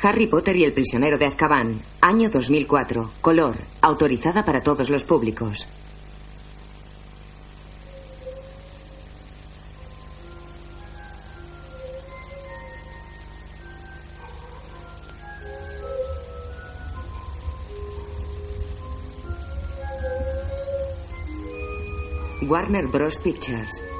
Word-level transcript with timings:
Harry 0.00 0.28
Potter 0.28 0.56
y 0.56 0.64
el 0.64 0.72
prisionero 0.72 1.18
de 1.18 1.26
Azkaban, 1.26 1.80
año 2.00 2.30
2004, 2.30 3.10
color, 3.20 3.56
autorizada 3.80 4.44
para 4.44 4.62
todos 4.62 4.90
los 4.90 5.02
públicos. 5.02 5.66
Warner 22.48 22.86
Bros. 22.86 23.16
Pictures. 23.16 23.97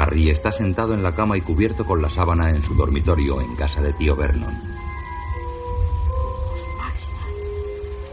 Harry 0.00 0.30
está 0.30 0.50
sentado 0.50 0.94
en 0.94 1.02
la 1.02 1.12
cama 1.12 1.36
y 1.36 1.42
cubierto 1.42 1.84
con 1.84 2.00
la 2.00 2.08
sábana 2.08 2.48
en 2.48 2.62
su 2.62 2.74
dormitorio 2.74 3.38
en 3.42 3.54
casa 3.54 3.82
de 3.82 3.92
tío 3.92 4.16
Vernon. 4.16 4.58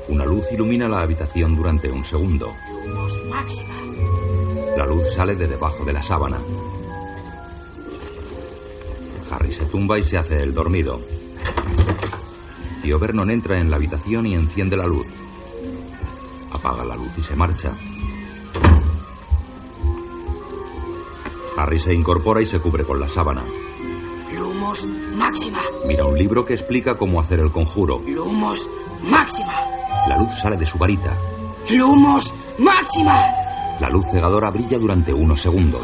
Una 0.09 0.25
luz 0.25 0.43
ilumina 0.51 0.89
la 0.89 0.99
habitación 0.99 1.55
durante 1.55 1.89
un 1.89 2.03
segundo. 2.03 2.51
La 4.75 4.85
luz 4.85 5.13
sale 5.13 5.37
de 5.37 5.47
debajo 5.47 5.85
de 5.85 5.93
la 5.93 6.03
sábana. 6.03 6.39
Harry 9.31 9.53
se 9.53 9.65
tumba 9.67 9.97
y 9.97 10.03
se 10.03 10.17
hace 10.17 10.41
el 10.41 10.53
dormido. 10.53 10.99
Tío 12.81 12.99
Vernon 12.99 13.31
entra 13.31 13.61
en 13.61 13.69
la 13.69 13.77
habitación 13.77 14.27
y 14.27 14.33
enciende 14.33 14.75
la 14.75 14.87
luz. 14.87 15.07
Apaga 16.51 16.83
la 16.83 16.97
luz 16.97 17.17
y 17.17 17.23
se 17.23 17.35
marcha. 17.37 17.73
Harry 21.67 21.79
se 21.79 21.93
incorpora 21.93 22.41
y 22.41 22.45
se 22.45 22.61
cubre 22.61 22.85
con 22.85 22.97
la 22.97 23.09
sábana. 23.09 23.43
Lumos 24.33 24.85
máxima. 25.17 25.59
Mira 25.85 26.05
un 26.05 26.17
libro 26.17 26.45
que 26.45 26.53
explica 26.53 26.95
cómo 26.97 27.19
hacer 27.19 27.41
el 27.41 27.51
conjuro. 27.51 28.01
Lumos 28.07 28.69
máxima. 29.03 29.51
La 30.07 30.17
luz 30.17 30.29
sale 30.41 30.55
de 30.55 30.65
su 30.65 30.77
varita. 30.77 31.13
Lumos 31.69 32.33
máxima. 32.57 33.19
La 33.81 33.89
luz 33.89 34.05
cegadora 34.09 34.49
brilla 34.49 34.79
durante 34.79 35.11
unos 35.11 35.41
segundos. 35.41 35.81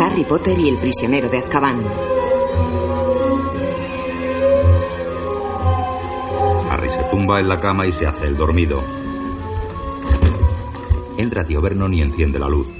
Harry 0.00 0.24
Potter 0.24 0.58
y 0.58 0.70
el 0.70 0.78
prisionero 0.78 1.28
de 1.28 1.38
Azkaban. 1.38 1.84
Harry 6.68 6.90
se 6.90 7.04
tumba 7.04 7.38
en 7.38 7.48
la 7.48 7.60
cama 7.60 7.86
y 7.86 7.92
se 7.92 8.04
hace 8.04 8.26
el 8.26 8.36
dormido. 8.36 8.82
Entra 11.16 11.44
tío 11.44 11.62
Vernon 11.62 11.94
y 11.94 12.02
enciende 12.02 12.40
la 12.40 12.48
luz. 12.48 12.75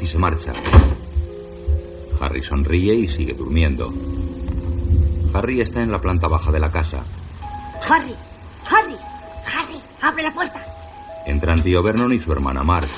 Luz 0.00 0.02
y 0.02 0.06
se 0.06 0.18
marcha. 0.18 0.52
Harry 2.20 2.42
sonríe 2.42 2.94
y 2.94 3.08
sigue 3.08 3.34
durmiendo. 3.34 3.92
Harry 5.32 5.60
está 5.60 5.82
en 5.82 5.90
la 5.90 5.98
planta 5.98 6.28
baja 6.28 6.50
de 6.50 6.60
la 6.60 6.70
casa. 6.70 7.02
Harry, 7.88 8.14
Harry, 8.70 8.96
Harry, 9.46 9.80
abre 10.00 10.22
la 10.22 10.32
puerta. 10.32 10.64
Entran 11.26 11.62
tío 11.62 11.82
Vernon 11.82 12.12
y 12.12 12.20
su 12.20 12.32
hermana 12.32 12.62
Marge. 12.62 12.94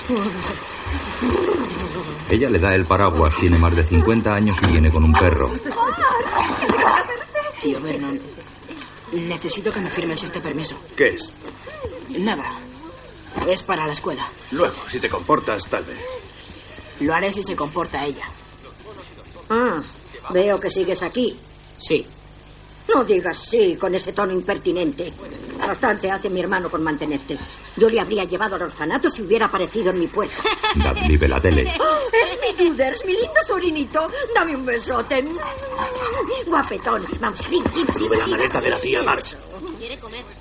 Ella 2.30 2.48
le 2.48 2.58
da 2.58 2.70
el 2.70 2.84
paraguas, 2.84 3.34
tiene 3.36 3.58
más 3.58 3.76
de 3.76 3.82
50 3.82 4.34
años 4.34 4.56
y 4.62 4.72
viene 4.72 4.90
con 4.90 5.04
un 5.04 5.12
perro. 5.12 5.52
Tío 7.60 7.80
Vernon, 7.80 8.18
necesito 9.12 9.70
que 9.70 9.80
me 9.80 9.90
firmes 9.90 10.22
este 10.22 10.40
permiso. 10.40 10.76
¿Qué 10.96 11.08
es? 11.08 11.32
Nada. 12.18 12.58
Es 13.46 13.62
para 13.62 13.86
la 13.86 13.92
escuela. 13.92 14.26
Luego, 14.50 14.76
si 14.88 15.00
te 15.00 15.08
comportas, 15.08 15.68
tal 15.68 15.84
vez. 15.84 16.21
Lo 17.02 17.14
haré 17.14 17.32
si 17.32 17.42
se 17.42 17.56
comporta 17.56 18.04
ella. 18.04 18.24
Ah, 19.50 19.82
veo 20.30 20.58
que 20.58 20.70
sigues 20.70 21.02
aquí. 21.02 21.38
Sí. 21.78 22.06
No 22.94 23.04
digas 23.04 23.38
sí 23.38 23.76
con 23.76 23.94
ese 23.94 24.12
tono 24.12 24.32
impertinente. 24.32 25.12
Bastante 25.58 26.10
hace 26.10 26.28
mi 26.28 26.40
hermano 26.40 26.70
con 26.70 26.82
mantenerte. 26.82 27.38
Yo 27.76 27.88
le 27.88 28.00
habría 28.00 28.24
llevado 28.24 28.56
al 28.56 28.62
orfanato 28.62 29.08
si 29.08 29.22
hubiera 29.22 29.46
aparecido 29.46 29.90
en 29.90 29.98
mi 30.00 30.06
puerta. 30.06 30.42
Dudley 30.74 31.16
ve 31.16 31.28
la 31.28 31.40
tele. 31.40 31.72
¡Oh, 31.80 31.98
es 32.12 32.38
mi 32.40 32.70
Tuders, 32.70 33.04
mi 33.06 33.12
lindo 33.12 33.40
sobrinito. 33.46 34.10
Dame 34.34 34.56
un 34.56 34.66
besote. 34.66 35.24
Guapetón. 36.46 37.06
Vamos, 37.20 37.48
ven, 37.48 37.62
ven, 37.74 37.94
Sube 37.94 38.16
la 38.16 38.26
maleta 38.26 38.60
de 38.60 38.70
la 38.70 38.80
tía 38.80 39.02
March. 39.02 39.36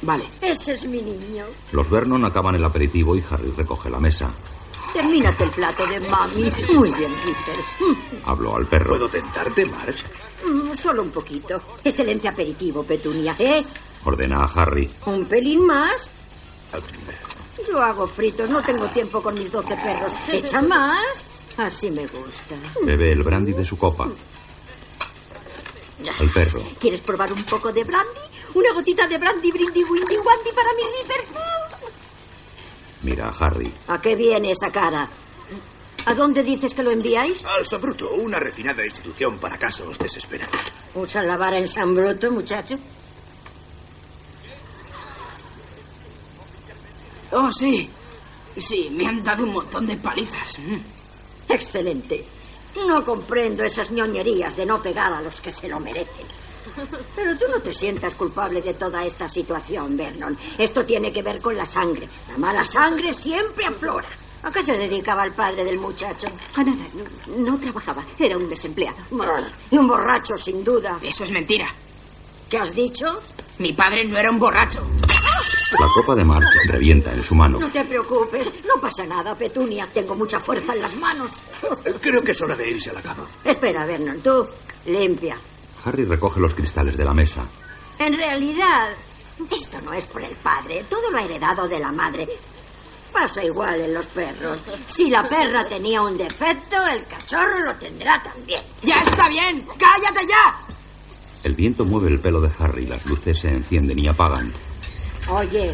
Vale. 0.02 0.25
Ese 0.41 0.74
es 0.74 0.85
mi 0.88 1.02
niño. 1.02 1.46
Los 1.72 1.90
Vernon 1.90 2.25
acaban 2.25 2.56
el 2.56 2.66
aperitivo 2.66 3.16
y 3.16 3.24
Harry 3.30 3.52
recoge 3.56 3.90
la 3.90 4.00
mesa. 4.00 4.30
Termínate 4.94 5.44
el 5.46 5.52
plato 5.52 5.85
de 5.88 6.00
mami. 6.02 6.52
Muy 6.74 6.91
bien, 6.94 7.13
Peter. 7.24 7.63
Habló 8.25 8.56
al 8.57 8.68
perro. 8.68 8.90
¿Puedo 8.91 9.09
tentarte, 9.09 9.66
March? 9.66 10.03
Mm, 10.46 10.74
Solo 10.74 11.02
un 11.03 11.12
poquito. 11.12 11.62
Excelente 11.84 12.28
aperitivo, 12.28 12.84
Petunia, 12.84 13.35
¿eh? 13.40 13.63
Ordena 14.06 14.41
a 14.44 14.62
Harry. 14.62 14.90
¿Un 15.06 15.25
pelín 15.25 15.66
más? 15.66 16.09
Yo 17.69 17.79
hago 17.81 18.07
fritos, 18.07 18.50
no 18.50 18.62
tengo 18.63 18.88
tiempo 18.90 19.22
con 19.22 19.35
mis 19.35 19.52
doce 19.52 19.75
perros. 19.75 20.13
¿Echa 20.28 20.62
más? 20.62 21.25
Así 21.58 21.91
me 21.91 22.08
gusta. 22.08 22.56
Bebe 22.84 23.12
el 23.12 23.22
brandy 23.23 23.53
de 23.53 23.63
su 23.63 23.78
copa. 23.78 24.08
Al 26.19 26.29
perro. 26.31 26.63
¿Quieres 26.79 27.02
probar 27.02 27.31
un 27.31 27.44
poco 27.44 27.72
de 27.72 27.84
brandy? 27.84 28.09
Una 28.56 28.73
gotita 28.73 29.08
de 29.08 29.18
brandy, 29.18 29.52
brindy, 29.52 29.84
windy, 29.84 30.18
wandy 30.18 30.52
para 30.56 30.69
mi 30.73 30.84
Liverpool. 31.03 31.81
Mira 33.03 33.29
a 33.29 33.45
Harry. 33.45 33.73
¿A 33.88 34.00
qué 34.01 34.16
viene 34.16 34.51
esa 34.51 34.72
cara? 34.72 35.09
¿A 36.06 36.13
dónde 36.16 36.44
dices 36.44 36.73
que 36.73 36.84
lo 36.84 36.91
enviáis? 36.91 37.44
Al 37.45 37.66
Sabruto, 37.66 38.12
una 38.16 38.39
refinada 38.39 38.84
institución 38.84 39.38
para 39.38 39.57
casos 39.57 39.97
desesperados. 40.00 40.72
¿Usa 40.95 41.22
la 41.23 41.38
vara 41.38 41.57
en 41.59 41.67
San 41.67 41.94
Bruto, 41.94 42.31
muchacho? 42.31 42.78
Oh, 47.31 47.51
sí. 47.51 47.90
Sí, 48.57 48.90
me 48.91 49.06
han 49.07 49.23
dado 49.23 49.44
un 49.44 49.53
montón 49.53 49.85
de 49.85 49.97
palizas. 49.97 50.59
Mm. 50.59 51.51
Excelente. 51.51 52.25
No 52.88 53.03
comprendo 53.06 53.63
esas 53.63 53.91
ñoñerías 53.91 54.56
de 54.56 54.66
no 54.66 54.81
pegar 54.81 55.13
a 55.13 55.22
los 55.22 55.40
que 55.40 55.51
se 55.51 55.67
lo 55.67 55.79
merecen. 55.79 56.25
Pero 57.16 57.38
tú 57.38 57.46
no 57.50 57.59
te 57.59 57.74
sientas 57.74 58.16
culpable 58.16 58.62
de 58.62 58.74
toda 58.74 59.06
esta 59.06 59.28
situación, 59.28 59.96
Vernon. 59.98 60.38
Esto 60.58 60.86
tiene 60.86 61.12
que 61.12 61.22
ver 61.22 61.40
con 61.42 61.56
la 61.56 61.66
sangre. 61.66 62.08
La 62.30 62.38
mala 62.38 62.66
sangre 62.66 63.14
siempre 63.14 63.66
aflora. 63.66 64.08
¿A 64.44 64.52
qué 64.52 64.64
se 64.64 64.78
dedicaba 64.78 65.24
el 65.24 65.34
padre 65.34 65.64
del 65.64 65.80
muchacho? 65.80 66.28
A 66.56 66.64
nada, 66.64 66.84
no, 67.28 67.52
no 67.52 67.59
trabajaba. 67.59 68.04
Era 68.18 68.38
un 68.38 68.50
desempleado. 68.50 68.98
Y 69.70 69.78
un 69.78 69.88
borracho, 69.88 70.36
sin 70.36 70.64
duda. 70.64 70.98
Eso 71.02 71.24
es 71.24 71.32
mentira. 71.32 71.68
¿Qué 72.50 72.58
has 72.58 72.74
dicho? 72.74 73.22
Mi 73.59 73.74
padre 73.74 74.03
no 74.06 74.18
era 74.18 74.32
un 74.32 74.40
borracho. 74.40 74.84
La 75.80 75.88
copa 75.96 76.16
de 76.16 76.24
March 76.26 76.48
revienta 76.68 77.14
en 77.14 77.24
su 77.24 77.34
mano. 77.34 77.59
No 77.59 77.70
te 77.70 77.84
preocupes, 77.86 78.52
no 78.68 78.82
pasa 78.82 79.06
nada, 79.06 79.36
Petunia. 79.36 79.88
Tengo 79.94 80.16
mucha 80.16 80.40
fuerza 80.40 80.74
en 80.74 80.82
las 80.82 80.96
manos. 80.98 81.32
Creo 82.02 82.22
que 82.22 82.32
es 82.32 82.42
hora 82.42 82.56
de 82.56 82.72
irse 82.72 82.90
a 82.90 82.94
la 82.94 83.02
cama. 83.02 83.26
Espera, 83.44 83.86
Vernon, 83.86 84.20
tú 84.22 84.48
limpia. 84.88 85.38
Harry 85.86 86.06
recoge 86.06 86.40
los 86.40 86.53
cristales 86.53 86.96
de 86.97 87.06
la 87.06 87.14
mesa. 87.14 87.44
En 88.00 88.14
realidad, 88.16 88.90
esto 89.50 89.80
no 89.81 89.94
es 89.94 90.06
por 90.06 90.24
el 90.24 90.36
padre. 90.36 90.86
Todo 90.90 91.09
lo 91.12 91.18
ha 91.18 91.24
heredado 91.24 91.68
de 91.68 91.80
la 91.80 91.92
madre. 91.92 92.28
Pasa 93.12 93.44
igual 93.44 93.81
en 93.81 93.94
los 93.94 94.08
perros. 94.08 94.62
Si 94.88 95.09
la 95.09 95.28
perra 95.28 95.66
tenía 95.66 96.02
un 96.02 96.18
defecto, 96.18 96.78
el 96.88 97.03
cachorro 97.06 97.59
lo 97.66 97.75
tendrá 97.75 98.22
también. 98.24 98.62
¡Ya 98.81 99.02
está 99.02 99.28
bien! 99.28 99.66
¡Cállate 99.78 100.25
ya! 100.28 100.58
El 101.44 101.56
viento 101.56 101.86
mueve 101.86 102.09
el 102.09 102.20
pelo 102.20 102.40
de 102.40 102.52
Harry, 102.59 102.86
las 102.86 103.06
luces 103.06 103.40
se 103.40 103.50
encienden 103.50 104.00
y 104.00 104.08
apagan. 104.08 104.53
Oye, 105.30 105.74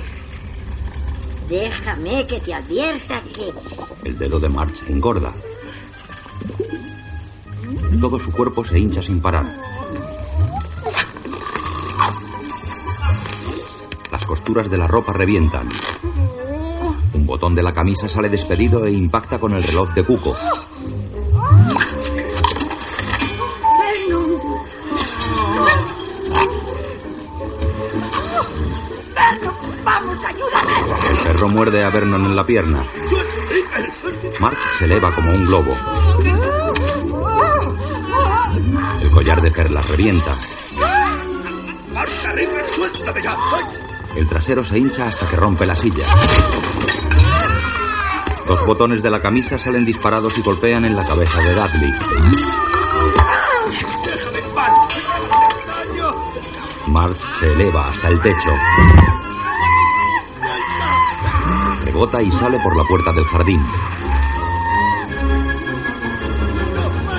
déjame 1.47 2.25
que 2.25 2.39
te 2.39 2.53
advierta 2.53 3.21
que... 3.21 3.53
El 4.03 4.17
dedo 4.17 4.39
de 4.39 4.49
March 4.49 4.83
engorda. 4.87 5.33
Todo 7.99 8.19
su 8.19 8.31
cuerpo 8.31 8.63
se 8.63 8.79
hincha 8.79 9.01
sin 9.01 9.21
parar. 9.21 9.76
Costuras 14.27 14.69
de 14.69 14.77
la 14.77 14.85
ropa 14.85 15.13
revientan. 15.13 15.67
Un 17.13 17.25
botón 17.25 17.55
de 17.55 17.63
la 17.63 17.73
camisa 17.73 18.07
sale 18.07 18.29
despedido 18.29 18.85
e 18.85 18.91
impacta 18.91 19.39
con 19.39 19.53
el 19.53 19.63
reloj 19.63 19.93
de 19.93 20.03
Cuco. 20.03 20.35
El 31.09 31.19
perro 31.23 31.47
muerde 31.49 31.83
a 31.83 31.89
Vernon 31.89 32.25
en 32.25 32.35
la 32.35 32.45
pierna. 32.45 32.85
March 34.39 34.59
se 34.73 34.85
eleva 34.85 35.15
como 35.15 35.31
un 35.31 35.45
globo. 35.45 35.71
El 39.01 39.09
collar 39.09 39.41
de 39.41 39.51
perlas 39.51 39.89
revienta. 39.89 40.35
El 44.17 44.27
trasero 44.27 44.63
se 44.63 44.79
hincha 44.79 45.07
hasta 45.07 45.27
que 45.27 45.35
rompe 45.35 45.63
la 45.63 45.75
silla. 45.75 46.07
Dos 48.47 48.65
botones 48.65 49.03
de 49.03 49.11
la 49.11 49.21
camisa 49.21 49.59
salen 49.59 49.85
disparados 49.85 50.35
y 50.39 50.41
golpean 50.41 50.85
en 50.85 50.95
la 50.95 51.05
cabeza 51.05 51.39
de 51.39 51.53
Dudley. 51.53 51.93
Marge 56.87 57.21
se 57.39 57.45
eleva 57.45 57.89
hasta 57.89 58.07
el 58.07 58.19
techo. 58.19 58.49
Rebota 61.83 62.19
y 62.19 62.31
sale 62.31 62.59
por 62.59 62.75
la 62.75 62.85
puerta 62.85 63.13
del 63.13 63.25
jardín. 63.25 63.63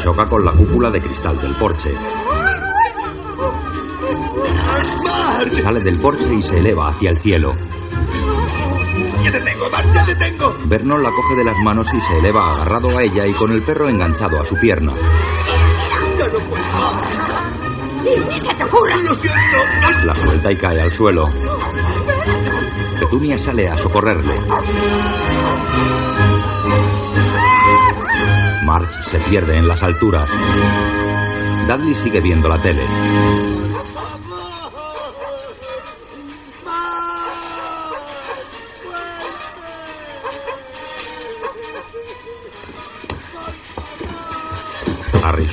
Choca 0.02 0.28
con 0.28 0.44
la 0.44 0.50
cúpula 0.50 0.90
de 0.90 1.00
cristal 1.00 1.38
del 1.40 1.54
porche. 1.54 1.94
Sale 5.46 5.80
del 5.80 5.98
porche 5.98 6.34
y 6.34 6.42
se 6.42 6.58
eleva 6.58 6.88
hacia 6.88 7.10
el 7.10 7.18
cielo. 7.18 7.54
¡Ya 9.22 9.30
te 9.30 9.40
tengo, 9.40 9.70
Marge! 9.70 9.90
¡Ya 9.94 10.04
te 10.04 10.14
tengo! 10.16 10.56
Vernon 10.64 11.02
la 11.02 11.10
coge 11.10 11.36
de 11.36 11.44
las 11.44 11.56
manos 11.58 11.86
y 11.94 12.00
se 12.00 12.18
eleva 12.18 12.52
agarrado 12.52 12.96
a 12.96 13.02
ella 13.04 13.24
y 13.24 13.32
con 13.32 13.52
el 13.52 13.62
perro 13.62 13.88
enganchado 13.88 14.40
a 14.40 14.46
su 14.46 14.56
pierna. 14.56 14.94
¡Ya 16.16 16.26
no 16.26 16.38
puedo 16.48 16.62
más! 16.62 18.02
¡Ni, 18.02 18.34
ni 18.34 18.40
se 18.40 18.54
te 18.54 18.64
ocurra! 18.64 18.96
¡Lo 18.96 19.14
siento! 19.14 20.06
La 20.06 20.14
suelta 20.14 20.50
y 20.52 20.56
cae 20.56 20.80
al 20.80 20.92
suelo. 20.92 21.28
Petunia 22.98 23.38
sale 23.38 23.68
a 23.68 23.76
socorrerle. 23.76 24.40
Marge 28.64 29.02
se 29.04 29.18
pierde 29.20 29.56
en 29.56 29.68
las 29.68 29.82
alturas. 29.84 30.28
Dudley 31.68 31.94
sigue 31.94 32.20
viendo 32.20 32.48
la 32.48 32.60
tele. 32.60 32.82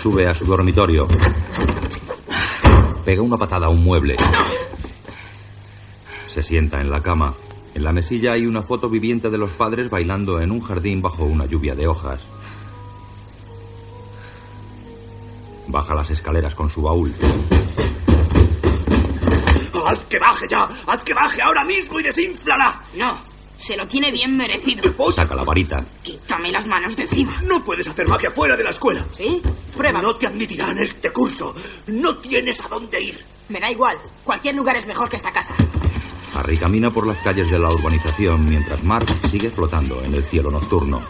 Sube 0.05 0.27
a 0.27 0.35
su 0.35 0.45
dormitorio. 0.45 1.07
Pega 3.03 3.23
una 3.23 3.37
patada 3.37 3.65
a 3.65 3.69
un 3.69 3.83
mueble. 3.83 4.15
Se 6.29 6.43
sienta 6.43 6.79
en 6.79 6.91
la 6.91 7.01
cama. 7.01 7.33
En 7.73 7.83
la 7.83 7.91
mesilla 7.91 8.33
hay 8.33 8.45
una 8.45 8.61
foto 8.61 8.87
viviente 8.87 9.31
de 9.31 9.39
los 9.39 9.49
padres 9.49 9.89
bailando 9.89 10.39
en 10.39 10.51
un 10.51 10.61
jardín 10.61 11.01
bajo 11.01 11.23
una 11.23 11.47
lluvia 11.47 11.73
de 11.73 11.87
hojas. 11.87 12.21
Baja 15.69 15.95
las 15.95 16.11
escaleras 16.11 16.53
con 16.53 16.69
su 16.69 16.83
baúl. 16.83 17.11
¡Haz 19.87 20.05
que 20.05 20.19
baje 20.19 20.45
ya! 20.47 20.69
¡Haz 20.85 21.03
que 21.03 21.15
baje 21.15 21.41
ahora 21.41 21.65
mismo 21.65 21.99
y 21.99 22.03
desinflala! 22.03 22.79
No, 22.95 23.17
se 23.57 23.75
lo 23.75 23.87
tiene 23.87 24.11
bien 24.11 24.37
merecido. 24.37 24.83
Saca 25.15 25.33
la 25.33 25.43
varita. 25.43 25.83
Quítame 26.03 26.51
las 26.51 26.67
manos 26.67 26.95
de 26.95 27.03
encima. 27.03 27.41
No 27.41 27.63
puedes 27.65 27.87
hacer 27.87 28.07
magia 28.07 28.29
fuera 28.29 28.55
de 28.55 28.63
la 28.63 28.69
escuela. 28.69 29.03
¿Sí? 29.11 29.41
Prueba. 29.75 30.01
No 30.01 30.15
te 30.15 30.27
admitirán 30.27 30.77
este 30.79 31.11
curso. 31.11 31.53
No 31.87 32.17
tienes 32.17 32.61
a 32.61 32.67
dónde 32.69 33.01
ir. 33.01 33.25
Me 33.49 33.59
da 33.59 33.69
igual. 33.69 33.97
Cualquier 34.23 34.55
lugar 34.55 34.75
es 34.75 34.87
mejor 34.87 35.09
que 35.09 35.17
esta 35.17 35.31
casa. 35.31 35.55
Harry 36.33 36.57
camina 36.57 36.91
por 36.91 37.07
las 37.07 37.17
calles 37.19 37.49
de 37.49 37.59
la 37.59 37.69
urbanización 37.69 38.47
mientras 38.47 38.83
Mark 38.83 39.07
sigue 39.29 39.49
flotando 39.49 40.01
en 40.03 40.13
el 40.15 40.23
cielo 40.23 40.51
nocturno. 40.51 41.01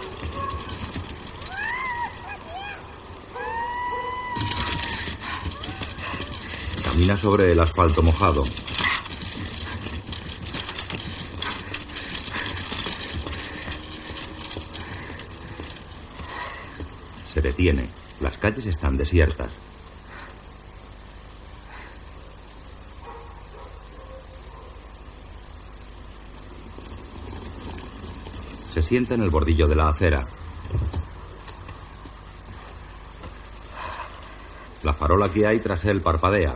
Camina 6.83 7.17
sobre 7.17 7.51
el 7.51 7.59
asfalto 7.59 8.03
mojado. 8.03 8.43
Se 17.33 17.41
detiene. 17.41 18.04
Las 18.21 18.37
calles 18.37 18.65
están 18.65 18.97
desiertas. 18.97 19.51
Se 28.73 28.81
sienta 28.81 29.13
en 29.15 29.21
el 29.21 29.29
bordillo 29.29 29.67
de 29.67 29.75
la 29.75 29.89
acera. 29.89 30.27
La 34.83 34.93
farola 34.93 35.31
que 35.31 35.47
hay 35.47 35.59
tras 35.59 35.83
él 35.85 36.01
parpadea. 36.01 36.55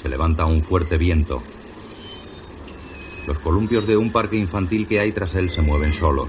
Se 0.00 0.08
levanta 0.08 0.44
un 0.44 0.60
fuerte 0.60 0.98
viento. 0.98 1.42
Los 3.26 3.38
columpios 3.38 3.86
de 3.86 3.96
un 3.96 4.12
parque 4.12 4.36
infantil 4.36 4.86
que 4.86 5.00
hay 5.00 5.12
tras 5.12 5.34
él 5.34 5.48
se 5.48 5.62
mueven 5.62 5.92
solos. 5.92 6.28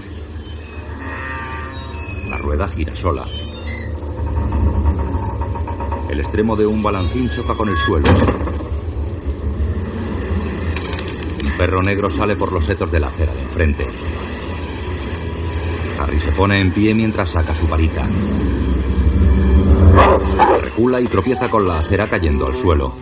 La 2.30 2.38
rueda 2.38 2.66
gira 2.68 2.96
sola. 2.96 3.24
El 6.08 6.20
extremo 6.20 6.56
de 6.56 6.66
un 6.66 6.82
balancín 6.82 7.28
choca 7.28 7.54
con 7.54 7.68
el 7.68 7.76
suelo. 7.76 8.08
Un 11.44 11.50
perro 11.58 11.82
negro 11.82 12.08
sale 12.08 12.34
por 12.34 12.50
los 12.52 12.64
setos 12.64 12.90
de 12.90 13.00
la 13.00 13.08
acera 13.08 13.32
de 13.34 13.42
enfrente. 13.42 13.86
Harry 15.98 16.18
se 16.18 16.32
pone 16.32 16.58
en 16.58 16.72
pie 16.72 16.94
mientras 16.94 17.28
saca 17.28 17.54
su 17.54 17.66
varita. 17.66 18.06
Recula 20.62 21.00
y 21.00 21.06
tropieza 21.06 21.50
con 21.50 21.68
la 21.68 21.78
acera 21.78 22.06
cayendo 22.06 22.46
al 22.46 22.56
suelo. 22.56 22.94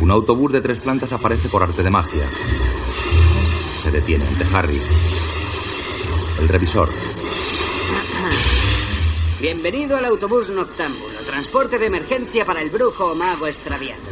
Un 0.00 0.12
autobús 0.12 0.52
de 0.52 0.60
tres 0.60 0.78
plantas 0.78 1.12
aparece 1.12 1.48
por 1.48 1.62
arte 1.62 1.82
de 1.82 1.90
magia. 1.90 2.28
Se 3.82 3.90
detiene 3.90 4.24
ante 4.26 4.44
Harry. 4.54 4.80
El 6.40 6.48
revisor. 6.48 6.88
Bienvenido 9.40 9.96
al 9.96 10.04
autobús 10.04 10.50
noctámbulo, 10.50 11.18
transporte 11.26 11.78
de 11.78 11.86
emergencia 11.86 12.44
para 12.44 12.60
el 12.60 12.70
brujo 12.70 13.06
o 13.06 13.14
mago 13.14 13.46
extraviado. 13.46 14.02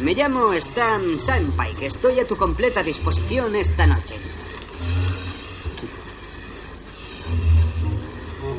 Me 0.00 0.14
llamo 0.14 0.52
Stan 0.54 1.18
Sunpike, 1.18 1.86
estoy 1.86 2.20
a 2.20 2.26
tu 2.26 2.36
completa 2.36 2.82
disposición 2.82 3.56
esta 3.56 3.86
noche. 3.86 4.16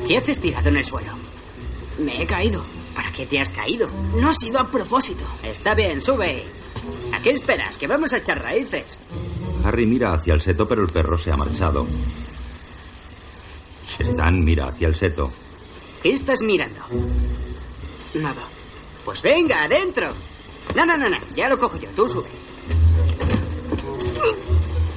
¿Qué 0.06 0.18
haces 0.18 0.40
tirado 0.40 0.68
en 0.68 0.76
el 0.76 0.84
suelo? 0.84 1.12
Me 1.98 2.22
he 2.22 2.26
caído. 2.26 2.64
¿Para 2.94 3.10
qué 3.12 3.26
te 3.26 3.40
has 3.40 3.50
caído? 3.50 3.88
No 4.16 4.30
ha 4.30 4.34
sido 4.34 4.58
a 4.58 4.66
propósito. 4.66 5.24
Está 5.42 5.74
bien, 5.74 6.00
sube. 6.00 6.61
¿A 7.22 7.24
qué 7.24 7.30
esperas? 7.30 7.78
Que 7.78 7.86
vamos 7.86 8.12
a 8.12 8.16
echar 8.16 8.42
raíces. 8.42 8.98
Harry 9.64 9.86
mira 9.86 10.12
hacia 10.12 10.34
el 10.34 10.40
seto, 10.40 10.66
pero 10.66 10.82
el 10.82 10.88
perro 10.88 11.16
se 11.16 11.30
ha 11.30 11.36
marchado. 11.36 11.86
Stan 13.96 14.44
mira 14.44 14.66
hacia 14.66 14.88
el 14.88 14.96
seto. 14.96 15.30
¿Qué 16.02 16.14
estás 16.14 16.42
mirando? 16.42 16.80
Nada. 18.14 18.42
Pues 19.04 19.22
venga, 19.22 19.62
adentro. 19.62 20.08
No, 20.74 20.84
no, 20.84 20.96
no, 20.96 21.08
no, 21.08 21.16
ya 21.36 21.48
lo 21.48 21.56
cojo 21.56 21.78
yo, 21.78 21.88
tú 21.90 22.08
sube. 22.08 22.28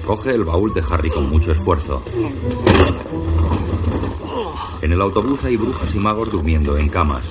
Coge 0.08 0.32
el 0.32 0.46
baúl 0.46 0.74
de 0.74 0.84
Harry 0.89 1.12
con 1.12 1.29
mucho 1.29 1.51
esfuerzo. 1.51 2.03
En 4.82 4.91
el 4.91 5.00
autobús 5.00 5.44
hay 5.44 5.58
brujas 5.58 5.94
y 5.94 6.00
magos 6.00 6.32
durmiendo 6.32 6.75
en 6.75 6.89
camas. 6.89 7.29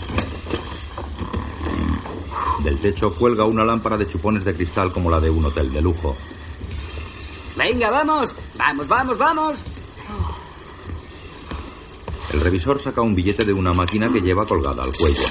Del 2.64 2.80
techo 2.80 3.14
cuelga 3.14 3.44
una 3.44 3.62
lámpara 3.62 3.98
de 3.98 4.08
chupones 4.08 4.42
de 4.42 4.54
cristal 4.54 4.90
como 4.90 5.10
la 5.10 5.20
de 5.20 5.28
un 5.28 5.44
hotel 5.44 5.70
de 5.70 5.82
lujo. 5.82 6.16
Venga, 7.56 7.90
vamos. 7.90 8.34
Vamos, 8.56 8.88
vamos, 8.88 9.18
vamos. 9.18 9.62
El 12.32 12.40
revisor 12.40 12.80
saca 12.80 13.02
un 13.02 13.14
billete 13.14 13.44
de 13.44 13.52
una 13.52 13.72
máquina 13.72 14.10
que 14.10 14.22
lleva 14.22 14.46
colgada 14.46 14.82
al 14.82 14.96
cuello. 14.96 15.26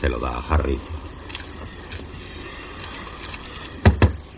Se 0.00 0.08
lo 0.08 0.18
da 0.18 0.38
a 0.38 0.54
Harry. 0.54 0.80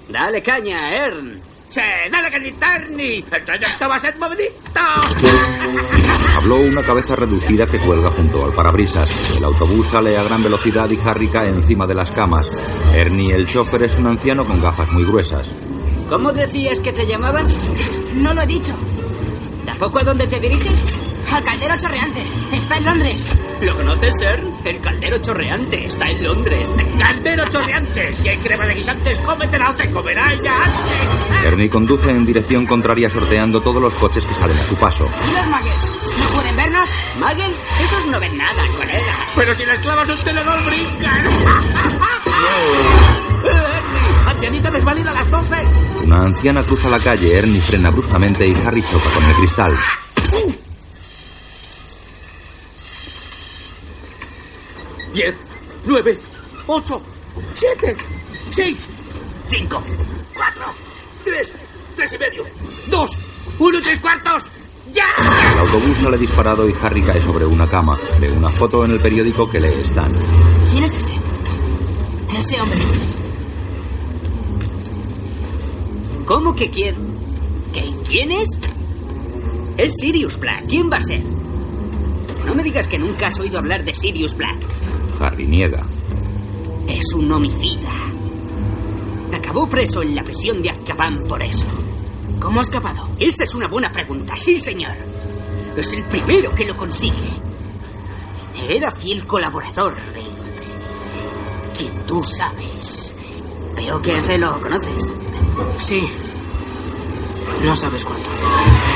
Dale 0.08 0.42
caña, 0.42 0.90
Ern. 0.90 1.40
Dale 1.76 2.30
que 2.30 2.52
Terni. 2.52 3.25
El 3.30 3.45
trayecto 3.45 3.88
va 3.88 3.97
a 3.97 3.99
ser 3.99 4.18
movidito. 4.18 4.80
Habló 6.35 6.56
una 6.56 6.83
cabeza 6.83 7.16
reducida 7.16 7.66
que 7.66 7.78
cuelga 7.78 8.11
junto 8.11 8.47
al 8.47 8.52
parabrisas. 8.52 9.37
El 9.37 9.45
autobús 9.45 9.88
sale 9.88 10.16
a 10.16 10.23
gran 10.23 10.42
velocidad 10.42 10.88
y 10.88 10.99
Harry 11.04 11.28
cae 11.28 11.49
encima 11.49 11.87
de 11.87 11.95
las 11.95 12.11
camas. 12.11 12.49
Ernie, 12.95 13.35
el 13.35 13.47
chofer, 13.47 13.83
es 13.83 13.97
un 13.97 14.06
anciano 14.06 14.42
con 14.45 14.61
gafas 14.61 14.90
muy 14.92 15.04
gruesas. 15.04 15.47
¿Cómo 16.09 16.33
decías 16.33 16.80
que 16.80 16.92
te 16.92 17.06
llamabas? 17.06 17.54
No 18.14 18.33
lo 18.33 18.42
he 18.42 18.47
dicho. 18.47 18.73
¿Tampoco 19.66 19.99
a 19.99 20.04
dónde 20.04 20.26
te 20.26 20.40
diriges? 20.40 21.05
Al 21.33 21.45
caldero 21.45 21.76
chorreante. 21.76 22.23
Está 22.52 22.76
en 22.76 22.85
Londres. 22.85 23.26
¿Lo 23.61 23.75
conoces, 23.76 24.14
Ern? 24.23 24.54
El 24.64 24.80
caldero 24.80 25.18
chorreante 25.18 25.87
está 25.87 26.09
en 26.09 26.23
Londres. 26.23 26.71
Caldero 26.99 27.49
chorreante. 27.50 28.12
Si 28.14 28.28
hay 28.28 28.37
crema 28.38 28.66
de 28.66 28.75
guisantes, 28.75 29.18
cómetela 29.23 29.71
o 29.71 29.75
te 29.75 29.90
comerá 29.90 30.33
ella 30.33 30.52
antes. 30.64 31.45
Ernie 31.45 31.68
conduce 31.68 32.11
en 32.11 32.25
dirección 32.25 32.66
contraria 32.66 33.11
sorteando 33.11 33.61
todos 33.61 33.83
los 33.83 33.92
coches 33.95 34.25
que 34.25 34.35
salen 34.35 34.56
a 34.56 34.62
su 34.64 34.76
paso. 34.76 35.06
¿Y 35.30 35.35
los 35.35 35.47
magues? 35.49 35.83
¿No 36.18 36.35
pueden 36.35 36.56
vernos? 36.56 36.88
¿Muggles? 37.16 37.64
Esos 37.83 38.06
no 38.06 38.21
ven 38.21 38.37
nada, 38.38 38.62
colega. 38.76 39.18
Pero 39.35 39.54
si 39.54 39.64
las 39.64 39.78
clavas 39.80 40.09
un 40.09 40.18
tenedor 40.18 40.64
brincan. 40.64 41.26
¡Ernie! 43.47 44.28
¡Ancianita 44.28 44.71
desvalida 44.71 45.11
a 45.11 45.14
las 45.14 45.30
12! 45.30 45.54
Una 46.04 46.25
anciana 46.25 46.62
cruza 46.62 46.88
la 46.88 46.99
calle, 47.00 47.37
Ernie 47.38 47.61
frena 47.61 47.90
bruscamente 47.90 48.47
y 48.47 48.54
Harry 48.66 48.83
choca 48.83 49.11
con 49.11 49.25
el 49.25 49.35
cristal. 49.35 49.76
Diez, 55.16 55.35
nueve, 55.87 56.18
ocho, 56.66 57.00
siete, 57.54 57.96
seis, 58.50 58.76
cinco, 59.49 59.82
cuatro, 60.35 60.66
tres, 61.25 61.54
tres 61.96 62.12
y 62.12 62.18
medio, 62.18 62.44
dos, 62.90 63.12
uno 63.58 63.78
y 63.78 63.82
tres 63.82 63.99
cuartos. 64.00 64.42
¡Ya! 64.92 65.06
El 65.54 65.58
autobús 65.61 65.96
sale 66.02 66.18
disparado 66.18 66.68
y 66.68 66.75
Harry 66.82 67.00
cae 67.00 67.23
sobre 67.23 67.46
una 67.46 67.66
cama. 67.66 67.99
Ve 68.20 68.30
una 68.30 68.50
foto 68.50 68.85
en 68.85 68.90
el 68.90 69.00
periódico 69.00 69.49
que 69.49 69.58
lee 69.58 69.73
Stan. 69.85 70.12
¿Quién 70.70 70.85
es 70.85 70.94
ese? 70.94 71.14
Ese 72.38 72.61
hombre. 72.61 72.78
¿Cómo 76.26 76.54
que 76.54 76.68
quién? 76.68 76.94
¿Que 77.73 77.90
quién 78.06 78.32
es? 78.32 78.50
Es 79.78 79.94
Sirius 79.99 80.38
Black. 80.38 80.66
¿Quién 80.66 80.90
va 80.92 80.99
a 80.99 81.00
ser? 81.00 81.23
No 82.47 82.55
me 82.55 82.62
digas 82.62 82.87
que 82.87 82.99
nunca 82.99 83.26
has 83.26 83.38
oído 83.41 83.59
hablar 83.59 83.85
de 83.85 83.93
Sirius 83.95 84.37
Black. 84.37 84.57
Harry 85.21 85.47
niega. 85.47 85.85
Es 86.88 87.12
un 87.15 87.31
homicida. 87.33 87.91
Acabó 89.35 89.67
preso 89.67 90.00
en 90.03 90.15
la 90.15 90.23
prisión 90.23 90.62
de 90.62 90.71
Azkaban 90.71 91.19
por 91.29 91.43
eso. 91.43 91.67
¿Cómo 92.41 92.61
ha 92.61 92.62
escapado? 92.62 93.09
Esa 93.19 93.43
es 93.45 93.55
una 93.55 93.67
buena 93.67 93.91
pregunta, 93.91 94.37
sí, 94.37 94.61
señor. 94.61 94.95
Es 95.76 95.93
el 95.93 96.05
primero 96.05 96.55
que 96.55 96.65
lo 96.65 96.76
consigue. 96.76 97.33
Era 98.69 98.93
fiel 98.93 99.26
colaborador 99.26 99.95
de 99.95 100.23
quien 101.76 102.07
tú 102.07 102.23
sabes. 102.23 103.15
Veo 103.76 104.00
que 104.00 104.17
ese 104.17 104.38
lo 104.38 104.61
conoces. 104.61 105.12
Sí. 105.79 106.07
No 107.65 107.75
sabes 107.76 108.05
cuánto. 108.05 108.29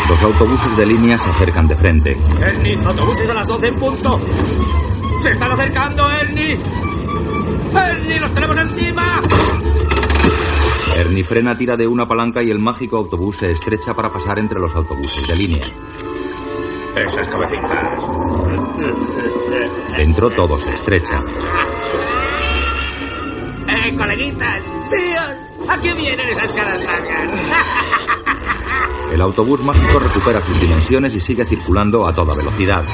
Los 0.08 0.22
autobuses 0.22 0.76
de 0.76 0.86
línea 0.86 1.18
se 1.18 1.30
acercan 1.30 1.68
de 1.68 1.76
frente. 1.76 2.16
Ernie, 2.40 2.76
autobuses 2.84 3.30
a 3.30 3.34
las 3.34 3.46
doce 3.46 3.68
en 3.68 3.76
punto. 3.76 4.20
¡Se 5.22 5.30
están 5.30 5.52
acercando, 5.52 6.10
Ernie! 6.10 6.58
¡Ernie, 7.74 8.20
los 8.20 8.32
tenemos 8.32 8.56
encima! 8.56 9.20
Ernie 10.96 11.22
frena, 11.24 11.56
tira 11.56 11.76
de 11.76 11.86
una 11.86 12.04
palanca 12.06 12.42
y 12.42 12.50
el 12.50 12.58
mágico 12.58 12.96
autobús 12.96 13.36
se 13.36 13.52
estrecha 13.52 13.92
para 13.94 14.08
pasar 14.08 14.38
entre 14.38 14.58
los 14.58 14.74
autobuses 14.74 15.26
de 15.28 15.36
línea. 15.36 15.64
Esas 16.96 17.28
cabecitas. 17.28 18.04
Dentro 19.96 20.30
todo 20.30 20.58
se 20.58 20.74
estrecha. 20.74 21.18
¡Eh, 23.68 23.94
coleguitas! 23.96 24.64
¡Tíos! 24.90 25.49
¿A 25.68 25.80
qué 25.80 25.94
vienen 25.94 26.28
esas 26.28 26.52
caras 26.52 26.82
largas? 26.84 27.30
El 29.12 29.20
autobús 29.20 29.60
mágico 29.62 29.98
recupera 29.98 30.40
sus 30.44 30.60
dimensiones 30.60 31.14
y 31.14 31.20
sigue 31.20 31.44
circulando 31.44 32.06
a 32.06 32.12
toda 32.12 32.34
velocidad. 32.34 32.84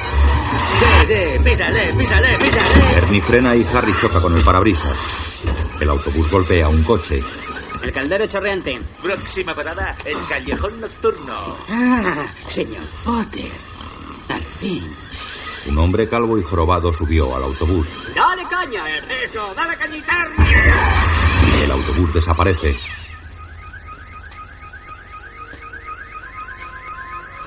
Sí, 0.78 1.14
sí, 1.14 1.44
písale, 1.44 1.92
písale, 1.92 2.38
písale. 2.38 2.96
Ernie 2.96 3.20
frena 3.20 3.54
y 3.54 3.66
Harry 3.74 3.92
choca 4.00 4.20
con 4.20 4.34
el 4.34 4.42
parabrisas. 4.42 4.96
El 5.78 5.90
autobús 5.90 6.30
golpea 6.30 6.68
un 6.68 6.82
coche. 6.84 7.20
El 7.82 7.92
caldero 7.92 8.26
chorreante. 8.26 8.80
Próxima 9.02 9.54
parada, 9.54 9.94
el 10.06 10.16
callejón 10.26 10.80
nocturno. 10.80 11.56
Ah, 11.68 12.26
señor 12.48 12.84
Potter. 13.04 13.50
Al 14.28 14.42
fin. 14.42 14.84
Un 15.66 15.78
hombre 15.78 16.08
calvo 16.08 16.38
y 16.38 16.42
jorobado 16.42 16.94
subió 16.94 17.36
al 17.36 17.42
autobús. 17.42 17.86
Dale 18.14 18.44
caña, 18.48 18.82
¡Eso! 19.22 19.52
¡Dale 19.54 19.76
cañita! 19.76 20.28
El 21.62 21.70
autobús 21.70 22.12
desaparece. 22.14 22.76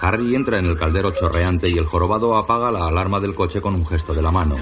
Harry 0.02 0.36
entra 0.36 0.60
en 0.60 0.66
el 0.66 0.78
caldero 0.78 1.12
chorreante 1.12 1.70
y 1.70 1.78
el 1.78 1.86
jorobado 1.86 2.38
apaga 2.38 2.72
la 2.72 2.86
alarma 2.86 3.20
del 3.20 3.36
coche 3.36 3.60
con 3.60 3.76
un 3.76 3.86
gesto 3.86 4.14
de 4.14 4.22
la 4.22 4.32
mano. 4.32 4.56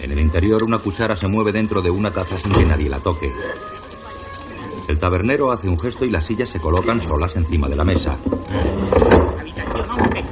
En 0.00 0.12
el 0.12 0.18
interior 0.18 0.62
una 0.62 0.78
cuchara 0.78 1.16
se 1.16 1.28
mueve 1.28 1.52
dentro 1.52 1.82
de 1.82 1.90
una 1.90 2.10
taza 2.10 2.38
sin 2.38 2.52
que 2.52 2.64
nadie 2.64 2.88
la 2.88 3.00
toque. 3.00 3.32
El 4.88 4.98
tabernero 4.98 5.52
hace 5.52 5.68
un 5.68 5.78
gesto 5.78 6.04
y 6.04 6.10
las 6.10 6.26
sillas 6.26 6.50
se 6.50 6.60
colocan 6.60 7.00
solas 7.00 7.36
encima 7.36 7.68
de 7.68 7.76
la 7.76 7.84
mesa. 7.84 8.16
Habitación 9.38 9.90
11. 9.90 10.24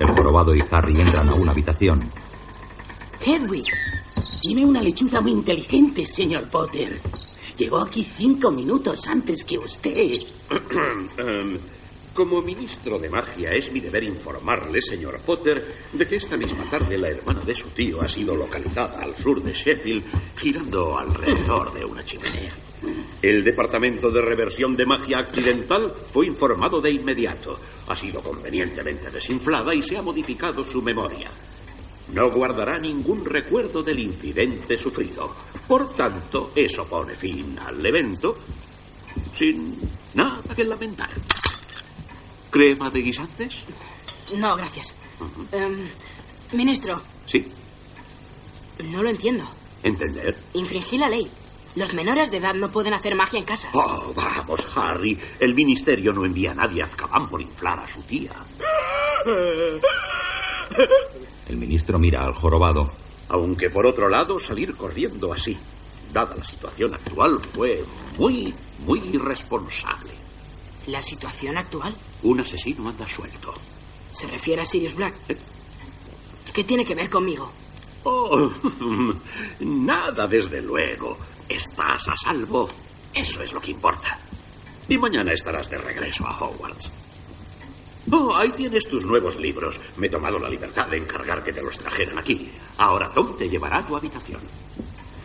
El 0.00 0.08
jorobado 0.08 0.54
y 0.54 0.64
Harry 0.70 1.00
entran 1.00 1.28
a 1.28 1.34
una 1.34 1.52
habitación. 1.52 2.10
Hedwig. 3.24 3.64
Tiene 4.40 4.64
una 4.64 4.80
lechuza 4.80 5.20
muy 5.20 5.32
inteligente, 5.32 6.06
señor 6.06 6.48
Potter. 6.48 7.00
Llegó 7.60 7.76
aquí 7.80 8.02
cinco 8.02 8.50
minutos 8.50 9.06
antes 9.06 9.44
que 9.44 9.58
usted. 9.58 10.22
Em, 11.18 11.58
Como 12.14 12.40
ministro 12.40 12.98
de 12.98 13.10
magia 13.10 13.52
es 13.52 13.70
mi 13.70 13.80
deber 13.80 14.02
informarle, 14.02 14.80
señor 14.80 15.20
Potter, 15.20 15.62
de 15.92 16.08
que 16.08 16.16
esta 16.16 16.38
misma 16.38 16.64
tarde 16.70 16.96
la 16.96 17.10
hermana 17.10 17.40
de 17.40 17.54
su 17.54 17.68
tío 17.68 18.00
ha 18.00 18.08
sido 18.08 18.34
localizada 18.34 19.02
al 19.02 19.14
sur 19.14 19.42
de 19.42 19.52
Sheffield, 19.52 20.02
girando 20.38 20.96
alrededor 20.98 21.74
de 21.74 21.84
una 21.84 22.02
chimenea. 22.02 22.54
El 23.20 23.44
Departamento 23.44 24.10
de 24.10 24.22
Reversión 24.22 24.74
de 24.74 24.86
Magia 24.86 25.18
Accidental 25.18 25.92
fue 26.10 26.28
informado 26.28 26.80
de 26.80 26.92
inmediato. 26.92 27.60
Ha 27.88 27.94
sido 27.94 28.22
convenientemente 28.22 29.10
desinflada 29.10 29.74
y 29.74 29.82
se 29.82 29.98
ha 29.98 30.02
modificado 30.02 30.64
su 30.64 30.80
memoria. 30.80 31.30
No 32.12 32.30
guardará 32.30 32.78
ningún 32.78 33.24
recuerdo 33.24 33.82
del 33.82 34.00
incidente 34.00 34.76
sufrido. 34.76 35.34
Por 35.68 35.92
tanto, 35.94 36.52
eso 36.54 36.86
pone 36.86 37.14
fin 37.14 37.58
al 37.58 37.84
evento 37.84 38.36
sin 39.32 39.78
nada 40.14 40.42
que 40.54 40.64
lamentar. 40.64 41.10
¿Crema 42.50 42.90
de 42.90 43.00
guisantes? 43.02 43.56
No, 44.36 44.56
gracias. 44.56 44.94
Em, 45.52 45.86
ministro, 46.52 47.00
Sí. 47.26 47.46
no 48.84 49.02
lo 49.02 49.10
entiendo. 49.10 49.44
¿Entender? 49.82 50.36
Infringí 50.54 50.98
la 50.98 51.08
ley. 51.08 51.30
Los 51.76 51.94
menores 51.94 52.32
de 52.32 52.38
edad 52.38 52.54
no 52.54 52.70
pueden 52.72 52.94
hacer 52.94 53.14
magia 53.14 53.38
en 53.38 53.44
casa. 53.44 53.68
Oh, 53.72 54.12
vamos, 54.16 54.66
Harry. 54.76 55.16
El 55.38 55.54
ministerio 55.54 56.12
no 56.12 56.24
envía 56.24 56.50
a 56.50 56.54
nadie 56.54 56.82
a 56.82 56.86
Azkaban 56.86 57.28
por 57.28 57.40
inflar 57.40 57.78
a 57.78 57.86
su 57.86 58.02
tía. 58.02 58.32
El 61.50 61.56
ministro 61.56 61.98
mira 61.98 62.22
al 62.24 62.32
jorobado. 62.32 62.92
Aunque 63.28 63.70
por 63.70 63.84
otro 63.84 64.08
lado, 64.08 64.38
salir 64.38 64.76
corriendo 64.76 65.32
así, 65.32 65.58
dada 66.12 66.36
la 66.36 66.44
situación 66.44 66.94
actual, 66.94 67.40
fue 67.40 67.84
muy, 68.16 68.54
muy 68.86 69.00
irresponsable. 69.12 70.12
¿La 70.86 71.02
situación 71.02 71.58
actual? 71.58 71.92
Un 72.22 72.38
asesino 72.38 72.88
anda 72.88 73.04
suelto. 73.08 73.52
¿Se 74.12 74.28
refiere 74.28 74.62
a 74.62 74.64
Sirius 74.64 74.94
Black? 74.94 75.14
¿Qué 76.52 76.62
tiene 76.62 76.84
que 76.84 76.94
ver 76.94 77.10
conmigo? 77.10 77.50
Oh, 78.04 78.48
nada, 79.60 80.28
desde 80.28 80.62
luego. 80.62 81.18
Estás 81.48 82.06
a 82.10 82.16
salvo. 82.16 82.68
Eso 83.12 83.42
es 83.42 83.52
lo 83.52 83.60
que 83.60 83.72
importa. 83.72 84.20
Y 84.88 84.96
mañana 84.98 85.32
estarás 85.32 85.68
de 85.68 85.78
regreso 85.78 86.24
a 86.28 86.38
Hogwarts. 86.38 86.92
Oh, 88.10 88.34
ahí 88.34 88.50
tienes 88.50 88.88
tus 88.88 89.04
nuevos 89.04 89.36
libros. 89.36 89.80
Me 89.96 90.06
he 90.06 90.10
tomado 90.10 90.38
la 90.38 90.48
libertad 90.48 90.86
de 90.88 90.96
encargar 90.96 91.42
que 91.42 91.52
te 91.52 91.62
los 91.62 91.78
trajeran 91.78 92.18
aquí. 92.18 92.50
Ahora 92.78 93.10
Tom 93.10 93.36
te 93.36 93.48
llevará 93.48 93.80
a 93.80 93.86
tu 93.86 93.96
habitación. 93.96 94.40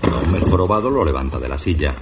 Tom, 0.01 0.35
el 0.35 0.43
jorobado, 0.43 0.89
lo 0.89 1.03
levanta 1.03 1.39
de 1.39 1.49
la 1.49 1.57
silla. 1.57 1.95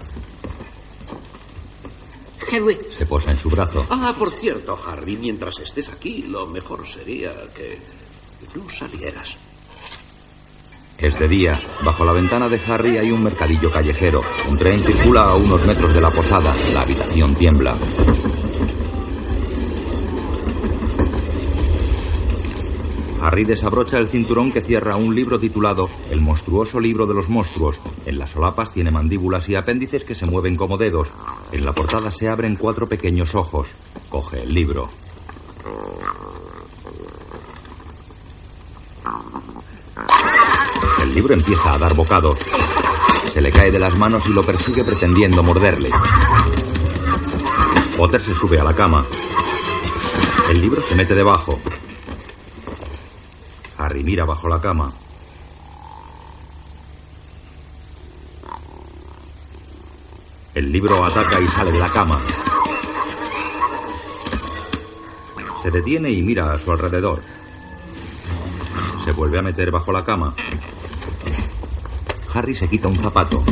Hedwig, 2.52 2.92
Se 2.92 3.06
posa 3.06 3.32
en 3.32 3.40
su 3.40 3.50
brazo. 3.50 3.86
Ah, 3.90 4.14
por 4.18 4.30
cierto, 4.30 4.78
Harry, 4.88 5.18
mientras 5.18 5.60
estés 5.60 5.90
aquí, 5.90 6.24
lo 6.24 6.46
mejor 6.48 6.86
sería 6.86 7.32
que 7.56 7.80
no 8.56 8.70
salieras. 8.70 9.38
Es 10.98 11.18
de 11.18 11.28
día. 11.28 11.60
Bajo 11.84 12.06
la 12.06 12.14
ventana 12.14 12.48
de 12.48 12.62
Harry 12.68 12.98
hay 12.98 13.12
un 13.12 13.24
mercadillo 13.24 13.72
callejero. 13.72 14.22
Un 14.48 14.58
tren 14.58 14.80
circula 14.80 15.24
a 15.30 15.36
unos 15.36 15.66
metros 15.66 15.94
de 15.94 16.02
la 16.02 16.10
posada. 16.12 16.54
La 16.74 16.82
habitación 16.82 17.36
tiembla. 17.36 17.76
Harry 23.24 23.46
desabrocha 23.46 24.00
el 24.00 24.10
cinturón 24.10 24.52
que 24.52 24.60
cierra 24.60 24.98
un 24.98 25.16
libro 25.16 25.40
titulado 25.40 25.90
El 26.12 26.20
monstruoso 26.20 26.78
libro 26.78 27.06
de 27.06 27.14
los 27.14 27.30
monstruos. 27.30 27.80
En 28.06 28.20
las 28.20 28.32
solapas 28.32 28.74
tiene 28.74 28.92
mandíbulas 28.92 29.48
y 29.48 29.56
apéndices 29.56 30.04
que 30.04 30.14
se 30.14 30.26
mueven 30.26 30.58
como 30.58 30.78
dedos. 30.78 31.08
En 31.54 31.64
la 31.64 31.72
portada 31.72 32.12
se 32.12 32.28
abren 32.28 32.58
cuatro 32.58 32.86
pequeños 32.86 33.34
ojos. 33.34 33.70
Coge 34.10 34.44
el 34.44 34.54
libro. 34.54 34.90
El 41.02 41.16
libro 41.16 41.34
empieza 41.34 41.76
a 41.76 41.78
dar 41.78 41.96
bocados. 41.96 42.38
Se 43.34 43.40
le 43.40 43.52
cae 43.52 43.72
de 43.72 43.80
las 43.80 43.98
manos 43.98 44.28
y 44.28 44.34
lo 44.34 44.44
persigue 44.44 44.84
pretendiendo 44.84 45.42
morderle. 45.44 45.92
Potter 47.98 48.22
se 48.22 48.34
sube 48.34 48.60
a 48.60 48.66
la 48.66 48.74
cama. 48.74 49.06
El 50.50 50.60
libro 50.60 50.82
se 50.82 50.94
mete 50.94 51.16
debajo. 51.16 51.58
Harry 53.84 54.02
mira 54.02 54.24
bajo 54.24 54.48
la 54.48 54.62
cama. 54.62 54.94
El 60.56 60.72
libro 60.72 61.04
ataca 61.04 61.42
y 61.42 61.48
sale 61.50 61.74
de 61.74 61.80
la 61.80 61.90
cama. 61.90 62.22
Se 65.62 65.70
detiene 65.70 66.12
y 66.12 66.22
mira 66.22 66.54
a 66.54 66.58
su 66.58 66.72
alrededor. 66.72 67.20
Se 69.04 69.12
vuelve 69.12 69.40
a 69.40 69.42
meter 69.42 69.70
bajo 69.70 69.92
la 69.92 70.06
cama. 70.06 70.34
Harry 72.34 72.56
se 72.56 72.70
quita 72.70 72.88
un 72.88 72.96
zapato. 72.96 73.44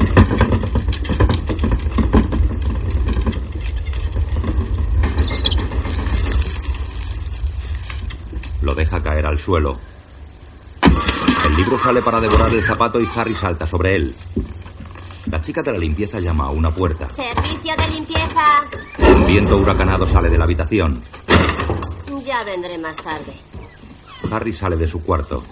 Lo 8.61 8.73
deja 8.73 9.01
caer 9.01 9.25
al 9.25 9.38
suelo. 9.38 9.90
El 11.45 11.55
libro 11.55 11.77
sale 11.77 12.01
para 12.01 12.19
devorar 12.19 12.51
el 12.53 12.63
zapato 12.63 13.00
y 13.00 13.07
Harry 13.15 13.36
salta 13.36 13.67
sobre 13.67 13.95
él. 13.95 14.15
La 15.29 15.41
chica 15.41 15.62
de 15.62 15.71
la 15.71 15.77
limpieza 15.77 16.19
llama 16.19 16.45
a 16.45 16.50
una 16.51 16.71
puerta. 16.71 17.12
Servicio 17.12 17.75
de 17.77 17.88
limpieza. 17.89 18.65
Un 18.98 19.25
viento 19.25 19.57
huracanado 19.57 20.05
sale 20.05 20.29
de 20.29 20.38
la 20.38 20.45
habitación. 20.45 21.03
Ya 22.25 22.43
vendré 22.43 22.77
más 22.77 22.98
tarde. 22.98 23.33
Harry 24.31 24.53
sale 24.53 24.75
de 24.75 24.88
su 24.88 25.01
cuarto. 25.03 25.43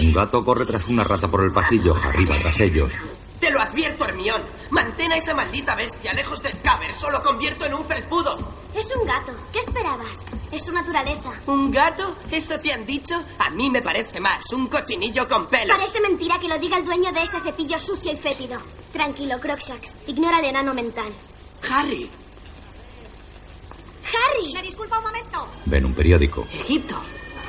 Un 0.00 0.12
gato 0.12 0.44
corre 0.44 0.64
tras 0.66 0.86
una 0.88 1.04
rata 1.04 1.28
por 1.28 1.44
el 1.44 1.52
pasillo. 1.52 1.94
Harry 2.04 2.24
va 2.24 2.38
tras 2.38 2.58
ellos. 2.60 2.92
Te 3.40 3.50
lo 3.50 3.60
advierto, 3.60 4.04
Hermión. 4.04 4.42
Mantén 4.70 5.12
a 5.12 5.16
esa 5.16 5.34
maldita 5.34 5.74
bestia 5.74 6.12
lejos 6.12 6.42
de 6.42 6.52
Scaber. 6.52 6.92
Solo 6.92 7.22
convierto 7.22 7.66
en 7.66 7.74
un 7.74 7.84
felpudo. 7.84 8.36
Es 8.74 8.92
un 8.96 9.06
gato. 9.06 9.32
¿Qué 9.52 9.60
esperabas? 9.60 10.24
Es 10.50 10.64
su 10.64 10.72
naturaleza. 10.72 11.30
¿Un 11.46 11.70
gato? 11.70 12.16
¿Eso 12.30 12.58
te 12.60 12.72
han 12.72 12.86
dicho? 12.86 13.22
A 13.38 13.50
mí 13.50 13.68
me 13.68 13.82
parece 13.82 14.18
más 14.20 14.50
un 14.52 14.66
cochinillo 14.68 15.28
con 15.28 15.46
pelos. 15.46 15.76
Parece 15.76 16.00
mentira 16.00 16.38
que 16.38 16.48
lo 16.48 16.58
diga 16.58 16.78
el 16.78 16.84
dueño 16.84 17.12
de 17.12 17.22
ese 17.22 17.40
cepillo 17.40 17.78
sucio 17.78 18.12
y 18.12 18.16
fétido. 18.16 18.58
Tranquilo, 18.92 19.38
Crocshax. 19.38 19.94
Ignora 20.06 20.38
el 20.38 20.46
enano 20.46 20.72
mental. 20.74 21.12
Harry. 21.70 22.10
¡Harry! 24.08 24.54
¿Me 24.54 24.62
disculpa 24.62 24.98
un 24.98 25.04
momento? 25.04 25.46
Ven 25.66 25.84
un 25.84 25.92
periódico. 25.94 26.46
Egipto. 26.52 26.96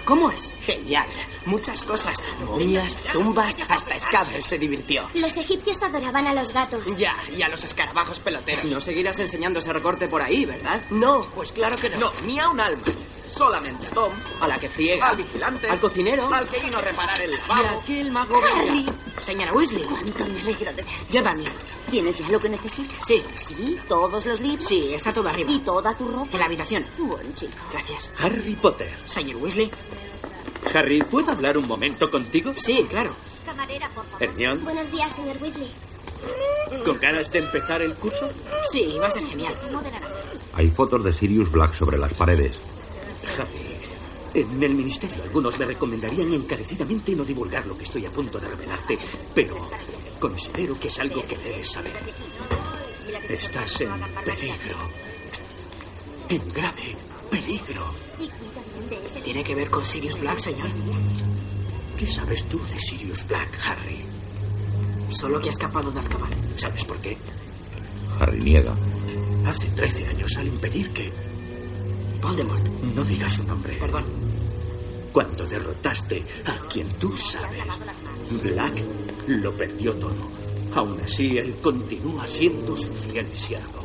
¿Cómo 0.10 0.32
es? 0.32 0.56
Genial. 0.62 1.08
Muchas 1.46 1.84
cosas. 1.84 2.18
Momias, 2.44 2.98
tumbas, 3.13 3.56
hasta 3.68 4.00
Scaber 4.00 4.42
se 4.42 4.58
divirtió. 4.58 5.08
Los 5.13 5.38
egipcios 5.38 5.84
adoraban 5.84 6.25
a 6.25 6.34
los 6.34 6.51
gatos. 6.51 6.82
Ya, 6.98 7.16
y 7.32 7.44
a 7.44 7.48
los 7.48 7.63
escarabajos 7.63 8.18
peloteros. 8.18 8.66
No 8.66 8.82
seguirás 8.82 9.20
enseñando 9.20 9.60
ese 9.60 9.72
recorte 9.72 10.08
por 10.08 10.24
ahí, 10.24 10.46
¿verdad? 10.46 10.82
No, 10.89 11.22
pues 11.36 11.51
claro 11.51 11.78
que 11.78 11.92
no. 11.92 12.00
No, 12.00 12.12
ni 12.25 12.39
a 12.39 12.50
un 12.50 12.60
alma. 12.60 12.82
Solamente 13.30 13.88
a 13.88 13.90
Tom, 13.92 14.12
A 14.42 14.48
la 14.48 14.60
que 14.60 14.68
friega. 14.70 15.10
al 15.10 15.18
vigilante, 15.18 15.70
Al 15.70 15.80
cocinero. 15.80 16.34
al 16.34 16.48
que 16.48 16.60
vino 16.60 16.78
a 16.78 16.82
reparar 16.82 17.22
el 17.22 17.32
Y 17.34 17.38
lavabo. 17.38 17.80
aquel 17.80 18.12
mago 18.12 18.36
Harry. 18.56 18.86
Señora 19.22 19.54
Weasley. 19.54 19.84
Cuánto 19.84 20.26
me 20.26 20.40
alegro 20.42 20.66
de 20.74 20.82
ver. 20.84 20.86
Yo 21.12 21.22
también. 21.24 21.52
¿Tienes 21.92 22.18
ya 22.18 22.28
lo 22.30 22.40
que 22.40 22.50
necesitas? 22.50 23.06
Sí. 23.06 23.24
Sí, 23.36 23.80
todos 23.88 24.26
los 24.26 24.40
libros. 24.40 24.66
Sí, 24.66 24.94
está 24.94 25.12
todo 25.14 25.30
arriba. 25.30 25.52
Y 25.52 25.60
toda 25.60 25.96
tu 25.96 26.08
ropa. 26.08 26.30
En 26.34 26.40
la 26.40 26.46
habitación. 26.46 26.86
Buen 26.98 27.34
chico. 27.36 27.54
Gracias. 27.72 28.12
Harry 28.20 28.56
Potter. 28.56 28.92
Señor 29.06 29.38
Weasley. 29.38 29.72
Harry, 30.74 31.02
¿puedo 31.04 31.32
hablar 31.32 31.58
un 31.58 31.68
momento 31.68 32.10
contigo? 32.12 32.54
Sí, 32.58 32.86
claro. 32.90 33.16
Camarera, 33.46 33.88
por 33.90 34.06
favor. 34.06 34.24
Hermione, 34.24 34.62
Buenos 34.64 34.92
días, 34.92 35.16
señor 35.16 35.38
Weasley. 35.42 35.72
¿con 36.86 36.98
ganas 37.00 37.32
de 37.32 37.40
empezar 37.40 37.82
el 37.82 37.96
curso? 37.96 38.28
Sí, 38.70 38.96
va 39.02 39.08
a 39.08 39.10
ser 39.10 39.24
genial. 39.26 39.54
Hay 40.54 40.70
fotos 40.70 41.04
de 41.04 41.14
Sirius 41.14 41.50
Black 41.52 41.74
sobre 41.74 41.98
las 41.98 42.14
paredes. 42.14 42.60
Harry, 43.38 43.80
en 44.34 44.64
el 44.64 44.74
ministerio 44.76 45.24
algunos 45.24 45.58
me 45.58 45.66
recomendarían 45.66 46.32
encarecidamente 46.34 47.16
no 47.16 47.26
divulgar 47.26 47.66
lo 47.66 47.78
que 47.78 47.84
estoy 47.84 48.06
a 48.06 48.12
punto 48.12 48.40
de 48.40 48.48
revelarte, 48.48 48.98
pero 49.34 49.58
considero 50.20 50.80
que 50.80 50.88
es 50.88 51.00
algo 51.00 51.24
que 51.24 51.38
debes 51.38 51.72
saber. 51.72 51.93
Estás 53.28 53.82
en 53.82 53.89
peligro. 54.24 54.78
En 56.30 56.54
grave 56.54 56.96
peligro. 57.30 57.93
¿Tiene 59.24 59.43
que 59.43 59.56
ver 59.56 59.70
con 59.70 59.84
Sirius 59.84 60.20
Black, 60.20 60.39
señor? 60.39 60.70
¿Qué 61.98 62.06
sabes 62.06 62.46
tú 62.46 62.60
de 62.65 62.80
Sirius 62.80 63.28
Black, 63.28 63.50
Harry? 63.67 64.04
Solo 65.12 65.41
que 65.41 65.50
ha 65.50 65.52
escapado 65.52 65.91
de 65.91 66.00
Azkaban. 66.00 66.32
¿Sabes 66.56 66.86
por 66.86 67.00
qué? 67.02 67.17
Harry 68.20 68.41
niega. 68.41 68.76
Hace 69.46 69.67
13 69.67 70.08
años 70.08 70.38
al 70.38 70.48
impedir 70.48 70.91
que... 70.91 71.12
Voldemort. 72.21 72.67
No 72.95 73.03
digas 73.03 73.34
su 73.34 73.43
nombre. 73.43 73.73
Perdón. 73.79 74.05
Cuando 75.12 75.45
derrotaste 75.45 76.23
a 76.45 76.67
quien 76.67 76.88
tú 76.99 77.12
sabes, 77.15 77.63
Black 78.43 78.84
lo 79.27 79.51
perdió 79.58 79.93
todo. 79.95 80.29
Aún 80.75 80.99
así, 81.01 81.38
él 81.38 81.55
continúa 81.62 82.27
siendo 82.27 82.77
su 82.77 82.93
fiel 82.93 83.27
siervo. 83.34 83.84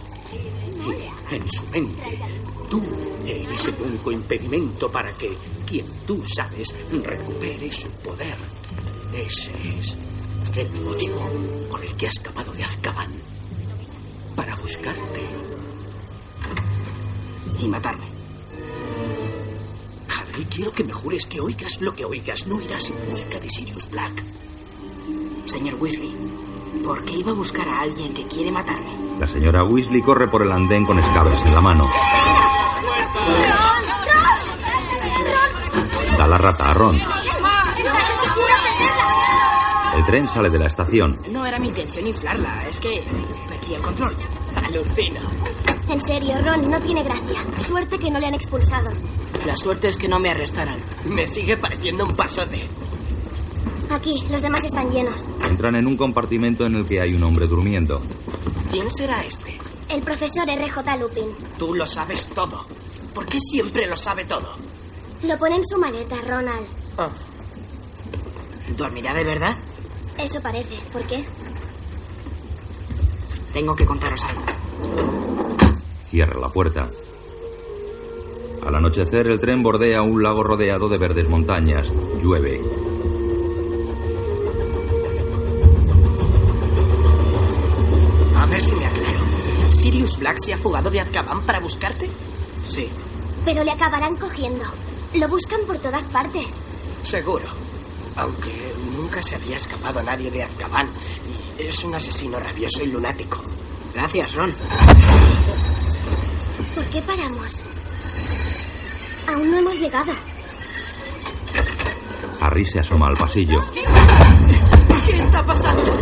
Y 0.86 1.34
en 1.34 1.48
su 1.48 1.66
mente, 1.68 2.20
tú 2.68 2.82
eres 3.26 3.66
el 3.68 3.74
único 3.82 4.12
impedimento 4.12 4.90
para 4.90 5.16
que 5.16 5.34
quien 5.66 5.86
tú 6.06 6.22
sabes 6.22 6.74
recupere 6.90 7.70
su 7.72 7.88
poder. 7.90 8.36
Ese 9.14 9.52
es 9.78 9.96
el 10.56 10.70
motivo 10.82 11.30
por 11.70 11.82
el 11.82 11.94
que 11.94 12.06
ha 12.06 12.10
escapado 12.10 12.52
de 12.52 12.64
Azkaban. 12.64 13.12
Para 14.36 14.54
buscarte. 14.56 15.22
Y 17.60 17.68
matarme. 17.68 18.13
Harry, 20.34 20.44
quiero 20.46 20.72
que 20.72 20.82
me 20.82 20.92
jures 20.92 21.26
que 21.26 21.40
oigas 21.40 21.80
lo 21.80 21.94
que 21.94 22.04
oigas. 22.04 22.46
No 22.48 22.60
irás 22.60 22.90
en 22.90 22.96
busca 23.08 23.38
de 23.38 23.48
Sirius 23.48 23.88
Black. 23.88 24.24
Señor 25.46 25.76
Weasley, 25.76 26.12
¿por 26.84 27.04
qué 27.04 27.18
iba 27.18 27.30
a 27.30 27.34
buscar 27.34 27.68
a 27.68 27.82
alguien 27.82 28.12
que 28.12 28.26
quiere 28.26 28.50
matarme? 28.50 28.88
La 29.20 29.28
señora 29.28 29.62
Weasley 29.62 30.02
corre 30.02 30.26
por 30.26 30.42
el 30.42 30.50
andén 30.50 30.84
con 30.84 31.00
Scabbers 31.00 31.42
en 31.42 31.54
la 31.54 31.60
mano. 31.60 31.88
Da 36.18 36.26
la 36.26 36.38
rata 36.38 36.64
a 36.64 36.74
Ron. 36.74 36.98
El 39.96 40.04
tren 40.04 40.28
sale 40.28 40.50
de 40.50 40.58
la 40.58 40.66
estación. 40.66 41.20
No 41.30 41.46
era 41.46 41.60
mi 41.60 41.68
intención 41.68 42.08
inflarla, 42.08 42.64
es 42.68 42.80
que 42.80 43.04
perdí 43.48 43.74
el 43.74 43.82
control. 43.82 44.16
Alucino. 44.56 45.20
En 45.88 46.00
serio, 46.00 46.34
Ron, 46.42 46.70
no 46.70 46.80
tiene 46.80 47.02
gracia. 47.02 47.44
Suerte 47.58 47.98
que 47.98 48.10
no 48.10 48.18
le 48.18 48.26
han 48.26 48.34
expulsado. 48.34 48.90
La 49.44 49.56
suerte 49.56 49.88
es 49.88 49.96
que 49.96 50.08
no 50.08 50.18
me 50.18 50.30
arrestaran. 50.30 50.78
Me 51.04 51.26
sigue 51.26 51.56
pareciendo 51.56 52.04
un 52.04 52.16
pasote. 52.16 52.66
Aquí, 53.90 54.24
los 54.30 54.42
demás 54.42 54.64
están 54.64 54.90
llenos. 54.90 55.24
Entran 55.48 55.76
en 55.76 55.86
un 55.86 55.96
compartimento 55.96 56.66
en 56.66 56.76
el 56.76 56.86
que 56.86 57.00
hay 57.00 57.14
un 57.14 57.22
hombre 57.22 57.46
durmiendo. 57.46 58.00
¿Quién 58.70 58.90
será 58.90 59.18
este? 59.18 59.58
El 59.88 60.02
profesor 60.02 60.48
R.J. 60.48 60.96
Lupin. 60.96 61.28
Tú 61.58 61.74
lo 61.74 61.86
sabes 61.86 62.26
todo. 62.28 62.64
¿Por 63.14 63.26
qué 63.26 63.38
siempre 63.38 63.86
lo 63.86 63.96
sabe 63.96 64.24
todo? 64.24 64.56
Lo 65.22 65.38
pone 65.38 65.56
en 65.56 65.64
su 65.64 65.78
maleta, 65.78 66.16
Ronald. 66.26 66.66
Ah, 66.98 67.10
¿Dormirá 68.76 69.14
de 69.14 69.24
verdad? 69.24 69.56
Eso 70.18 70.40
parece. 70.40 70.76
¿Por 70.92 71.02
qué? 71.06 71.24
Tengo 73.52 73.76
que 73.76 73.84
contaros 73.84 74.24
algo. 74.24 74.42
Cierra 76.14 76.38
la 76.38 76.48
puerta. 76.48 76.88
Al 78.64 78.74
anochecer, 78.76 79.26
el 79.26 79.40
tren 79.40 79.64
bordea 79.64 80.00
un 80.00 80.22
lago 80.22 80.44
rodeado 80.44 80.88
de 80.88 80.96
verdes 80.96 81.28
montañas. 81.28 81.90
Llueve. 82.22 82.60
a 88.36 88.46
ver 88.46 88.62
si 88.62 88.76
me 88.76 88.86
aclaro. 88.86 89.24
¿Sirius 89.68 90.16
Black 90.20 90.38
se 90.38 90.52
ha 90.52 90.56
fugado 90.56 90.88
de 90.88 91.00
Azkaban 91.00 91.44
para 91.44 91.58
buscarte? 91.58 92.08
Sí. 92.64 92.88
Pero 93.44 93.64
le 93.64 93.72
acabarán 93.72 94.14
cogiendo. 94.14 94.66
Lo 95.14 95.26
buscan 95.26 95.62
por 95.66 95.78
todas 95.78 96.06
partes. 96.06 96.46
Seguro. 97.02 97.46
Aunque 98.14 98.72
nunca 98.96 99.20
se 99.20 99.34
había 99.34 99.56
escapado 99.56 100.00
nadie 100.00 100.30
de 100.30 100.44
Azkaban. 100.44 100.88
Y 101.58 101.62
es 101.64 101.82
un 101.82 101.92
asesino 101.96 102.38
rabioso 102.38 102.84
y 102.84 102.86
lunático. 102.86 103.42
Gracias, 103.94 104.34
Ron. 104.34 104.52
¿Por 106.74 106.84
qué 106.86 107.00
paramos? 107.02 107.62
Aún 109.28 109.50
no 109.50 109.58
hemos 109.58 109.78
llegado. 109.78 110.12
Harry 112.40 112.64
se 112.64 112.80
asoma 112.80 113.06
al 113.06 113.16
pasillo. 113.16 113.60
¿Qué 115.06 115.16
está 115.16 115.44
pasando? 115.46 115.92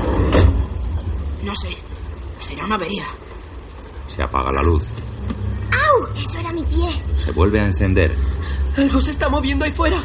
No 1.44 1.54
sé. 1.54 1.76
Será 2.40 2.64
una 2.64 2.76
avería. 2.76 3.04
Se 4.08 4.22
apaga 4.22 4.50
la 4.52 4.62
luz. 4.62 4.84
¡Au! 5.70 6.08
Eso 6.16 6.38
era 6.38 6.52
mi 6.52 6.62
pie. 6.62 6.90
Se 7.24 7.30
vuelve 7.32 7.60
a 7.60 7.66
encender. 7.66 8.16
Algo 8.76 9.00
se 9.00 9.10
está 9.10 9.28
moviendo 9.28 9.64
ahí 9.64 9.72
fuera. 9.72 10.02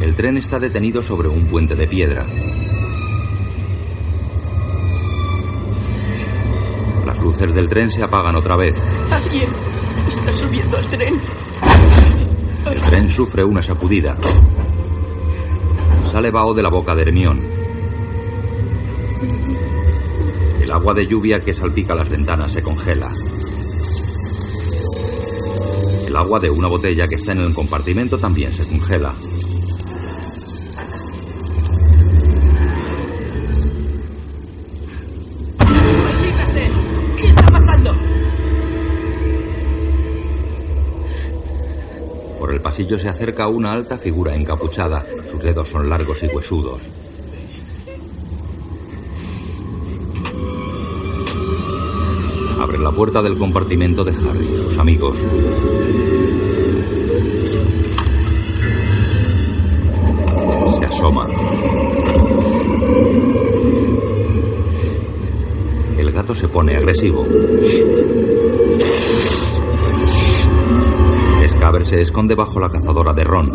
El 0.00 0.14
tren 0.14 0.36
está 0.36 0.58
detenido 0.58 1.02
sobre 1.02 1.28
un 1.28 1.46
puente 1.46 1.74
de 1.74 1.86
piedra. 1.86 2.26
Luces 7.32 7.54
del 7.54 7.68
tren 7.68 7.90
se 7.90 8.02
apagan 8.02 8.36
otra 8.36 8.56
vez. 8.56 8.74
Alguien. 9.10 9.48
Está 10.06 10.32
subiendo 10.34 10.76
al 10.76 10.86
tren. 10.86 11.18
El 12.70 12.82
tren 12.82 13.08
sufre 13.08 13.42
una 13.42 13.62
sacudida. 13.62 14.18
Sale 16.10 16.30
vaho 16.30 16.52
de 16.52 16.62
la 16.62 16.68
boca 16.68 16.94
de 16.94 17.02
Hermión. 17.02 17.40
El 20.60 20.70
agua 20.70 20.92
de 20.94 21.06
lluvia 21.06 21.40
que 21.40 21.54
salpica 21.54 21.94
las 21.94 22.10
ventanas 22.10 22.52
se 22.52 22.60
congela. 22.60 23.10
El 26.06 26.14
agua 26.14 26.38
de 26.38 26.50
una 26.50 26.68
botella 26.68 27.06
que 27.06 27.14
está 27.14 27.32
en 27.32 27.38
el 27.38 27.54
compartimento 27.54 28.18
también 28.18 28.52
se 28.52 28.68
congela. 28.68 29.14
Pasillo 42.82 42.98
se 42.98 43.08
acerca 43.08 43.46
una 43.46 43.70
alta 43.70 43.96
figura 43.96 44.34
encapuchada. 44.34 45.04
Sus 45.30 45.40
dedos 45.40 45.68
son 45.68 45.88
largos 45.88 46.20
y 46.24 46.26
huesudos. 46.26 46.80
Abre 52.60 52.78
la 52.78 52.90
puerta 52.90 53.22
del 53.22 53.38
compartimento 53.38 54.02
de 54.02 54.10
Harry 54.10 54.48
y 54.52 54.56
sus 54.64 54.78
amigos. 54.78 55.16
Se 60.78 60.84
asoma. 60.84 61.28
El 65.98 66.10
gato 66.10 66.34
se 66.34 66.48
pone 66.48 66.74
agresivo. 66.74 67.24
Scaber 71.62 71.86
se 71.86 72.00
esconde 72.00 72.34
bajo 72.34 72.58
la 72.58 72.68
cazadora 72.68 73.12
de 73.12 73.22
Ron. 73.22 73.48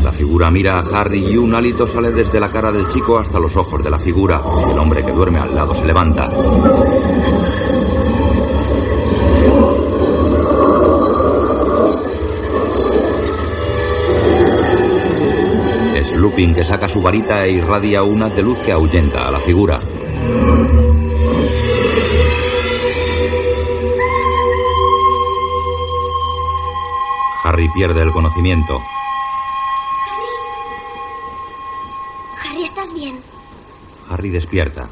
La 0.00 0.12
figura 0.12 0.48
mira 0.48 0.74
a 0.78 1.00
Harry 1.00 1.24
y 1.32 1.36
un 1.36 1.56
hálito 1.56 1.84
sale 1.84 2.12
desde 2.12 2.38
la 2.38 2.52
cara 2.52 2.70
del 2.70 2.86
chico 2.86 3.18
hasta 3.18 3.40
los 3.40 3.56
ojos 3.56 3.82
de 3.82 3.90
la 3.90 3.98
figura. 3.98 4.40
El 4.70 4.78
hombre 4.78 5.04
que 5.04 5.10
duerme 5.10 5.40
al 5.40 5.56
lado 5.56 5.74
se 5.74 5.84
levanta. 5.84 6.30
Es 15.96 16.12
Lupin 16.12 16.54
que 16.54 16.64
saca 16.64 16.88
su 16.88 17.02
varita 17.02 17.44
e 17.44 17.54
irradia 17.54 18.04
un 18.04 18.22
haz 18.22 18.36
de 18.36 18.42
luz 18.44 18.60
que 18.60 18.70
ahuyenta 18.70 19.26
a 19.26 19.32
la 19.32 19.40
figura. 19.40 19.80
Harry 27.68 27.80
pierde 27.80 28.02
el 28.02 28.12
conocimiento. 28.12 28.82
Harry, 32.42 32.62
¿estás 32.62 32.94
bien? 32.94 33.20
Harry 34.08 34.30
despierta. 34.30 34.88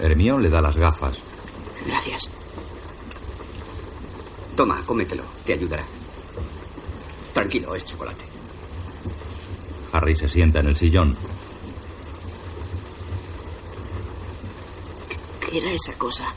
Hermione 0.00 0.44
le 0.44 0.50
da 0.50 0.60
las 0.60 0.76
gafas. 0.76 1.18
Gracias. 1.86 2.28
Toma, 4.56 4.80
cómetelo. 4.86 5.24
Te 5.44 5.52
ayudará. 5.52 5.84
Tranquilo, 7.34 7.74
es 7.74 7.84
chocolate. 7.84 8.24
Harry 9.92 10.16
se 10.16 10.28
sienta 10.28 10.60
en 10.60 10.68
el 10.68 10.76
sillón. 10.76 11.16
¿Qué 15.40 15.58
era 15.58 15.72
esa 15.72 15.92
cosa 15.94 16.32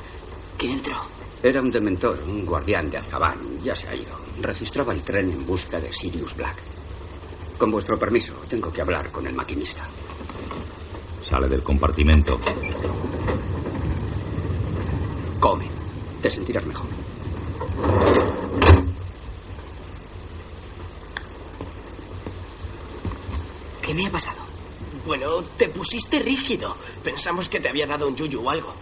que 0.57 0.71
entró? 0.71 1.14
Era 1.43 1.61
un 1.61 1.71
dementor, 1.71 2.23
un 2.27 2.45
guardián 2.45 2.89
de 2.89 2.97
Azkaban. 2.97 3.61
Ya 3.61 3.75
se 3.75 3.87
ha 3.87 3.95
ido. 3.95 4.15
Registraba 4.41 4.93
el 4.93 5.01
tren 5.01 5.31
en 5.31 5.45
busca 5.45 5.79
de 5.79 5.93
Sirius 5.93 6.35
Black. 6.35 6.57
Con 7.57 7.71
vuestro 7.71 7.97
permiso, 7.97 8.33
tengo 8.47 8.71
que 8.71 8.81
hablar 8.81 9.11
con 9.11 9.27
el 9.27 9.33
maquinista. 9.33 9.85
Sale 11.23 11.47
del 11.47 11.63
compartimento. 11.63 12.39
Come. 15.39 15.67
Te 16.21 16.29
sentirás 16.29 16.65
mejor. 16.65 16.87
¿Qué 23.81 23.93
me 23.93 24.07
ha 24.07 24.09
pasado? 24.09 24.39
Bueno, 25.05 25.43
te 25.57 25.69
pusiste 25.69 26.19
rígido. 26.19 26.75
Pensamos 27.03 27.47
que 27.47 27.59
te 27.59 27.69
había 27.69 27.85
dado 27.85 28.07
un 28.07 28.15
yuyu 28.15 28.41
o 28.41 28.49
algo. 28.49 28.73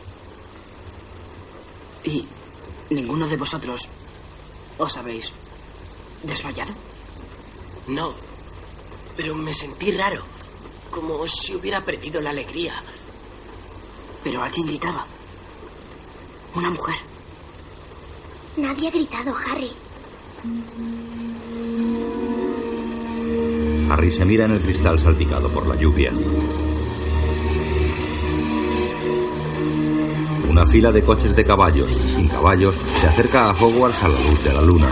¿Y 2.94 2.96
ninguno 2.96 3.28
de 3.28 3.38
vosotros 3.38 3.90
os 4.78 4.98
habéis 4.98 5.32
desmayado? 6.22 6.76
No, 7.88 8.14
pero 9.18 9.34
me 9.34 9.52
sentí 9.52 9.90
raro, 9.90 10.22
como 10.92 11.26
si 11.26 11.56
hubiera 11.56 11.82
perdido 11.82 12.22
la 12.22 12.30
alegría. 12.30 12.76
Pero 14.24 14.44
alguien 14.44 14.68
gritaba. 14.68 15.08
Una 16.54 16.70
mujer. 16.70 16.98
Nadie 18.58 18.90
ha 18.90 18.92
gritado, 18.92 19.36
Harry. 19.38 19.72
Harry 23.90 24.16
se 24.16 24.24
mira 24.24 24.46
en 24.46 24.52
el 24.52 24.62
cristal 24.62 25.00
salpicado 25.00 25.52
por 25.52 25.66
la 25.66 25.76
lluvia. 25.78 26.14
Una 30.54 30.68
fila 30.68 30.92
de 30.92 31.02
coches 31.02 31.36
de 31.36 31.44
caballos 31.44 31.90
y 31.90 32.10
sin 32.10 32.28
caballos 32.28 32.76
se 33.02 33.08
acerca 33.08 33.50
a 33.50 33.54
Hogwarts 33.54 34.04
a 34.04 34.08
la 34.08 34.20
luz 34.20 34.44
de 34.44 34.54
la 34.54 34.62
luna. 34.62 34.88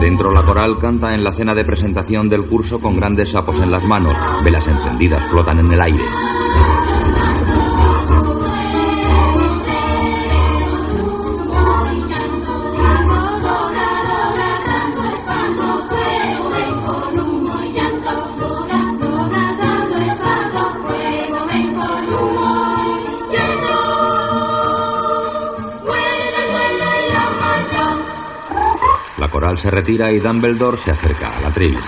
Dentro 0.00 0.32
la 0.32 0.42
coral 0.42 0.78
canta 0.80 1.14
en 1.14 1.22
la 1.22 1.30
cena 1.30 1.54
de 1.54 1.64
presentación 1.64 2.28
del 2.28 2.44
curso 2.44 2.80
con 2.80 2.96
grandes 2.96 3.28
sapos 3.28 3.60
en 3.60 3.70
las 3.70 3.86
manos. 3.86 4.16
Velas 4.42 4.66
encendidas 4.66 5.30
flotan 5.30 5.60
en 5.60 5.72
el 5.72 5.80
aire. 5.80 6.04
Retira 29.80 30.12
y 30.12 30.18
Dumbledore 30.18 30.76
se 30.76 30.90
acerca 30.90 31.34
al 31.38 31.46
atril. 31.46 31.78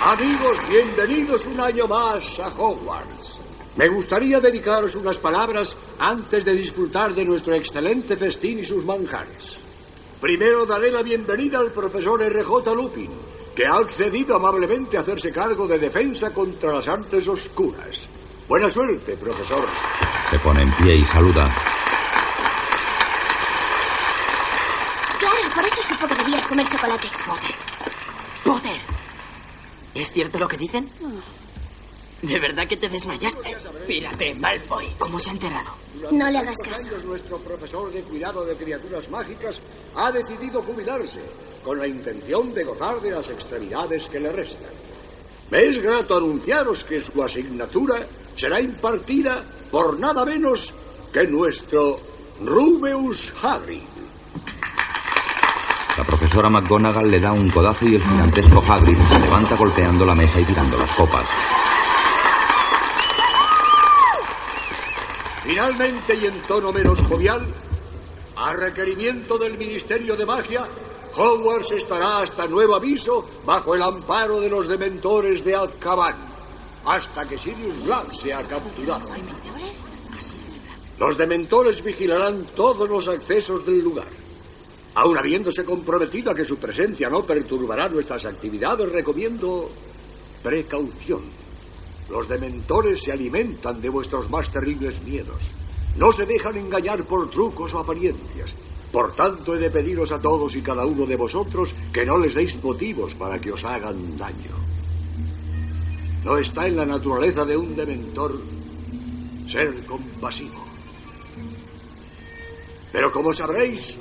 Amigos, 0.00 0.56
bienvenidos 0.66 1.44
un 1.44 1.60
año 1.60 1.86
más 1.86 2.40
a 2.40 2.48
Hogwarts. 2.48 3.38
Me 3.76 3.86
gustaría 3.88 4.40
dedicaros 4.40 4.94
unas 4.94 5.18
palabras 5.18 5.76
antes 5.98 6.42
de 6.42 6.54
disfrutar 6.54 7.14
de 7.14 7.26
nuestro 7.26 7.54
excelente 7.54 8.16
festín 8.16 8.60
y 8.60 8.64
sus 8.64 8.82
manjares. 8.86 9.58
Primero 10.22 10.64
daré 10.64 10.90
la 10.90 11.02
bienvenida 11.02 11.58
al 11.58 11.70
profesor 11.70 12.22
R.J. 12.22 12.74
Lupin, 12.74 13.10
que 13.54 13.66
ha 13.66 13.74
accedido 13.74 14.36
amablemente 14.36 14.96
a 14.96 15.00
hacerse 15.00 15.30
cargo 15.30 15.66
de 15.66 15.78
defensa 15.78 16.32
contra 16.32 16.72
las 16.72 16.88
artes 16.88 17.28
oscuras. 17.28 18.08
Buena 18.48 18.70
suerte, 18.70 19.16
profesor. 19.18 19.66
Se 20.30 20.38
pone 20.38 20.62
en 20.62 20.72
pie 20.76 20.94
y 20.96 21.04
saluda. 21.04 21.46
Claro, 25.18 25.54
por 25.54 25.64
eso 25.66 25.82
supo 26.02 26.14
que 26.14 26.22
debías 26.22 26.46
comer 26.46 26.68
chocolate. 26.68 27.08
¡Potter! 28.44 28.80
¿Es 29.94 30.10
cierto 30.10 30.38
lo 30.38 30.48
que 30.48 30.56
dicen? 30.56 30.88
¿De 32.22 32.38
verdad 32.38 32.66
que 32.66 32.76
te 32.76 32.88
desmayaste? 32.88 33.56
Pírate, 33.86 34.34
Malfoy. 34.34 34.88
¿Cómo 34.98 35.18
se 35.18 35.30
ha 35.30 35.32
enterado? 35.32 35.70
No 36.10 36.30
le 36.30 36.38
hagas 36.38 36.58
caso. 36.58 36.88
años, 36.88 37.04
Nuestro 37.04 37.38
profesor 37.38 37.92
de 37.92 38.00
cuidado 38.02 38.44
de 38.44 38.56
criaturas 38.56 39.08
mágicas 39.10 39.60
ha 39.96 40.10
decidido 40.10 40.62
jubilarse 40.62 41.20
con 41.64 41.78
la 41.78 41.86
intención 41.86 42.52
de 42.54 42.64
gozar 42.64 43.00
de 43.00 43.10
las 43.10 43.28
extremidades 43.30 44.08
que 44.08 44.20
le 44.20 44.32
restan. 44.32 44.70
Me 45.50 45.64
es 45.64 45.78
grato 45.78 46.16
anunciaros 46.16 46.84
que 46.84 47.00
su 47.00 47.22
asignatura 47.22 48.06
será 48.36 48.60
impartida 48.60 49.44
por 49.70 49.98
nada 49.98 50.24
menos 50.24 50.72
que 51.12 51.26
nuestro 51.26 52.00
Rubeus 52.40 53.32
Hagrid. 53.42 53.91
La 56.32 56.40
profesora 56.40 56.60
McGonagall 56.62 57.10
le 57.10 57.20
da 57.20 57.30
un 57.30 57.50
codazo 57.50 57.86
y 57.86 57.96
el 57.96 58.02
gigantesco 58.02 58.64
Hagrid 58.66 58.96
se 58.96 59.20
levanta 59.20 59.54
golpeando 59.54 60.06
la 60.06 60.14
mesa 60.14 60.40
y 60.40 60.44
tirando 60.44 60.78
las 60.78 60.90
copas. 60.94 61.26
Finalmente 65.44 66.14
y 66.16 66.24
en 66.24 66.40
tono 66.48 66.72
menos 66.72 67.02
jovial, 67.02 67.46
a 68.34 68.54
requerimiento 68.54 69.36
del 69.36 69.58
Ministerio 69.58 70.16
de 70.16 70.24
Magia, 70.24 70.66
Hogwarts 71.18 71.72
estará 71.72 72.20
hasta 72.20 72.46
nuevo 72.46 72.76
aviso 72.76 73.28
bajo 73.44 73.74
el 73.74 73.82
amparo 73.82 74.40
de 74.40 74.48
los 74.48 74.68
dementores 74.68 75.44
de 75.44 75.54
Azkaban, 75.54 76.16
hasta 76.86 77.28
que 77.28 77.36
Sirius 77.36 77.84
Black 77.84 78.10
sea 78.10 78.42
capturado. 78.48 79.06
Los 80.98 81.18
dementores 81.18 81.84
vigilarán 81.84 82.46
todos 82.56 82.88
los 82.88 83.06
accesos 83.06 83.66
del 83.66 83.80
lugar. 83.80 84.21
Aun 84.94 85.16
habiéndose 85.16 85.64
comprometido 85.64 86.30
a 86.30 86.34
que 86.34 86.44
su 86.44 86.58
presencia 86.58 87.08
no 87.08 87.24
perturbará 87.24 87.88
nuestras 87.88 88.26
actividades, 88.26 88.92
recomiendo 88.92 89.70
precaución. 90.42 91.22
Los 92.10 92.28
dementores 92.28 93.02
se 93.02 93.12
alimentan 93.12 93.80
de 93.80 93.88
vuestros 93.88 94.28
más 94.28 94.52
terribles 94.52 95.02
miedos. 95.02 95.52
No 95.96 96.12
se 96.12 96.26
dejan 96.26 96.56
engañar 96.56 97.04
por 97.04 97.30
trucos 97.30 97.72
o 97.72 97.78
apariencias. 97.78 98.54
Por 98.90 99.14
tanto, 99.14 99.54
he 99.54 99.58
de 99.58 99.70
pediros 99.70 100.12
a 100.12 100.20
todos 100.20 100.54
y 100.56 100.60
cada 100.60 100.84
uno 100.84 101.06
de 101.06 101.16
vosotros 101.16 101.74
que 101.92 102.04
no 102.04 102.18
les 102.18 102.34
deis 102.34 102.62
motivos 102.62 103.14
para 103.14 103.40
que 103.40 103.52
os 103.52 103.64
hagan 103.64 104.18
daño. 104.18 104.52
No 106.22 106.36
está 106.36 106.66
en 106.66 106.76
la 106.76 106.84
naturaleza 106.84 107.46
de 107.46 107.56
un 107.56 107.74
dementor 107.74 108.38
ser 109.48 109.84
compasivo. 109.86 110.62
Pero 112.92 113.10
como 113.10 113.32
sabréis, 113.32 113.96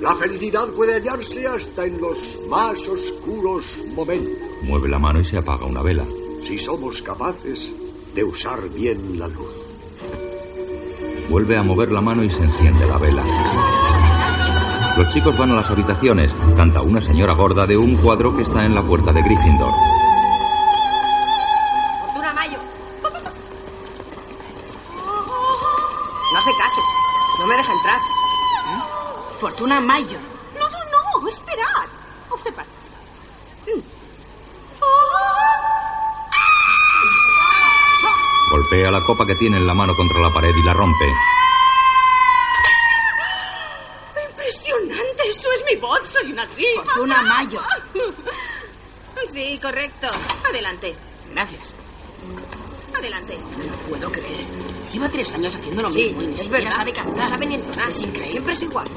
la 0.00 0.14
felicidad 0.14 0.66
puede 0.68 0.94
hallarse 0.94 1.46
hasta 1.46 1.84
en 1.84 2.00
los 2.00 2.40
más 2.48 2.88
oscuros 2.88 3.64
momentos. 3.94 4.34
Mueve 4.62 4.88
la 4.88 4.98
mano 4.98 5.20
y 5.20 5.24
se 5.24 5.38
apaga 5.38 5.66
una 5.66 5.82
vela. 5.82 6.04
Si 6.44 6.58
somos 6.58 7.00
capaces 7.02 7.72
de 8.14 8.24
usar 8.24 8.68
bien 8.70 9.18
la 9.18 9.28
luz. 9.28 9.54
Vuelve 11.30 11.56
a 11.56 11.62
mover 11.62 11.92
la 11.92 12.00
mano 12.00 12.24
y 12.24 12.30
se 12.30 12.42
enciende 12.42 12.86
la 12.86 12.98
vela. 12.98 13.24
Los 14.96 15.08
chicos 15.08 15.36
van 15.36 15.52
a 15.52 15.56
las 15.56 15.70
habitaciones. 15.70 16.34
Canta 16.56 16.82
una 16.82 17.00
señora 17.00 17.34
gorda 17.34 17.66
de 17.66 17.76
un 17.76 17.96
cuadro 17.96 18.36
que 18.36 18.42
está 18.42 18.64
en 18.64 18.74
la 18.74 18.82
puerta 18.82 19.12
de 19.12 19.22
Gryffindor. 19.22 19.72
Fortuna 22.00 22.32
Mayo. 22.32 22.58
No 26.32 26.38
hace 26.38 26.50
caso. 26.58 26.80
No 27.38 27.46
me 27.46 27.56
deja 27.56 27.72
entrar. 27.72 28.13
Fortuna 29.44 29.78
Mayor. 29.78 30.22
No, 30.58 30.70
no, 30.70 30.78
no. 31.20 31.28
Esperad. 31.28 31.86
Observad. 32.30 32.64
Golpea 38.50 38.90
la 38.90 39.02
copa 39.02 39.26
que 39.26 39.34
tiene 39.34 39.56
en 39.56 39.66
la 39.66 39.74
mano 39.74 39.94
contra 39.96 40.20
la 40.20 40.32
pared 40.32 40.54
y 40.54 40.62
la 40.62 40.72
rompe. 40.72 41.04
Impresionante. 44.30 45.22
Eso 45.28 45.48
es 45.52 45.64
mi 45.72 45.80
voz. 45.80 46.00
Soy 46.08 46.32
una 46.32 46.42
actriz. 46.42 46.68
Fortuna 46.76 47.22
Mayo. 47.22 47.60
Sí, 49.32 49.58
correcto. 49.60 50.06
Adelante. 50.48 50.94
Gracias. 51.32 51.74
Adelante. 52.96 53.38
No 53.38 53.64
lo 53.64 53.76
puedo 53.88 54.12
creer. 54.12 54.46
Lleva 54.92 55.08
tres 55.08 55.34
años 55.34 55.54
haciendo 55.56 55.82
lo 55.82 55.90
Sí, 55.90 56.04
mismo 56.06 56.22
y 56.22 56.26
ni 56.28 56.34
es 56.40 56.48
verdad. 56.48 56.76
sabe 56.76 56.92
cantar. 56.92 57.16
No 57.16 57.28
sabe 57.28 57.46
ni 57.46 57.54
entonar. 57.56 57.90
Es 57.90 58.00
increíble. 58.00 58.30
Siempre 58.30 58.52
es 58.52 58.62
igual. 58.62 58.88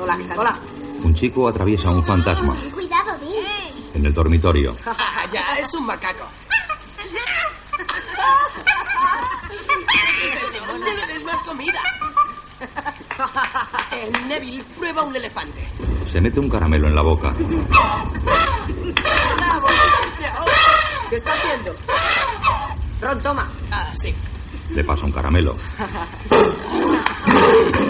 Hola, 0.00 0.16
¿qué 0.16 0.24
tal? 0.24 0.38
Hola. 0.38 0.58
Un 1.02 1.14
chico 1.14 1.48
atraviesa 1.48 1.90
un 1.90 2.04
fantasma 2.04 2.56
Cuidado, 2.72 3.16
Dean. 3.18 3.90
en 3.94 4.06
el 4.06 4.14
dormitorio. 4.14 4.76
ya, 5.32 5.56
es 5.58 5.72
un 5.74 5.86
macaco. 5.86 6.24
¿Dónde 10.68 10.94
le 10.94 11.06
des 11.14 11.24
más 11.24 11.42
comida? 11.42 11.80
Neville, 14.28 14.64
prueba 14.76 15.02
un 15.02 15.16
elefante. 15.16 15.66
Se 16.10 16.20
mete 16.20 16.40
un 16.40 16.48
caramelo 16.48 16.88
en 16.88 16.94
la 16.94 17.02
boca. 17.02 17.32
¿Qué 21.08 21.16
está 21.16 21.32
haciendo? 21.32 21.74
Ron, 23.00 23.22
toma. 23.22 23.48
Ah, 23.70 23.90
sí. 24.00 24.14
Le 24.70 24.84
pasa 24.84 25.06
un 25.06 25.12
caramelo. 25.12 25.56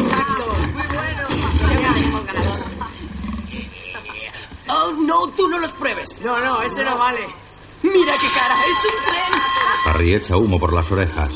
Oh, 4.69 4.93
no, 5.01 5.29
tú 5.29 5.49
no 5.49 5.59
los 5.59 5.71
pruebes. 5.73 6.17
No, 6.25 6.39
no, 6.41 6.63
ese 6.63 6.85
no 6.85 6.99
vale. 6.99 7.27
Mira 7.83 8.15
qué 8.21 8.27
cara, 8.29 8.55
es 8.65 8.85
un 8.85 9.05
tren. 9.05 9.43
Harry 9.87 10.15
echa 10.15 10.37
humo 10.37 10.59
por 10.59 10.73
las 10.73 10.91
orejas. 10.91 11.31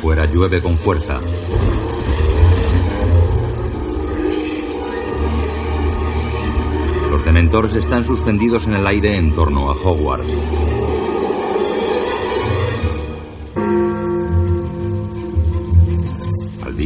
Fuera 0.00 0.24
llueve 0.26 0.62
con 0.62 0.76
fuerza. 0.78 1.20
Los 7.10 7.24
dementores 7.24 7.74
están 7.74 8.04
suspendidos 8.04 8.66
en 8.66 8.74
el 8.74 8.86
aire 8.86 9.16
en 9.16 9.34
torno 9.34 9.70
a 9.70 9.74
Hogwarts. 9.74 10.28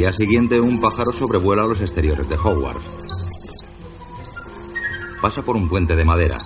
Día 0.01 0.13
siguiente, 0.13 0.59
un 0.59 0.81
pájaro 0.81 1.13
sobrevuela 1.13 1.67
los 1.67 1.79
exteriores 1.83 2.27
de 2.27 2.35
Hogwarts. 2.35 3.67
Pasa 5.21 5.43
por 5.43 5.57
un 5.57 5.69
puente 5.69 5.95
de 5.95 6.07
madera. 6.07 6.39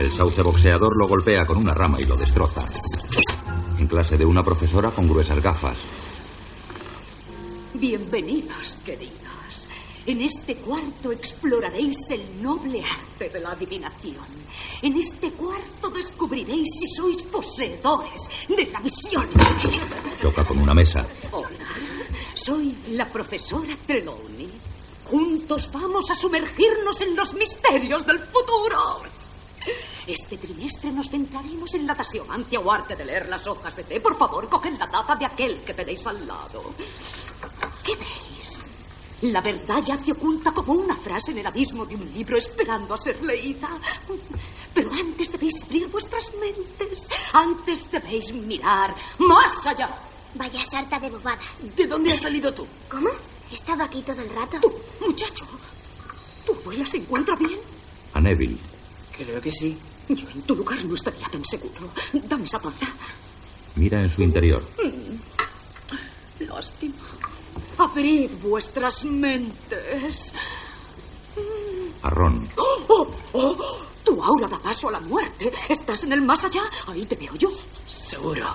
El 0.00 0.10
sauce 0.12 0.42
boxeador 0.42 0.94
lo 0.98 1.08
golpea 1.08 1.46
con 1.46 1.56
una 1.56 1.72
rama 1.72 1.98
y 1.98 2.04
lo 2.04 2.14
destroza. 2.14 2.60
En 3.78 3.86
clase 3.86 4.18
de 4.18 4.26
una 4.26 4.42
profesora 4.42 4.90
con 4.90 5.08
gruesas 5.08 5.40
gafas. 5.40 5.78
Bienvenidos, 7.72 8.76
queridos. 8.84 9.29
En 10.10 10.20
este 10.22 10.56
cuarto 10.56 11.12
exploraréis 11.12 12.10
el 12.10 12.42
noble 12.42 12.82
arte 12.82 13.28
de 13.28 13.38
la 13.38 13.52
adivinación. 13.52 14.26
En 14.82 14.96
este 14.96 15.30
cuarto 15.30 15.88
descubriréis 15.88 16.66
si 16.80 16.88
sois 16.88 17.22
poseedores 17.22 18.28
de 18.48 18.66
la 18.72 18.80
visión. 18.80 19.28
Choca 20.20 20.44
con 20.44 20.58
una 20.58 20.74
mesa. 20.74 21.06
Hola, 21.30 21.48
soy 22.34 22.76
la 22.88 23.06
profesora 23.06 23.76
Trelawney. 23.86 24.50
Juntos 25.04 25.70
vamos 25.70 26.10
a 26.10 26.16
sumergirnos 26.16 27.00
en 27.02 27.14
los 27.14 27.32
misterios 27.34 28.04
del 28.04 28.18
futuro. 28.18 29.02
Este 30.08 30.38
trimestre 30.38 30.90
nos 30.90 31.08
centraremos 31.08 31.72
en 31.74 31.86
la 31.86 31.94
tasiomancia 31.94 32.58
o 32.58 32.68
arte 32.68 32.96
de 32.96 33.04
leer 33.04 33.28
las 33.28 33.46
hojas 33.46 33.76
de 33.76 33.84
té. 33.84 34.00
Por 34.00 34.18
favor, 34.18 34.48
cogen 34.48 34.76
la 34.76 34.90
taza 34.90 35.14
de 35.14 35.26
aquel 35.26 35.60
que 35.60 35.72
tenéis 35.72 36.04
al 36.08 36.26
lado. 36.26 36.64
¿Qué 37.84 37.94
veis? 37.94 38.19
La 39.22 39.40
verdad 39.42 39.82
yace 39.84 40.12
oculta 40.12 40.50
como 40.52 40.72
una 40.72 40.96
frase 40.96 41.32
en 41.32 41.38
el 41.38 41.46
abismo 41.46 41.84
de 41.84 41.94
un 41.94 42.10
libro 42.14 42.38
esperando 42.38 42.94
a 42.94 42.98
ser 42.98 43.22
leída. 43.22 43.68
Pero 44.72 44.90
antes 44.92 45.30
debéis 45.30 45.62
abrir 45.64 45.88
vuestras 45.88 46.32
mentes. 46.40 47.08
Antes 47.32 47.90
debéis 47.90 48.32
mirar 48.32 48.94
más 49.18 49.66
allá. 49.66 49.90
Vaya 50.34 50.64
sarta 50.64 50.98
de 50.98 51.10
bobadas. 51.10 51.44
¿De 51.76 51.86
dónde 51.86 52.12
has 52.12 52.20
salido 52.20 52.52
tú? 52.54 52.66
¿Cómo? 52.88 53.10
He 53.50 53.54
estado 53.54 53.82
aquí 53.82 54.00
todo 54.02 54.22
el 54.22 54.30
rato. 54.30 54.58
Tú, 54.60 54.72
muchacho, 55.06 55.44
¿tu 56.46 56.54
abuela 56.54 56.86
se 56.86 56.98
encuentra 56.98 57.36
bien? 57.36 57.58
A 58.14 58.20
Neville. 58.20 58.58
Creo 59.16 59.40
que 59.40 59.52
sí. 59.52 59.76
Yo 60.08 60.28
en 60.30 60.42
tu 60.42 60.54
lugar 60.56 60.82
no 60.84 60.94
estaría 60.94 61.26
tan 61.28 61.44
seguro. 61.44 61.90
Dame 62.12 62.44
esa 62.44 62.58
taza. 62.60 62.86
Mira 63.76 64.00
en 64.00 64.08
su 64.08 64.22
interior. 64.22 64.66
Lástima. 66.38 66.94
Abrid 67.80 68.30
vuestras 68.42 69.04
mentes. 69.04 70.32
A 72.02 72.10
Ron. 72.10 72.48
¡Oh, 72.56 72.84
oh, 72.88 73.08
oh! 73.32 73.82
Tu 74.04 74.22
aura 74.22 74.48
da 74.48 74.58
paso 74.58 74.88
a 74.88 74.92
la 74.92 75.00
muerte. 75.00 75.52
¿Estás 75.68 76.04
en 76.04 76.12
el 76.12 76.22
más 76.22 76.44
allá? 76.44 76.62
Ahí 76.88 77.04
te 77.06 77.16
veo 77.16 77.34
yo. 77.36 77.50
Seguro. 77.86 78.46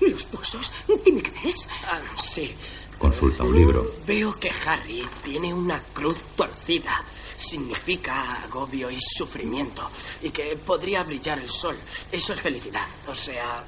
Los 0.00 0.24
pozos. 0.26 0.72
Dime 1.04 1.22
qué 1.22 1.32
ves. 1.44 1.68
Ah, 1.86 2.00
sí. 2.22 2.54
Consulta 2.98 3.44
un 3.44 3.54
libro. 3.54 3.90
Veo 4.06 4.34
que 4.38 4.50
Harry 4.66 5.06
tiene 5.24 5.52
una 5.54 5.80
cruz 5.92 6.18
torcida. 6.36 7.02
Significa 7.36 8.42
agobio 8.44 8.90
y 8.90 8.98
sufrimiento. 9.00 9.88
Y 10.22 10.30
que 10.30 10.56
podría 10.56 11.04
brillar 11.04 11.38
el 11.38 11.48
sol. 11.48 11.76
Eso 12.10 12.32
es 12.32 12.40
felicidad. 12.40 12.86
O 13.06 13.14
sea, 13.14 13.64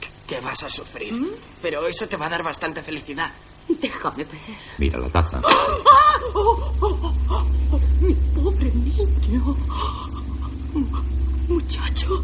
que- 0.00 0.34
que 0.36 0.40
vas 0.40 0.62
a 0.62 0.70
sufrir. 0.70 1.12
Pero 1.60 1.86
eso 1.86 2.06
te 2.08 2.16
va 2.16 2.26
a 2.26 2.30
dar 2.30 2.42
bastante 2.44 2.82
felicidad. 2.82 3.32
Déjame 3.80 4.24
ver. 4.24 4.56
Mira 4.78 4.98
la 4.98 5.08
taza. 5.10 5.40
¡Ah! 5.44 6.20
¡Oh, 6.34 6.72
oh, 6.80 7.14
oh! 7.28 7.46
Mi 8.00 8.14
pobre 8.34 8.70
niño. 8.72 9.56
Mu- 10.74 11.54
Muchacho. 11.54 12.22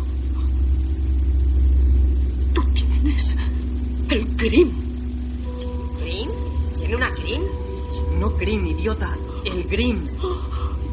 Tú 2.55 2.63
tienes 2.73 3.37
el 4.11 4.37
Grim. 4.37 4.73
¿Grim? 6.01 6.31
¿Tiene 6.79 6.97
una 6.97 7.11
Grim? 7.11 7.43
No 8.19 8.31
Grim, 8.31 8.67
idiota. 8.67 9.17
El 9.45 9.65
Grim. 9.65 10.07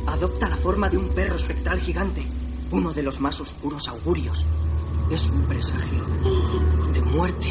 Adopta 0.08 0.50
la 0.50 0.58
forma 0.58 0.90
de 0.90 0.98
un 0.98 1.10
perro 1.10 1.36
espectral 1.36 1.80
gigante. 1.80 2.28
Uno 2.72 2.92
de 2.92 3.04
los 3.04 3.20
más 3.20 3.40
oscuros 3.40 3.88
augurios. 3.88 4.46
Es 5.12 5.30
un 5.30 5.44
presagio 5.44 6.04
de 6.94 7.02
muerte. 7.04 7.50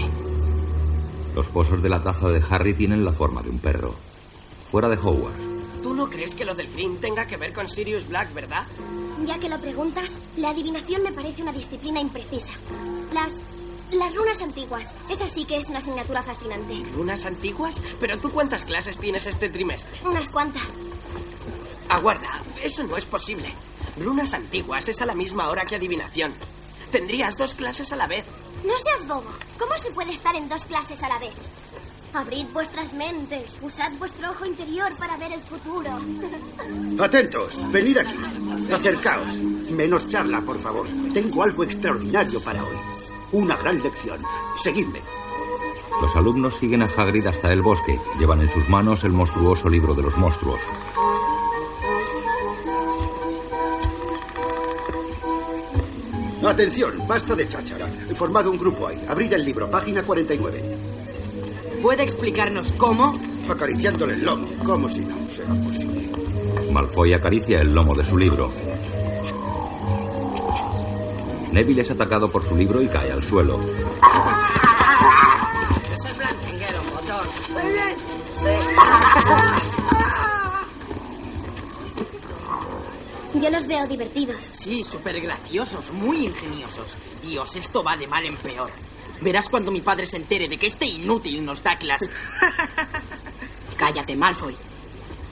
Los 1.34 1.46
pozos 1.48 1.82
de 1.82 1.88
la 1.88 2.02
taza 2.02 2.28
de 2.28 2.42
Harry 2.50 2.74
tienen 2.74 3.04
la 3.04 3.12
forma 3.12 3.42
de 3.42 3.50
un 3.50 3.58
perro. 3.58 3.94
Fuera 4.70 4.88
de 4.88 4.96
Hogwarts. 4.96 5.40
Tú 5.82 5.94
no 5.94 6.08
crees 6.08 6.34
que 6.34 6.44
lo 6.44 6.54
del 6.54 6.70
Green 6.72 6.98
tenga 6.98 7.26
que 7.26 7.36
ver 7.36 7.52
con 7.52 7.68
Sirius 7.68 8.06
Black, 8.08 8.32
¿verdad? 8.34 8.64
Ya 9.26 9.38
que 9.38 9.48
lo 9.48 9.58
preguntas, 9.60 10.20
la 10.36 10.50
adivinación 10.50 11.02
me 11.02 11.12
parece 11.12 11.42
una 11.42 11.52
disciplina 11.52 12.00
imprecisa. 12.00 12.52
Las. 13.12 13.32
Las 13.90 14.14
runas 14.14 14.40
antiguas. 14.40 14.90
Esa 15.10 15.28
sí 15.28 15.44
que 15.44 15.58
es 15.58 15.68
una 15.68 15.78
asignatura 15.80 16.22
fascinante. 16.22 16.82
¿Runas 16.94 17.26
antiguas? 17.26 17.76
¿Pero 18.00 18.18
tú 18.18 18.30
cuántas 18.30 18.64
clases 18.64 18.96
tienes 18.96 19.26
este 19.26 19.50
trimestre? 19.50 19.98
Unas 20.06 20.30
cuantas. 20.30 20.66
Aguarda, 21.90 22.40
eso 22.62 22.82
no 22.84 22.96
es 22.96 23.04
posible. 23.04 23.52
Runas 23.98 24.32
antiguas 24.32 24.88
es 24.88 25.02
a 25.02 25.06
la 25.06 25.14
misma 25.14 25.50
hora 25.50 25.66
que 25.66 25.76
adivinación. 25.76 26.32
Tendrías 26.90 27.36
dos 27.36 27.52
clases 27.52 27.92
a 27.92 27.96
la 27.96 28.06
vez. 28.06 28.24
No 28.64 28.78
seas 28.78 29.06
bobo. 29.06 29.30
¿Cómo 29.58 29.76
se 29.78 29.90
puede 29.90 30.12
estar 30.12 30.34
en 30.36 30.48
dos 30.48 30.64
clases 30.64 31.02
a 31.02 31.08
la 31.08 31.18
vez? 31.18 31.34
Abrid 32.14 32.46
vuestras 32.52 32.92
mentes, 32.92 33.58
usad 33.62 33.90
vuestro 33.98 34.30
ojo 34.30 34.44
interior 34.44 34.94
para 34.96 35.16
ver 35.16 35.32
el 35.32 35.40
futuro. 35.40 35.90
Atentos, 37.02 37.72
venid 37.72 37.96
aquí. 37.98 38.16
Acercaos. 38.72 39.38
Menos 39.70 40.08
charla, 40.08 40.40
por 40.42 40.58
favor. 40.58 40.86
Tengo 41.14 41.42
algo 41.42 41.64
extraordinario 41.64 42.40
para 42.42 42.62
hoy. 42.62 42.76
Una 43.32 43.56
gran 43.56 43.82
lección. 43.82 44.20
Seguidme. 44.62 45.00
Los 46.02 46.14
alumnos 46.16 46.54
siguen 46.56 46.82
a 46.82 46.86
Hagrid 46.86 47.26
hasta 47.26 47.48
el 47.48 47.62
bosque. 47.62 47.98
Llevan 48.18 48.42
en 48.42 48.48
sus 48.48 48.68
manos 48.68 49.04
el 49.04 49.12
monstruoso 49.12 49.68
libro 49.70 49.94
de 49.94 50.02
los 50.02 50.16
monstruos. 50.18 50.60
Atención, 56.44 57.06
basta 57.06 57.34
de 57.34 57.48
cháchara. 57.48 57.88
He 58.10 58.14
formado 58.14 58.50
un 58.50 58.58
grupo 58.58 58.88
ahí. 58.88 59.00
Abrid 59.08 59.32
el 59.32 59.44
libro, 59.44 59.70
página 59.70 60.02
49. 60.02 60.62
¿Puede 61.80 62.02
explicarnos 62.02 62.72
cómo? 62.72 63.18
Acariciándole 63.48 64.14
el 64.14 64.24
lomo. 64.24 64.46
Como 64.64 64.88
si 64.88 65.00
no 65.00 65.14
será 65.28 65.54
posible. 65.54 66.10
Malfoy 66.72 67.14
acaricia 67.14 67.60
el 67.60 67.72
lomo 67.72 67.94
de 67.94 68.04
su 68.04 68.16
libro. 68.16 68.52
Neville 71.52 71.82
es 71.82 71.90
atacado 71.90 72.30
por 72.30 72.46
su 72.48 72.56
libro 72.56 72.80
y 72.82 72.88
cae 72.88 73.12
al 73.12 73.22
suelo. 73.22 73.60
Soy 76.02 76.12
blanquenguero, 76.16 76.82
motor. 76.92 77.26
Muy 77.52 77.72
bien. 77.72 77.96
Yo 83.34 83.50
los 83.50 83.66
veo 83.66 83.86
divertidos. 83.86 84.40
Sí, 84.50 84.84
súper 84.84 85.20
graciosos, 85.20 85.92
muy 85.92 86.26
ingeniosos. 86.26 86.96
Dios, 87.22 87.56
esto 87.56 87.82
va 87.82 87.96
de 87.96 88.06
mal 88.06 88.24
en 88.24 88.36
peor. 88.36 88.70
Verás 89.20 89.48
cuando 89.48 89.70
mi 89.70 89.80
padre 89.80 90.06
se 90.06 90.18
entere 90.18 90.48
de 90.48 90.58
que 90.58 90.66
este 90.66 90.84
inútil 90.84 91.44
nos 91.44 91.62
da 91.62 91.76
clase. 91.78 92.10
Cállate, 93.76 94.16
Malfoy. 94.16 94.54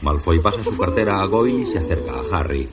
Malfoy 0.03 0.41
pasa 0.41 0.65
su 0.65 0.77
cartera 0.77 1.21
a 1.21 1.27
Goyle 1.27 1.63
y 1.63 1.67
se 1.67 1.79
acerca 1.79 2.13
a 2.13 2.39
Harry. 2.39 2.69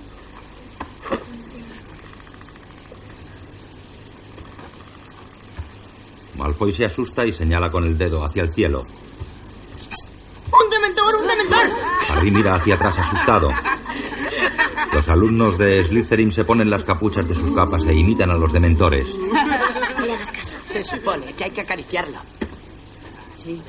Malfoy 6.38 6.72
se 6.72 6.86
asusta 6.86 7.26
y 7.26 7.34
señala 7.34 7.70
con 7.70 7.84
el 7.84 7.98
dedo 7.98 8.24
hacia 8.24 8.44
el 8.44 8.54
cielo. 8.54 8.84
¡Un 10.52 10.70
dementor, 10.70 11.16
un 11.16 11.28
dementor! 11.28 11.70
Harry 12.10 12.32
mira 12.32 12.56
hacia 12.56 12.76
atrás 12.76 12.98
asustado. 13.00 13.50
Los 14.94 15.10
alumnos 15.10 15.58
de 15.58 15.84
Slytherin 15.84 16.32
se 16.32 16.46
ponen 16.46 16.70
las 16.70 16.84
capuchas 16.84 17.28
de 17.28 17.36
sus 17.36 17.52
capas 17.54 17.84
e 17.86 17.94
imitan 17.94 18.32
a 18.32 18.38
los 18.38 18.52
dementores. 18.52 19.14
No 19.16 20.06
le 20.06 20.14
hagas 20.14 20.32
caso. 20.32 20.58
Se 20.66 20.84
supone 20.84 21.34
que 21.34 21.44
hay 21.46 21.52
que 21.52 21.62
acariciarlo. 21.62 22.18
Sí. 23.36 23.62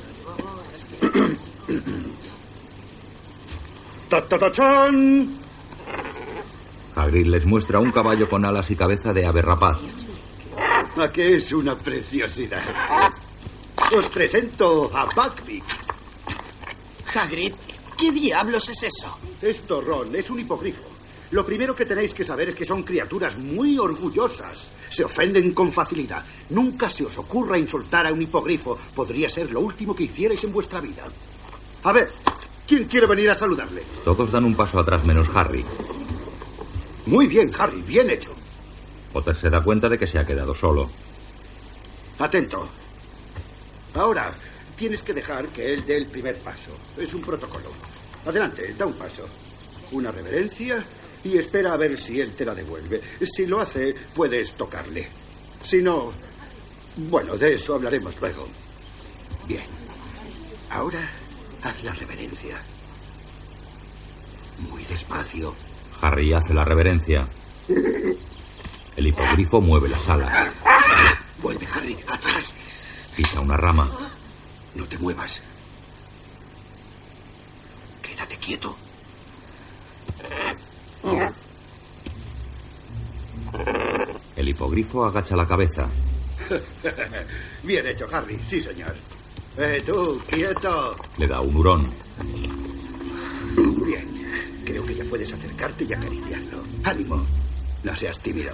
¡Ta, 4.09 4.27
ta, 4.27 4.39
ta, 4.39 4.51
chan! 4.51 5.39
Hagrid 6.97 7.27
les 7.27 7.47
muestra 7.47 7.79
un 7.79 7.93
caballo 7.93 8.29
con 8.29 8.45
alas 8.45 8.71
y 8.71 8.77
cabeza 8.77 9.13
de 9.13 9.27
ave 9.27 9.43
rapaz. 9.43 9.79
¿A 10.97 11.13
qué 11.13 11.37
es 11.37 11.53
una 11.53 11.77
preciosidad? 11.77 12.63
Os 13.97 14.07
presento 14.09 14.91
a 14.95 15.05
Buckbeak. 15.05 15.65
Hagrid, 17.15 17.55
¿qué 17.97 18.11
diablos 18.13 18.69
es 18.71 18.83
eso? 18.83 19.17
Esto, 19.41 19.81
Ron, 19.81 20.15
es 20.17 20.29
un 20.31 20.41
hipogrifo. 20.41 20.98
Lo 21.31 21.45
primero 21.45 21.77
que 21.77 21.85
tenéis 21.85 22.15
que 22.15 22.25
saber 22.25 22.49
es 22.49 22.55
que 22.55 22.65
son 22.65 22.83
criaturas 22.83 23.39
muy 23.39 23.79
orgullosas. 23.79 24.71
Se 24.89 25.05
ofenden 25.05 25.53
con 25.53 25.71
facilidad. 25.73 26.25
Nunca 26.51 26.89
se 26.89 27.05
os 27.05 27.19
ocurra 27.19 27.59
insultar 27.59 28.07
a 28.07 28.13
un 28.13 28.23
hipogrifo. 28.23 28.79
Podría 28.95 29.29
ser 29.29 29.53
lo 29.53 29.61
último 29.61 29.95
que 29.95 30.05
hicierais 30.05 30.43
en 30.45 30.53
vuestra 30.53 30.81
vida. 30.81 31.05
A 31.83 31.93
ver, 31.93 32.11
¿quién 32.67 32.85
quiere 32.85 33.07
venir 33.07 33.31
a 33.31 33.35
saludarle? 33.35 33.83
Todos 34.05 34.33
dan 34.33 34.45
un 34.45 34.55
paso 34.55 34.81
atrás 34.81 35.05
menos 35.05 35.29
Harry. 35.35 35.65
Muy 37.07 37.27
bien, 37.27 37.51
Harry, 37.59 37.83
bien 37.83 38.09
hecho. 38.09 38.35
Potter 39.13 39.37
se 39.37 39.51
da 39.51 39.61
cuenta 39.63 39.89
de 39.89 39.99
que 39.99 40.07
se 40.07 40.19
ha 40.19 40.25
quedado 40.25 40.55
solo. 40.55 40.89
Atento. 42.19 42.67
Ahora, 43.95 44.35
tienes 44.77 45.03
que 45.03 45.13
dejar 45.13 45.47
que 45.49 45.75
él 45.75 45.85
dé 45.85 45.97
el 45.97 46.07
primer 46.07 46.39
paso. 46.39 46.71
Es 46.97 47.13
un 47.13 47.21
protocolo. 47.21 47.71
Adelante, 48.27 48.75
da 48.79 48.87
un 48.87 48.95
paso. 48.95 49.27
Una 49.93 50.11
reverencia 50.11 50.85
y 51.25 51.39
espera 51.39 51.73
a 51.73 51.77
ver 51.77 51.99
si 51.99 52.21
él 52.21 52.33
te 52.33 52.45
la 52.45 52.55
devuelve. 52.55 53.01
Si 53.23 53.47
lo 53.47 53.61
hace, 53.61 53.95
puedes 54.15 54.53
tocarle. 54.55 55.09
Si 55.63 55.83
no, 55.83 56.13
bueno, 56.97 57.37
de 57.37 57.55
eso 57.55 57.75
hablaremos 57.75 58.21
luego. 58.21 58.47
Bien. 59.47 59.65
Ahora, 60.71 61.01
haz 61.63 61.85
la 61.85 61.93
reverencia. 61.93 62.61
Muy 64.71 64.85
despacio. 64.85 65.55
Harry 66.01 66.33
hace 66.33 66.55
la 66.55 66.65
reverencia. 66.65 67.29
El 68.97 69.07
hipogrifo 69.07 69.61
mueve 69.61 69.89
las 69.89 70.09
alas. 70.09 70.53
Vuelve, 71.41 71.67
Harry, 71.73 71.97
atrás. 72.09 72.55
Pisa 73.17 73.41
una 73.41 73.57
rama. 73.57 73.89
No 74.75 74.85
te 74.87 74.99
muevas. 74.99 75.41
Quédate 78.03 78.37
quieto. 78.39 78.77
El 84.37 84.49
hipogrifo 84.49 85.05
agacha 85.05 85.37
la 85.37 85.47
cabeza. 85.47 85.89
Bien 87.63 87.87
hecho, 87.87 88.07
Harry. 88.13 88.39
Sí, 88.45 88.61
señor. 88.61 88.95
Eh, 89.57 89.83
tú, 89.85 90.21
quieto. 90.29 90.97
Le 91.17 91.27
da 91.27 91.41
un 91.41 91.57
hurón. 91.57 91.91
Bien. 93.85 94.07
Creo 94.65 94.85
que 94.85 94.95
ya 94.95 95.05
puedes 95.05 95.33
acercarte 95.33 95.85
y 95.85 95.93
acariciarlo. 95.93 96.63
Ánimo. 96.85 97.27
No 97.83 97.97
seas 97.97 98.19
tímido. 98.21 98.53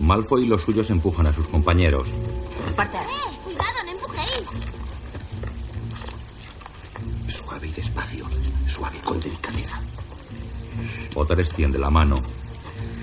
Malfoy 0.00 0.44
y 0.44 0.46
los 0.46 0.62
suyos 0.62 0.88
empujan 0.90 1.26
a 1.26 1.34
sus 1.34 1.46
compañeros. 1.48 2.06
¡Eh! 2.08 3.36
¡Cuidado, 3.44 3.84
no 3.84 3.90
empujéis! 3.90 4.48
Suave 7.26 7.66
y 7.68 7.72
despacio. 7.72 8.24
Suave 8.66 8.98
con 9.04 9.20
delicadeza. 9.20 9.80
Potter 11.12 11.40
extiende 11.40 11.78
la 11.78 11.90
mano. 11.90 12.22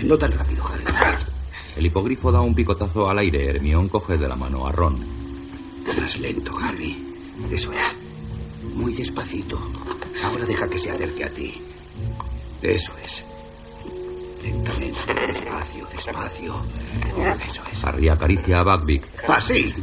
No 0.04 0.18
tan 0.18 0.32
rápido, 0.32 0.64
Harry. 0.68 0.84
El 1.76 1.86
hipogrifo 1.86 2.32
da 2.32 2.42
un 2.42 2.56
picotazo 2.56 3.10
al 3.10 3.20
aire. 3.20 3.50
Hermión 3.50 3.88
coge 3.90 4.18
de 4.18 4.28
la 4.28 4.36
mano 4.36 4.68
a 4.68 4.72
Ron. 4.72 4.98
Más 6.00 6.18
lento, 6.20 6.52
Harry. 6.62 6.98
Eso 7.52 7.72
es. 7.72 8.76
Muy 8.76 8.94
despacito. 8.94 9.60
Ahora 10.24 10.46
deja 10.46 10.68
que 10.68 10.80
se 10.80 10.92
acerque 10.92 11.24
a 11.24 11.32
ti. 11.32 11.62
Eso 12.62 12.92
es. 13.04 13.24
Lentamente, 14.42 15.14
despacio, 15.34 15.88
despacio. 15.94 16.64
Eso 17.50 17.64
es. 17.72 17.84
Harry 17.84 18.10
acaricia 18.10 18.60
a 18.60 18.64
Buckbeak. 18.64 19.30
Así. 19.30 19.74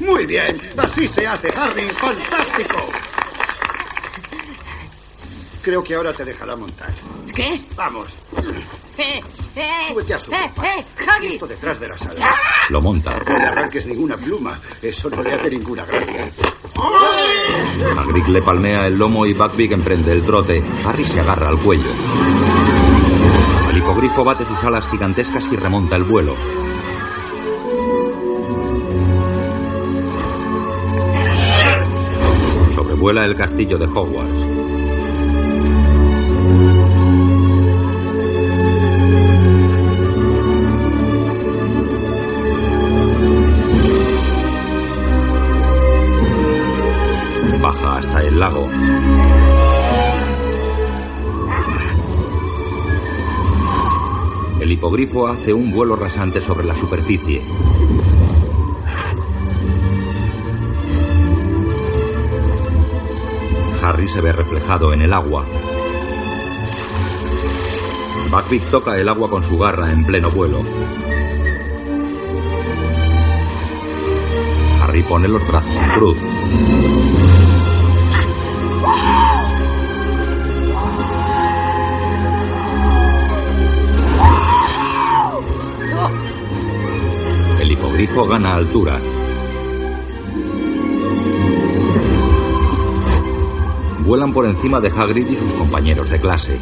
Muy 0.00 0.26
bien. 0.26 0.60
Así 0.76 1.08
se 1.08 1.26
hace, 1.26 1.48
Harry. 1.56 1.88
Fantástico. 1.90 2.78
Creo 5.62 5.82
que 5.82 5.94
ahora 5.94 6.12
te 6.12 6.24
dejará 6.24 6.56
montar. 6.56 6.90
¿Qué? 7.34 7.60
Vamos. 7.76 8.08
¡Eh! 8.98 9.20
¡Eh! 9.54 9.88
Súbete 9.88 10.14
a 10.14 10.18
su 10.18 10.32
¡Eh! 10.32 10.36
copa. 10.54 10.66
¡Eh! 10.66 10.84
¡Hagrid! 11.08 11.32
Esto 11.34 11.46
detrás 11.46 11.78
de 11.78 11.88
la 11.88 11.96
sala. 11.98 12.34
Lo 12.68 12.80
monta. 12.80 13.16
No 13.16 13.38
le 13.38 13.44
arranques 13.44 13.86
ninguna 13.86 14.16
pluma. 14.16 14.58
Eso 14.82 15.08
no 15.08 15.22
le 15.22 15.32
hace 15.34 15.50
ninguna 15.50 15.84
gracia. 15.84 16.28
Hagrid 17.96 18.26
le 18.26 18.42
palmea 18.42 18.86
el 18.86 18.98
lomo 18.98 19.24
y 19.24 19.34
Buckbeak 19.34 19.70
emprende 19.72 20.12
el 20.12 20.22
trote. 20.24 20.62
Harry 20.84 21.04
se 21.04 21.20
agarra 21.20 21.48
al 21.48 21.58
cuello. 21.60 21.90
El 23.70 23.78
hipogrifo 23.78 24.24
bate 24.24 24.44
sus 24.44 24.58
alas 24.64 24.86
gigantescas 24.90 25.44
y 25.52 25.56
remonta 25.56 25.96
el 25.96 26.02
vuelo. 26.04 26.34
Sobrevuela 32.74 33.24
el 33.24 33.34
castillo 33.36 33.78
de 33.78 33.86
Hogwarts. 33.86 34.61
Baja 47.72 47.96
hasta 47.96 48.20
el 48.20 48.38
lago. 48.38 48.68
El 54.60 54.72
hipogrifo 54.72 55.26
hace 55.26 55.54
un 55.54 55.72
vuelo 55.72 55.96
rasante 55.96 56.42
sobre 56.42 56.66
la 56.66 56.74
superficie. 56.74 57.42
Harry 63.82 64.08
se 64.10 64.20
ve 64.20 64.32
reflejado 64.32 64.92
en 64.92 65.00
el 65.00 65.12
agua. 65.14 65.46
Buckbeak 68.30 68.70
toca 68.70 68.98
el 68.98 69.08
agua 69.08 69.30
con 69.30 69.44
su 69.44 69.56
garra 69.56 69.90
en 69.90 70.04
pleno 70.04 70.30
vuelo. 70.30 70.62
Harry 74.82 75.02
pone 75.04 75.26
los 75.26 75.48
brazos 75.48 75.74
en 75.74 75.90
cruz. 75.92 76.18
El 87.60 87.70
hipogrifo 87.70 88.26
gana 88.26 88.54
altura. 88.54 89.00
Vuelan 94.04 94.32
por 94.32 94.46
encima 94.46 94.80
de 94.80 94.88
Hagrid 94.88 95.26
y 95.28 95.36
sus 95.36 95.52
compañeros 95.54 96.10
de 96.10 96.20
clase. 96.20 96.58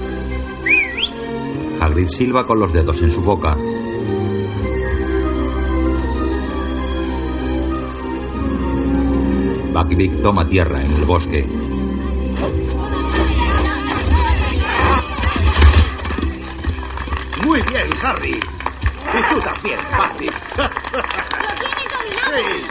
Hagrid 1.81 2.09
silba 2.09 2.47
con 2.47 2.61
los 2.61 2.73
dedos 2.73 3.01
en 3.01 3.11
su 3.11 3.23
boca. 3.23 3.57
Buckbeak 9.73 10.21
toma 10.21 10.47
tierra 10.47 10.83
en 10.83 10.93
el 10.93 11.05
bosque. 11.07 11.70
Harry. 18.11 18.41
Y 19.13 19.35
tú 19.35 19.41
también, 19.41 19.79
Bucky. 19.97 20.29
Sí. 20.29 20.33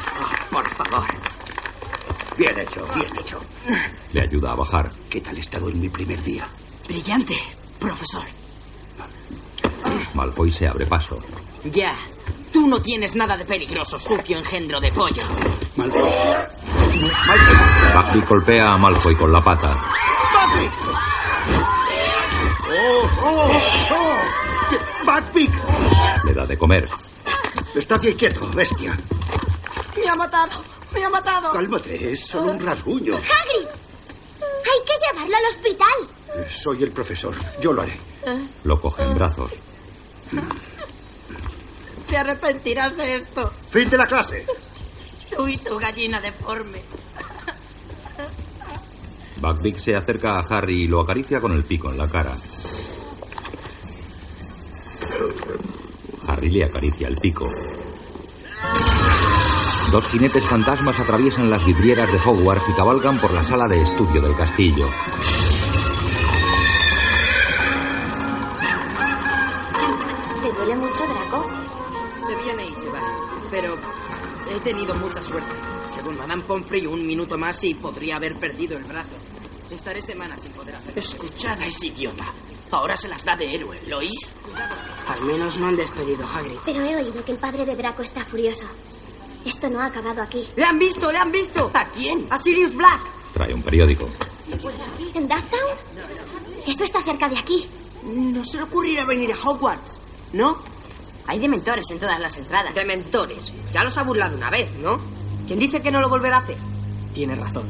Ah, 0.08 0.32
por 0.52 0.70
favor. 0.70 1.04
Bien 2.38 2.60
hecho, 2.60 2.86
bien 2.96 3.20
hecho. 3.20 3.40
Le 4.14 4.22
ayuda 4.22 4.52
a 4.52 4.56
bajar. 4.56 4.92
¿Qué 5.10 5.20
tal 5.22 5.38
he 5.38 5.42
estado 5.42 5.70
en 5.70 5.82
mi 5.82 5.90
primer 5.90 6.22
día? 6.24 6.48
Brillante, 6.88 7.36
profesor. 7.80 8.24
Malfoy 10.14 10.52
se 10.52 10.68
abre 10.68 10.86
paso. 10.86 11.20
Ya. 11.66 11.96
Tú 12.52 12.68
no 12.68 12.82
tienes 12.82 13.16
nada 13.16 13.38
de 13.38 13.46
peligroso, 13.46 14.00
sucio 14.00 14.38
engendro 14.38 14.80
de 14.80 14.92
pollo. 14.92 15.22
Malfoy. 15.76 16.10
Buckbeak 17.94 18.28
golpea 18.28 18.74
a 18.74 18.78
Malfoy 18.78 19.16
con 19.16 19.32
la 19.32 19.42
pata. 19.42 19.84
¡Bucky! 20.34 21.78
¡Oh, 23.02 23.10
oh, 23.24 23.52
oh! 23.91 24.18
¿Qué- 24.70 25.06
¡Buckbeak! 25.06 26.24
Le 26.26 26.34
da 26.34 26.45
de 26.45 26.58
comer. 26.58 26.88
Estate 27.76 28.16
quieto, 28.16 28.47
bestia. 28.54 28.97
¡Me 29.97 30.08
ha 30.10 30.16
matado! 30.16 30.62
¡Me 30.93 31.04
ha 31.04 31.10
matado! 31.10 31.52
Cálmate, 31.54 32.12
es 32.14 32.20
solo 32.26 32.52
un 32.52 32.60
rasguño. 32.60 33.16
¡Hagrid! 33.16 33.68
Hay 34.41 34.86
que 34.86 34.93
llevarlo 35.14 35.38
al 35.38 35.45
hospital. 35.45 36.50
Soy 36.50 36.84
el 36.84 36.91
profesor. 36.91 37.36
Yo 37.62 37.74
lo 37.74 37.82
haré. 37.84 37.97
Lo 38.64 38.80
coge 38.82 39.04
en 39.04 39.14
brazos. 39.14 39.52
Te 42.08 42.18
arrepentirás 42.18 42.97
de 42.97 43.16
esto. 43.16 43.52
Fin 43.70 43.89
de 43.89 43.97
la 43.97 44.08
clase. 44.08 44.45
Tú 45.36 45.47
y 45.47 45.58
tu 45.58 45.78
gallina 45.80 46.20
deforme. 46.20 46.82
Buckbeak 49.38 49.80
se 49.80 49.95
acerca 49.95 50.38
a 50.38 50.41
Harry 50.41 50.84
y 50.84 50.88
lo 50.88 51.00
acaricia 51.02 51.39
con 51.39 51.54
el 51.54 51.64
pico 51.64 51.89
en 51.89 51.97
la 51.97 52.08
cara. 52.10 52.36
Harry 56.40 56.52
le 56.52 56.64
acaricia 56.64 57.10
el 57.10 57.18
pico. 57.18 57.46
Dos 59.92 60.08
jinetes 60.08 60.46
fantasmas 60.46 60.98
atraviesan 60.98 61.50
las 61.50 61.66
vidrieras 61.66 62.10
de 62.10 62.18
Hogwarts 62.18 62.70
y 62.70 62.74
cabalgan 62.74 63.20
por 63.20 63.34
la 63.34 63.44
sala 63.44 63.68
de 63.68 63.82
estudio 63.82 64.22
del 64.22 64.34
castillo. 64.38 64.88
¿Te 70.42 70.54
duele 70.54 70.76
mucho, 70.76 71.06
Draco? 71.08 71.50
Se 72.26 72.36
viene 72.36 72.68
y 72.68 72.74
se 72.80 72.90
va. 72.90 73.02
Pero 73.52 73.76
he 74.50 74.60
tenido 74.62 74.96
mucha 74.96 75.22
suerte. 75.22 75.52
Según 75.94 76.18
Madame 76.18 76.44
Pomfrey, 76.44 76.86
un 76.86 77.06
minuto 77.06 77.38
más 77.38 77.62
y 77.66 77.74
podría 77.74 78.16
haber 78.16 78.38
perdido 78.38 78.78
el 78.78 78.86
brazo. 78.86 79.18
Estaré 79.70 80.02
semanas 80.02 80.40
sin 80.42 80.54
poder 80.54 80.78
hacer. 80.78 80.98
Escuchad 80.98 81.60
a 81.60 81.66
ese 81.66 81.88
idiota. 81.88 82.24
Ahora 82.72 82.95
se 82.95 83.07
las 83.07 83.26
da 83.26 83.36
de 83.36 83.55
héroe, 83.55 83.80
¿lo 83.88 83.97
oís? 83.97 84.34
Al 85.07 85.24
menos 85.24 85.57
no 85.57 85.67
han 85.67 85.76
despedido 85.76 86.26
a 86.26 86.38
Hagrid. 86.38 86.57
Pero 86.65 86.82
he 86.84 86.95
oído 86.95 87.24
que 87.26 87.32
el 87.32 87.38
padre 87.38 87.65
de 87.65 87.76
Draco 87.76 88.03
está 88.03 88.24
furioso. 88.24 88.65
Esto 89.45 89.70
no 89.70 89.80
ha 89.80 89.86
acabado 89.86 90.22
aquí. 90.22 90.47
¡Le 90.55 90.65
han 90.65 90.78
visto! 90.78 91.11
¡Le 91.11 91.17
han 91.17 91.32
visto! 91.32 91.72
¿A 91.74 91.86
quién? 91.88 92.28
¡A 92.30 92.38
Sirius 92.38 92.76
Black! 92.76 93.01
Trae 93.34 93.53
un 93.53 93.63
periódico. 93.63 94.07
¿En 95.13 95.28
Dufftown? 95.28 95.78
Eso 96.67 96.84
está 96.84 97.01
cerca 97.01 97.30
de 97.30 97.38
aquí. 97.38 97.67
No 98.03 98.43
se 98.43 98.57
le 98.57 98.63
ocurrirá 98.63 99.05
venir 99.05 99.32
a 99.34 99.49
Hogwarts, 99.49 99.99
¿no? 100.34 100.61
Hay 101.28 101.39
dementores 101.39 101.89
en 101.91 101.99
todas 101.99 102.20
las 102.20 102.38
entradas. 102.38 102.74
Dementores. 102.74 103.53
Ya 103.72 103.84
los 103.84 103.97
ha 103.97 104.03
burlado 104.03 104.36
una 104.36 104.49
vez, 104.49 104.74
¿no? 104.78 104.97
¿Quién 105.47 105.59
dice 105.59 105.82
que 105.82 105.91
no 105.91 106.01
lo 106.01 106.09
volverá 106.09 106.38
a 106.38 106.39
hacer? 106.41 106.57
Tiene 107.13 107.36
razón. 107.36 107.67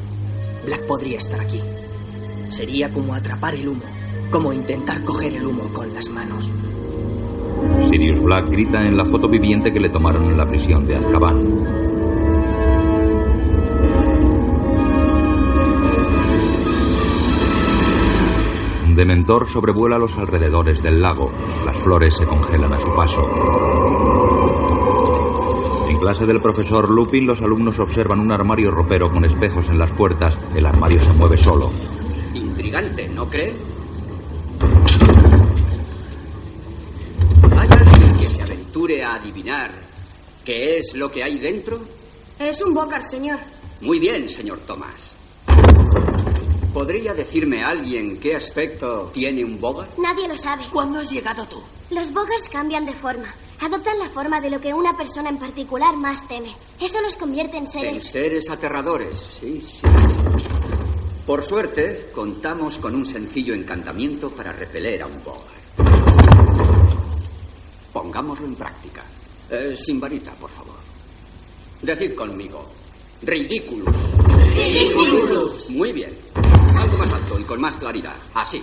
Black 0.64 0.86
podría 0.86 1.18
estar 1.18 1.40
aquí. 1.40 1.60
Sería 2.48 2.92
como 2.92 3.14
atrapar 3.14 3.54
el 3.54 3.68
humo, 3.68 3.84
como 4.30 4.52
intentar 4.52 5.04
coger 5.04 5.34
el 5.34 5.46
humo 5.46 5.68
con 5.72 5.92
las 5.92 6.08
manos. 6.10 6.48
Sirius 7.90 8.22
Black 8.22 8.48
grita 8.48 8.86
en 8.86 8.96
la 8.96 9.04
foto 9.04 9.28
viviente 9.28 9.72
que 9.72 9.80
le 9.80 9.88
tomaron 9.88 10.30
en 10.30 10.36
la 10.36 10.46
prisión 10.46 10.86
de 10.86 10.96
Azkaban. 10.96 11.38
Un 18.86 18.94
dementor 18.94 19.48
sobrevuela 19.48 19.98
los 19.98 20.16
alrededores 20.16 20.82
del 20.82 21.00
lago. 21.00 21.30
Las 21.64 21.76
flores 21.78 22.14
se 22.14 22.24
congelan 22.24 22.72
a 22.72 22.78
su 22.78 22.94
paso. 22.94 23.20
En 25.88 25.98
clase 25.98 26.26
del 26.26 26.40
profesor 26.40 26.88
Lupin, 26.88 27.26
los 27.26 27.42
alumnos 27.42 27.78
observan 27.78 28.20
un 28.20 28.30
armario 28.30 28.70
ropero 28.70 29.10
con 29.10 29.24
espejos 29.24 29.68
en 29.68 29.78
las 29.78 29.90
puertas. 29.90 30.36
El 30.54 30.66
armario 30.66 31.02
se 31.02 31.12
mueve 31.12 31.36
solo. 31.36 31.70
Intrigante, 32.34 33.08
¿no 33.08 33.26
cree? 33.26 33.79
¿Hay 37.58 37.68
alguien 37.70 38.18
que 38.18 38.30
se 38.30 38.42
aventure 38.42 39.02
a 39.04 39.14
adivinar 39.14 39.70
qué 40.44 40.78
es 40.78 40.94
lo 40.94 41.10
que 41.10 41.22
hay 41.22 41.38
dentro? 41.38 41.80
Es 42.38 42.60
un 42.62 42.74
Bogart, 42.74 43.04
señor. 43.04 43.38
Muy 43.80 43.98
bien, 43.98 44.28
señor 44.28 44.60
Thomas. 44.60 45.12
¿Podría 46.72 47.12
decirme 47.14 47.62
alguien 47.62 48.16
qué 48.18 48.36
aspecto 48.36 49.10
tiene 49.12 49.44
un 49.44 49.60
Bogart? 49.60 49.98
Nadie 49.98 50.28
lo 50.28 50.36
sabe. 50.36 50.64
¿Cuándo 50.72 51.00
has 51.00 51.10
llegado 51.10 51.44
tú? 51.46 51.60
Los 51.90 52.12
Bogarts 52.12 52.48
cambian 52.48 52.86
de 52.86 52.92
forma. 52.92 53.26
Adoptan 53.60 53.98
la 53.98 54.08
forma 54.08 54.40
de 54.40 54.50
lo 54.50 54.60
que 54.60 54.72
una 54.72 54.96
persona 54.96 55.28
en 55.28 55.38
particular 55.38 55.96
más 55.96 56.26
teme. 56.28 56.54
Eso 56.80 57.00
los 57.02 57.16
convierte 57.16 57.56
en 57.58 57.64
En 57.66 57.72
seres... 57.72 58.04
seres 58.04 58.48
aterradores, 58.48 59.18
sí, 59.18 59.60
sí. 59.60 59.80
Por 61.30 61.44
suerte, 61.44 62.10
contamos 62.12 62.78
con 62.78 62.92
un 62.92 63.06
sencillo 63.06 63.54
encantamiento 63.54 64.30
para 64.30 64.50
repeler 64.50 65.00
a 65.00 65.06
un 65.06 65.22
Bogart. 65.22 65.46
Pongámoslo 67.92 68.46
en 68.46 68.56
práctica. 68.56 69.04
Eh, 69.48 69.76
sin 69.76 70.00
varita, 70.00 70.32
por 70.32 70.50
favor. 70.50 70.74
Decid 71.82 72.16
conmigo. 72.16 72.68
Ridículos. 73.22 73.94
Ridículos. 74.56 75.70
Muy 75.70 75.92
bien. 75.92 76.16
Algo 76.74 76.98
más 76.98 77.12
alto 77.12 77.38
y 77.38 77.44
con 77.44 77.60
más 77.60 77.76
claridad. 77.76 78.16
Así. 78.34 78.60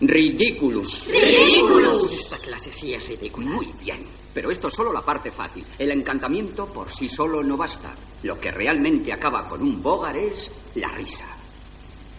Ridículos. 0.00 1.06
Ridículos. 1.06 2.12
Esta 2.12 2.38
clase 2.38 2.72
sí 2.72 2.94
es 2.94 3.08
ridícula. 3.10 3.46
Muy 3.46 3.72
bien. 3.80 4.04
Pero 4.34 4.50
esto 4.50 4.66
es 4.66 4.74
solo 4.74 4.92
la 4.92 5.02
parte 5.02 5.30
fácil. 5.30 5.64
El 5.78 5.92
encantamiento 5.92 6.66
por 6.66 6.90
sí 6.90 7.08
solo 7.08 7.44
no 7.44 7.56
basta. 7.56 7.94
Lo 8.24 8.40
que 8.40 8.50
realmente 8.50 9.12
acaba 9.12 9.48
con 9.48 9.62
un 9.62 9.80
Bogar 9.80 10.16
es 10.16 10.50
la 10.74 10.88
risa. 10.88 11.35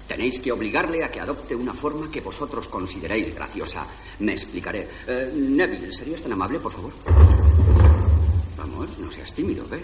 Tenéis 0.08 0.40
que 0.40 0.52
obligarle 0.52 1.04
a 1.04 1.10
que 1.12 1.20
adopte 1.20 1.54
una 1.54 1.74
forma 1.74 2.10
que 2.10 2.22
vosotros 2.22 2.68
consideréis 2.68 3.34
graciosa. 3.36 3.86
Me 4.20 4.34
explicaré. 4.34 4.88
Eh, 5.06 5.32
Neville, 5.36 5.92
¿serías 5.92 6.22
tan 6.22 6.32
amable, 6.32 6.60
por 6.60 6.72
favor? 6.72 6.94
Vamos, 8.58 8.98
no 9.00 9.12
seas 9.12 9.34
tímido, 9.34 9.68
ve. 9.68 9.82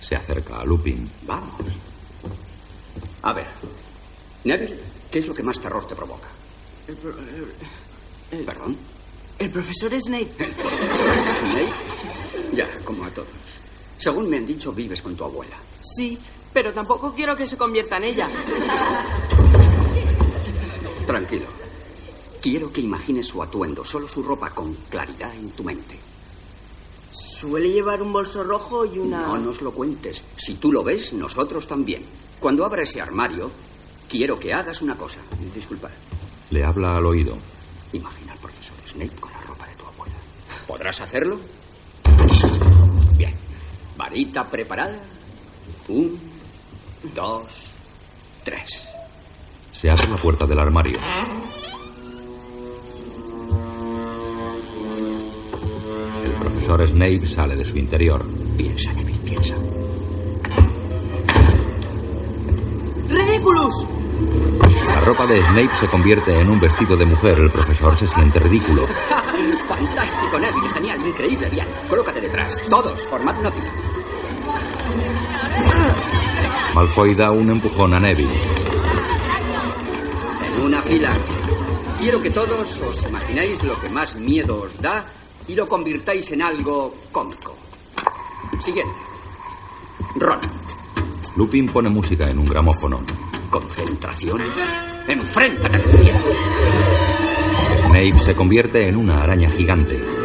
Se 0.00 0.14
acerca 0.14 0.60
a 0.60 0.64
Lupin. 0.64 1.08
Vamos. 1.26 1.60
A 3.22 3.32
ver. 3.32 3.46
Neville, 4.44 4.78
¿qué 5.10 5.18
es 5.20 5.26
lo 5.26 5.34
que 5.34 5.42
más 5.42 5.58
terror 5.58 5.86
te 5.86 5.96
provoca? 5.96 6.28
¿Perdón? 8.44 8.76
El 9.38 9.50
profesor 9.50 9.90
Snape. 10.00 10.32
¿Snape? 10.36 11.72
Ya, 12.52 12.68
como 12.84 13.04
a 13.04 13.10
todos. 13.10 13.28
Según 13.98 14.28
me 14.28 14.36
han 14.36 14.46
dicho, 14.46 14.72
vives 14.72 15.00
con 15.02 15.16
tu 15.16 15.24
abuela. 15.24 15.56
Sí, 15.82 16.18
Pero 16.56 16.72
tampoco 16.72 17.12
quiero 17.12 17.36
que 17.36 17.46
se 17.46 17.58
convierta 17.58 17.98
en 17.98 18.04
ella. 18.04 18.30
Tranquilo. 21.06 21.44
Quiero 22.40 22.72
que 22.72 22.80
imagines 22.80 23.26
su 23.26 23.42
atuendo, 23.42 23.84
solo 23.84 24.08
su 24.08 24.22
ropa, 24.22 24.48
con 24.48 24.72
claridad 24.88 25.34
en 25.34 25.50
tu 25.50 25.62
mente. 25.62 25.98
Suele 27.10 27.68
llevar 27.68 28.00
un 28.00 28.10
bolso 28.10 28.42
rojo 28.42 28.86
y 28.86 28.98
una... 28.98 29.26
No 29.26 29.36
nos 29.36 29.60
lo 29.60 29.70
cuentes. 29.70 30.24
Si 30.38 30.54
tú 30.54 30.72
lo 30.72 30.82
ves, 30.82 31.12
nosotros 31.12 31.66
también. 31.66 32.02
Cuando 32.40 32.64
abra 32.64 32.84
ese 32.84 33.02
armario, 33.02 33.50
quiero 34.08 34.38
que 34.38 34.54
hagas 34.54 34.80
una 34.80 34.96
cosa. 34.96 35.18
Disculpa. 35.54 35.90
Le 36.48 36.64
habla 36.64 36.96
al 36.96 37.04
oído. 37.04 37.36
Imagina 37.92 38.32
al 38.32 38.38
profesor 38.38 38.76
Snape 38.88 39.20
con 39.20 39.30
la 39.30 39.42
ropa 39.42 39.66
de 39.66 39.74
tu 39.74 39.84
abuela. 39.84 40.16
¿Podrás 40.66 41.02
hacerlo? 41.02 41.38
Bien. 43.14 43.34
Varita 43.98 44.48
preparada. 44.48 44.98
Un, 45.88 46.35
dos, 47.14 47.44
tres. 48.42 48.66
Se 49.72 49.90
abre 49.90 50.08
la 50.08 50.16
puerta 50.16 50.46
del 50.46 50.58
armario. 50.58 50.98
El 56.24 56.32
profesor 56.32 56.88
Snape 56.88 57.26
sale 57.26 57.56
de 57.56 57.64
su 57.64 57.76
interior. 57.76 58.24
Piensa, 58.56 58.92
Neville, 58.94 59.18
piensa. 59.24 59.54
¡Ridículos! 63.08 63.86
La 64.86 65.00
ropa 65.00 65.26
de 65.26 65.40
Snape 65.40 65.76
se 65.78 65.86
convierte 65.88 66.38
en 66.38 66.48
un 66.48 66.58
vestido 66.58 66.96
de 66.96 67.04
mujer. 67.06 67.38
El 67.38 67.50
profesor 67.50 67.96
se 67.96 68.08
siente 68.08 68.38
ridículo. 68.38 68.86
Fantástico, 69.68 70.38
Neville. 70.38 70.68
Genial, 70.70 71.06
increíble. 71.06 71.48
Bien, 71.50 71.66
colócate 71.88 72.20
detrás. 72.20 72.56
Todos, 72.68 73.02
formad 73.04 73.38
una 73.38 73.50
fila. 73.50 73.72
Malfoy 76.76 77.14
da 77.14 77.30
un 77.30 77.48
empujón 77.48 77.94
a 77.94 77.98
Neville. 77.98 78.38
En 80.44 80.62
una 80.62 80.82
fila. 80.82 81.10
Quiero 81.98 82.20
que 82.20 82.28
todos 82.28 82.78
os 82.82 83.06
imagináis 83.06 83.64
lo 83.64 83.80
que 83.80 83.88
más 83.88 84.14
miedo 84.16 84.60
os 84.60 84.76
da 84.76 85.06
y 85.48 85.54
lo 85.54 85.66
convirtáis 85.66 86.30
en 86.32 86.42
algo 86.42 86.94
cómico. 87.10 87.56
Siguiente. 88.58 88.94
Ron. 90.16 90.38
Lupin 91.36 91.66
pone 91.66 91.88
música 91.88 92.26
en 92.26 92.40
un 92.40 92.44
gramófono. 92.44 93.00
Concentración. 93.48 94.42
Enfréntate 95.08 95.76
a 95.78 95.82
tus 95.82 95.98
miedos. 95.98 96.36
Snape 97.86 98.18
se 98.22 98.34
convierte 98.34 98.86
en 98.86 98.96
una 98.96 99.22
araña 99.22 99.48
gigante. 99.48 100.15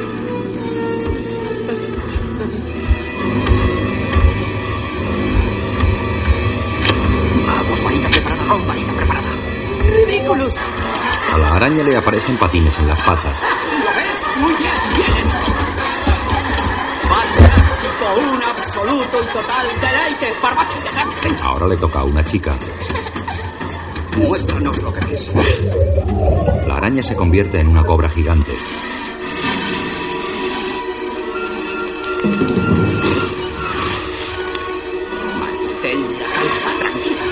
Araña 11.72 11.84
le 11.84 11.96
aparecen 11.96 12.38
patines 12.38 12.78
en 12.78 12.88
las 12.88 13.02
patas. 13.02 13.34
¿Lo 13.34 13.92
ves? 13.96 14.42
Muy 14.42 14.54
bien, 14.56 14.74
bien. 14.96 15.30
Fantástico, 17.08 18.06
un 18.34 18.44
absoluto 18.44 19.24
y 19.24 19.28
total 19.28 19.68
deleite. 19.80 20.34
Barbachita, 20.42 21.44
Ahora 21.44 21.68
le 21.68 21.78
toca 21.78 22.00
a 22.00 22.04
una 22.04 22.24
chica. 22.26 22.58
Muéstranos 24.18 24.82
lo 24.84 24.94
que 24.94 25.06
ves. 25.06 25.32
La 26.68 26.76
araña 26.76 27.04
se 27.04 27.16
convierte 27.16 27.62
en 27.62 27.68
una 27.68 27.86
cobra 27.86 28.10
gigante. 28.10 28.52
Mantén 35.40 36.02
la 36.20 36.28
calma 36.36 36.72
tranquila. 36.80 37.24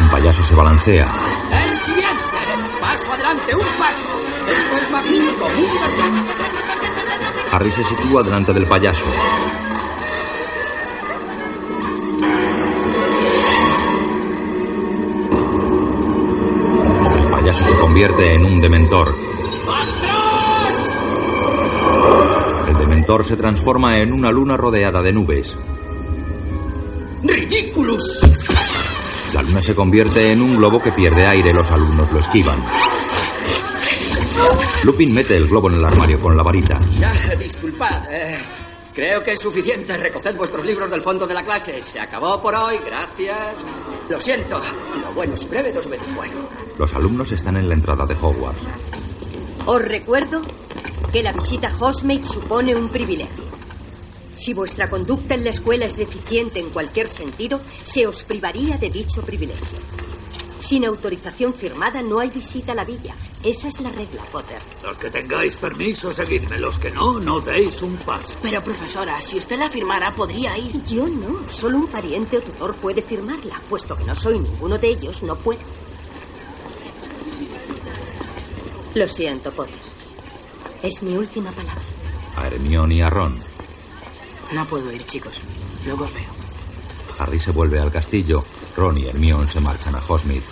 Un 0.00 0.08
payaso 0.10 0.44
se 0.44 0.54
balancea. 0.54 1.33
Magnífico, 5.04 5.48
muy 5.48 5.66
divertido. 5.66 6.04
Harry 7.52 7.70
se 7.70 7.84
sitúa 7.84 8.22
delante 8.22 8.52
del 8.52 8.66
payaso. 8.66 9.04
El 17.16 17.30
payaso 17.30 17.64
se 17.64 17.74
convierte 17.80 18.34
en 18.34 18.44
un 18.44 18.60
dementor. 18.60 19.14
El 22.68 22.78
dementor 22.78 23.24
se 23.24 23.36
transforma 23.36 23.98
en 23.98 24.12
una 24.12 24.30
luna 24.30 24.56
rodeada 24.56 25.00
de 25.00 25.12
nubes. 25.12 25.56
¡Ridículos! 27.22 28.20
La 29.32 29.42
luna 29.42 29.62
se 29.62 29.74
convierte 29.74 30.30
en 30.30 30.42
un 30.42 30.56
globo 30.56 30.80
que 30.80 30.92
pierde 30.92 31.26
aire. 31.26 31.52
Los 31.52 31.70
alumnos 31.70 32.12
lo 32.12 32.18
esquivan. 32.18 32.62
Lupin 34.84 35.14
mete 35.14 35.36
el 35.36 35.46
globo 35.48 35.70
en 35.70 35.76
el 35.76 35.84
armario 35.84 36.20
con 36.20 36.36
la 36.36 36.42
varita. 36.42 36.78
Ya, 36.98 37.10
disculpad. 37.38 38.04
eh, 38.12 38.36
creo 38.94 39.22
que 39.22 39.32
es 39.32 39.40
suficiente. 39.40 39.96
Recoged 39.96 40.36
vuestros 40.36 40.64
libros 40.64 40.90
del 40.90 41.00
fondo 41.00 41.26
de 41.26 41.32
la 41.34 41.42
clase. 41.42 41.82
Se 41.82 41.98
acabó 41.98 42.40
por 42.40 42.54
hoy. 42.54 42.76
Gracias. 42.84 43.56
Lo 44.10 44.20
siento. 44.20 44.60
Lo 45.00 45.12
bueno 45.14 45.34
es 45.34 45.48
breve, 45.48 45.72
dos 45.72 45.88
veces 45.88 46.14
bueno. 46.14 46.34
Los 46.78 46.92
alumnos 46.94 47.32
están 47.32 47.56
en 47.56 47.66
la 47.68 47.74
entrada 47.74 48.04
de 48.04 48.14
Hogwarts. 48.14 48.60
Os 49.66 49.82
recuerdo 49.82 50.42
que 51.10 51.22
la 51.22 51.32
visita 51.32 51.68
a 51.68 51.74
Hogsmeade 51.78 52.24
supone 52.26 52.74
un 52.74 52.90
privilegio. 52.90 53.44
Si 54.34 54.52
vuestra 54.52 54.90
conducta 54.90 55.34
en 55.34 55.44
la 55.44 55.50
escuela 55.50 55.86
es 55.86 55.96
deficiente 55.96 56.58
en 56.60 56.68
cualquier 56.68 57.08
sentido, 57.08 57.60
se 57.84 58.06
os 58.06 58.22
privaría 58.24 58.76
de 58.76 58.90
dicho 58.90 59.22
privilegio. 59.22 59.78
Sin 60.64 60.86
autorización 60.86 61.52
firmada 61.52 62.00
no 62.00 62.20
hay 62.20 62.30
visita 62.30 62.72
a 62.72 62.74
la 62.74 62.86
villa. 62.86 63.14
Esa 63.42 63.68
es 63.68 63.80
la 63.80 63.90
regla, 63.90 64.22
Potter. 64.32 64.62
Los 64.82 64.96
que 64.96 65.10
tengáis 65.10 65.56
permiso, 65.56 66.10
seguidme. 66.10 66.58
Los 66.58 66.78
que 66.78 66.90
no, 66.90 67.20
no 67.20 67.38
deis 67.38 67.82
un 67.82 67.96
paso. 67.98 68.38
Pero, 68.40 68.62
profesora, 68.62 69.20
si 69.20 69.36
usted 69.36 69.58
la 69.58 69.68
firmara, 69.68 70.10
podría 70.16 70.56
ir. 70.56 70.82
Yo 70.86 71.06
no. 71.06 71.50
Solo 71.50 71.76
un 71.76 71.88
pariente 71.88 72.38
o 72.38 72.40
tutor 72.40 72.74
puede 72.76 73.02
firmarla. 73.02 73.60
Puesto 73.68 73.94
que 73.94 74.04
no 74.04 74.14
soy 74.14 74.38
ninguno 74.38 74.78
de 74.78 74.88
ellos, 74.88 75.22
no 75.22 75.36
puedo. 75.36 75.60
Lo 78.94 79.06
siento, 79.06 79.52
Potter. 79.52 79.76
Es 80.82 81.02
mi 81.02 81.14
última 81.14 81.52
palabra. 81.52 81.82
A 82.36 82.46
Hermione 82.46 82.94
y 82.94 83.00
a 83.02 83.10
Ron. 83.10 83.38
No 84.52 84.64
puedo 84.64 84.90
ir, 84.90 85.04
chicos. 85.04 85.42
Luego 85.84 86.04
os 86.04 86.14
veo. 86.14 86.33
Harry 87.18 87.40
se 87.40 87.50
vuelve 87.50 87.80
al 87.80 87.92
castillo. 87.92 88.44
Ron 88.76 88.98
y 88.98 89.06
Hermione 89.06 89.50
se 89.50 89.60
marchan 89.60 89.94
a 89.94 90.00
Hogsmeade. 90.00 90.42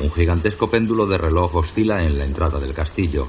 Un 0.00 0.10
gigantesco 0.10 0.68
péndulo 0.68 1.06
de 1.06 1.18
reloj 1.18 1.56
oscila 1.56 2.02
en 2.02 2.18
la 2.18 2.24
entrada 2.24 2.58
del 2.58 2.74
castillo. 2.74 3.28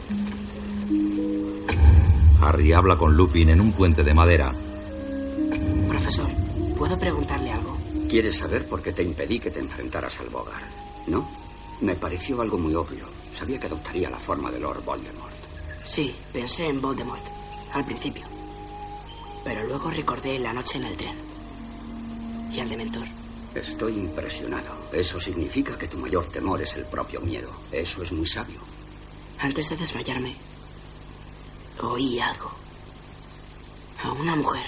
Harry 2.42 2.74
habla 2.74 2.98
con 2.98 3.16
Lupin 3.16 3.50
en 3.50 3.62
un 3.62 3.72
puente 3.74 4.04
de 4.04 4.14
madera. 4.14 4.54
Profesor, 5.88 6.30
¿puedo 6.78 6.98
preguntarle 6.98 7.52
algo? 7.52 7.78
¿Quieres 8.10 8.38
saber 8.38 8.68
por 8.68 8.82
qué 8.82 8.92
te 8.94 9.04
impedí 9.04 9.40
que 9.40 9.52
te 9.52 9.60
enfrentaras 9.60 10.20
al 10.20 10.30
Bogar? 10.30 10.64
¿No? 11.08 11.30
Me 11.82 11.96
pareció 11.96 12.42
algo 12.42 12.58
muy 12.58 12.74
obvio. 12.76 13.06
Sabía 13.36 13.60
que 13.60 13.68
adoptaría 13.68 14.10
la 14.10 14.20
forma 14.20 14.52
de 14.52 14.60
Lord 14.60 14.84
Voldemort. 14.84 15.34
Sí, 15.84 16.16
pensé 16.34 16.68
en 16.68 16.82
Voldemort. 16.82 17.24
Al 17.74 17.86
principio. 17.86 18.26
Pero 19.44 19.66
luego 19.66 19.90
recordé 19.90 20.40
la 20.40 20.54
noche 20.54 20.78
en 20.78 20.86
el 20.86 20.98
tren. 20.98 21.31
Y 22.52 22.60
al 22.60 22.70
Dementor. 22.70 23.08
Estoy 23.56 23.94
impresionado. 23.94 24.90
Eso 24.94 25.20
significa 25.20 25.78
que 25.78 25.88
tu 25.88 25.98
mayor 25.98 26.26
temor 26.26 26.62
es 26.62 26.74
el 26.76 26.86
propio 26.86 27.22
miedo. 27.22 27.52
Eso 27.72 28.04
es 28.04 28.12
muy 28.12 28.28
sabio. 28.28 28.62
Antes 29.40 29.70
de 29.70 29.78
desmayarme, 29.78 30.36
oí 31.82 32.20
algo. 32.20 32.52
A 34.04 34.12
una 34.12 34.36
mujer. 34.36 34.66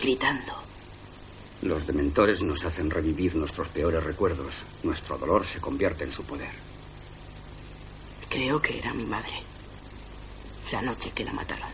Gritando. 0.00 0.52
Los 1.62 1.86
dementores 1.86 2.42
nos 2.42 2.64
hacen 2.64 2.90
revivir 2.90 3.34
nuestros 3.36 3.68
peores 3.68 4.02
recuerdos. 4.04 4.54
Nuestro 4.82 5.18
dolor 5.18 5.46
se 5.46 5.60
convierte 5.60 6.04
en 6.04 6.12
su 6.12 6.24
poder. 6.24 6.52
Creo 8.28 8.60
que 8.60 8.78
era 8.78 8.92
mi 8.92 9.06
madre. 9.06 9.42
La 10.72 10.82
noche 10.82 11.10
que 11.12 11.24
la 11.24 11.32
mataron. 11.32 11.73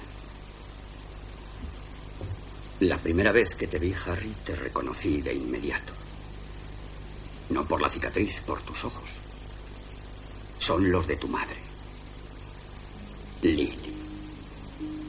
La 2.81 2.97
primera 2.97 3.31
vez 3.31 3.55
que 3.55 3.67
te 3.67 3.79
vi, 3.79 3.95
Harry, 4.07 4.35
te 4.43 4.57
reconocí 4.57 5.21
de 5.21 5.35
inmediato. 5.35 5.93
No 7.51 7.67
por 7.67 7.81
la 7.81 7.91
cicatriz, 7.91 8.41
por 8.41 8.63
tus 8.63 8.85
ojos. 8.87 9.11
Son 10.59 10.91
los 10.91 11.07
de 11.07 11.17
tu 11.17 11.29
madre. 11.29 11.57
Lily. 13.43 13.79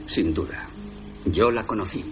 Sin 0.06 0.34
duda. 0.34 0.68
Yo 1.24 1.50
la 1.50 1.66
conocí. 1.66 2.04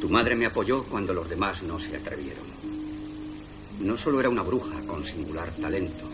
Tu 0.00 0.08
madre 0.08 0.34
me 0.34 0.46
apoyó 0.46 0.84
cuando 0.84 1.12
los 1.12 1.28
demás 1.28 1.62
no 1.62 1.78
se 1.78 1.96
atrevieron. 1.96 2.46
No 3.80 3.94
solo 3.98 4.20
era 4.20 4.30
una 4.30 4.42
bruja 4.42 4.80
con 4.86 5.04
singular 5.04 5.52
talento, 5.56 6.06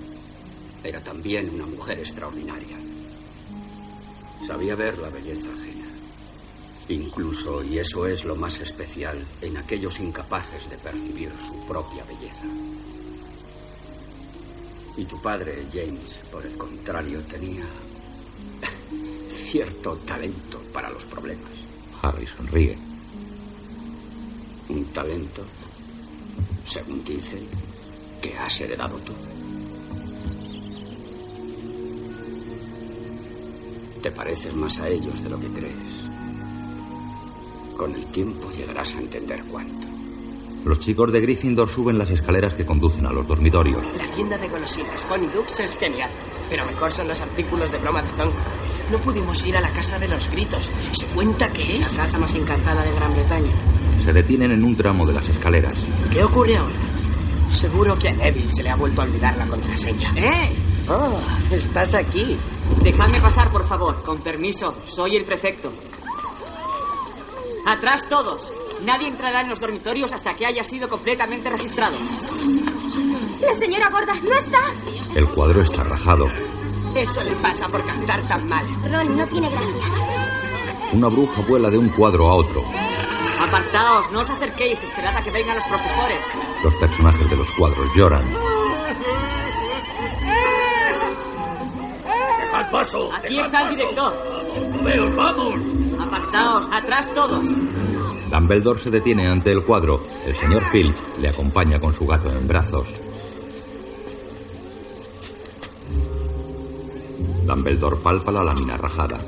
era 0.82 1.00
también 1.00 1.48
una 1.50 1.66
mujer 1.66 2.00
extraordinaria. 2.00 2.76
Sabía 4.44 4.74
ver 4.74 4.98
la 4.98 5.10
belleza 5.10 5.48
ajena. 5.50 5.77
Incluso, 6.88 7.62
y 7.62 7.78
eso 7.78 8.06
es 8.06 8.24
lo 8.24 8.34
más 8.34 8.58
especial, 8.60 9.22
en 9.42 9.58
aquellos 9.58 10.00
incapaces 10.00 10.70
de 10.70 10.78
percibir 10.78 11.30
su 11.46 11.66
propia 11.66 12.02
belleza. 12.04 12.44
Y 14.96 15.04
tu 15.04 15.20
padre, 15.20 15.66
James, 15.70 16.18
por 16.32 16.44
el 16.46 16.56
contrario, 16.56 17.20
tenía 17.24 17.64
cierto 19.28 19.96
talento 19.98 20.62
para 20.72 20.88
los 20.90 21.04
problemas. 21.04 21.52
Harry 22.02 22.26
sonríe. 22.26 22.78
Un 24.70 24.84
talento, 24.86 25.42
según 26.66 27.04
dicen, 27.04 27.46
que 28.22 28.34
has 28.36 28.60
heredado 28.62 28.96
tú. 29.00 29.12
Te 34.02 34.10
pareces 34.10 34.54
más 34.54 34.78
a 34.78 34.88
ellos 34.88 35.22
de 35.22 35.28
lo 35.28 35.38
que 35.38 35.48
crees. 35.48 36.07
Con 37.78 37.94
el 37.94 38.04
tiempo 38.06 38.50
llegarás 38.50 38.92
a 38.96 38.98
entender 38.98 39.40
cuánto. 39.48 39.86
Los 40.64 40.80
chicos 40.80 41.12
de 41.12 41.20
Gryffindor 41.20 41.70
suben 41.70 41.96
las 41.96 42.10
escaleras 42.10 42.52
que 42.54 42.66
conducen 42.66 43.06
a 43.06 43.12
los 43.12 43.24
dormitorios. 43.24 43.86
La 43.96 44.10
tienda 44.10 44.36
de 44.36 44.48
golosinas 44.48 45.04
Connie 45.04 45.28
Dux 45.28 45.60
es 45.60 45.76
genial, 45.76 46.10
pero 46.50 46.66
mejor 46.66 46.90
son 46.90 47.06
los 47.06 47.20
artículos 47.20 47.70
de 47.70 47.78
broma 47.78 48.02
de 48.02 48.08
Tom. 48.16 48.30
No 48.90 48.98
pudimos 48.98 49.46
ir 49.46 49.56
a 49.56 49.60
la 49.60 49.70
casa 49.70 49.96
de 49.96 50.08
los 50.08 50.28
gritos. 50.28 50.68
¿Se 50.92 51.06
cuenta 51.06 51.52
que 51.52 51.76
es? 51.78 51.96
La 51.96 52.02
casa 52.02 52.18
más 52.18 52.34
encantada 52.34 52.82
de 52.82 52.90
Gran 52.90 53.14
Bretaña. 53.14 53.52
Se 54.04 54.12
detienen 54.12 54.50
en 54.50 54.64
un 54.64 54.76
tramo 54.76 55.06
de 55.06 55.12
las 55.12 55.28
escaleras. 55.28 55.78
¿Qué 56.10 56.24
ocurre 56.24 56.56
ahora? 56.56 56.74
Seguro 57.54 57.96
que 57.96 58.08
a 58.08 58.12
Neville 58.12 58.48
se 58.48 58.64
le 58.64 58.70
ha 58.70 58.76
vuelto 58.76 59.02
a 59.02 59.04
olvidar 59.04 59.36
la 59.36 59.46
contraseña. 59.46 60.12
¡Eh! 60.16 60.52
Oh, 60.88 61.20
estás 61.52 61.94
aquí. 61.94 62.36
Dejadme 62.82 63.20
pasar, 63.20 63.52
por 63.52 63.64
favor. 63.64 64.02
Con 64.02 64.18
permiso. 64.18 64.74
Soy 64.84 65.14
el 65.14 65.24
prefecto. 65.24 65.70
Atrás 67.68 68.08
todos. 68.08 68.50
Nadie 68.82 69.08
entrará 69.08 69.42
en 69.42 69.50
los 69.50 69.60
dormitorios 69.60 70.14
hasta 70.14 70.34
que 70.34 70.46
haya 70.46 70.64
sido 70.64 70.88
completamente 70.88 71.50
registrado. 71.50 71.98
La 73.42 73.54
señora 73.56 73.90
gorda 73.90 74.14
no 74.14 74.34
está. 74.38 74.60
El 75.14 75.28
cuadro 75.28 75.60
está 75.60 75.84
rajado. 75.84 76.24
Eso 76.94 77.22
le 77.22 77.32
pasa 77.32 77.68
por 77.68 77.84
cantar 77.84 78.26
tan 78.26 78.48
mal. 78.48 78.66
Ron 78.90 79.18
no 79.18 79.26
tiene 79.26 79.50
gracia. 79.50 79.86
Una 80.94 81.08
bruja 81.08 81.42
vuela 81.42 81.68
de 81.68 81.76
un 81.76 81.90
cuadro 81.90 82.30
a 82.30 82.36
otro. 82.36 82.64
Apartaos, 83.38 84.10
no 84.12 84.20
os 84.20 84.30
acerquéis. 84.30 84.82
Esperad 84.82 85.14
a 85.18 85.22
que 85.22 85.30
vengan 85.30 85.56
los 85.56 85.64
profesores. 85.64 86.20
Los 86.64 86.74
personajes 86.76 87.28
de 87.28 87.36
los 87.36 87.50
cuadros 87.50 87.86
lloran. 87.94 88.24
¡Dejad 92.40 92.70
paso! 92.70 93.10
Aquí 93.12 93.36
dejad 93.36 93.44
está 93.44 93.68
el 93.68 93.94
paso. 93.94 94.37
¡Veos, 94.84 95.14
vamos! 95.14 95.54
Apartaos, 96.00 96.68
atrás 96.72 97.12
todos. 97.14 97.48
Dumbledore 98.30 98.80
se 98.80 98.90
detiene 98.90 99.28
ante 99.28 99.50
el 99.50 99.62
cuadro. 99.64 100.02
El 100.26 100.36
señor 100.36 100.62
Filch 100.70 100.96
le 101.20 101.28
acompaña 101.28 101.80
con 101.80 101.94
su 101.94 102.06
gato 102.06 102.30
en 102.30 102.46
brazos. 102.46 102.88
Dumbledore 107.44 107.96
palpa 107.96 108.30
la 108.30 108.44
lámina 108.44 108.76
rajada. 108.76 109.18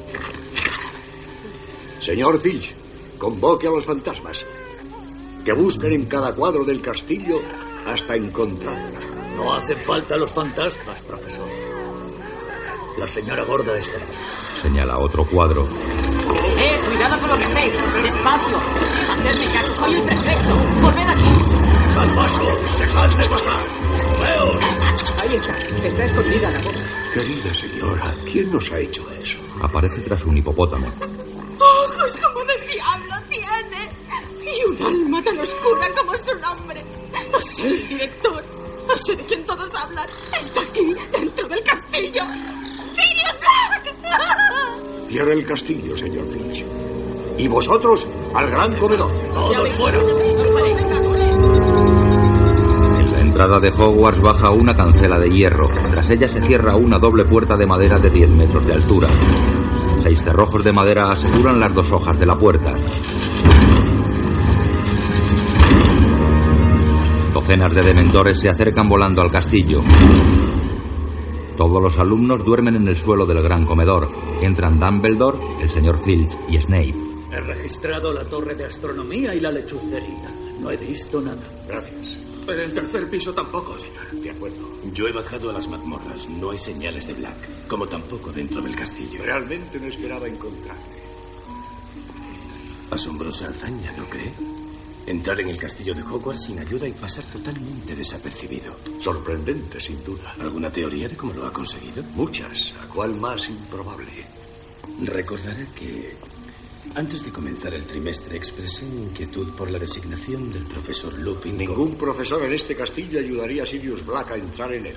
Señor 2.01 2.39
Filch, 2.41 2.75
convoque 3.19 3.67
a 3.67 3.71
los 3.71 3.85
fantasmas. 3.85 4.45
Que 5.45 5.53
busquen 5.53 5.93
en 5.93 6.07
cada 6.07 6.35
cuadro 6.35 6.65
del 6.65 6.83
castillo 6.83 7.41
hasta 7.87 8.15
encontrarla. 8.15 9.01
No 9.37 9.55
hacen 9.55 9.79
falta 9.79 10.17
los 10.17 10.31
fantasmas, 10.31 11.01
profesor. 11.03 11.49
La 12.99 13.09
señora 13.09 13.45
gorda 13.45 13.79
está. 13.79 13.99
Señala 14.63 14.99
otro 14.99 15.25
cuadro. 15.25 15.67
Eh, 16.59 16.81
cuidado 16.87 17.19
con 17.21 17.31
lo 17.31 17.39
que 17.39 17.45
hacéis. 17.45 17.75
Despacio. 18.03 18.59
Hacedme 19.11 19.53
caso, 19.53 19.75
soy 19.75 19.95
el 19.95 20.03
prefecto. 20.03 20.55
Volved 20.83 21.09
aquí. 21.09 21.71
¡Dejad 21.89 22.15
paso! 22.15 22.45
¡Dejadme 22.79 23.25
pasar! 23.25 23.65
¡Veos! 24.21 24.65
Ahí 25.23 25.37
está. 25.37 25.59
Está 25.87 26.05
escondida 26.05 26.51
la 26.51 26.59
boca. 26.61 26.79
Querida 27.15 27.55
señora, 27.55 28.15
¿quién 28.31 28.53
nos 28.53 28.71
ha 28.71 28.79
hecho 28.79 29.11
eso? 29.21 29.39
Aparece 29.63 30.01
tras 30.03 30.23
un 30.25 30.37
hipopótamo. 30.37 30.87
Ojos 30.89 32.19
como 32.23 32.45
de 32.45 32.67
diablo 32.73 33.15
tiene. 33.29 33.91
Y 34.43 34.65
un 34.69 34.87
alma 34.87 35.23
tan 35.23 35.39
oscura 35.39 35.89
como 35.97 36.13
su 36.19 36.35
nombre. 36.39 36.85
No 37.33 37.41
sé 37.41 37.67
el 37.67 37.89
director. 37.89 38.45
No 38.87 38.97
sé 38.97 39.17
de 39.17 39.25
quién 39.25 39.45
todos 39.47 39.75
hablan. 39.75 40.09
Está 40.39 40.61
aquí, 40.61 40.95
dentro 41.13 41.49
del 41.49 41.63
castillo. 41.63 42.23
¡Sirius 43.01 43.37
Black! 43.41 45.09
Cierra 45.09 45.33
el 45.33 45.47
castillo, 45.47 45.97
señor 45.97 46.27
Filch. 46.27 46.65
Y 47.39 47.49
vosotros 47.49 48.07
al 48.35 48.51
gran 48.51 48.77
comedor. 48.77 49.11
¡Todos 49.33 49.69
fuera! 49.71 50.01
En 52.99 53.13
la 53.13 53.21
entrada 53.21 53.59
de 53.59 53.71
Hogwarts 53.71 54.21
baja 54.21 54.51
una 54.51 54.75
cancela 54.75 55.19
de 55.19 55.31
hierro. 55.31 55.67
Tras 55.91 56.11
ella 56.11 56.29
se 56.29 56.43
cierra 56.43 56.77
una 56.77 56.99
doble 56.99 57.25
puerta 57.25 57.57
de 57.57 57.67
madera 57.67 57.99
de 57.99 58.11
10 58.11 58.31
metros 58.31 58.67
de 58.67 58.75
altura. 58.75 59.09
Seis 60.03 60.23
cerrojos 60.23 60.63
de 60.65 60.73
madera 60.73 61.11
aseguran 61.13 61.59
las 61.61 61.75
dos 61.75 61.91
hojas 61.91 62.19
de 62.19 62.27
la 62.27 62.37
puerta. 62.37 62.75
Docenas 67.33 67.75
de 67.75 67.83
dementores 67.83 68.41
se 68.41 68.49
acercan 68.49 68.89
volando 68.89 69.23
al 69.23 69.31
castillo. 69.31 69.83
Todos 71.61 71.83
los 71.83 71.99
alumnos 71.99 72.43
duermen 72.43 72.77
en 72.77 72.89
el 72.89 72.97
suelo 72.97 73.27
del 73.27 73.43
gran 73.43 73.67
comedor. 73.67 74.11
Entran 74.41 74.81
Dumbledore, 74.81 75.37
el 75.61 75.69
señor 75.69 76.03
Filch 76.03 76.35
y 76.49 76.57
Snape. 76.57 76.95
He 77.31 77.39
registrado 77.39 78.15
la 78.15 78.25
torre 78.25 78.55
de 78.55 78.65
astronomía 78.65 79.35
y 79.35 79.41
la 79.41 79.53
lechucería. 79.53 80.35
No 80.59 80.71
he 80.71 80.79
visto 80.79 81.21
nada. 81.21 81.43
Gracias. 81.69 82.17
En 82.49 82.61
el 82.61 82.73
tercer 82.73 83.11
piso 83.11 83.35
tampoco, 83.35 83.77
señor. 83.77 84.11
De 84.11 84.31
acuerdo. 84.31 84.71
Yo 84.95 85.07
he 85.07 85.13
bajado 85.13 85.51
a 85.51 85.53
las 85.53 85.69
mazmorras. 85.69 86.31
No 86.31 86.51
hay 86.51 86.59
señales 86.59 87.07
de 87.07 87.13
Black, 87.13 87.67
como 87.69 87.87
tampoco 87.87 88.33
dentro 88.33 88.63
del 88.63 88.75
castillo. 88.75 89.23
Realmente 89.23 89.79
no 89.79 89.87
esperaba 89.87 90.27
encontrarle. 90.29 91.01
Asombrosa 92.91 93.49
hazaña, 93.49 93.93
¿no 93.99 94.07
cree? 94.07 94.33
Entrar 95.07 95.41
en 95.41 95.49
el 95.49 95.59
castillo 95.59 95.95
de 95.95 96.03
Hogwarts 96.03 96.45
sin 96.45 96.59
ayuda 96.59 96.87
y 96.87 96.93
pasar 96.93 97.25
totalmente 97.25 97.97
desapercibido. 97.97 98.77
Sorprendente, 99.01 99.81
sin 99.81 100.03
duda. 100.05 100.35
¿Alguna 100.39 100.71
teoría 100.71 101.09
de 101.09 101.17
cómo 101.17 101.33
lo 101.33 101.47
ha 101.47 101.53
conseguido? 101.53 102.03
Muchas. 102.15 102.75
¿A 102.83 102.87
cuál 102.87 103.17
más 103.17 103.49
improbable? 103.49 104.25
Recordará 105.03 105.67
que 105.75 106.17
antes 106.95 107.25
de 107.25 107.31
comenzar 107.31 107.73
el 107.75 107.85
trimestre 107.85 108.37
expresé 108.37 108.85
mi 108.85 109.03
inquietud 109.03 109.49
por 109.55 109.71
la 109.71 109.79
designación 109.79 110.53
del 110.53 110.65
profesor 110.65 111.17
Lupin. 111.19 111.57
Ningún 111.57 111.95
profesor 111.95 112.43
en 112.43 112.53
este 112.53 112.75
castillo 112.75 113.21
ayudaría 113.21 113.63
a 113.63 113.67
Sirius 113.67 114.05
Black 114.05 114.33
a 114.33 114.37
entrar 114.37 114.73
en 114.73 114.87
él. 114.87 114.97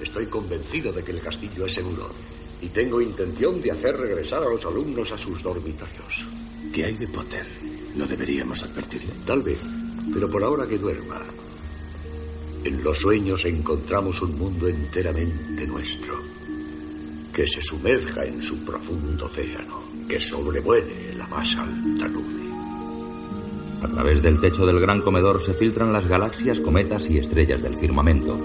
Estoy 0.00 0.26
convencido 0.26 0.92
de 0.92 1.02
que 1.02 1.10
el 1.10 1.20
castillo 1.20 1.66
es 1.66 1.74
seguro. 1.74 2.10
Y 2.60 2.68
tengo 2.68 3.00
intención 3.00 3.60
de 3.60 3.72
hacer 3.72 3.96
regresar 3.96 4.44
a 4.44 4.48
los 4.48 4.64
alumnos 4.64 5.10
a 5.10 5.18
sus 5.18 5.42
dormitorios. 5.42 6.26
¿Qué 6.72 6.84
hay 6.84 6.94
de 6.94 7.08
Potter? 7.08 7.46
¿No 7.94 8.06
deberíamos 8.06 8.62
advertirle? 8.62 9.12
Tal 9.26 9.42
vez, 9.42 9.60
pero 10.12 10.28
por 10.30 10.42
ahora 10.42 10.66
que 10.66 10.78
duerma. 10.78 11.20
En 12.64 12.82
los 12.82 12.98
sueños 12.98 13.44
encontramos 13.44 14.22
un 14.22 14.38
mundo 14.38 14.68
enteramente 14.68 15.66
nuestro. 15.66 16.14
Que 17.32 17.46
se 17.46 17.60
sumerja 17.60 18.24
en 18.24 18.40
su 18.40 18.64
profundo 18.64 19.26
océano. 19.26 19.82
Que 20.08 20.20
sobrevuele 20.20 21.14
la 21.16 21.26
más 21.26 21.56
alta 21.56 22.08
nube. 22.08 22.42
A 23.82 23.88
través 23.88 24.22
del 24.22 24.40
techo 24.40 24.64
del 24.64 24.78
gran 24.78 25.00
comedor 25.00 25.42
se 25.42 25.54
filtran 25.54 25.92
las 25.92 26.06
galaxias, 26.06 26.60
cometas 26.60 27.10
y 27.10 27.18
estrellas 27.18 27.62
del 27.62 27.76
firmamento. 27.76 28.38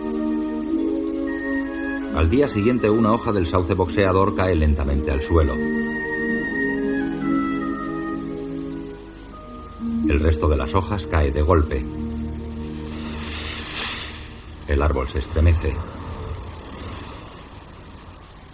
Al 2.16 2.30
día 2.30 2.48
siguiente 2.48 2.90
una 2.90 3.14
hoja 3.14 3.32
del 3.32 3.46
sauce 3.46 3.76
boxeador 3.76 4.36
cae 4.36 4.56
lentamente 4.56 5.12
al 5.12 5.22
suelo. 5.22 5.54
El 10.10 10.22
resto 10.22 10.48
de 10.48 10.56
las 10.56 10.74
hojas 10.74 11.06
cae 11.06 11.32
de 11.32 11.42
golpe. 11.42 11.84
El 14.68 14.82
árbol 14.82 15.10
se 15.10 15.20
estremece. 15.20 15.76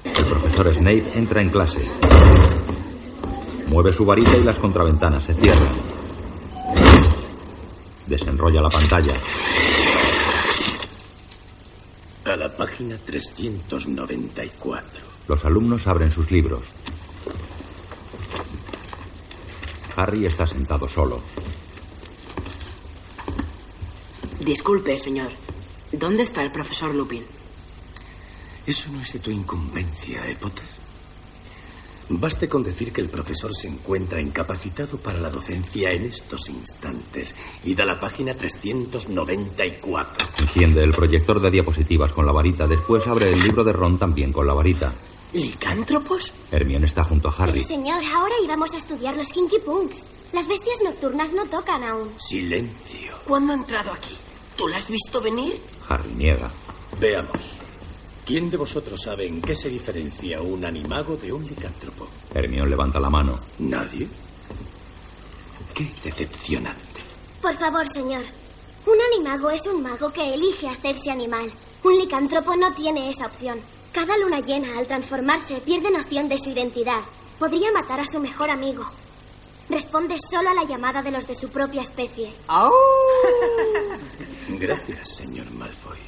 El 0.03 0.25
profesor 0.25 0.73
Snape 0.73 1.11
entra 1.13 1.43
en 1.43 1.49
clase. 1.49 1.87
Mueve 3.67 3.93
su 3.93 4.03
varita 4.03 4.35
y 4.35 4.43
las 4.43 4.57
contraventanas 4.57 5.23
se 5.23 5.35
cierran. 5.35 5.75
Desenrolla 8.07 8.61
la 8.61 8.69
pantalla. 8.69 9.13
A 12.25 12.35
la 12.35 12.55
página 12.55 12.97
394. 12.97 15.01
Los 15.27 15.45
alumnos 15.45 15.85
abren 15.85 16.11
sus 16.11 16.31
libros. 16.31 16.63
Harry 19.95 20.25
está 20.25 20.47
sentado 20.47 20.87
solo. 20.87 21.21
Disculpe, 24.39 24.97
señor. 24.97 25.31
¿Dónde 25.91 26.23
está 26.23 26.41
el 26.41 26.51
profesor 26.51 26.93
Lupin? 26.93 27.23
Eso 28.65 28.89
no 28.91 29.01
es 29.01 29.13
de 29.13 29.19
tu 29.19 29.31
incumbencia, 29.31 30.25
¿eh, 30.27 30.35
Potter? 30.39 30.65
Baste 32.09 32.49
con 32.49 32.63
decir 32.63 32.91
que 32.91 33.01
el 33.01 33.09
profesor 33.09 33.53
se 33.55 33.67
encuentra 33.67 34.21
incapacitado 34.21 34.97
para 34.97 35.19
la 35.19 35.29
docencia 35.29 35.91
en 35.91 36.03
estos 36.03 36.49
instantes. 36.49 37.33
Y 37.63 37.75
da 37.75 37.85
la 37.85 37.99
página 37.99 38.33
394. 38.33 40.27
Enciende 40.39 40.83
el 40.83 40.91
proyector 40.91 41.41
de 41.41 41.49
diapositivas 41.51 42.11
con 42.11 42.25
la 42.25 42.33
varita. 42.33 42.67
Después 42.67 43.07
abre 43.07 43.31
el 43.31 43.39
libro 43.41 43.63
de 43.63 43.71
Ron 43.71 43.97
también 43.97 44.33
con 44.33 44.45
la 44.45 44.53
varita. 44.53 44.93
¿Licántropos? 45.33 46.31
Hermione 46.51 46.85
está 46.85 47.03
junto 47.03 47.27
a 47.29 47.31
Harry. 47.37 47.53
Pero 47.53 47.67
señor, 47.67 48.03
ahora 48.15 48.35
íbamos 48.43 48.73
a 48.73 48.77
estudiar 48.77 49.15
los 49.15 49.29
Kinky 49.29 49.59
Punks. 49.59 50.03
Las 50.31 50.47
bestias 50.47 50.77
nocturnas 50.83 51.33
no 51.33 51.45
tocan 51.47 51.83
aún. 51.83 52.11
Silencio. 52.17 53.17
¿Cuándo 53.27 53.53
ha 53.53 53.55
entrado 53.55 53.91
aquí? 53.91 54.15
¿Tú 54.55 54.67
la 54.67 54.77
has 54.77 54.87
visto 54.87 55.21
venir? 55.21 55.59
Harry 55.89 56.13
niega. 56.13 56.51
Veamos. 56.99 57.61
¿Quién 58.25 58.49
de 58.49 58.57
vosotros 58.57 59.01
sabe 59.01 59.27
en 59.27 59.41
qué 59.41 59.53
se 59.55 59.69
diferencia 59.69 60.41
un 60.41 60.63
animago 60.63 61.17
de 61.17 61.33
un 61.33 61.45
licántropo? 61.45 62.07
Hermione 62.33 62.69
levanta 62.69 62.99
la 62.99 63.09
mano. 63.09 63.37
¿Nadie? 63.59 64.07
Qué 65.73 65.91
decepcionante. 66.03 67.01
Por 67.41 67.55
favor, 67.55 67.87
señor. 67.91 68.23
Un 68.85 68.97
animago 69.13 69.49
es 69.49 69.65
un 69.65 69.81
mago 69.81 70.11
que 70.11 70.33
elige 70.33 70.69
hacerse 70.69 71.09
animal. 71.09 71.51
Un 71.83 71.97
licántropo 71.97 72.55
no 72.55 72.73
tiene 72.73 73.09
esa 73.09 73.25
opción. 73.25 73.59
Cada 73.93 74.17
luna 74.17 74.39
llena, 74.39 74.79
al 74.79 74.87
transformarse, 74.87 75.61
pierde 75.61 75.91
noción 75.91 76.27
de 76.27 76.39
su 76.39 76.49
identidad. 76.49 77.01
Podría 77.37 77.71
matar 77.71 77.99
a 77.99 78.05
su 78.05 78.19
mejor 78.19 78.49
amigo. 78.49 78.83
Responde 79.69 80.15
solo 80.17 80.49
a 80.49 80.53
la 80.55 80.63
llamada 80.63 81.03
de 81.03 81.11
los 81.11 81.27
de 81.27 81.35
su 81.35 81.49
propia 81.49 81.83
especie. 81.83 82.33
Gracias, 84.49 85.15
señor 85.15 85.49
Malfoy. 85.51 85.99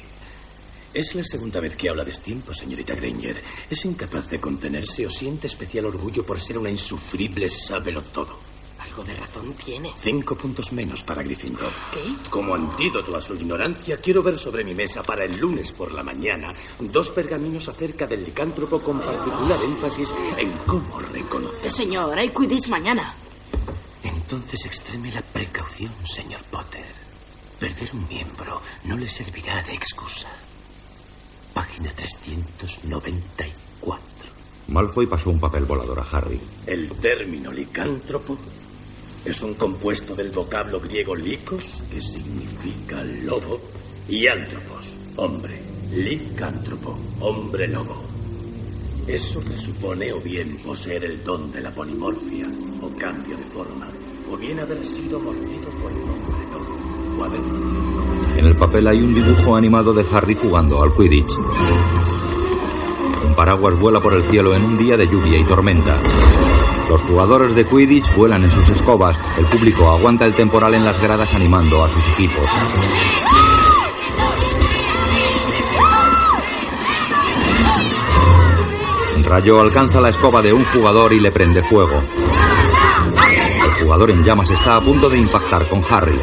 Es 0.92 1.14
la 1.14 1.22
segunda 1.22 1.60
vez 1.60 1.76
que 1.76 1.88
habla 1.88 2.04
de 2.04 2.12
tiempo, 2.12 2.52
señorita 2.52 2.94
Granger. 2.94 3.40
¿Es 3.70 3.84
incapaz 3.84 4.28
de 4.30 4.40
contenerse 4.40 5.06
o 5.06 5.10
siente 5.10 5.46
especial 5.46 5.86
orgullo 5.86 6.26
por 6.26 6.40
ser 6.40 6.58
una 6.58 6.70
insufrible 6.70 7.48
sábelo 7.48 8.02
todo? 8.02 8.36
Algo 8.86 9.04
de 9.04 9.14
razón 9.14 9.52
tiene. 9.54 9.92
Cinco 10.00 10.36
puntos 10.36 10.72
menos 10.72 11.02
para 11.02 11.22
Gryffindor. 11.22 11.72
¿Qué? 11.92 12.28
Como 12.30 12.54
antídoto 12.54 13.14
a 13.16 13.20
su 13.20 13.34
ignorancia, 13.34 13.98
quiero 13.98 14.22
ver 14.22 14.38
sobre 14.38 14.64
mi 14.64 14.74
mesa 14.74 15.02
para 15.02 15.24
el 15.24 15.38
lunes 15.38 15.72
por 15.72 15.92
la 15.92 16.02
mañana 16.02 16.52
dos 16.78 17.10
pergaminos 17.10 17.68
acerca 17.68 18.06
del 18.06 18.24
licántropo 18.24 18.80
con 18.80 19.00
particular 19.00 19.58
énfasis 19.62 20.14
en 20.38 20.50
cómo 20.66 20.98
reconocer. 21.00 21.70
Señor, 21.70 22.18
hay 22.18 22.30
Quidditch 22.30 22.68
mañana. 22.68 23.14
Entonces 24.02 24.64
extreme 24.66 25.12
la 25.12 25.22
precaución, 25.22 25.92
señor 26.04 26.42
Potter. 26.44 26.84
Perder 27.58 27.90
un 27.94 28.06
miembro 28.08 28.60
no 28.84 28.96
le 28.96 29.08
servirá 29.08 29.62
de 29.62 29.74
excusa. 29.74 30.28
Página 31.54 31.90
394. 31.92 34.36
Malfoy 34.68 35.06
pasó 35.06 35.30
un 35.30 35.38
papel 35.38 35.64
volador 35.64 36.00
a 36.00 36.02
Harry. 36.02 36.40
El 36.66 36.90
término 36.92 37.52
licántropo 37.52 38.36
es 39.26 39.42
un 39.42 39.54
compuesto 39.54 40.14
del 40.14 40.30
vocablo 40.30 40.80
griego 40.80 41.16
licos, 41.16 41.82
que 41.90 42.00
significa 42.00 43.02
lobo, 43.24 43.60
y 44.08 44.28
antropos, 44.28 44.96
hombre. 45.16 45.60
Licántropo, 45.92 46.96
hombre 47.20 47.66
lobo. 47.66 48.02
Eso 49.06 49.40
presupone 49.40 50.12
o 50.12 50.20
bien 50.20 50.56
poseer 50.58 51.04
el 51.04 51.24
don 51.24 51.50
de 51.50 51.60
la 51.60 51.70
polimorfia, 51.70 52.46
o 52.80 52.88
cambio 52.96 53.36
de 53.36 53.44
forma, 53.44 53.88
o 54.30 54.36
bien 54.36 54.60
haber 54.60 54.84
sido 54.84 55.18
mordido 55.18 55.70
por 55.82 55.92
un 55.92 56.08
hombre 56.08 56.36
lobo, 56.52 57.18
o 57.18 57.24
haber 57.24 57.40
En 58.38 58.46
el 58.46 58.56
papel 58.56 58.86
hay 58.86 58.98
un 58.98 59.14
dibujo 59.14 59.56
animado 59.56 59.92
de 59.92 60.04
Harry 60.12 60.36
jugando 60.36 60.82
al 60.82 60.94
Quidditch. 60.94 61.30
Un 63.26 63.34
paraguas 63.34 63.78
vuela 63.78 64.00
por 64.00 64.14
el 64.14 64.22
cielo 64.24 64.54
en 64.54 64.64
un 64.64 64.78
día 64.78 64.96
de 64.96 65.08
lluvia 65.08 65.38
y 65.38 65.44
tormenta. 65.44 66.00
Los 66.88 67.02
jugadores 67.02 67.54
de 67.54 67.66
Quidditch 67.66 68.14
vuelan 68.14 68.44
en 68.44 68.50
sus 68.50 68.68
escobas. 68.68 69.16
El 69.36 69.46
público 69.46 69.90
aguanta 69.90 70.24
el 70.24 70.34
temporal 70.34 70.74
en 70.74 70.84
las 70.84 71.00
gradas 71.02 71.34
animando 71.34 71.84
a 71.84 71.88
sus 71.88 72.06
equipos. 72.08 72.44
Rayo 79.24 79.60
alcanza 79.60 80.00
la 80.00 80.10
escoba 80.10 80.40
de 80.40 80.52
un 80.52 80.64
jugador 80.64 81.12
y 81.12 81.18
le 81.18 81.32
prende 81.32 81.60
fuego. 81.60 82.00
El 83.64 83.82
jugador 83.82 84.12
en 84.12 84.22
llamas 84.22 84.48
está 84.50 84.76
a 84.76 84.80
punto 84.80 85.10
de 85.10 85.18
impactar 85.18 85.66
con 85.66 85.82
Harry. 85.90 86.20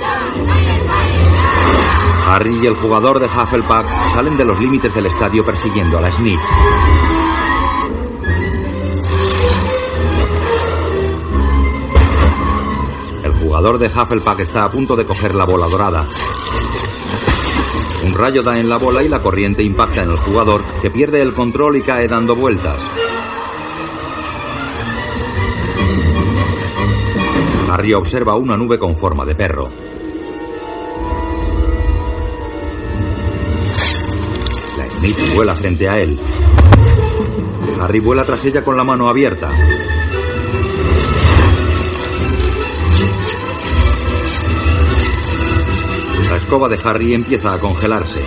Harry 2.25 2.59
y 2.63 2.65
el 2.65 2.75
jugador 2.75 3.19
de 3.19 3.25
Hufflepuff 3.25 3.85
salen 4.13 4.37
de 4.37 4.45
los 4.45 4.57
límites 4.57 4.95
del 4.95 5.07
estadio 5.07 5.43
persiguiendo 5.43 5.97
a 5.97 6.01
la 6.01 6.11
Snitch. 6.13 6.39
Jugador 13.53 13.77
de 13.77 13.85
Hufflepuff 13.85 14.39
está 14.39 14.65
a 14.65 14.71
punto 14.71 14.95
de 14.95 15.05
coger 15.05 15.35
la 15.35 15.45
bola 15.45 15.67
dorada. 15.67 16.07
Un 18.03 18.15
rayo 18.15 18.41
da 18.41 18.57
en 18.57 18.67
la 18.67 18.79
bola 18.79 19.03
y 19.03 19.07
la 19.07 19.21
corriente 19.21 19.61
impacta 19.61 20.01
en 20.01 20.09
el 20.09 20.17
jugador, 20.17 20.63
que 20.81 20.89
pierde 20.89 21.21
el 21.21 21.35
control 21.35 21.77
y 21.77 21.83
cae 21.83 22.07
dando 22.07 22.33
vueltas. 22.33 22.79
Harry 27.69 27.93
observa 27.93 28.35
una 28.37 28.57
nube 28.57 28.79
con 28.79 28.95
forma 28.95 29.23
de 29.23 29.35
perro. 29.35 29.69
La 34.79 34.89
Snitch 34.97 35.35
vuela 35.35 35.53
frente 35.53 35.87
a 35.87 35.99
él. 35.99 36.19
Harry 37.79 37.99
vuela 37.99 38.23
tras 38.23 38.43
ella 38.45 38.63
con 38.63 38.75
la 38.75 38.83
mano 38.83 39.07
abierta. 39.07 39.51
Escoba 46.53 46.69
de 46.69 46.79
Harry 46.83 47.15
empieza 47.15 47.51
a 47.51 47.59
congelarse. 47.59 48.21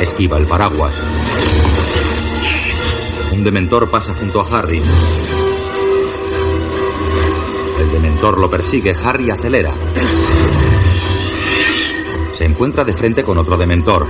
Esquiva 0.00 0.38
el 0.38 0.46
paraguas. 0.46 0.94
Un 3.32 3.42
dementor 3.42 3.90
pasa 3.90 4.14
junto 4.14 4.40
a 4.40 4.44
Harry. 4.46 4.80
El 7.80 7.90
dementor 7.90 8.38
lo 8.38 8.48
persigue. 8.48 8.94
Harry 9.02 9.28
acelera. 9.28 9.74
Se 12.36 12.44
encuentra 12.44 12.84
de 12.84 12.94
frente 12.94 13.24
con 13.24 13.38
otro 13.38 13.56
dementor. 13.56 14.06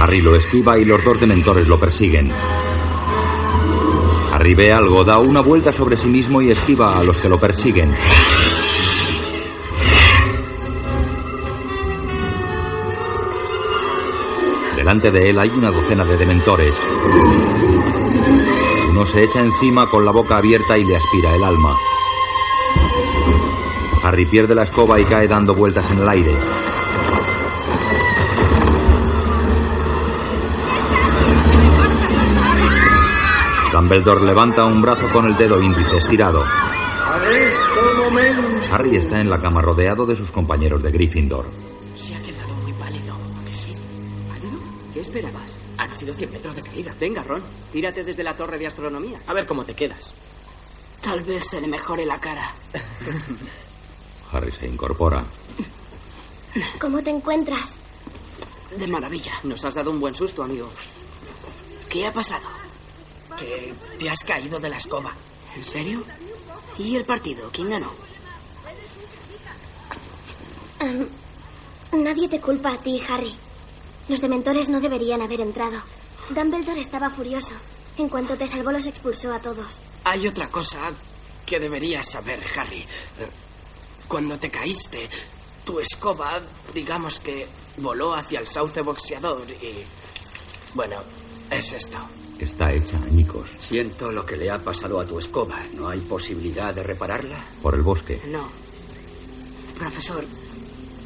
Harry 0.00 0.22
lo 0.22 0.34
esquiva 0.36 0.78
y 0.78 0.86
los 0.86 1.04
dos 1.04 1.20
dementores 1.20 1.68
lo 1.68 1.78
persiguen. 1.78 2.32
Ve 4.42 4.72
algo, 4.72 5.04
da 5.04 5.18
una 5.18 5.40
vuelta 5.40 5.70
sobre 5.70 5.96
sí 5.96 6.08
mismo 6.08 6.42
y 6.42 6.50
esquiva 6.50 6.98
a 6.98 7.04
los 7.04 7.16
que 7.18 7.28
lo 7.28 7.38
persiguen. 7.38 7.94
Delante 14.76 15.10
de 15.12 15.30
él 15.30 15.38
hay 15.38 15.50
una 15.50 15.70
docena 15.70 16.04
de 16.04 16.16
dementores. 16.16 16.74
Uno 18.90 19.06
se 19.06 19.22
echa 19.22 19.40
encima 19.40 19.88
con 19.88 20.04
la 20.04 20.10
boca 20.10 20.38
abierta 20.38 20.76
y 20.76 20.84
le 20.84 20.96
aspira 20.96 21.34
el 21.34 21.44
alma. 21.44 21.76
Harry 24.02 24.26
pierde 24.26 24.54
la 24.54 24.64
escoba 24.64 24.98
y 24.98 25.04
cae 25.04 25.28
dando 25.28 25.54
vueltas 25.54 25.88
en 25.90 25.98
el 26.00 26.08
aire. 26.08 26.32
Dumbledore 33.90 34.24
levanta 34.24 34.64
un 34.64 34.80
brazo 34.80 35.12
con 35.12 35.26
el 35.26 35.36
dedo 35.36 35.60
índice 35.60 35.96
estirado. 35.96 36.44
Harry 38.70 38.94
está 38.94 39.20
en 39.20 39.28
la 39.28 39.40
cama 39.40 39.60
rodeado 39.60 40.06
de 40.06 40.16
sus 40.16 40.30
compañeros 40.30 40.80
de 40.80 40.92
Gryffindor. 40.92 41.50
Se 41.96 42.14
ha 42.14 42.22
quedado 42.22 42.54
muy 42.62 42.72
pálido. 42.74 43.14
¿a 43.14 43.44
que 43.44 43.52
sí? 43.52 43.74
¿Pálido? 44.28 44.60
¿Qué 44.94 45.00
esperabas? 45.00 45.58
Han 45.76 45.96
sido 45.96 46.14
100 46.14 46.30
metros 46.30 46.54
de 46.54 46.62
caída. 46.62 46.94
Venga, 47.00 47.24
Ron, 47.24 47.42
tírate 47.72 48.04
desde 48.04 48.22
la 48.22 48.36
torre 48.36 48.58
de 48.58 48.68
astronomía. 48.68 49.18
A 49.26 49.34
ver 49.34 49.44
cómo 49.44 49.64
te 49.64 49.74
quedas. 49.74 50.14
Tal 51.00 51.22
vez 51.24 51.48
se 51.48 51.60
le 51.60 51.66
mejore 51.66 52.06
la 52.06 52.20
cara. 52.20 52.54
Harry 54.32 54.52
se 54.52 54.68
incorpora. 54.68 55.24
¿Cómo 56.80 57.02
te 57.02 57.10
encuentras? 57.10 57.74
De 58.78 58.86
maravilla. 58.86 59.32
Nos 59.42 59.64
has 59.64 59.74
dado 59.74 59.90
un 59.90 59.98
buen 59.98 60.14
susto, 60.14 60.44
amigo. 60.44 60.68
¿Qué 61.88 62.06
ha 62.06 62.12
pasado? 62.12 62.59
Que 63.40 63.74
te 63.98 64.08
has 64.10 64.22
caído 64.22 64.60
de 64.60 64.68
la 64.68 64.76
escoba. 64.76 65.12
¿En 65.56 65.64
serio? 65.64 66.04
¿Y 66.78 66.94
el 66.96 67.04
partido? 67.04 67.50
¿Quién 67.52 67.70
ganó? 67.70 67.90
Em, 70.80 71.08
nadie 71.92 72.28
te 72.28 72.40
culpa 72.40 72.72
a 72.72 72.78
ti, 72.80 73.00
Harry. 73.08 73.34
Los 74.08 74.20
dementores 74.20 74.68
no 74.68 74.80
deberían 74.80 75.22
haber 75.22 75.40
entrado. 75.40 75.80
Dumbledore 76.30 76.80
estaba 76.80 77.10
furioso. 77.10 77.52
En 77.98 78.08
cuanto 78.08 78.36
te 78.36 78.46
salvó, 78.46 78.70
los 78.72 78.86
expulsó 78.86 79.32
a 79.32 79.40
todos. 79.40 79.78
Hay 80.04 80.26
otra 80.26 80.48
cosa 80.48 80.78
que 81.44 81.58
deberías 81.60 82.06
saber, 82.10 82.40
Harry. 82.56 82.80
Eh, 83.18 83.28
Cuando 84.08 84.38
te 84.38 84.50
caíste, 84.50 85.08
tu 85.64 85.78
escoba, 85.80 86.40
digamos 86.74 87.20
que 87.20 87.46
voló 87.76 88.14
hacia 88.14 88.40
el 88.40 88.46
sauce 88.46 88.82
boxeador 88.82 89.42
y 89.62 89.84
Bueno, 90.74 90.96
es 91.50 91.72
esto. 91.72 91.98
Está 92.40 92.72
hecha 92.72 92.96
añicos. 92.96 93.50
Siento 93.58 94.10
lo 94.10 94.24
que 94.24 94.36
le 94.36 94.50
ha 94.50 94.58
pasado 94.58 94.98
a 94.98 95.04
tu 95.04 95.18
escoba. 95.18 95.58
¿No 95.74 95.88
hay 95.88 96.00
posibilidad 96.00 96.72
de 96.72 96.82
repararla? 96.82 97.36
Por 97.60 97.74
el 97.74 97.82
bosque. 97.82 98.18
No. 98.28 98.48
Profesor, 99.78 100.24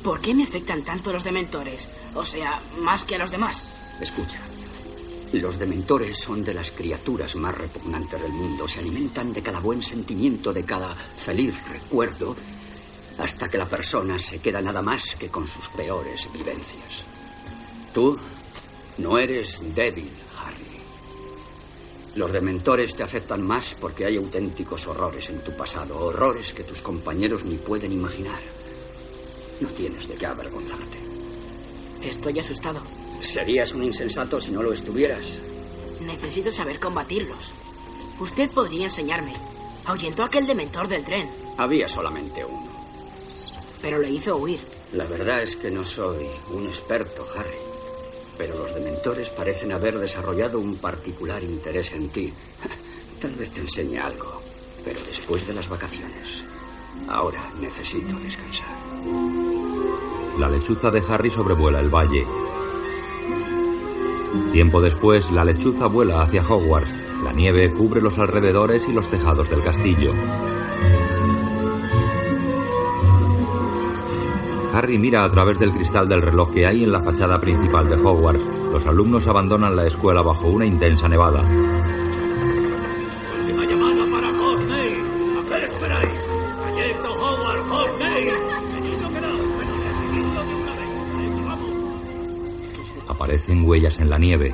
¿por 0.04 0.20
qué 0.20 0.32
me 0.32 0.44
afectan 0.44 0.84
tanto 0.84 1.12
los 1.12 1.24
dementores? 1.24 1.88
O 2.14 2.24
sea, 2.24 2.62
más 2.80 3.04
que 3.04 3.16
a 3.16 3.18
los 3.18 3.32
demás. 3.32 3.64
Escucha. 4.00 4.38
Los 5.32 5.58
dementores 5.58 6.16
son 6.16 6.44
de 6.44 6.54
las 6.54 6.70
criaturas 6.70 7.34
más 7.34 7.58
repugnantes 7.58 8.22
del 8.22 8.32
mundo. 8.32 8.68
Se 8.68 8.78
alimentan 8.78 9.32
de 9.32 9.42
cada 9.42 9.58
buen 9.58 9.82
sentimiento, 9.82 10.52
de 10.52 10.62
cada 10.62 10.94
feliz 10.94 11.56
recuerdo, 11.68 12.36
hasta 13.18 13.48
que 13.48 13.58
la 13.58 13.68
persona 13.68 14.20
se 14.20 14.38
queda 14.38 14.62
nada 14.62 14.82
más 14.82 15.16
que 15.16 15.28
con 15.28 15.48
sus 15.48 15.68
peores 15.70 16.28
vivencias. 16.32 17.04
Tú 17.92 18.16
no 18.98 19.18
eres 19.18 19.60
débil. 19.74 20.10
Los 22.14 22.30
dementores 22.32 22.94
te 22.94 23.02
afectan 23.02 23.42
más 23.42 23.74
porque 23.80 24.04
hay 24.06 24.16
auténticos 24.16 24.86
horrores 24.86 25.28
en 25.30 25.40
tu 25.40 25.52
pasado, 25.56 25.96
horrores 25.98 26.52
que 26.52 26.62
tus 26.62 26.80
compañeros 26.80 27.44
ni 27.44 27.56
pueden 27.56 27.92
imaginar. 27.92 28.38
No 29.60 29.68
tienes 29.70 30.06
de 30.06 30.14
qué 30.14 30.26
avergonzarte. 30.26 30.98
Estoy 32.02 32.38
asustado. 32.38 32.80
Serías 33.20 33.72
un 33.72 33.82
insensato 33.82 34.40
si 34.40 34.52
no 34.52 34.62
lo 34.62 34.72
estuvieras. 34.72 35.40
Necesito 36.00 36.52
saber 36.52 36.78
combatirlos. 36.78 37.52
Usted 38.20 38.50
podría 38.50 38.84
enseñarme. 38.84 39.32
Ahuyentó 39.86 40.22
a 40.22 40.26
aquel 40.26 40.46
dementor 40.46 40.86
del 40.88 41.04
tren, 41.04 41.28
Había 41.58 41.88
solamente 41.88 42.44
uno. 42.44 42.72
pero 43.82 43.98
le 43.98 44.10
hizo 44.10 44.36
huir. 44.36 44.60
La 44.92 45.04
verdad 45.04 45.42
es 45.42 45.56
que 45.56 45.70
no 45.70 45.82
soy 45.82 46.26
un 46.52 46.66
experto, 46.66 47.26
Harry. 47.36 47.58
Pero 48.36 48.58
los 48.58 48.74
dementores 48.74 49.30
parecen 49.30 49.72
haber 49.72 49.98
desarrollado 49.98 50.58
un 50.58 50.76
particular 50.76 51.42
interés 51.42 51.92
en 51.92 52.08
ti. 52.08 52.32
Tal 53.20 53.32
vez 53.32 53.50
te 53.50 53.60
enseñe 53.60 53.98
algo. 53.98 54.40
Pero 54.84 55.00
después 55.06 55.46
de 55.46 55.54
las 55.54 55.68
vacaciones. 55.68 56.44
Ahora 57.08 57.50
necesito 57.60 58.16
descansar. 58.16 58.74
La 60.38 60.48
lechuza 60.48 60.90
de 60.90 61.02
Harry 61.08 61.30
sobrevuela 61.30 61.80
el 61.80 61.88
valle. 61.88 62.26
Tiempo 64.52 64.80
después, 64.80 65.30
la 65.30 65.44
lechuza 65.44 65.86
vuela 65.86 66.22
hacia 66.22 66.42
Hogwarts. 66.42 66.90
La 67.22 67.32
nieve 67.32 67.72
cubre 67.72 68.00
los 68.02 68.18
alrededores 68.18 68.86
y 68.88 68.92
los 68.92 69.08
tejados 69.10 69.48
del 69.48 69.62
castillo. 69.62 70.12
Harry 74.74 74.98
mira 74.98 75.24
a 75.24 75.30
través 75.30 75.56
del 75.60 75.70
cristal 75.70 76.08
del 76.08 76.20
reloj 76.20 76.50
que 76.52 76.66
hay 76.66 76.82
en 76.82 76.90
la 76.90 77.00
fachada 77.00 77.38
principal 77.38 77.88
de 77.88 77.94
Hogwarts. 77.94 78.44
Los 78.72 78.84
alumnos 78.86 79.24
abandonan 79.28 79.76
la 79.76 79.86
escuela 79.86 80.20
bajo 80.20 80.48
una 80.48 80.66
intensa 80.66 81.08
nevada. 81.08 81.42
Última 83.38 83.64
llamada 83.66 84.04
para 84.10 84.30
Hosney. 84.30 84.96
¿A 85.38 85.46
qué 85.48 85.64
esperáis? 85.64 86.20
Proyecto 86.60 87.08
Howard 87.12 87.70
Hosney. 87.70 88.28
Aparecen 93.06 93.64
huellas 93.64 94.00
en 94.00 94.10
la 94.10 94.18
nieve. 94.18 94.52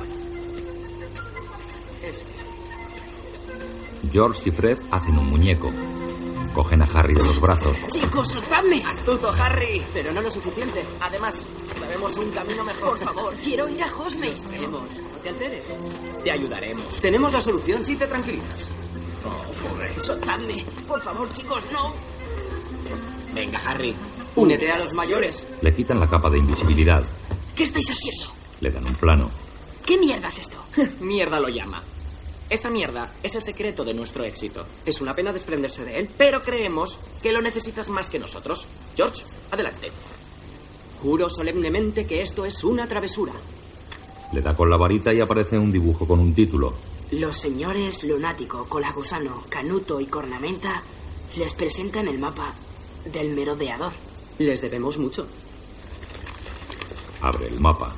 George 4.11 4.41
y 4.45 4.51
Fred 4.51 4.77
hacen 4.91 5.17
un 5.17 5.31
muñeco. 5.31 5.71
Cogen 6.53 6.81
a 6.81 6.85
Harry 6.85 7.13
de 7.13 7.23
los 7.23 7.39
brazos. 7.39 7.77
Chicos, 7.91 8.29
soltadme. 8.29 8.83
Astuto, 8.83 9.29
Harry, 9.29 9.81
pero 9.93 10.11
no 10.11 10.21
lo 10.21 10.29
suficiente. 10.29 10.83
Además, 10.99 11.43
sabemos 11.79 12.17
un 12.17 12.29
camino 12.31 12.63
mejor. 12.65 12.99
Por 12.99 13.13
favor, 13.13 13.33
quiero 13.35 13.69
ir 13.69 13.81
a 13.81 13.87
Hosmey. 13.87 14.35
Sabemos. 14.35 14.83
No 14.99 15.17
te 15.23 15.29
alteres. 15.29 15.63
Te 16.23 16.31
ayudaremos. 16.31 17.01
Tenemos 17.01 17.31
la 17.31 17.41
solución 17.41 17.79
si 17.81 17.95
te 17.95 18.05
tranquilizas. 18.05 18.69
Soltadme. 19.97 20.65
Por 20.87 21.01
favor, 21.01 21.31
chicos, 21.31 21.63
no. 21.71 21.93
Venga, 23.33 23.59
Harry. 23.65 23.95
Únete 24.35 24.69
a 24.71 24.79
los 24.79 24.93
mayores. 24.93 25.47
Le 25.61 25.73
quitan 25.73 25.99
la 25.99 26.07
capa 26.09 26.29
de 26.29 26.39
invisibilidad. 26.39 27.03
¿Qué 27.55 27.63
estáis 27.63 27.89
haciendo? 27.89 28.33
Le 28.59 28.71
dan 28.71 28.85
un 28.85 28.95
plano. 28.95 29.31
¿Qué 29.85 29.97
mierda 29.97 30.27
es 30.27 30.39
esto? 30.39 30.57
mierda 30.99 31.39
lo 31.39 31.47
llama. 31.47 31.81
Esa 32.51 32.69
mierda 32.69 33.09
es 33.23 33.33
el 33.35 33.41
secreto 33.41 33.85
de 33.85 33.93
nuestro 33.93 34.25
éxito. 34.25 34.65
Es 34.85 34.99
una 34.99 35.15
pena 35.15 35.31
desprenderse 35.31 35.85
de 35.85 35.97
él, 35.99 36.09
pero 36.17 36.43
creemos 36.43 36.99
que 37.23 37.31
lo 37.31 37.41
necesitas 37.41 37.89
más 37.89 38.09
que 38.09 38.19
nosotros. 38.19 38.67
George, 38.93 39.23
adelante. 39.51 39.89
Juro 41.01 41.29
solemnemente 41.29 42.05
que 42.05 42.21
esto 42.21 42.43
es 42.45 42.61
una 42.65 42.89
travesura. 42.89 43.31
Le 44.33 44.41
da 44.41 44.53
con 44.53 44.69
la 44.69 44.75
varita 44.75 45.13
y 45.13 45.21
aparece 45.21 45.57
un 45.57 45.71
dibujo 45.71 46.05
con 46.05 46.19
un 46.19 46.33
título. 46.35 46.73
Los 47.11 47.37
señores 47.37 48.03
Lunático, 48.03 48.65
Colagusano, 48.65 49.45
Canuto 49.47 50.01
y 50.01 50.07
Cornamenta 50.07 50.83
les 51.37 51.53
presentan 51.53 52.09
el 52.09 52.19
mapa 52.19 52.53
del 53.13 53.33
merodeador. 53.33 53.93
Les 54.39 54.61
debemos 54.61 54.97
mucho. 54.97 55.25
Abre 57.21 57.47
el 57.47 57.61
mapa. 57.61 57.95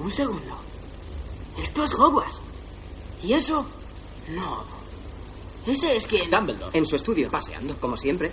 Un 0.00 0.10
segundo. 0.10 0.56
Esto 1.62 1.84
es 1.84 1.94
Hogwarts. 1.94 2.49
¿Y 3.22 3.32
eso? 3.32 3.64
No. 4.30 4.64
Ese 5.66 5.96
es 5.96 6.06
quien... 6.06 6.30
Dumbledore. 6.30 6.76
En 6.76 6.86
su 6.86 6.96
estudio, 6.96 7.30
paseando, 7.30 7.76
como 7.76 7.96
siempre. 7.96 8.32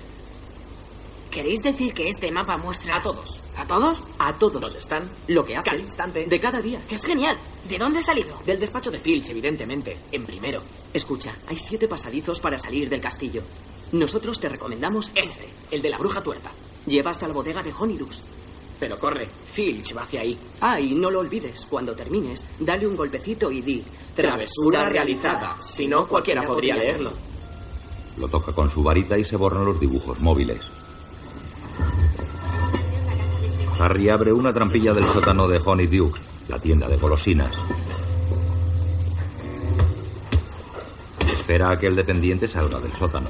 ¿Queréis 1.29 1.61
decir 1.61 1.93
que 1.93 2.09
este 2.09 2.31
mapa 2.31 2.57
muestra... 2.57 2.95
A 2.95 3.03
todos. 3.03 3.41
¿A 3.57 3.65
todos? 3.65 4.01
A 4.17 4.33
todos. 4.37 4.61
¿Dónde 4.61 4.79
están? 4.79 5.09
Lo 5.27 5.45
que 5.45 5.55
hacen. 5.57 5.71
Cada 5.71 5.83
instante. 5.83 6.25
De 6.25 6.39
cada 6.39 6.61
día. 6.61 6.81
Es 6.89 7.05
genial. 7.05 7.37
¿De 7.67 7.77
dónde 7.77 7.99
ha 7.99 8.01
salido? 8.03 8.39
Del 8.45 8.59
despacho 8.59 8.89
de 8.89 8.99
Filch, 8.99 9.29
evidentemente. 9.29 9.97
En 10.11 10.25
primero. 10.25 10.63
Escucha, 10.93 11.35
hay 11.47 11.57
siete 11.57 11.87
pasadizos 11.87 12.39
para 12.39 12.57
salir 12.57 12.89
del 12.89 13.01
castillo. 13.01 13.43
Nosotros 13.91 14.39
te 14.39 14.49
recomendamos 14.49 15.11
este, 15.15 15.47
el 15.69 15.81
de 15.81 15.89
la 15.89 15.97
bruja 15.97 16.21
tuerta. 16.21 16.51
Lleva 16.85 17.11
hasta 17.11 17.27
la 17.27 17.33
bodega 17.33 17.61
de 17.61 17.73
Honirus. 17.77 18.23
Pero 18.79 18.99
corre, 18.99 19.27
Filch 19.27 19.95
va 19.95 20.01
hacia 20.01 20.21
ahí. 20.21 20.37
Ah, 20.61 20.79
y 20.79 20.93
no 20.93 21.09
lo 21.09 21.19
olvides, 21.19 21.65
cuando 21.65 21.95
termines, 21.95 22.45
dale 22.59 22.87
un 22.87 22.95
golpecito 22.95 23.51
y 23.51 23.61
di... 23.61 23.83
Travesura 24.15 24.89
realizada. 24.89 25.59
Si 25.59 25.87
no, 25.87 26.07
cualquiera 26.07 26.41
podría 26.41 26.75
leerlo. 26.75 27.13
Lo 28.17 28.27
toca 28.27 28.51
con 28.51 28.67
su 28.67 28.81
varita 28.81 29.15
y 29.15 29.23
se 29.23 29.35
borran 29.35 29.63
los 29.63 29.79
dibujos 29.79 30.19
móviles. 30.19 30.59
Harry 33.79 34.09
abre 34.09 34.33
una 34.33 34.51
trampilla 34.51 34.91
del 34.93 35.05
sótano 35.05 35.47
de 35.47 35.61
Honeydew, 35.63 36.11
la 36.47 36.57
tienda 36.57 36.87
de 36.87 36.97
golosinas. 36.97 37.55
Espera 41.31 41.69
a 41.69 41.77
que 41.77 41.85
el 41.85 41.95
dependiente 41.95 42.47
salga 42.47 42.79
del 42.79 42.91
sótano. 42.93 43.29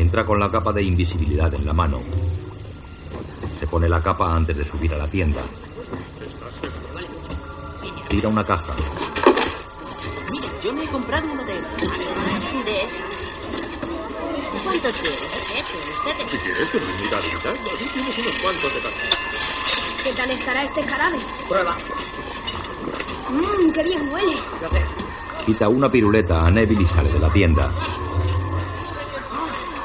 Entra 0.00 0.24
con 0.24 0.40
la 0.40 0.50
capa 0.50 0.72
de 0.72 0.82
invisibilidad 0.82 1.52
en 1.52 1.66
la 1.66 1.74
mano. 1.74 1.98
Se 3.58 3.66
pone 3.66 3.86
la 3.86 4.02
capa 4.02 4.34
antes 4.34 4.56
de 4.56 4.64
subir 4.64 4.94
a 4.94 4.96
la 4.96 5.06
tienda. 5.06 5.42
Tira 8.08 8.30
una 8.30 8.42
caja. 8.42 8.74
Mira, 10.30 10.48
yo 10.64 10.72
me 10.72 10.84
he 10.84 10.88
comprado 10.88 11.30
uno 11.30 11.44
de 11.44 11.52
estos. 11.52 11.82
De 11.82 12.76
estas. 12.76 13.18
¿Cuántos 14.64 14.96
quieres? 14.96 15.20
¿Qué 15.52 15.60
echen 15.60 15.80
ustedes? 15.94 16.30
Si 16.30 16.38
quieres, 16.38 16.72
te 16.72 16.78
mitad 16.80 17.20
y 17.22 17.34
mitad. 17.34 17.54
Así 17.74 17.84
tienes 17.92 18.18
unos 18.18 18.34
cuantos 18.36 18.74
de 18.74 18.80
café. 18.80 19.08
¿Qué 20.02 20.12
tal 20.14 20.30
estará 20.30 20.64
este 20.64 20.82
jarabe? 20.82 21.18
Prueba. 21.46 21.76
Mmm, 23.28 23.72
qué 23.74 23.82
bien 23.82 24.08
huele. 24.10 24.36
Lo 24.62 24.68
sé. 24.70 24.82
Quita 25.44 25.68
una 25.68 25.90
piruleta 25.90 26.46
a 26.46 26.50
Neville 26.50 26.84
y 26.84 26.86
sale 26.86 27.12
de 27.12 27.18
la 27.18 27.30
tienda. 27.30 27.70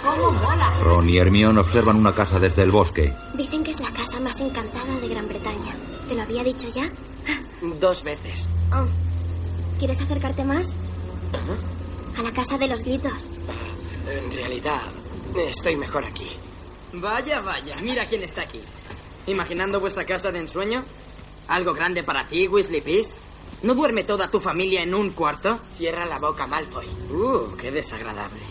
¿Cómo 0.06 0.32
mola? 0.32 0.72
Ron 0.82 1.10
y 1.10 1.18
Hermione 1.18 1.60
observan 1.60 1.98
una 1.98 2.14
casa 2.14 2.38
desde 2.38 2.62
el 2.62 2.72
bosque. 2.72 3.12
Dicen 3.34 3.64
que 3.64 3.72
es 3.72 3.80
la 3.80 3.90
casa 3.90 4.20
más 4.20 4.40
encantada 4.40 5.00
de 5.02 5.08
Gran 5.08 5.28
Bretaña. 5.28 5.76
¿Te 6.08 6.14
lo 6.14 6.22
había 6.22 6.44
dicho 6.44 6.68
ya? 6.70 6.88
Dos 7.80 8.04
veces. 8.04 8.48
Oh. 8.72 8.86
¿Quieres 9.80 10.00
acercarte 10.02 10.44
más? 10.44 10.76
A 12.18 12.22
la 12.22 12.32
casa 12.32 12.58
de 12.58 12.68
los 12.68 12.84
gritos. 12.84 13.26
En 14.08 14.32
realidad, 14.36 14.82
estoy 15.36 15.76
mejor 15.76 16.06
aquí. 16.06 16.30
Vaya, 16.94 17.42
vaya, 17.42 17.76
mira 17.82 18.06
quién 18.06 18.24
está 18.24 18.42
aquí. 18.42 18.62
¿Imaginando 19.28 19.80
vuestra 19.80 20.06
casa 20.06 20.32
de 20.32 20.40
ensueño? 20.40 20.84
¿Algo 21.48 21.74
grande 21.74 22.04
para 22.04 22.28
ti, 22.28 22.48
Weasley 22.48 22.82
Peace? 22.82 23.16
¿No 23.64 23.74
duerme 23.74 24.04
toda 24.04 24.30
tu 24.30 24.40
familia 24.40 24.84
en 24.84 24.94
un 24.94 25.10
cuarto? 25.12 25.60
Cierra 25.76 26.06
la 26.06 26.20
boca, 26.20 26.46
Malfoy. 26.46 26.86
Uh, 27.12 27.56
qué 27.58 27.72
desagradable. 27.72 28.42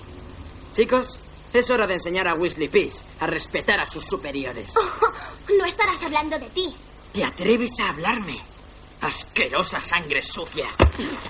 Chicos, 0.72 1.20
es 1.54 1.70
hora 1.70 1.86
de 1.86 1.94
enseñar 1.94 2.26
a 2.28 2.34
Weasley 2.34 2.68
Peace 2.68 3.04
a 3.20 3.26
respetar 3.26 3.80
a 3.80 3.86
sus 3.86 4.04
superiores. 4.04 4.74
No 5.58 5.66
estarás 5.66 6.02
hablando 6.02 6.38
de 6.38 6.48
ti. 6.50 6.74
¿Te 7.12 7.22
atreves 7.22 7.78
a 7.78 7.90
hablarme? 7.90 8.38
Asquerosa 9.02 9.78
sangre 9.80 10.20
sucia. 10.22 10.66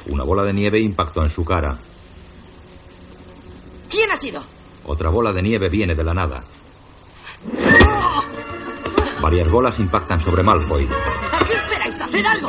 Una 0.06 0.22
bola 0.22 0.44
de 0.44 0.52
nieve 0.52 0.78
impactó 0.78 1.22
en 1.22 1.28
su 1.30 1.44
cara. 1.44 1.76
¿Quién 3.90 4.10
ha 4.12 4.16
sido? 4.16 4.42
Otra 4.86 5.10
bola 5.10 5.32
de 5.32 5.42
nieve 5.42 5.68
viene 5.68 5.94
de 5.94 6.04
la 6.04 6.14
nada. 6.14 6.44
Varias 9.20 9.50
bolas 9.50 9.78
impactan 9.80 10.20
sobre 10.20 10.42
Malfoy. 10.42 10.88
¿A 11.32 11.44
qué 11.44 11.54
esperáis? 11.54 12.00
¡Haced 12.00 12.24
algo! 12.24 12.48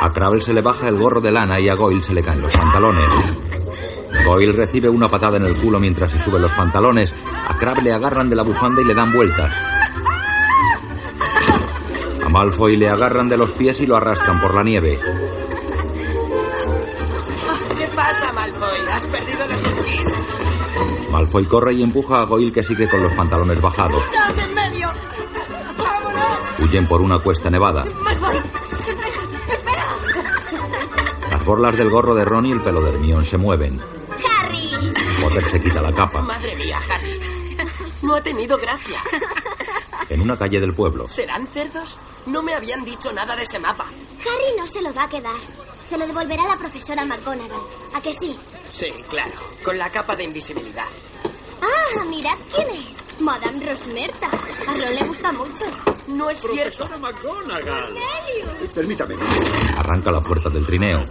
A 0.00 0.10
Crabble 0.12 0.40
se 0.40 0.52
le 0.52 0.60
baja 0.60 0.86
el 0.88 0.96
gorro 0.98 1.20
de 1.20 1.32
lana 1.32 1.60
y 1.60 1.68
a 1.68 1.74
Goyle 1.74 2.02
se 2.02 2.14
le 2.14 2.22
caen 2.22 2.42
los 2.42 2.52
pantalones. 2.52 3.08
Goyle 4.24 4.52
recibe 4.52 4.88
una 4.88 5.08
patada 5.08 5.36
en 5.36 5.44
el 5.44 5.56
culo 5.56 5.78
mientras 5.80 6.10
se 6.10 6.18
sube 6.18 6.38
los 6.38 6.52
pantalones. 6.52 7.12
A 7.48 7.56
Crabbe 7.56 7.82
le 7.82 7.92
agarran 7.92 8.30
de 8.30 8.36
la 8.36 8.42
bufanda 8.42 8.80
y 8.80 8.84
le 8.84 8.94
dan 8.94 9.12
vueltas. 9.12 9.52
A 12.24 12.28
Malfoy 12.28 12.76
le 12.76 12.88
agarran 12.88 13.28
de 13.28 13.36
los 13.36 13.50
pies 13.52 13.80
y 13.80 13.86
lo 13.86 13.96
arrastran 13.96 14.40
por 14.40 14.54
la 14.54 14.62
nieve. 14.62 14.98
¿Qué 17.78 17.86
pasa, 17.94 18.32
Malfoy? 18.32 18.78
¿Has 18.90 19.06
perdido 19.06 19.46
los 19.46 19.66
esquís? 19.66 20.14
Malfoy 21.10 21.44
corre 21.46 21.74
y 21.74 21.82
empuja 21.82 22.22
a 22.22 22.24
Goyle 22.24 22.52
que 22.52 22.62
sigue 22.62 22.88
con 22.88 23.02
los 23.02 23.12
pantalones 23.12 23.60
bajados. 23.60 24.02
¡Quitad 24.04 24.34
de 24.34 24.42
en 24.42 24.54
medio! 24.54 24.88
¡Vámonos! 25.78 26.38
Huyen 26.60 26.88
por 26.88 27.02
una 27.02 27.18
cuesta 27.18 27.50
nevada. 27.50 27.84
¡Malfoy! 28.02 28.36
¡Espera! 29.48 29.84
Las 31.30 31.44
borlas 31.44 31.76
del 31.76 31.90
gorro 31.90 32.14
de 32.14 32.24
Ron 32.24 32.46
y 32.46 32.52
el 32.52 32.60
pelo 32.62 32.80
de 32.80 32.90
Hermione 32.90 33.24
se 33.24 33.36
mueven. 33.36 33.80
Potter 35.20 35.48
se 35.48 35.60
quita 35.60 35.80
la 35.80 35.92
capa. 35.92 36.20
Madre 36.20 36.54
mía, 36.56 36.78
Harry. 36.90 37.20
No 38.02 38.14
ha 38.14 38.22
tenido 38.22 38.58
gracia. 38.58 39.00
En 40.08 40.20
una 40.20 40.36
calle 40.36 40.60
del 40.60 40.74
pueblo, 40.74 41.08
¿Serán 41.08 41.46
cerdos? 41.48 41.96
No 42.26 42.42
me 42.42 42.54
habían 42.54 42.84
dicho 42.84 43.12
nada 43.12 43.34
de 43.36 43.42
ese 43.44 43.58
mapa. 43.58 43.84
Harry 43.84 44.56
no 44.58 44.66
se 44.66 44.82
lo 44.82 44.92
va 44.92 45.04
a 45.04 45.08
quedar. 45.08 45.36
Se 45.88 45.96
lo 45.98 46.06
devolverá 46.06 46.44
la 46.46 46.56
profesora 46.56 47.04
McGonagall. 47.04 47.60
¿A 47.94 48.00
que 48.00 48.12
sí? 48.12 48.38
Sí, 48.72 48.92
claro. 49.08 49.32
Con 49.64 49.78
la 49.78 49.90
capa 49.90 50.16
de 50.16 50.24
invisibilidad. 50.24 50.86
Ah, 51.62 52.04
mirad 52.06 52.36
quién 52.54 52.68
es. 52.70 53.20
Madame 53.20 53.64
Rosmerta. 53.64 54.28
A 54.28 54.72
Ron 54.72 54.94
le 54.94 55.04
gusta 55.04 55.32
mucho. 55.32 55.64
No 56.08 56.28
es 56.30 56.40
cierto. 56.40 56.86
Profesora 56.86 56.98
McGonagall. 56.98 57.94
Cornelius. 57.94 58.72
Permítame. 58.74 59.14
arranca 59.76 60.10
la 60.10 60.20
puerta 60.20 60.48
del 60.50 60.66
trineo. 60.66 61.06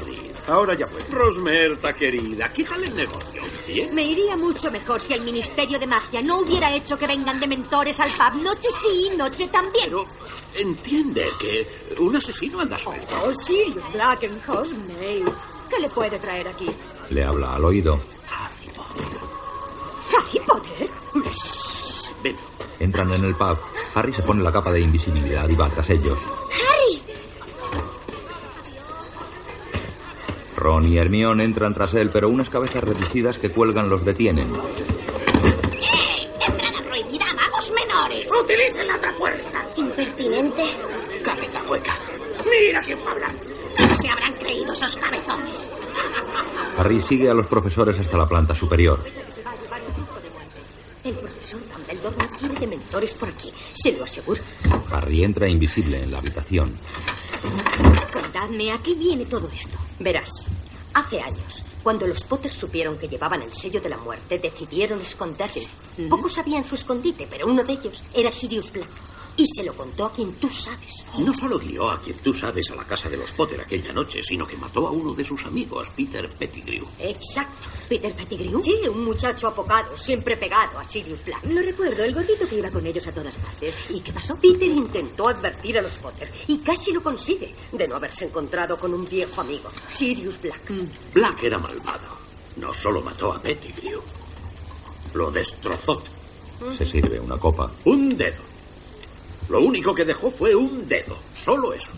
Ahora 0.47 0.73
ya 0.73 0.87
puedo. 0.87 1.05
Rosmerta, 1.09 1.93
querida, 1.93 2.51
¿qué 2.51 2.63
tal 2.63 2.83
el 2.83 2.95
negocio? 2.95 3.41
¿Bien? 3.67 3.93
Me 3.95 4.03
iría 4.03 4.35
mucho 4.35 4.69
mejor 4.71 4.99
si 4.99 5.13
el 5.13 5.21
Ministerio 5.21 5.79
de 5.79 5.87
Magia 5.87 6.21
no 6.21 6.39
hubiera 6.39 6.73
hecho 6.73 6.97
que 6.97 7.07
vengan 7.07 7.39
dementores 7.39 7.99
al 7.99 8.11
pub 8.11 8.43
noche 8.43 8.67
sí, 8.81 9.11
noche 9.15 9.47
también. 9.47 9.85
Pero 9.85 10.05
entiende 10.55 11.29
que 11.39 11.67
un 11.99 12.15
asesino 12.15 12.59
anda 12.59 12.77
suelto. 12.77 13.13
Oh, 13.25 13.33
Sirius 13.33 13.93
Black 13.93 14.23
en 14.23 14.39
Hogsmeade. 14.45 15.31
¿Qué 15.69 15.79
le 15.79 15.89
puede 15.89 16.19
traer 16.19 16.47
aquí? 16.49 16.69
Le 17.09 17.23
habla 17.23 17.55
al 17.55 17.65
oído. 17.65 17.99
¿Harry 18.29 20.39
Potter? 20.45 20.89
Ven. 22.21 22.35
Entran 22.79 23.13
en 23.13 23.23
el 23.23 23.35
pub. 23.35 23.57
Harry 23.95 24.13
se 24.13 24.23
pone 24.23 24.43
la 24.43 24.51
capa 24.51 24.71
de 24.71 24.81
invisibilidad 24.81 25.47
y 25.47 25.55
va 25.55 25.69
tras 25.69 25.89
ellos. 25.89 26.17
Ron 30.55 30.91
y 30.91 30.97
Hermione 30.97 31.43
entran 31.43 31.73
tras 31.73 31.93
él, 31.93 32.09
pero 32.11 32.29
unas 32.29 32.49
cabezas 32.49 32.83
reducidas 32.83 33.37
que 33.37 33.49
cuelgan 33.49 33.89
los 33.89 34.05
detienen. 34.05 34.47
¡Entrada 36.47 36.81
prohibida 36.87 37.25
a 37.29 37.33
magos 37.33 37.71
menores! 37.71 38.29
¡Utilicen 38.31 38.87
la 38.87 38.95
otra 38.95 39.13
puerta! 39.15 39.65
Impertinente. 39.75 40.63
Cabeza 41.23 41.61
hueca. 41.69 41.97
¡Mira 42.49 42.81
quién 42.81 42.97
va 43.05 43.09
a 43.09 43.13
hablar! 43.13 43.31
¿Qué 43.77 43.95
se 43.95 44.09
habrán 44.09 44.33
creído 44.33 44.73
esos 44.73 44.95
cabezones? 44.97 45.71
Harry 46.77 47.01
sigue 47.01 47.29
a 47.29 47.33
los 47.33 47.47
profesores 47.47 47.97
hasta 47.99 48.17
la 48.17 48.27
planta 48.27 48.55
superior. 48.55 48.99
El 51.03 51.15
profesor 51.15 51.59
Dumbledore 51.69 52.15
no 52.17 52.37
quiere 52.37 52.55
dementores 52.55 53.13
por 53.13 53.27
aquí, 53.29 53.51
se 53.73 53.91
lo 53.97 54.05
aseguro. 54.05 54.41
Harry 54.91 55.23
entra 55.23 55.49
invisible 55.49 56.01
en 56.01 56.11
la 56.11 56.19
habitación. 56.19 56.73
Contadme, 58.11 58.71
¿a 58.71 58.79
qué 58.79 58.93
viene 58.93 59.25
todo 59.25 59.49
esto? 59.49 59.77
Verás, 59.99 60.29
hace 60.93 61.21
años, 61.21 61.63
cuando 61.81 62.07
los 62.07 62.23
Potter 62.23 62.51
supieron 62.51 62.97
que 62.97 63.07
llevaban 63.07 63.41
el 63.41 63.53
sello 63.53 63.81
de 63.81 63.89
la 63.89 63.97
muerte, 63.97 64.39
decidieron 64.39 65.01
esconderse. 65.01 65.67
Pocos 66.09 66.33
sabían 66.33 66.65
su 66.65 66.75
escondite, 66.75 67.27
pero 67.29 67.47
uno 67.47 67.63
de 67.63 67.73
ellos 67.73 68.03
era 68.13 68.31
Sirius 68.31 68.71
Black. 68.71 68.89
Y 69.35 69.47
se 69.47 69.63
lo 69.63 69.75
contó 69.75 70.05
a 70.05 70.13
quien 70.13 70.31
tú 70.33 70.47
sabes. 70.47 71.07
No 71.17 71.33
solo 71.33 71.57
guió 71.57 71.89
a 71.89 71.99
quien 71.99 72.17
tú 72.17 72.33
sabes 72.33 72.69
a 72.69 72.75
la 72.75 72.83
casa 72.85 73.09
de 73.09 73.17
los 73.17 73.31
Potter 73.31 73.59
aquella 73.61 73.91
noche, 73.91 74.21
sino 74.21 74.45
que 74.45 74.55
mató 74.57 74.87
a 74.87 74.91
uno 74.91 75.13
de 75.13 75.23
sus 75.23 75.43
amigos, 75.45 75.91
Peter 75.95 76.29
Pettigrew. 76.29 76.85
Exacto. 76.99 77.67
¿Peter 77.89 78.13
Pettigrew? 78.13 78.61
Sí, 78.61 78.75
un 78.87 79.03
muchacho 79.03 79.47
apocado, 79.47 79.97
siempre 79.97 80.37
pegado 80.37 80.77
a 80.77 80.85
Sirius 80.85 81.25
Black. 81.25 81.43
Lo 81.45 81.61
recuerdo, 81.61 82.03
el 82.03 82.13
gordito 82.13 82.47
que 82.47 82.57
iba 82.57 82.69
con 82.69 82.85
ellos 82.85 83.07
a 83.07 83.11
todas 83.11 83.35
partes. 83.35 83.75
¿Y 83.89 84.01
qué 84.01 84.13
pasó? 84.13 84.35
Peter 84.35 84.67
intentó 84.67 85.27
advertir 85.27 85.79
a 85.79 85.81
los 85.81 85.97
Potter 85.97 86.31
y 86.47 86.59
casi 86.59 86.91
lo 86.91 87.01
consigue 87.01 87.53
de 87.71 87.87
no 87.87 87.95
haberse 87.95 88.25
encontrado 88.25 88.77
con 88.77 88.93
un 88.93 89.07
viejo 89.07 89.41
amigo, 89.41 89.69
Sirius 89.87 90.39
Black. 90.41 90.71
Black 91.13 91.43
era 91.43 91.57
malvado. 91.57 92.07
No 92.57 92.71
solo 92.71 93.01
mató 93.01 93.33
a 93.33 93.41
Pettigrew, 93.41 93.99
lo 95.15 95.31
destrozó. 95.31 96.03
Se 96.77 96.85
sirve 96.85 97.19
una 97.19 97.37
copa. 97.37 97.71
Un 97.85 98.15
dedo. 98.15 98.52
Lo 99.49 99.61
único 99.61 99.93
que 99.93 100.05
dejó 100.05 100.31
fue 100.31 100.55
un 100.55 100.87
dedo. 100.87 101.17
Solo 101.33 101.73
eso. 101.73 101.91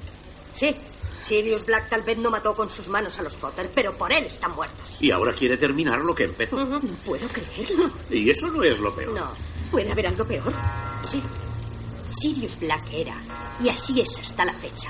Sí, 0.54 0.76
Sirius 1.22 1.66
Black 1.66 1.90
tal 1.90 2.04
vez 2.04 2.18
no 2.18 2.30
mató 2.30 2.56
con 2.56 2.70
sus 2.70 2.88
manos 2.88 3.18
a 3.20 3.24
los 3.24 3.36
Potter, 3.36 3.70
pero 3.74 3.96
por 3.96 4.12
él 4.12 4.26
están 4.26 4.56
muertos. 4.56 5.02
Y 5.02 5.12
ahora 5.12 5.34
quiere 5.34 5.58
terminar 5.58 6.00
lo 6.00 6.14
que 6.14 6.26
empezó. 6.26 6.64
No 6.66 6.80
puedo 7.06 7.28
creerlo. 7.28 7.90
Y 8.10 8.30
eso 8.30 8.48
no 8.48 8.64
es 8.64 8.80
lo 8.80 8.94
peor. 8.94 9.14
No, 9.14 9.32
¿puede 9.72 9.92
haber 9.92 10.08
algo 10.08 10.26
peor? 10.26 10.54
Sí. 11.02 11.22
Sirius 12.10 12.60
Black 12.60 12.84
era, 12.94 13.16
y 13.62 13.70
así 13.70 14.00
es 14.00 14.18
hasta 14.20 14.46
la 14.46 14.54
fecha, 14.54 14.90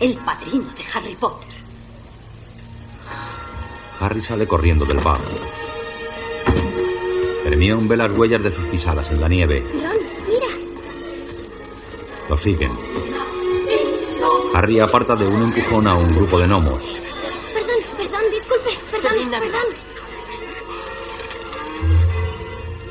el 0.00 0.16
padrino 0.16 0.64
de 0.64 0.84
Harry 0.94 1.14
Potter. 1.16 1.48
Harry 4.00 4.22
sale 4.22 4.46
corriendo 4.46 4.84
del 4.84 4.98
bar. 4.98 5.20
Hermione 7.44 7.88
ve 7.88 7.96
las 7.96 8.12
huellas 8.12 8.42
de 8.42 8.52
sus 8.52 8.64
pisadas 8.68 9.10
en 9.10 9.20
la 9.20 9.28
nieve. 9.28 9.64
Lo 12.28 12.36
siguen. 12.36 12.72
Harry 14.54 14.80
aparta 14.80 15.14
de 15.16 15.26
un 15.26 15.42
empujón 15.42 15.86
a 15.86 15.94
un 15.94 16.14
grupo 16.14 16.38
de 16.38 16.46
gnomos. 16.46 16.82
Perdón, 17.54 17.76
perdón, 17.96 18.22
disculpe. 18.30 18.70
Perdón, 18.90 19.30
perdón. 19.30 19.88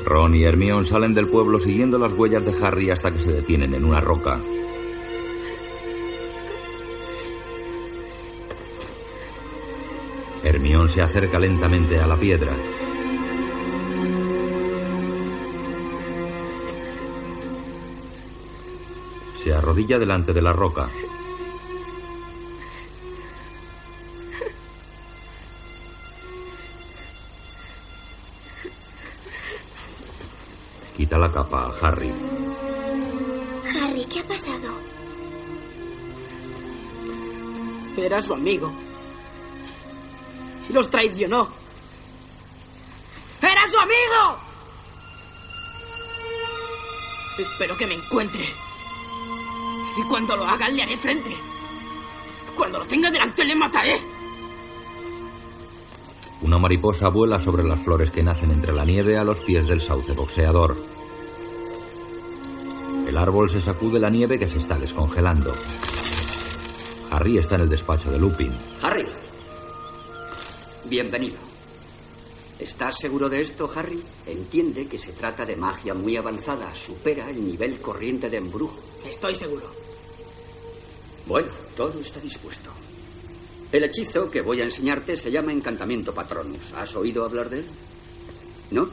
Ron 0.04 0.34
y 0.34 0.44
Hermione 0.44 0.86
salen 0.86 1.12
del 1.12 1.28
pueblo 1.28 1.60
siguiendo 1.60 1.98
las 1.98 2.12
huellas 2.14 2.44
de 2.44 2.54
Harry 2.64 2.90
hasta 2.90 3.10
que 3.10 3.22
se 3.22 3.32
detienen 3.32 3.74
en 3.74 3.84
una 3.84 4.00
roca. 4.00 4.40
Hermione 10.42 10.88
se 10.88 11.02
acerca 11.02 11.38
lentamente 11.38 11.98
a 11.98 12.06
la 12.06 12.16
piedra. 12.16 12.56
Se 19.48 19.54
arrodilla 19.54 19.98
delante 19.98 20.34
de 20.34 20.42
la 20.42 20.52
roca. 20.52 20.90
Quita 30.94 31.16
la 31.16 31.32
capa 31.32 31.62
a 31.62 31.88
Harry. 31.88 32.12
Harry, 33.74 34.04
¿qué 34.04 34.20
ha 34.20 34.24
pasado? 34.24 34.68
Era 37.96 38.20
su 38.20 38.34
amigo. 38.34 38.70
Y 40.68 40.74
los 40.74 40.90
traicionó. 40.90 41.48
¡Era 43.40 43.66
su 43.66 43.78
amigo! 43.78 44.40
Espero 47.38 47.78
que 47.78 47.86
me 47.86 47.94
encuentre. 47.94 48.67
Y 49.98 50.02
cuando 50.02 50.36
lo 50.36 50.44
haga, 50.44 50.68
le 50.68 50.82
haré 50.82 50.96
frente. 50.96 51.30
Cuando 52.56 52.78
lo 52.78 52.86
tenga 52.86 53.10
delante, 53.10 53.44
le 53.44 53.56
mataré. 53.56 53.98
Una 56.42 56.56
mariposa 56.56 57.08
vuela 57.08 57.40
sobre 57.40 57.64
las 57.64 57.80
flores 57.80 58.12
que 58.12 58.22
nacen 58.22 58.52
entre 58.52 58.72
la 58.72 58.84
nieve 58.84 59.18
a 59.18 59.24
los 59.24 59.40
pies 59.40 59.66
del 59.66 59.80
sauce 59.80 60.12
boxeador. 60.12 60.76
El 63.08 63.16
árbol 63.16 63.50
se 63.50 63.60
sacude 63.60 63.98
la 63.98 64.08
nieve 64.08 64.38
que 64.38 64.46
se 64.46 64.58
está 64.58 64.78
descongelando. 64.78 65.52
Harry 67.10 67.38
está 67.38 67.56
en 67.56 67.62
el 67.62 67.68
despacho 67.68 68.12
de 68.12 68.20
Lupin. 68.20 68.52
Harry. 68.82 69.06
Bienvenido. 70.84 71.38
¿Estás 72.60 72.98
seguro 72.98 73.28
de 73.28 73.40
esto, 73.40 73.68
Harry? 73.74 74.00
Entiende 74.26 74.86
que 74.86 74.98
se 74.98 75.12
trata 75.12 75.44
de 75.44 75.56
magia 75.56 75.94
muy 75.94 76.16
avanzada. 76.16 76.72
Supera 76.74 77.30
el 77.30 77.44
nivel 77.44 77.80
corriente 77.80 78.30
de 78.30 78.36
embrujo. 78.36 78.80
Estoy 79.04 79.34
seguro. 79.34 79.87
Bueno, 81.28 81.48
todo 81.76 82.00
está 82.00 82.18
dispuesto. 82.20 82.70
El 83.70 83.84
hechizo 83.84 84.30
que 84.30 84.40
voy 84.40 84.62
a 84.62 84.64
enseñarte 84.64 85.14
se 85.14 85.30
llama 85.30 85.52
encantamiento 85.52 86.14
patronus. 86.14 86.72
¿Has 86.72 86.96
oído 86.96 87.22
hablar 87.22 87.50
de 87.50 87.58
él? 87.58 87.66
¿No? 88.70 88.88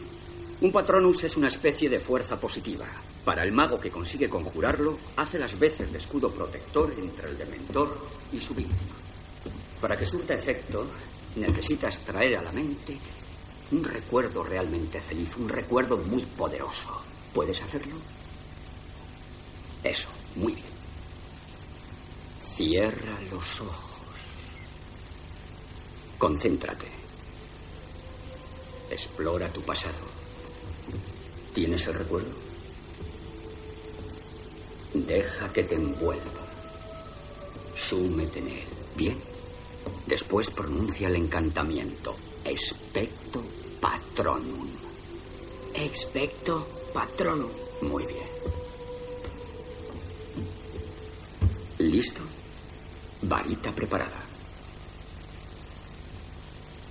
Un 0.59 0.69
patronus 0.69 1.23
es 1.23 1.37
una 1.37 1.47
especie 1.47 1.89
de 1.89 2.01
fuerza 2.01 2.37
positiva. 2.37 2.85
Para 3.23 3.43
el 3.43 3.53
mago 3.53 3.79
que 3.79 3.89
consigue 3.89 4.27
conjurarlo, 4.27 4.97
hace 5.15 5.39
las 5.39 5.57
veces 5.57 5.89
de 5.93 5.97
escudo 5.97 6.29
protector 6.29 6.93
entre 6.97 7.29
el 7.29 7.37
dementor 7.37 7.97
y 8.33 8.39
su 8.41 8.53
víctima. 8.53 8.95
Para 9.79 9.95
que 9.95 10.05
surta 10.05 10.33
efecto, 10.33 10.85
necesitas 11.37 12.01
traer 12.01 12.35
a 12.35 12.41
la 12.41 12.51
mente 12.51 12.97
un 13.71 13.81
recuerdo 13.81 14.43
realmente 14.43 14.99
feliz, 14.99 15.37
un 15.37 15.47
recuerdo 15.47 15.97
muy 15.99 16.23
poderoso. 16.23 17.01
¿Puedes 17.33 17.61
hacerlo? 17.61 17.95
Eso, 19.85 20.09
muy 20.35 20.53
bien. 20.53 20.74
Cierra 22.55 23.19
los 23.29 23.59
ojos. 23.59 23.99
Concéntrate. 26.17 26.85
Explora 28.89 29.51
tu 29.51 29.61
pasado. 29.61 30.07
¿Tienes 31.53 31.85
el 31.87 31.95
recuerdo? 31.95 32.31
Deja 34.93 35.51
que 35.51 35.63
te 35.63 35.75
envuelva. 35.75 36.47
Súmete 37.75 38.39
en 38.39 38.47
él. 38.47 38.63
Bien. 38.95 39.17
Después 40.07 40.49
pronuncia 40.49 41.09
el 41.09 41.17
encantamiento. 41.17 42.15
Expecto 42.45 43.43
patronum. 43.81 44.69
Expecto 45.73 46.65
patronum. 46.93 47.51
Muy 47.81 48.05
bien. 48.05 48.29
¿Listo? 51.79 52.21
Varita 53.27 53.71
preparada. 53.71 54.21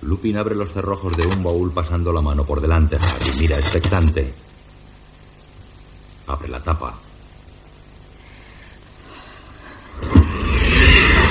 Lupin 0.01 0.37
abre 0.37 0.53
los 0.53 0.71
cerrojos 0.73 1.15
de 1.15 1.25
un 1.25 1.41
baúl 1.41 1.71
pasando 1.71 2.11
la 2.11 2.21
mano 2.21 2.43
por 2.43 2.59
delante. 2.59 2.97
Harry 2.97 3.31
mira 3.39 3.57
expectante. 3.57 4.33
Abre 6.27 6.49
la 6.49 6.59
tapa. 6.59 6.93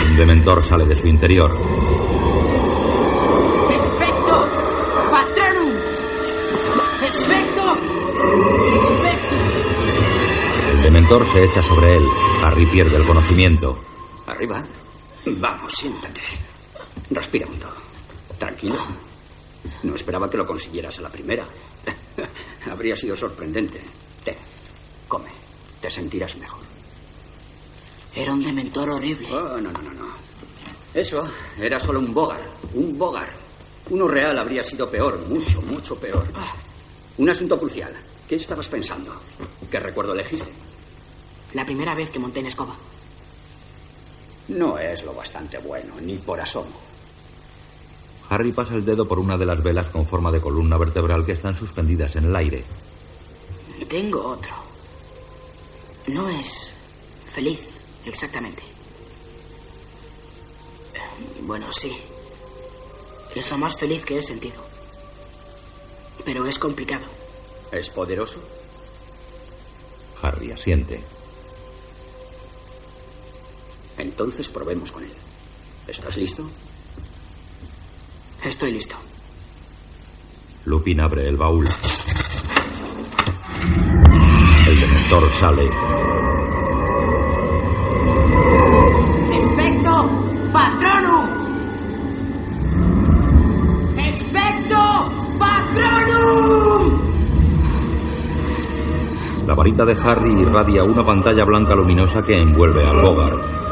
Un 0.07 0.17
dementor 0.17 0.65
sale 0.65 0.87
de 0.87 0.97
su 0.97 1.07
interior. 1.07 1.53
Expecto 3.71 4.49
patronum. 5.11 5.73
Expecto. 7.03 7.73
Expecto. 8.81 9.35
El 10.73 10.83
dementor 10.83 11.27
se 11.27 11.45
echa 11.45 11.63
sobre 11.63 11.97
él. 11.97 12.07
Harry 12.43 12.67
pierde 12.67 12.97
el 12.97 13.05
conocimiento. 13.05 13.79
Arriba. 14.27 14.65
Vamos, 15.27 15.73
siéntate. 15.73 16.21
Respira 17.11 17.47
mucho. 17.47 17.69
Tranquilo. 18.39 18.77
No 19.83 19.95
esperaba 19.95 20.29
que 20.29 20.37
lo 20.37 20.47
consiguieras 20.47 20.99
a 20.99 21.03
la 21.03 21.09
primera. 21.09 21.47
Habría 22.71 22.97
sido 22.97 23.17
sorprendente. 23.17 23.81
Ten, 24.23 24.37
come. 25.09 25.31
Te 25.81 25.91
sentirás 25.91 26.37
mejor. 26.37 26.63
Era 28.15 28.33
un 28.33 28.43
dementor 28.43 28.91
horrible. 28.91 29.29
Oh, 29.33 29.59
no, 29.59 29.73
no, 29.73 29.83
no, 29.83 29.93
no. 29.93 30.09
Eso 30.93 31.23
era 31.59 31.79
solo 31.79 31.99
un 31.99 32.13
bogar. 32.13 32.41
Un 32.75 32.97
bogar. 32.99 33.29
Uno 33.91 34.07
real 34.09 34.39
habría 34.39 34.63
sido 34.63 34.89
peor, 34.89 35.27
mucho, 35.29 35.61
mucho 35.63 35.99
peor. 35.99 36.27
Un 37.19 37.29
asunto 37.29 37.59
crucial. 37.59 37.93
¿Qué 38.29 38.37
estabas 38.37 38.69
pensando? 38.69 39.21
¿Qué 39.71 39.79
recuerdo 39.81 40.13
elegiste? 40.15 40.51
La 41.53 41.65
primera 41.67 41.95
vez 41.95 42.11
que 42.11 42.19
monté 42.19 42.41
en 42.41 42.47
escoba. 42.47 42.75
No 44.49 44.79
es 44.79 45.03
lo 45.05 45.15
bastante 45.15 45.59
bueno, 45.59 45.95
ni 46.01 46.17
por 46.17 46.41
asomo. 46.41 46.73
Harry 48.29 48.53
pasa 48.53 48.75
el 48.75 48.85
dedo 48.85 49.07
por 49.07 49.19
una 49.19 49.37
de 49.37 49.47
las 49.47 49.63
velas 49.63 49.89
con 49.89 50.07
forma 50.07 50.33
de 50.33 50.41
columna 50.41 50.77
vertebral 50.77 51.25
que 51.25 51.33
están 51.33 51.55
suspendidas 51.55 52.17
en 52.17 52.25
el 52.25 52.37
aire. 52.37 52.65
Tengo 53.89 54.23
otro. 54.25 54.55
No 56.09 56.29
es 56.29 56.75
feliz, 57.31 57.61
exactamente. 58.05 58.63
Bueno, 61.43 61.71
sí. 61.73 61.97
Es 63.35 63.51
lo 63.51 63.59
más 63.59 63.77
feliz 63.77 64.05
que 64.05 64.19
he 64.19 64.23
sentido. 64.23 64.63
Pero 66.25 66.47
es 66.47 66.59
complicado. 66.59 67.05
¿Es 67.73 67.91
poderoso? 67.91 68.39
Harry 70.23 70.53
asiente. 70.53 71.03
Entonces 73.99 74.49
probemos 74.49 74.91
con 74.93 75.05
él. 75.05 75.13
¿Estás 75.87 76.17
listo? 76.17 76.49
Estoy 78.45 78.73
listo. 78.73 78.97
Lupin 80.67 81.01
abre 81.01 81.29
el 81.29 81.37
baúl. 81.37 81.67
El 84.67 84.81
dementor 84.81 85.31
sale. 85.33 85.65
Expecto 89.33 90.11
patronum. 90.53 91.27
Expecto 93.99 95.37
patronum. 95.39 97.05
La 99.47 99.55
varita 99.55 99.85
de 99.85 99.93
Harry 100.03 100.33
irradia 100.41 100.83
una 100.83 101.05
pantalla 101.05 101.45
blanca 101.45 101.75
luminosa 101.75 102.23
que 102.23 102.35
envuelve 102.35 102.83
al 102.83 103.03
Bogart. 103.03 103.64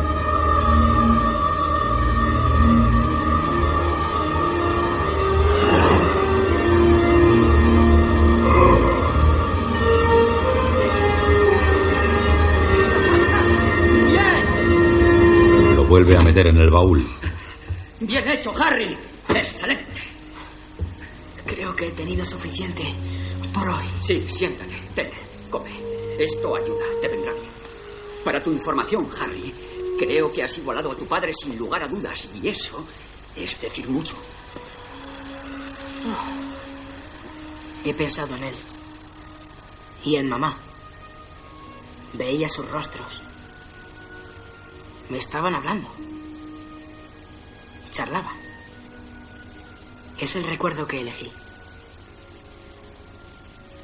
Vuelve 15.93 16.17
a 16.17 16.23
meter 16.23 16.47
en 16.47 16.57
el 16.57 16.71
baúl. 16.71 17.07
Bien 18.01 18.27
hecho, 18.27 18.51
Harry. 18.59 18.97
Excelente. 19.29 20.01
Creo 21.45 21.77
que 21.77 21.89
he 21.89 21.91
tenido 21.91 22.25
suficiente 22.25 22.83
por 23.53 23.69
hoy. 23.69 23.85
Sí, 24.03 24.25
siéntate. 24.27 24.75
Ten, 24.95 25.11
come. 25.51 25.71
Esto 26.19 26.57
ayuda, 26.57 26.87
te 27.03 27.09
vendrá 27.09 27.35
bien. 27.35 27.45
Para 28.25 28.43
tu 28.43 28.51
información, 28.53 29.07
Harry, 29.21 29.53
creo 29.99 30.33
que 30.33 30.43
has 30.43 30.57
igualado 30.57 30.93
a 30.93 30.97
tu 30.97 31.05
padre 31.05 31.35
sin 31.35 31.59
lugar 31.59 31.83
a 31.83 31.89
dudas, 31.89 32.27
y 32.43 32.49
eso 32.49 32.83
es 33.37 33.61
decir 33.61 33.87
mucho. 33.91 34.17
He 37.85 37.93
pensado 37.93 38.35
en 38.37 38.45
él. 38.45 38.55
Y 40.05 40.17
en 40.17 40.27
mamá. 40.27 40.57
Veía 42.15 42.49
sus 42.49 42.67
rostros. 42.71 43.21
Me 45.13 45.19
estaban 45.19 45.55
hablando. 45.55 45.89
Charlaban. 47.91 48.35
Es 50.19 50.37
el 50.37 50.45
recuerdo 50.45 50.87
que 50.87 51.03
elegí. 51.03 51.31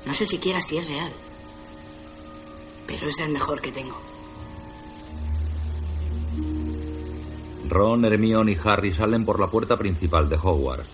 No 0.06 0.14
sé 0.14 0.24
siquiera 0.24 0.58
si 0.62 0.78
es 0.78 0.88
real. 0.88 1.12
Pero 2.86 3.10
es 3.10 3.18
el 3.18 3.28
mejor 3.28 3.60
que 3.60 3.70
tengo. 3.70 4.00
Ron, 7.68 8.06
Hermione 8.06 8.52
y 8.52 8.58
Harry 8.64 8.94
salen 8.94 9.26
por 9.26 9.38
la 9.38 9.48
puerta 9.48 9.76
principal 9.76 10.30
de 10.30 10.36
Hogwarts. 10.36 10.88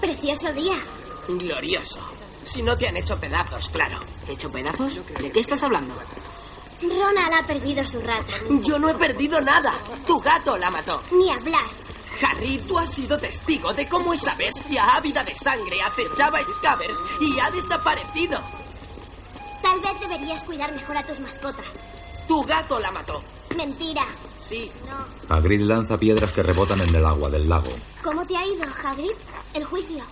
Precioso 0.00 0.54
día. 0.54 0.78
Glorioso. 1.28 2.00
Si 2.44 2.62
no 2.62 2.78
te 2.78 2.88
han 2.88 2.96
hecho 2.96 3.20
pedazos, 3.20 3.68
claro. 3.68 3.98
¿Hecho 4.26 4.50
pedazos? 4.50 5.00
¿De 5.20 5.30
qué 5.30 5.40
estás 5.40 5.62
hablando? 5.62 5.94
Ronald 6.82 7.34
ha 7.34 7.46
perdido 7.46 7.84
su 7.86 8.00
rata. 8.00 8.34
Yo 8.62 8.78
no 8.78 8.88
he 8.88 8.94
perdido 8.94 9.40
nada. 9.40 9.72
Tu 10.06 10.18
gato 10.20 10.56
la 10.58 10.70
mató. 10.70 11.02
Ni 11.12 11.30
hablar. 11.30 11.64
Harry, 12.24 12.58
tú 12.58 12.78
has 12.78 12.90
sido 12.90 13.18
testigo 13.18 13.72
de 13.72 13.88
cómo 13.88 14.12
esa 14.14 14.34
bestia 14.34 14.84
ávida 14.96 15.24
de 15.24 15.34
sangre 15.34 15.82
acechaba 15.82 16.38
a 16.38 16.42
Scabbers 16.44 16.98
y 17.20 17.38
ha 17.40 17.50
desaparecido. 17.50 18.40
Tal 19.62 19.80
vez 19.80 20.00
deberías 20.00 20.42
cuidar 20.44 20.72
mejor 20.72 20.96
a 20.96 21.06
tus 21.06 21.18
mascotas. 21.20 21.66
Tu 22.28 22.42
gato 22.44 22.78
la 22.78 22.90
mató. 22.92 23.22
Mentira. 23.56 24.04
Sí. 24.40 24.70
No. 24.88 25.34
Hagrid 25.36 25.62
lanza 25.62 25.98
piedras 25.98 26.32
que 26.32 26.42
rebotan 26.42 26.80
en 26.80 26.94
el 26.94 27.04
agua 27.04 27.30
del 27.30 27.48
lago. 27.48 27.70
¿Cómo 28.02 28.26
te 28.26 28.36
ha 28.36 28.46
ido, 28.46 28.64
Hagrid? 28.84 29.12
El 29.54 29.64
juicio. 29.64 30.04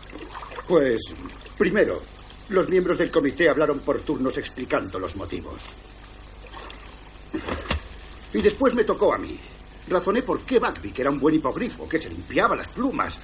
Pues, 0.66 1.14
primero, 1.58 2.00
los 2.48 2.68
miembros 2.68 2.98
del 2.98 3.10
comité 3.10 3.48
hablaron 3.48 3.80
por 3.80 4.00
turnos 4.00 4.36
explicando 4.38 4.98
los 4.98 5.16
motivos. 5.16 5.76
Y 8.32 8.40
después 8.40 8.74
me 8.74 8.84
tocó 8.84 9.12
a 9.12 9.18
mí. 9.18 9.38
Razoné 9.88 10.22
por 10.22 10.40
qué 10.42 10.58
Buckbeak 10.58 10.98
era 11.00 11.10
un 11.10 11.18
buen 11.18 11.34
hipogrifo, 11.34 11.88
que 11.88 11.98
se 11.98 12.10
limpiaba 12.10 12.54
las 12.54 12.68
plumas. 12.68 13.20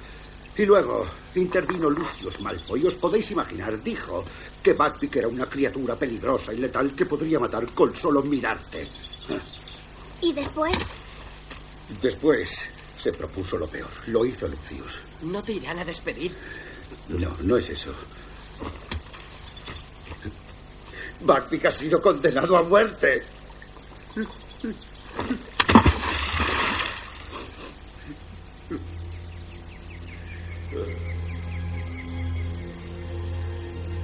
Y 0.57 0.65
luego 0.65 1.05
intervino 1.35 1.89
Lucius 1.89 2.41
Malfoy. 2.41 2.83
Y 2.83 2.87
os 2.87 2.95
podéis 2.95 3.31
imaginar, 3.31 3.81
dijo 3.81 4.25
que 4.61 4.73
Buckbeak 4.73 5.15
era 5.15 5.27
una 5.27 5.45
criatura 5.45 5.95
peligrosa 5.95 6.53
y 6.53 6.57
letal 6.57 6.93
que 6.93 7.05
podría 7.05 7.39
matar 7.39 7.71
con 7.73 7.95
solo 7.95 8.23
mirarte. 8.23 8.87
¿Y 10.21 10.33
después? 10.33 10.77
Después 12.01 12.63
se 12.97 13.13
propuso 13.13 13.57
lo 13.57 13.67
peor. 13.67 13.89
Lo 14.07 14.25
hizo 14.25 14.47
Lucius. 14.47 14.99
No 15.21 15.43
te 15.43 15.53
irán 15.53 15.79
a 15.79 15.85
despedir. 15.85 16.33
No, 17.09 17.35
no 17.43 17.57
es 17.57 17.69
eso. 17.69 17.93
Buckbeak 21.21 21.65
ha 21.65 21.71
sido 21.71 22.01
condenado 22.01 22.57
a 22.57 22.63
muerte. 22.63 23.23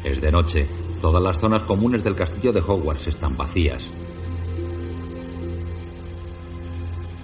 Es 0.04 0.20
de 0.20 0.32
noche. 0.32 0.68
Todas 1.02 1.22
las 1.22 1.38
zonas 1.38 1.64
comunes 1.64 2.04
del 2.04 2.16
castillo 2.16 2.54
de 2.54 2.62
Hogwarts 2.62 3.08
están 3.08 3.36
vacías. 3.36 3.90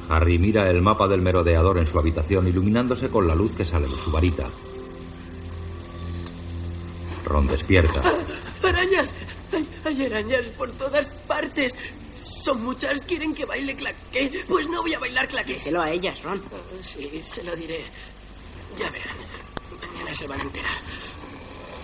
Harry 0.10 0.40
mira 0.40 0.68
el 0.70 0.82
mapa 0.82 1.08
del 1.08 1.22
merodeador 1.22 1.78
en 1.78 1.88
su 1.88 2.00
habitación 2.00 2.48
iluminándose 2.48 3.10
con 3.10 3.28
la 3.28 3.36
luz 3.36 3.52
que 3.52 3.66
sale 3.66 3.88
de 3.88 3.96
su 3.96 4.12
varita. 4.12 4.50
Ron 7.26 7.48
despierta. 7.48 8.02
¡Arañas! 8.64 9.14
Hay, 9.54 9.68
hay 9.86 10.06
arañas 10.06 10.48
por 10.48 10.72
todas 10.72 11.12
partes. 11.28 11.76
Son 12.44 12.64
muchas. 12.64 13.02
¿Quieren 13.02 13.34
que 13.34 13.46
baile 13.46 13.76
claqué? 13.76 14.44
Pues 14.48 14.68
no 14.68 14.82
voy 14.82 14.94
a 14.94 15.00
bailar 15.00 15.28
claqué. 15.28 15.54
Díselo 15.54 15.82
a 15.82 15.92
ellas, 15.92 16.22
Ron. 16.24 16.42
Sí, 16.82 17.22
se 17.22 17.44
lo 17.44 17.56
diré. 17.56 17.84
Ya 18.78 18.90
verán. 18.90 19.16
Mañana 19.94 20.16
se 20.16 20.28
van 20.28 20.40
a 20.40 20.44
enterar. 20.44 20.78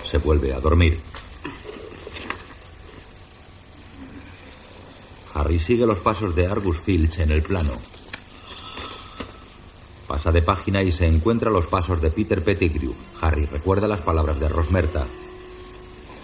Se 0.09 0.17
vuelve 0.17 0.53
a 0.53 0.59
dormir. 0.59 0.99
Harry 5.33 5.59
sigue 5.59 5.85
los 5.85 5.99
pasos 5.99 6.33
de 6.33 6.47
Argus 6.47 6.79
Filch 6.79 7.19
en 7.19 7.31
el 7.31 7.43
plano. 7.43 7.73
Pasa 10.07 10.31
de 10.31 10.41
página 10.41 10.81
y 10.81 10.93
se 10.93 11.05
encuentra 11.05 11.51
los 11.51 11.67
pasos 11.67 12.01
de 12.01 12.09
Peter 12.11 12.41
Pettigrew. 12.41 12.95
Harry 13.21 13.45
recuerda 13.45 13.87
las 13.87 14.01
palabras 14.01 14.39
de 14.39 14.47
Rosmerta. 14.47 15.05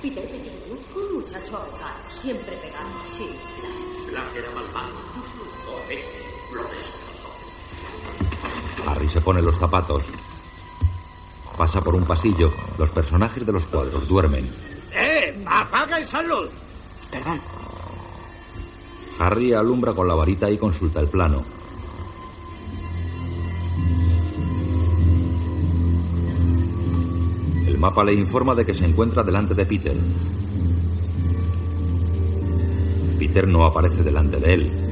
Peter 0.01 0.23
Pettigrew, 0.23 0.79
un 0.95 1.13
muchacho 1.15 1.57
ahogado, 1.57 1.99
siempre 2.09 2.55
Harry 8.91 9.07
se 9.07 9.21
pone 9.21 9.41
los 9.41 9.57
zapatos. 9.57 10.03
Pasa 11.57 11.79
por 11.81 11.95
un 11.95 12.03
pasillo. 12.03 12.51
Los 12.77 12.89
personajes 12.89 13.45
de 13.45 13.53
los 13.53 13.65
cuadros 13.65 14.05
duermen. 14.07 14.51
¡Eh! 14.93 15.41
¡Apaga 15.45 15.99
esa 15.99 16.21
luz! 16.21 16.49
Perdón. 17.09 17.39
Harry 19.19 19.53
alumbra 19.53 19.93
con 19.93 20.07
la 20.07 20.15
varita 20.15 20.51
y 20.51 20.57
consulta 20.57 20.99
el 20.99 21.07
plano. 21.07 21.41
El 27.67 27.77
mapa 27.77 28.03
le 28.03 28.13
informa 28.13 28.55
de 28.55 28.65
que 28.65 28.73
se 28.73 28.85
encuentra 28.85 29.23
delante 29.23 29.53
de 29.53 29.65
Peter. 29.65 29.95
Peter 33.17 33.47
no 33.47 33.65
aparece 33.65 34.03
delante 34.03 34.37
de 34.37 34.53
él. 34.53 34.90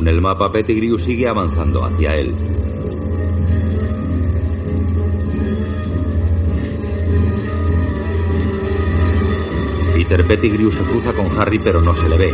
Según 0.00 0.14
el 0.14 0.22
mapa, 0.22 0.50
Pettigrew 0.50 0.98
sigue 0.98 1.28
avanzando 1.28 1.84
hacia 1.84 2.16
él. 2.16 2.34
Peter 9.92 10.24
Pettigrew 10.24 10.72
se 10.72 10.80
cruza 10.84 11.12
con 11.12 11.38
Harry 11.38 11.58
pero 11.58 11.82
no 11.82 11.94
se 11.94 12.08
le 12.08 12.16
ve. 12.16 12.32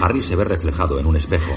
Harry 0.00 0.24
se 0.24 0.34
ve 0.34 0.42
reflejado 0.42 0.98
en 0.98 1.06
un 1.06 1.16
espejo. 1.16 1.52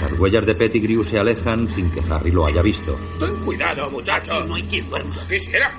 Las 0.00 0.12
huellas 0.20 0.46
de 0.46 0.54
Pettigrew 0.54 1.02
se 1.02 1.18
alejan 1.18 1.66
sin 1.74 1.90
que 1.90 2.02
Harry 2.08 2.30
lo 2.30 2.46
haya 2.46 2.62
visto. 2.62 2.96
Ten 3.18 3.34
cuidado, 3.44 3.90
muchacho. 3.90 4.44
No 4.44 4.54
hay 4.54 4.62
quien 4.62 4.88
duerma. 4.88 5.16
Quisiera. 5.28 5.72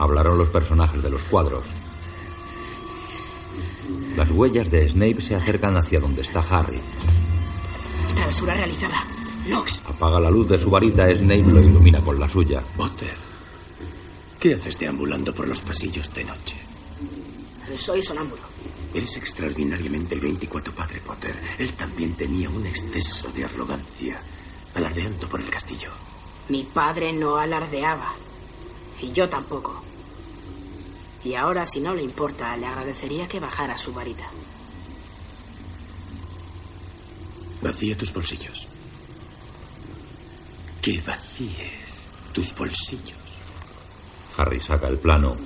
Hablaron 0.00 0.36
los 0.36 0.48
personajes 0.48 1.00
de 1.00 1.10
los 1.10 1.22
cuadros. 1.30 1.62
Las 4.20 4.30
huellas 4.32 4.70
de 4.70 4.86
Snape 4.86 5.22
se 5.22 5.34
acercan 5.34 5.78
hacia 5.78 5.98
donde 5.98 6.20
está 6.20 6.40
Harry. 6.40 6.78
Travesura 8.14 8.52
realizada. 8.52 9.02
Nox. 9.48 9.80
Apaga 9.86 10.20
la 10.20 10.30
luz 10.30 10.46
de 10.46 10.58
su 10.58 10.68
varita, 10.68 11.06
Snape 11.06 11.44
lo 11.44 11.58
ilumina 11.58 12.02
con 12.02 12.20
la 12.20 12.28
suya. 12.28 12.60
Potter, 12.76 13.14
¿qué 14.38 14.52
haces 14.52 14.78
deambulando 14.78 15.32
por 15.32 15.48
los 15.48 15.62
pasillos 15.62 16.12
de 16.12 16.24
noche? 16.24 16.58
Soy 17.76 18.02
sonámbulo. 18.02 18.42
Eres 18.92 19.16
extraordinariamente 19.16 20.16
el 20.16 20.20
24 20.20 20.74
padre 20.74 21.00
Potter. 21.00 21.34
Él 21.58 21.72
también 21.72 22.12
tenía 22.12 22.50
un 22.50 22.66
exceso 22.66 23.32
de 23.32 23.46
arrogancia, 23.46 24.20
alardeando 24.74 25.30
por 25.30 25.40
el 25.40 25.48
castillo. 25.48 25.92
Mi 26.50 26.64
padre 26.64 27.14
no 27.14 27.38
alardeaba. 27.38 28.12
Y 29.00 29.12
yo 29.12 29.26
tampoco. 29.30 29.82
Y 31.24 31.34
ahora, 31.34 31.66
si 31.66 31.80
no 31.80 31.94
le 31.94 32.02
importa, 32.02 32.56
le 32.56 32.66
agradecería 32.66 33.28
que 33.28 33.40
bajara 33.40 33.76
su 33.76 33.92
varita. 33.92 34.26
Vacía 37.60 37.96
tus 37.96 38.12
bolsillos. 38.12 38.68
Que 40.80 41.00
vacíes 41.02 42.08
tus 42.32 42.54
bolsillos. 42.54 43.18
Harry 44.38 44.60
saca 44.60 44.88
el 44.88 44.98
plano. 44.98 45.36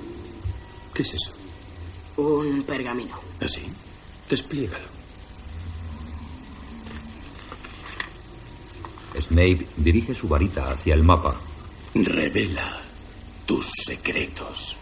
¿Qué 0.93 1.01
es 1.01 1.13
eso? 1.13 1.33
Un 2.17 2.63
pergamino. 2.63 3.19
¿Así? 3.41 3.63
Despliégalo. 4.29 4.95
Snape 9.19 9.67
dirige 9.75 10.15
su 10.15 10.29
varita 10.29 10.71
hacia 10.71 10.93
el 10.93 11.03
mapa. 11.03 11.39
Revela 11.93 12.81
tus 13.45 13.69
secretos. 13.85 14.77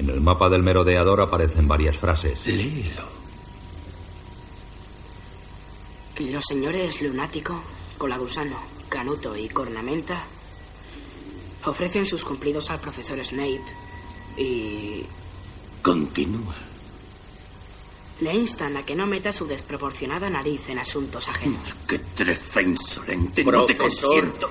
En 0.00 0.08
el 0.08 0.20
mapa 0.22 0.48
del 0.48 0.62
merodeador 0.62 1.20
aparecen 1.20 1.68
varias 1.68 1.94
frases. 1.98 2.46
Léelo. 2.46 3.06
Los 6.20 6.42
señores 6.48 7.02
Lunático, 7.02 7.62
Colagusano, 7.98 8.56
Canuto 8.88 9.36
y 9.36 9.46
Cornamenta 9.50 10.24
ofrecen 11.66 12.06
sus 12.06 12.24
cumplidos 12.24 12.70
al 12.70 12.80
profesor 12.80 13.22
Snape 13.22 13.60
y 14.38 15.04
Continúa. 15.82 16.54
le 18.22 18.34
instan 18.34 18.78
a 18.78 18.82
que 18.82 18.94
no 18.94 19.06
meta 19.06 19.32
su 19.32 19.46
desproporcionada 19.46 20.30
nariz 20.30 20.66
en 20.70 20.78
asuntos 20.78 21.28
ajenos. 21.28 21.76
¡Qué 21.86 21.98
trefa 21.98 22.62
insolente! 22.62 23.44
¡No 23.44 23.66
te 23.66 23.76
consiento! 23.76 24.50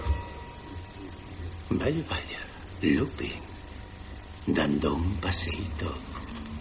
Vaya, 1.72 2.04
vaya. 2.08 2.40
Lupin. 2.84 3.49
Dando 4.54 4.96
un 4.96 5.16
paseíto 5.18 5.94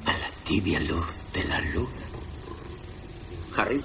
a 0.05 0.13
la 0.13 0.31
tibia 0.45 0.79
luz 0.81 1.25
de 1.33 1.45
la 1.45 1.59
luna. 1.61 2.05
Harry, 3.57 3.83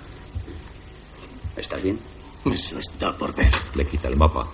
¿estás 1.56 1.82
bien? 1.82 1.98
Eso 2.46 2.80
está 2.80 3.18
por 3.18 3.34
ver. 3.34 3.52
Le 3.76 3.88
quita 3.88 4.10
el 4.10 4.18
mapa. 4.18 4.52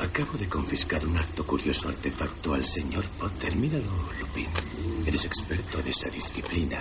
Acabo 0.00 0.36
de 0.36 0.48
confiscar 0.48 1.06
un 1.06 1.16
harto 1.16 1.46
curioso 1.46 1.88
artefacto 1.88 2.54
al 2.54 2.64
señor 2.64 3.04
Potter. 3.10 3.54
Míralo, 3.54 3.92
Lupin. 4.20 4.48
Eres 5.06 5.24
experto 5.24 5.78
en 5.78 5.86
esa 5.86 6.08
disciplina. 6.08 6.78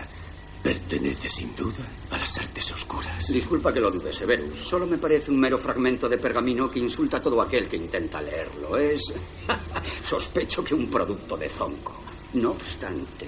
Pertenece 0.61 1.27
sin 1.27 1.55
duda 1.55 1.83
a 2.11 2.17
las 2.17 2.37
artes 2.37 2.71
oscuras. 2.71 3.27
Disculpa 3.33 3.73
que 3.73 3.79
lo 3.79 3.89
dude, 3.89 4.13
Severus. 4.13 4.59
Solo 4.59 4.85
me 4.85 4.99
parece 4.99 5.31
un 5.31 5.39
mero 5.39 5.57
fragmento 5.57 6.07
de 6.07 6.19
pergamino 6.19 6.69
que 6.69 6.79
insulta 6.79 7.17
a 7.17 7.21
todo 7.21 7.41
aquel 7.41 7.67
que 7.67 7.77
intenta 7.77 8.21
leerlo. 8.21 8.77
Es. 8.77 9.01
Sospecho 10.05 10.63
que 10.63 10.75
un 10.75 10.87
producto 10.87 11.35
de 11.35 11.49
Zonko. 11.49 12.03
No 12.33 12.51
obstante, 12.51 13.27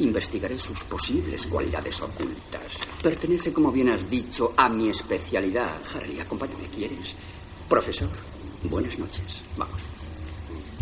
investigaré 0.00 0.58
sus 0.58 0.82
posibles 0.82 1.46
cualidades 1.46 2.02
ocultas. 2.02 2.78
Pertenece, 3.00 3.52
como 3.52 3.70
bien 3.70 3.90
has 3.90 4.10
dicho, 4.10 4.52
a 4.56 4.68
mi 4.68 4.88
especialidad. 4.88 5.80
Harry, 5.94 6.18
acompáñame, 6.18 6.66
¿quieres? 6.74 7.14
Profesor, 7.68 8.10
buenas 8.64 8.98
noches. 8.98 9.42
Vamos. 9.56 9.80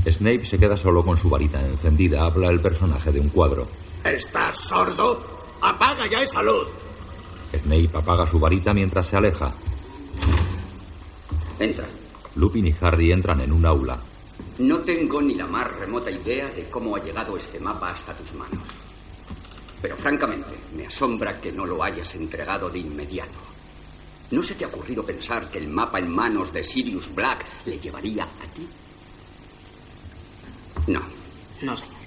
Snape 0.06 0.46
se 0.46 0.58
queda 0.58 0.76
solo 0.76 1.04
con 1.04 1.18
su 1.18 1.28
varita 1.28 1.60
encendida. 1.60 2.24
Habla 2.24 2.48
el 2.48 2.60
personaje 2.60 3.12
de 3.12 3.20
un 3.20 3.28
cuadro. 3.28 3.68
¿Estás 4.02 4.56
sordo? 4.56 5.41
¡Apaga 5.62 6.06
ya 6.10 6.22
esa 6.22 6.42
luz! 6.42 6.68
Snape 7.56 7.90
apaga 7.94 8.26
su 8.26 8.38
varita 8.38 8.74
mientras 8.74 9.06
se 9.06 9.16
aleja. 9.16 9.52
Entra. 11.58 11.86
Lupin 12.34 12.66
y 12.66 12.74
Harry 12.80 13.12
entran 13.12 13.40
en 13.40 13.52
un 13.52 13.64
aula. 13.64 14.00
No 14.58 14.78
tengo 14.78 15.22
ni 15.22 15.34
la 15.34 15.46
más 15.46 15.70
remota 15.78 16.10
idea 16.10 16.48
de 16.48 16.64
cómo 16.68 16.96
ha 16.96 17.00
llegado 17.00 17.36
este 17.36 17.60
mapa 17.60 17.90
hasta 17.90 18.12
tus 18.14 18.32
manos. 18.34 18.58
Pero 19.80 19.96
francamente, 19.96 20.50
me 20.74 20.86
asombra 20.86 21.40
que 21.40 21.52
no 21.52 21.64
lo 21.64 21.82
hayas 21.82 22.14
entregado 22.16 22.68
de 22.68 22.80
inmediato. 22.80 23.38
¿No 24.32 24.42
se 24.42 24.54
te 24.54 24.64
ha 24.64 24.68
ocurrido 24.68 25.04
pensar 25.04 25.48
que 25.50 25.58
el 25.58 25.68
mapa 25.68 25.98
en 25.98 26.08
manos 26.08 26.52
de 26.52 26.64
Sirius 26.64 27.14
Black 27.14 27.44
le 27.66 27.78
llevaría 27.78 28.24
a 28.24 28.54
ti? 28.54 28.68
No. 30.88 31.02
No, 31.60 31.76
señor. 31.76 32.01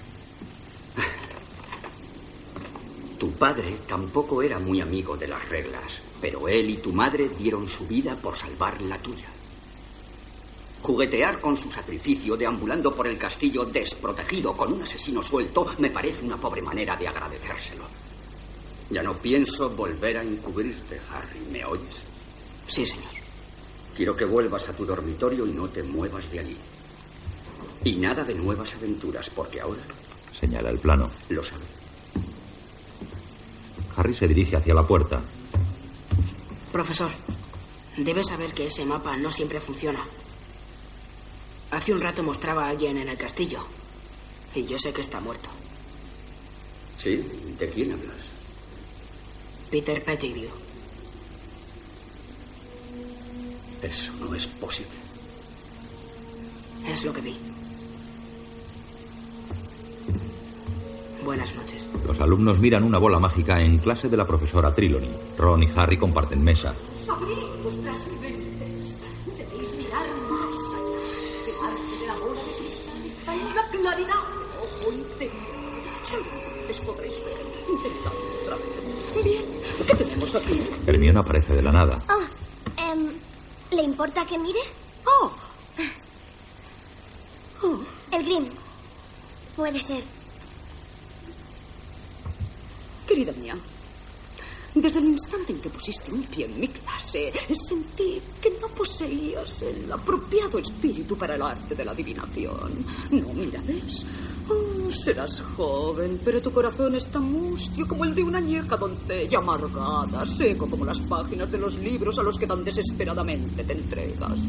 Tu 3.18 3.32
padre 3.32 3.78
tampoco 3.86 4.42
era 4.42 4.58
muy 4.58 4.80
amigo 4.80 5.16
de 5.16 5.28
las 5.28 5.48
reglas, 5.48 6.00
pero 6.20 6.48
él 6.48 6.68
y 6.70 6.76
tu 6.76 6.92
madre 6.92 7.30
dieron 7.30 7.66
su 7.68 7.86
vida 7.86 8.14
por 8.16 8.36
salvar 8.36 8.80
la 8.82 8.98
tuya. 8.98 9.28
Juguetear 10.82 11.40
con 11.40 11.56
su 11.56 11.70
sacrificio 11.70 12.36
deambulando 12.36 12.94
por 12.94 13.06
el 13.08 13.18
castillo 13.18 13.64
desprotegido 13.64 14.54
con 14.56 14.72
un 14.72 14.82
asesino 14.82 15.22
suelto 15.22 15.66
me 15.78 15.90
parece 15.90 16.24
una 16.24 16.36
pobre 16.36 16.60
manera 16.62 16.94
de 16.96 17.08
agradecérselo. 17.08 17.84
Ya 18.90 19.02
no 19.02 19.16
pienso 19.16 19.70
volver 19.70 20.18
a 20.18 20.22
encubrirte, 20.22 21.00
Harry. 21.10 21.40
¿Me 21.50 21.64
oyes? 21.64 22.02
Sí, 22.68 22.84
señor. 22.86 23.10
Quiero 23.96 24.14
que 24.14 24.26
vuelvas 24.26 24.68
a 24.68 24.74
tu 24.74 24.84
dormitorio 24.84 25.46
y 25.46 25.52
no 25.52 25.68
te 25.68 25.82
muevas 25.82 26.30
de 26.30 26.40
allí. 26.40 26.56
Y 27.82 27.96
nada 27.96 28.22
de 28.24 28.34
nuevas 28.34 28.74
aventuras, 28.74 29.30
porque 29.30 29.60
ahora 29.60 29.82
Señala 30.38 30.68
el 30.70 30.78
plano. 30.78 31.10
lo 31.30 31.42
sabe. 31.42 31.64
Harry 33.96 34.14
se 34.14 34.28
dirige 34.28 34.56
hacia 34.56 34.74
la 34.74 34.86
puerta. 34.86 35.22
Profesor, 36.72 37.10
debe 37.96 38.22
saber 38.22 38.52
que 38.52 38.66
ese 38.66 38.84
mapa 38.84 39.16
no 39.16 39.30
siempre 39.30 39.60
funciona. 39.60 40.04
Hace 41.70 41.92
un 41.92 42.00
rato 42.00 42.22
mostraba 42.22 42.66
a 42.66 42.68
alguien 42.70 42.98
en 42.98 43.08
el 43.08 43.16
castillo. 43.16 43.60
Y 44.54 44.64
yo 44.66 44.78
sé 44.78 44.92
que 44.92 45.00
está 45.00 45.20
muerto. 45.20 45.48
¿Sí? 46.96 47.16
¿De 47.58 47.68
quién 47.70 47.92
hablas? 47.92 48.26
Peter 49.70 50.02
Pettigrew. 50.04 50.50
Eso 53.82 54.12
no 54.20 54.34
es 54.34 54.46
posible. 54.46 54.92
Es 56.86 57.04
lo 57.04 57.12
que 57.12 57.20
vi. 57.20 57.36
Buenas 61.26 61.52
noches. 61.56 61.84
Los 62.06 62.20
alumnos 62.20 62.60
miran 62.60 62.84
una 62.84 62.98
bola 62.98 63.18
mágica 63.18 63.60
en 63.60 63.78
clase 63.78 64.08
de 64.08 64.16
la 64.16 64.24
profesora 64.24 64.72
Trelawney. 64.72 65.10
Ron 65.36 65.64
y 65.64 65.68
Harry 65.74 65.96
comparten 65.96 66.44
mesa. 66.44 66.72
Abrid 67.10 67.36
vuestras 67.64 68.06
mentes. 68.20 69.00
Debéis 69.36 69.74
mirar 69.76 70.06
más 70.30 70.72
allá. 70.72 70.94
El 71.48 71.66
arte 71.66 71.98
de 71.98 72.06
la 72.06 72.14
bola 72.14 72.40
de 72.40 72.52
cristal 72.62 73.04
está 73.04 73.34
en 73.34 73.54
la 73.56 73.68
claridad. 73.72 74.22
Ojo 74.62 74.92
interior. 74.92 75.34
Solo 76.04 76.26
entonces 76.44 76.80
podréis 76.86 77.20
ver. 77.24 77.40
Intentadlo 77.70 78.20
otra 78.44 78.56
vez. 78.56 79.24
Bien. 79.24 79.44
¿Qué 79.84 79.94
tenemos 79.96 80.34
aquí? 80.36 80.62
Hermione 80.86 81.18
aparece 81.18 81.54
de 81.56 81.62
la 81.62 81.72
nada. 81.72 82.04
Oh, 82.08 82.92
em, 82.92 83.12
¿le 83.72 83.82
importa 83.82 84.24
que 84.24 84.38
mire? 84.38 84.60
Oh. 85.04 85.32
El 88.12 88.24
Grim. 88.24 88.48
Puede 89.56 89.80
ser. 89.80 90.04
Querida 93.06 93.32
mía, 93.32 93.56
desde 94.74 94.98
el 94.98 95.06
instante 95.06 95.52
en 95.52 95.60
que 95.60 95.70
pusiste 95.70 96.12
un 96.12 96.22
pie 96.24 96.44
en 96.44 96.60
mi 96.60 96.68
clase, 96.68 97.32
sentí 97.54 98.20
que 98.42 98.50
no 98.60 98.68
poseías 98.68 99.62
el 99.62 99.90
apropiado 99.90 100.58
espíritu 100.58 101.16
para 101.16 101.34
el 101.34 101.40
arte 101.42 101.74
de 101.74 101.84
la 101.84 101.92
adivinación. 101.92 102.84
No, 103.10 103.32
mira, 103.32 103.62
¿ves? 103.66 104.04
Oh, 104.48 104.92
serás 104.92 105.40
joven, 105.56 106.20
pero 106.22 106.42
tu 106.42 106.52
corazón 106.52 106.94
es 106.94 107.06
tan 107.06 107.22
mustio 107.22 107.88
como 107.88 108.04
el 108.04 108.14
de 108.14 108.22
una 108.22 108.38
añeja 108.38 108.76
doncella 108.76 109.38
amargada, 109.38 110.26
seco 110.26 110.68
como 110.68 110.84
las 110.84 111.00
páginas 111.00 111.50
de 111.50 111.58
los 111.58 111.78
libros 111.78 112.18
a 112.18 112.22
los 112.22 112.38
que 112.38 112.46
tan 112.46 112.62
desesperadamente 112.62 113.64
te 113.64 113.72
entregas. 113.72 114.40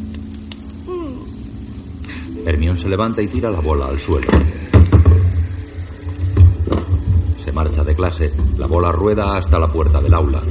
Hermione 2.45 2.79
se 2.79 2.89
levanta 2.89 3.21
y 3.21 3.27
tira 3.27 3.49
la 3.49 3.61
bola 3.61 3.87
al 3.87 3.99
suelo. 3.99 4.27
Se 7.47 7.53
marcha 7.53 7.81
de 7.81 7.95
clase. 7.95 8.33
La 8.57 8.67
bola 8.67 8.91
rueda 8.91 9.37
hasta 9.37 9.57
la 9.57 9.69
puerta 9.69 10.01
del 10.01 10.13
aula. 10.13 10.43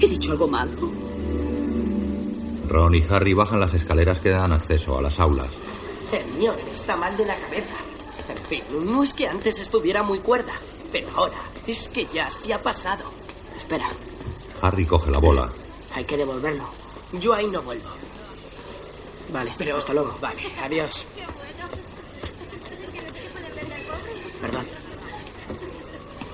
¿He 0.00 0.08
dicho 0.08 0.32
algo 0.32 0.48
malo? 0.48 0.90
Ron 2.68 2.94
y 2.94 3.02
Harry 3.02 3.34
bajan 3.34 3.60
las 3.60 3.74
escaleras 3.74 4.18
que 4.20 4.30
dan 4.30 4.50
acceso 4.54 4.96
a 4.96 5.02
las 5.02 5.20
aulas. 5.20 5.50
Hermione 6.10 6.62
está 6.72 6.96
mal 6.96 7.14
de 7.18 7.26
la 7.26 7.36
cabeza. 7.36 7.76
En 8.30 8.46
fin, 8.46 8.62
no 8.86 9.02
es 9.02 9.12
que 9.12 9.28
antes 9.28 9.58
estuviera 9.58 10.02
muy 10.02 10.20
cuerda, 10.20 10.54
pero 10.90 11.08
ahora 11.14 11.36
es 11.66 11.86
que 11.90 12.06
ya 12.06 12.30
se 12.30 12.54
ha 12.54 12.62
pasado. 12.62 13.04
Espera, 13.54 13.88
Harry 14.62 14.86
coge 14.86 15.10
la 15.10 15.18
bola. 15.18 15.52
hay 15.94 16.04
que 16.04 16.16
devolverlo. 16.16 16.64
Yo 17.12 17.34
ahí 17.34 17.46
no 17.48 17.60
vuelvo. 17.60 17.90
Vale, 19.30 19.52
pero 19.56 19.76
hasta 19.76 19.92
luego. 19.94 20.14
Vale, 20.20 20.42
adiós. 20.62 21.06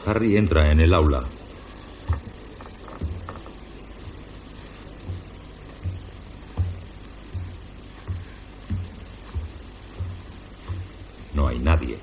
Harry 0.07 0.39
entra 0.39 0.71
en 0.73 0.81
el 0.81 0.95
aula. 0.95 1.23
No 11.35 11.49
hay 11.49 11.59
nadie. 11.59 11.99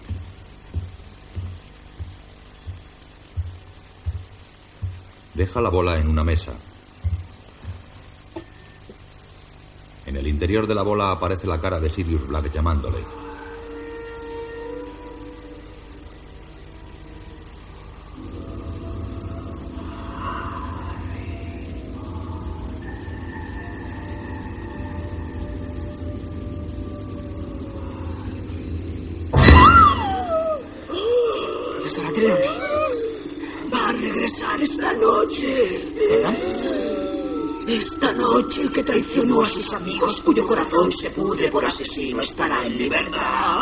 Deja 5.33 5.59
la 5.59 5.69
bola 5.69 5.97
en 5.99 6.07
una 6.07 6.23
mesa. 6.23 6.53
En 10.05 10.15
el 10.15 10.27
interior 10.27 10.67
de 10.67 10.75
la 10.75 10.83
bola 10.83 11.11
aparece 11.11 11.47
la 11.47 11.59
cara 11.59 11.79
de 11.79 11.89
Sirius 11.89 12.27
Black 12.27 12.53
llamándole. 12.53 13.24
Que 38.75 38.83
traicionó 38.83 39.41
a 39.41 39.49
sus 39.49 39.71
amigos, 39.71 40.21
cuyo 40.21 40.45
corazón 40.45 40.91
se 40.91 41.09
pudre 41.09 41.49
por 41.49 41.63
asesino, 41.63 42.19
estará 42.19 42.65
en 42.65 42.77
libertad. 42.77 43.61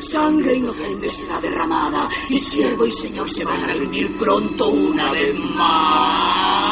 Sangre 0.00 0.54
inocente 0.54 1.10
será 1.10 1.38
derramada 1.42 2.08
y 2.30 2.38
siervo 2.38 2.86
y 2.86 2.90
señor 2.90 3.30
se 3.30 3.44
van 3.44 3.62
a 3.62 3.66
reunir 3.66 4.16
pronto 4.16 4.68
una 4.70 5.12
vez 5.12 5.38
más. 5.38 6.64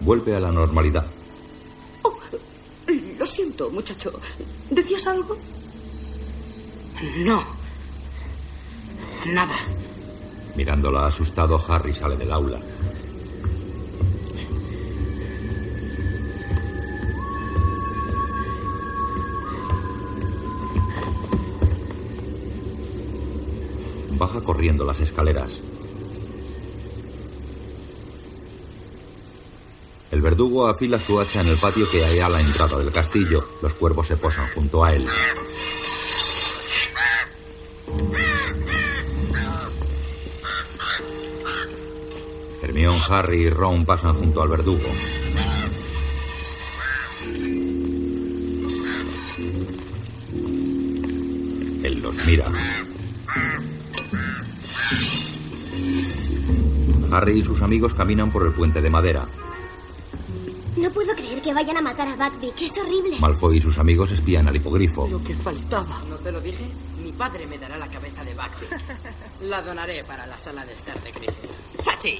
Vuelve 0.00 0.34
a 0.34 0.40
la 0.40 0.50
normalidad. 0.50 1.04
Lo 3.18 3.26
siento, 3.26 3.68
muchacho. 3.68 4.18
¿Decías 4.70 5.06
algo? 5.08 5.36
No. 7.18 7.44
Nada. 9.26 9.56
Mirándola 10.54 11.08
asustado, 11.08 11.60
Harry 11.68 11.94
sale 11.94 12.16
del 12.16 12.32
aula. 12.32 12.58
Corriendo 24.44 24.84
las 24.84 25.00
escaleras. 25.00 25.58
El 30.10 30.22
verdugo 30.22 30.66
afila 30.66 30.98
su 30.98 31.18
hacha 31.20 31.40
en 31.40 31.48
el 31.48 31.56
patio 31.56 31.88
que 31.90 32.04
hay 32.04 32.20
a 32.20 32.28
la 32.28 32.40
entrada 32.40 32.78
del 32.78 32.92
castillo. 32.92 33.46
Los 33.60 33.74
cuervos 33.74 34.06
se 34.06 34.16
posan 34.16 34.46
junto 34.54 34.84
a 34.84 34.94
él. 34.94 35.06
Hermione, 42.62 43.00
Harry 43.08 43.42
y 43.42 43.50
Ron 43.50 43.84
pasan 43.84 44.14
junto 44.14 44.42
al 44.42 44.48
verdugo. 44.48 44.88
Él 51.82 52.00
los 52.02 52.26
mira. 52.26 52.44
Harry 57.16 57.40
y 57.40 57.44
sus 57.44 57.62
amigos 57.62 57.94
caminan 57.94 58.30
por 58.30 58.46
el 58.46 58.52
puente 58.52 58.80
de 58.80 58.90
madera. 58.90 59.26
No 60.76 60.90
puedo 60.90 61.14
creer 61.14 61.40
que 61.40 61.54
vayan 61.54 61.78
a 61.78 61.80
matar 61.80 62.08
a 62.08 62.16
Buckbeak. 62.16 62.60
Es 62.60 62.76
horrible. 62.76 63.16
Malfoy 63.18 63.56
y 63.56 63.60
sus 63.62 63.78
amigos 63.78 64.12
espían 64.12 64.46
al 64.46 64.56
hipogrifo. 64.56 65.08
Lo 65.08 65.22
que 65.22 65.34
faltaba. 65.34 66.02
¿No 66.08 66.16
te 66.16 66.30
lo 66.30 66.40
dije? 66.40 66.66
Mi 67.02 67.12
padre 67.12 67.46
me 67.46 67.56
dará 67.56 67.78
la 67.78 67.88
cabeza 67.88 68.22
de 68.24 68.34
Buckbeak. 68.34 68.80
La 69.42 69.62
donaré 69.62 70.04
para 70.04 70.26
la 70.26 70.38
sala 70.38 70.64
de 70.66 70.72
estar 70.72 71.02
de 71.02 71.12
Griffith. 71.12 71.80
¡Chachi! 71.80 72.18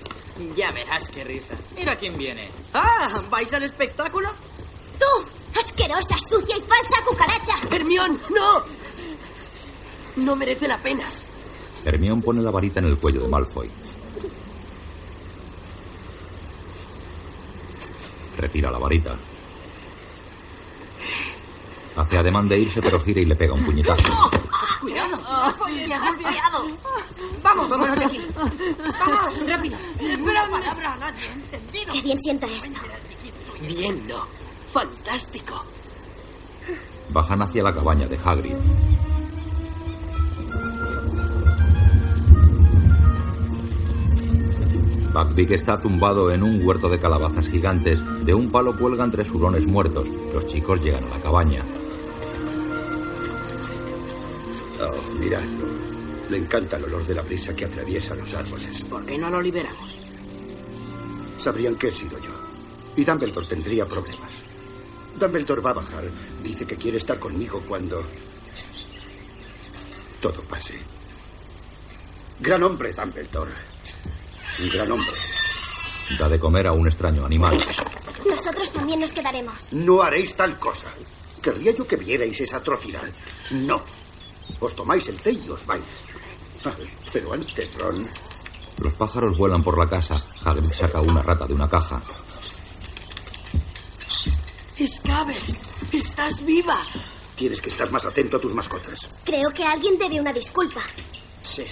Ya 0.56 0.70
verás 0.73 1.09
qué 1.09 1.24
risa. 1.24 1.55
Mira 1.77 1.97
quién 1.97 2.16
viene. 2.16 2.48
¡Ah! 2.73 3.23
¿Vais 3.31 3.52
al 3.52 3.64
espectáculo? 3.64 4.31
¡Tú! 4.98 5.59
¡Asquerosa, 5.59 6.16
sucia 6.18 6.56
y 6.56 6.60
falsa 6.60 7.02
cucaracha! 7.06 7.55
¡Hermión! 7.74 8.18
¡No! 8.35 8.62
No 10.24 10.36
merece 10.36 10.66
la 10.66 10.78
pena. 10.78 11.05
Hermione 11.85 12.23
pone 12.23 12.43
la 12.43 12.51
varita 12.51 12.81
en 12.81 12.86
el 12.86 12.98
cuello 12.98 13.23
de 13.23 13.28
Malfoy. 13.28 13.70
Retira 18.36 18.70
la 18.70 18.78
varita. 18.78 19.16
Hace 21.96 22.18
ademán 22.18 22.46
de 22.46 22.58
irse, 22.58 22.82
pero 22.82 23.00
gira 23.00 23.22
y 23.22 23.24
le 23.24 23.34
pega 23.34 23.54
un 23.54 23.64
puñetazo. 23.64 24.02
¡Cuidado! 24.80 25.18
¡Cuidado! 25.58 26.66
¡Vamos, 27.42 27.68
vámonos 27.70 27.98
de 27.98 28.04
aquí! 28.04 28.20
¡Vamos, 28.36 29.48
rápido! 29.48 29.78
¡Espera 29.98 30.50
palabra 30.50 30.92
a 30.92 30.96
nadie, 30.96 31.26
¿entendido? 31.32 31.92
Qué 31.94 32.02
bien 32.02 32.18
sienta 32.18 32.46
esto. 32.46 32.68
Bien, 33.62 34.06
no. 34.06 34.26
Fantástico. 34.72 35.64
Bajan 37.08 37.40
hacia 37.42 37.62
la 37.62 37.72
cabaña 37.72 38.06
de 38.06 38.18
Hagrid. 38.22 38.56
Buckbeak 45.16 45.52
está 45.52 45.80
tumbado 45.80 46.30
en 46.30 46.43
un 46.43 46.62
huerto 46.62 46.90
de 46.90 46.98
calabazas 46.98 47.48
gigantes. 47.48 47.98
De 48.22 48.34
un 48.34 48.51
palo 48.51 48.76
cuelgan 48.76 49.10
tres 49.10 49.30
hurones 49.30 49.66
muertos. 49.66 50.06
Los 50.34 50.47
chicos 50.47 50.78
llegan 50.82 51.05
a 51.05 51.09
la 51.09 51.18
cabaña. 51.18 51.62
Oh, 54.78 55.18
miradlo. 55.18 55.64
Le 56.28 56.36
encanta 56.36 56.76
el 56.76 56.84
olor 56.84 57.06
de 57.06 57.14
la 57.14 57.22
brisa 57.22 57.56
que 57.56 57.64
atraviesa 57.64 58.14
los 58.14 58.34
árboles. 58.34 58.84
¿Por 58.84 59.06
qué 59.06 59.16
no 59.16 59.30
lo 59.30 59.40
liberamos? 59.40 59.97
Sabrían 61.38 61.76
que 61.76 61.88
he 61.88 61.93
sido 61.93 62.18
yo. 62.18 62.32
Y 62.94 63.02
Dumbledore 63.02 63.47
tendría 63.47 63.86
problemas. 63.86 64.43
Dumbledore 65.18 65.62
va 65.62 65.70
a 65.70 65.74
bajar. 65.74 66.05
Dice 66.43 66.66
que 66.66 66.76
quiere 66.76 66.98
estar 66.98 67.18
conmigo 67.18 67.62
cuando 67.66 68.02
todo 70.20 70.43
pase. 70.43 70.74
Gran 72.38 72.62
hombre, 72.64 72.93
Dumbledore. 72.93 73.76
Un 74.61 74.69
gran 74.70 74.91
hombre. 74.93 75.12
Da 76.19 76.28
de 76.28 76.39
comer 76.39 76.66
a 76.66 76.73
un 76.73 76.87
extraño 76.87 77.24
animal. 77.27 77.59
Nosotros 78.28 78.70
también 78.73 79.01
nos 79.01 79.12
quedaremos. 79.12 79.73
No 79.73 80.03
haréis 80.03 80.35
tal 80.35 80.59
cosa. 80.59 80.87
Querría 81.43 81.73
yo 81.77 81.87
que 81.87 81.97
vierais 81.97 82.41
esa 82.41 82.57
atrocidad. 82.59 83.03
No. 83.51 83.83
Os 84.61 84.74
tomáis 84.74 85.09
el 85.09 85.20
té 85.20 85.33
y 85.33 85.49
os 85.49 85.65
vais. 85.66 85.83
Ah, 86.65 86.73
Pero 87.12 87.33
antes, 87.35 87.74
Ron, 87.74 88.09
Los 88.78 88.93
pájaros 88.95 89.37
vuelan 89.37 89.62
por 89.62 89.78
la 89.78 89.89
casa. 89.89 90.15
Hagrid 90.45 90.73
saca 90.73 91.01
una 91.01 91.23
rata 91.23 91.47
de 91.47 91.55
una 91.55 91.69
caja. 91.69 92.01
Escabes, 94.78 95.61
estás 95.93 96.45
viva. 96.45 96.78
tienes 97.37 97.61
que 97.61 97.70
estar 97.70 97.91
más 97.91 98.05
atento 98.05 98.37
a 98.37 98.41
tus 98.41 98.55
mascotas. 98.55 99.09
Creo 99.24 99.51
que 99.51 99.65
alguien 99.65 99.99
debe 99.99 100.20
una 100.20 100.33
disculpa. 100.33 100.83
Sí. 101.43 101.65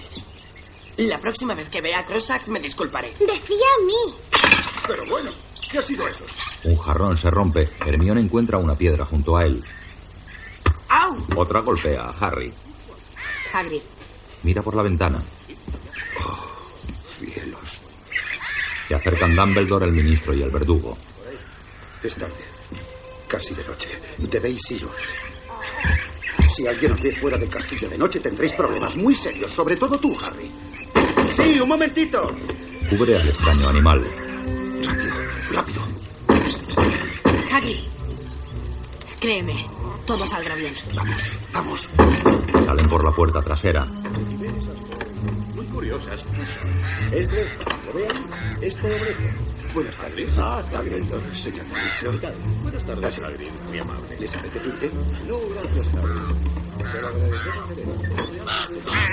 La 0.97 1.19
próxima 1.19 1.55
vez 1.55 1.69
que 1.69 1.81
vea 1.81 1.99
a 2.01 2.07
Crossax 2.07 2.49
me 2.49 2.61
disculparé. 2.61 3.11
Decía 3.19 3.67
a 3.79 3.85
mí. 3.85 4.15
Pero 4.87 5.05
bueno, 5.07 5.31
¿qué 5.71 5.79
ha 5.79 5.83
sido 5.83 6.07
eso? 6.07 6.25
Un 6.65 6.77
jarrón 6.77 7.19
se 7.19 7.31
rompe. 7.31 7.69
Hermione 7.85 8.21
encuentra 8.21 8.59
una 8.59 8.77
piedra 8.77 9.05
junto 9.05 9.37
a 9.37 9.45
él. 9.45 9.63
¡Au! 10.89 11.17
Otra 11.37 11.61
golpea 11.61 12.05
a 12.05 12.11
Harry. 12.11 12.53
Hagrid. 13.53 13.83
Mira 14.45 14.63
por 14.63 14.77
la 14.77 14.83
ventana. 14.83 15.23
Cielos. 17.19 17.81
Se 18.89 18.95
acercan 18.95 19.35
Dumbledore, 19.35 19.87
el 19.87 19.93
ministro 19.93 20.35
y 20.35 20.43
el 20.43 20.51
verdugo. 20.51 20.97
Es 22.03 22.15
tarde. 22.15 22.35
Casi 23.27 23.55
de 23.55 23.65
noche. 23.65 23.89
Debéis 24.19 24.71
iros. 24.71 24.97
Si 26.55 26.67
alguien 26.67 26.93
os 26.93 27.01
ve 27.03 27.11
fuera 27.11 27.39
del 27.39 27.49
castillo 27.49 27.89
de 27.89 27.99
noche, 27.99 28.21
tendréis 28.21 28.53
problemas 28.53 28.97
muy 28.97 29.15
serios. 29.15 29.51
Sobre 29.51 29.77
todo 29.77 29.99
tú, 29.99 30.15
Harry. 30.25 30.51
Sí, 31.35 31.61
un 31.61 31.69
momentito. 31.69 32.31
Cubre 32.89 33.17
al 33.17 33.29
extraño 33.29 33.69
animal. 33.69 34.05
Rápido. 35.51 35.83
Hagrid. 37.53 37.79
Créeme, 39.21 39.67
todo 40.07 40.27
saldrá 40.27 40.55
bien. 40.55 40.75
Vamos, 40.95 41.33
vamos. 41.53 41.91
Salen 42.67 42.89
por 42.89 43.05
la 43.05 43.11
puerta 43.11 43.41
trasera. 43.43 43.85
Muy 45.55 45.67
curiosas. 45.67 46.25
Este, 47.11 47.49
¿lo 47.87 47.93
vean? 47.99 48.27
Es 48.61 48.77
todo 48.77 48.91
brezo. 48.91 49.23
Buenas 49.75 49.97
tardes. 49.97 50.39
Ah, 50.39 50.63
Dumbledore, 50.71 51.37
señor 51.37 51.67
ministro. 51.67 52.13
Buenas 52.63 52.85
tardes, 52.85 53.19
Hagrid. 53.19 53.51
Muy 53.69 53.79
amable. 53.79 54.17
¿Les 54.21 54.37
apetece 54.37 54.69
un 54.69 54.79
té? 54.79 54.91
No, 55.27 55.39
gracias, 55.51 55.95
Hagrid. 55.95 56.64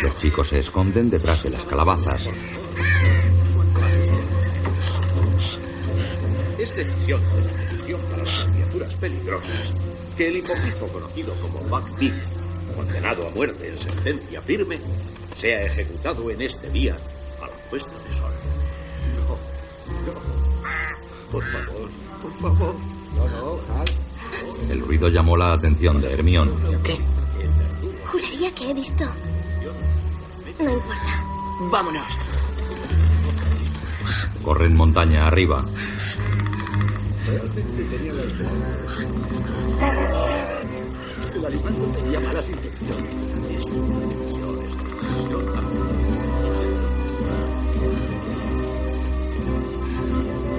Los 0.03 0.17
chicos 0.17 0.49
se 0.49 0.59
esconden 0.59 1.09
detrás 1.09 1.43
de 1.43 1.51
las 1.51 1.63
calabazas. 1.63 2.27
Es 6.57 6.75
decisión 6.75 7.21
de 7.21 7.41
la 7.41 7.67
Comisión 7.67 8.01
para 8.09 8.23
las 8.23 8.45
criaturas 8.45 8.95
peligrosas 8.95 9.73
que 10.15 10.27
el 10.27 10.37
hipogrifo 10.37 10.87
conocido 10.87 11.33
como 11.35 11.59
Buckbeak, 11.61 12.13
condenado 12.75 13.27
a 13.27 13.29
muerte 13.31 13.69
en 13.69 13.77
sentencia 13.77 14.41
firme, 14.41 14.79
sea 15.35 15.65
ejecutado 15.65 16.29
en 16.29 16.41
este 16.41 16.69
día 16.69 16.95
a 17.41 17.47
la 17.47 17.69
puesta 17.69 17.91
de 18.07 18.13
sol. 18.13 18.31
No, 19.15 20.13
no. 20.13 20.19
Por 21.31 21.43
favor, 21.43 21.89
por 22.21 22.39
favor. 22.39 22.75
No, 23.15 23.25
no, 23.27 23.59
El 24.71 24.81
ruido 24.81 25.09
llamó 25.09 25.35
la 25.35 25.53
atención 25.53 26.01
de 26.01 26.11
Hermión. 26.11 26.51
¿Qué? 26.83 26.97
Juraría 28.11 28.51
que 28.53 28.69
he 28.69 28.73
visto. 28.73 29.05
No 30.59 30.69
importa. 30.69 31.23
Vámonos. 31.71 32.19
Corren 34.43 34.75
montaña 34.75 35.27
arriba. 35.27 35.63
El 41.33 41.45
animal 41.45 41.79
no 41.79 41.85
tenía 41.87 42.19
malas 42.19 42.49
intenciones. 42.49 43.15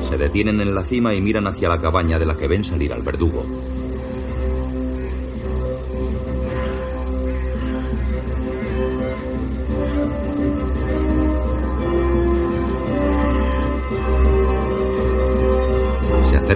Se 0.08 0.16
detienen 0.16 0.60
en 0.62 0.74
la 0.74 0.84
cima 0.84 1.14
y 1.14 1.20
miran 1.20 1.46
hacia 1.46 1.68
la 1.68 1.78
cabaña 1.78 2.18
de 2.18 2.24
la 2.24 2.34
que 2.34 2.48
ven 2.48 2.64
salir 2.64 2.94
al 2.94 3.02
verdugo. 3.02 3.44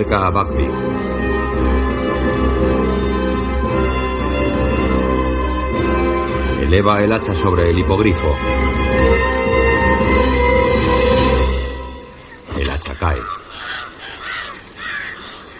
Acerca 0.06 0.26
a. 0.26 0.70
Eleva 6.62 7.02
el 7.02 7.12
hacha 7.12 7.34
sobre 7.34 7.70
el 7.70 7.78
hipogrifo. 7.78 8.34
El 12.56 12.70
hacha 12.70 12.94
cae. 12.94 13.20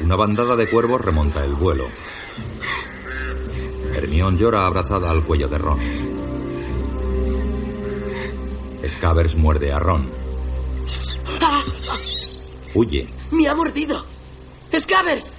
Una 0.01 0.17
bandada 0.17 0.57
de 0.57 0.69
cuervos 0.69 1.01
remonta 1.01 1.45
el 1.45 1.55
vuelo. 1.55 1.87
Hermión 3.95 4.37
llora 4.37 4.67
abrazada 4.67 5.11
al 5.11 5.25
cuello 5.25 5.49
de 5.49 5.59
Ron. 5.59 5.81
Scavers 8.87 9.35
muerde 9.35 9.73
a 9.73 9.79
Ron. 9.79 10.09
¡Ah! 11.41 11.63
Huye. 12.75 13.09
¡Me 13.33 13.49
ha 13.49 13.55
mordido! 13.55 14.16
¡Scavers! 14.81 15.33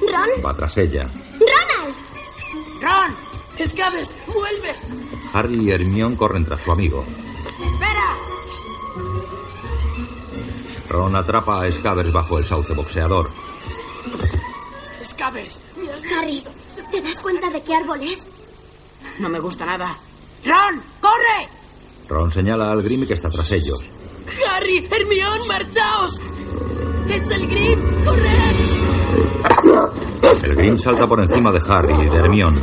¿Ron? 0.00 0.44
Va 0.44 0.54
tras 0.54 0.76
ella. 0.78 1.08
¡Ronald! 1.32 1.94
¡Ron! 2.80 3.66
¡Scavers! 3.66 4.14
¡Vuelve! 4.26 4.74
Harry 5.32 5.64
y 5.64 5.70
Hermión 5.70 6.16
corren 6.16 6.44
tras 6.44 6.62
su 6.62 6.72
amigo. 6.72 7.04
¡Espera! 7.62 8.16
Ron 10.88 11.16
atrapa 11.16 11.62
a 11.62 11.70
Scavers 11.72 12.12
bajo 12.12 12.38
el 12.38 12.44
sauce 12.44 12.74
boxeador. 12.74 13.30
¡Scavers! 15.04 15.60
¡Me 15.76 15.90
has 15.90 16.02
Harry, 16.12 16.44
¿te 16.90 17.00
das 17.00 17.20
cuenta 17.20 17.50
de 17.50 17.62
qué 17.62 17.74
árbol 17.74 18.00
es? 18.02 18.28
No 19.18 19.28
me 19.28 19.38
gusta 19.38 19.64
nada. 19.66 19.96
¡Ron! 20.44 20.82
¡Corre! 21.00 21.48
Ron 22.08 22.30
señala 22.30 22.70
al 22.70 22.82
Grim 22.82 23.06
que 23.06 23.14
está 23.14 23.30
tras 23.30 23.50
ellos. 23.52 23.84
¡Harry! 24.50 24.88
¡Hermión! 24.90 25.48
¡Marchaos! 25.48 26.20
¡Es 27.08 27.30
el 27.30 27.46
Grim! 27.46 27.80
¡Corred! 28.04 28.54
El 30.42 30.54
Grim 30.54 30.78
salta 30.78 31.06
por 31.06 31.20
encima 31.20 31.52
de 31.52 31.60
Harry 31.68 31.94
y 31.94 32.08
de 32.08 32.16
Hermión. 32.16 32.60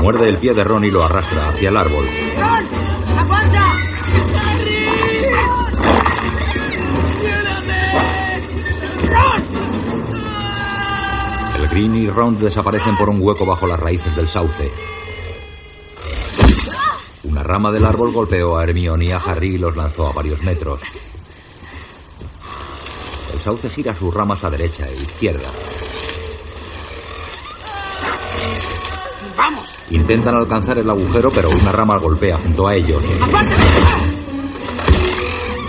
Muerde 0.00 0.28
el 0.28 0.38
pie 0.38 0.54
de 0.54 0.64
Ron 0.64 0.84
y 0.84 0.90
lo 0.90 1.04
arrastra 1.04 1.48
hacia 1.48 1.68
el 1.68 1.76
árbol. 1.76 2.06
¡Ron! 2.38 2.66
¡Aguanta! 3.18 3.66
El 11.56 11.68
Green 11.68 11.96
y 11.96 12.08
Ron 12.08 12.38
desaparecen 12.38 12.96
por 12.96 13.10
un 13.10 13.20
hueco 13.20 13.44
bajo 13.46 13.66
las 13.66 13.78
raíces 13.78 14.16
del 14.16 14.26
sauce. 14.26 14.70
Una 17.24 17.42
rama 17.42 17.70
del 17.70 17.84
árbol 17.84 18.12
golpeó 18.12 18.56
a 18.56 18.64
Hermione 18.64 19.04
y 19.06 19.12
a 19.12 19.18
Harry 19.18 19.54
y 19.54 19.58
los 19.58 19.76
lanzó 19.76 20.08
a 20.08 20.12
varios 20.12 20.42
metros. 20.42 20.80
El 23.40 23.44
sauce 23.44 23.70
gira 23.70 23.96
sus 23.96 24.12
ramas 24.12 24.44
a 24.44 24.50
derecha 24.50 24.86
e 24.86 24.94
izquierda. 24.96 25.48
¡Vamos! 29.34 29.74
Intentan 29.88 30.34
alcanzar 30.34 30.78
el 30.78 30.90
agujero, 30.90 31.30
pero 31.30 31.48
una 31.48 31.72
rama 31.72 31.96
golpea 31.96 32.36
junto 32.36 32.68
a 32.68 32.74
ellos. 32.74 33.02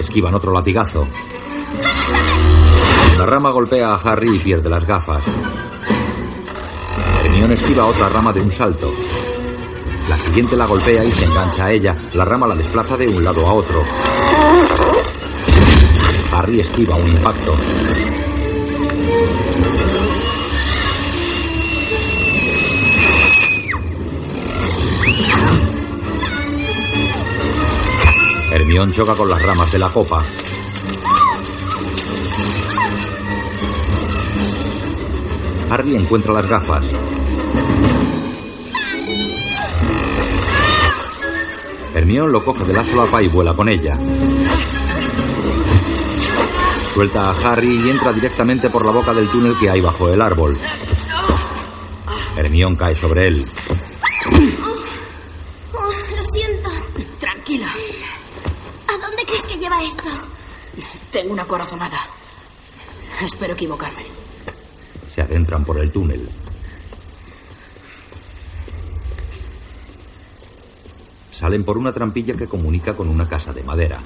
Esquivan 0.02 0.36
otro 0.36 0.52
latigazo. 0.52 1.08
La 3.18 3.26
rama 3.26 3.52
golpea 3.52 3.94
a 3.94 3.96
Harry 3.96 4.36
y 4.36 4.40
pierde 4.40 4.70
las 4.70 4.86
gafas. 4.86 5.24
Hermione 7.24 7.54
esquiva 7.54 7.86
otra 7.86 8.10
rama 8.10 8.34
de 8.34 8.42
un 8.42 8.52
salto. 8.52 8.92
La 10.10 10.18
siguiente 10.18 10.58
la 10.58 10.66
golpea 10.66 11.06
y 11.06 11.12
se 11.12 11.24
engancha 11.24 11.68
a 11.68 11.72
ella. 11.72 11.96
La 12.16 12.26
rama 12.26 12.48
la 12.48 12.56
desplaza 12.56 12.98
de 12.98 13.08
un 13.08 13.24
lado 13.24 13.48
a 13.48 13.54
otro. 13.54 13.82
Harry 16.34 16.62
esquiva 16.62 16.96
un 16.96 17.08
impacto. 17.08 17.31
Hermión 28.72 28.94
choca 28.94 29.16
con 29.16 29.28
las 29.28 29.42
ramas 29.42 29.70
de 29.70 29.80
la 29.80 29.90
copa. 29.90 30.24
Harry 35.70 35.96
encuentra 35.98 36.32
las 36.36 36.48
gafas. 36.48 36.86
Hermión 41.94 42.32
lo 42.32 42.46
coge 42.46 42.64
de 42.64 42.72
la 42.72 42.86
solapa 42.86 43.22
y 43.22 43.28
vuela 43.28 43.54
con 43.54 43.68
ella. 43.68 43.98
Suelta 46.94 47.30
a 47.30 47.52
Harry 47.52 47.76
y 47.76 47.90
entra 47.90 48.14
directamente 48.14 48.70
por 48.70 48.86
la 48.86 48.94
boca 48.94 49.14
del 49.14 49.28
túnel 49.28 49.58
que 49.60 49.70
hay 49.70 49.82
bajo 49.82 50.08
el 50.08 50.22
árbol. 50.22 50.58
Hermión 52.38 52.78
cae 52.78 52.96
sobre 52.96 53.26
él. 53.26 53.46
Corazonada. 61.52 62.00
Espero 63.22 63.56
equivocarme. 63.56 64.04
Se 65.14 65.22
adentran 65.22 65.66
por 65.66 65.78
el 65.80 65.92
túnel. 65.92 66.30
Salen 71.30 71.66
por 71.66 71.78
una 71.78 71.92
trampilla 71.92 72.36
que 72.38 72.48
comunica 72.48 72.96
con 72.96 73.10
una 73.10 73.28
casa 73.28 73.52
de 73.52 73.64
madera. 73.64 74.00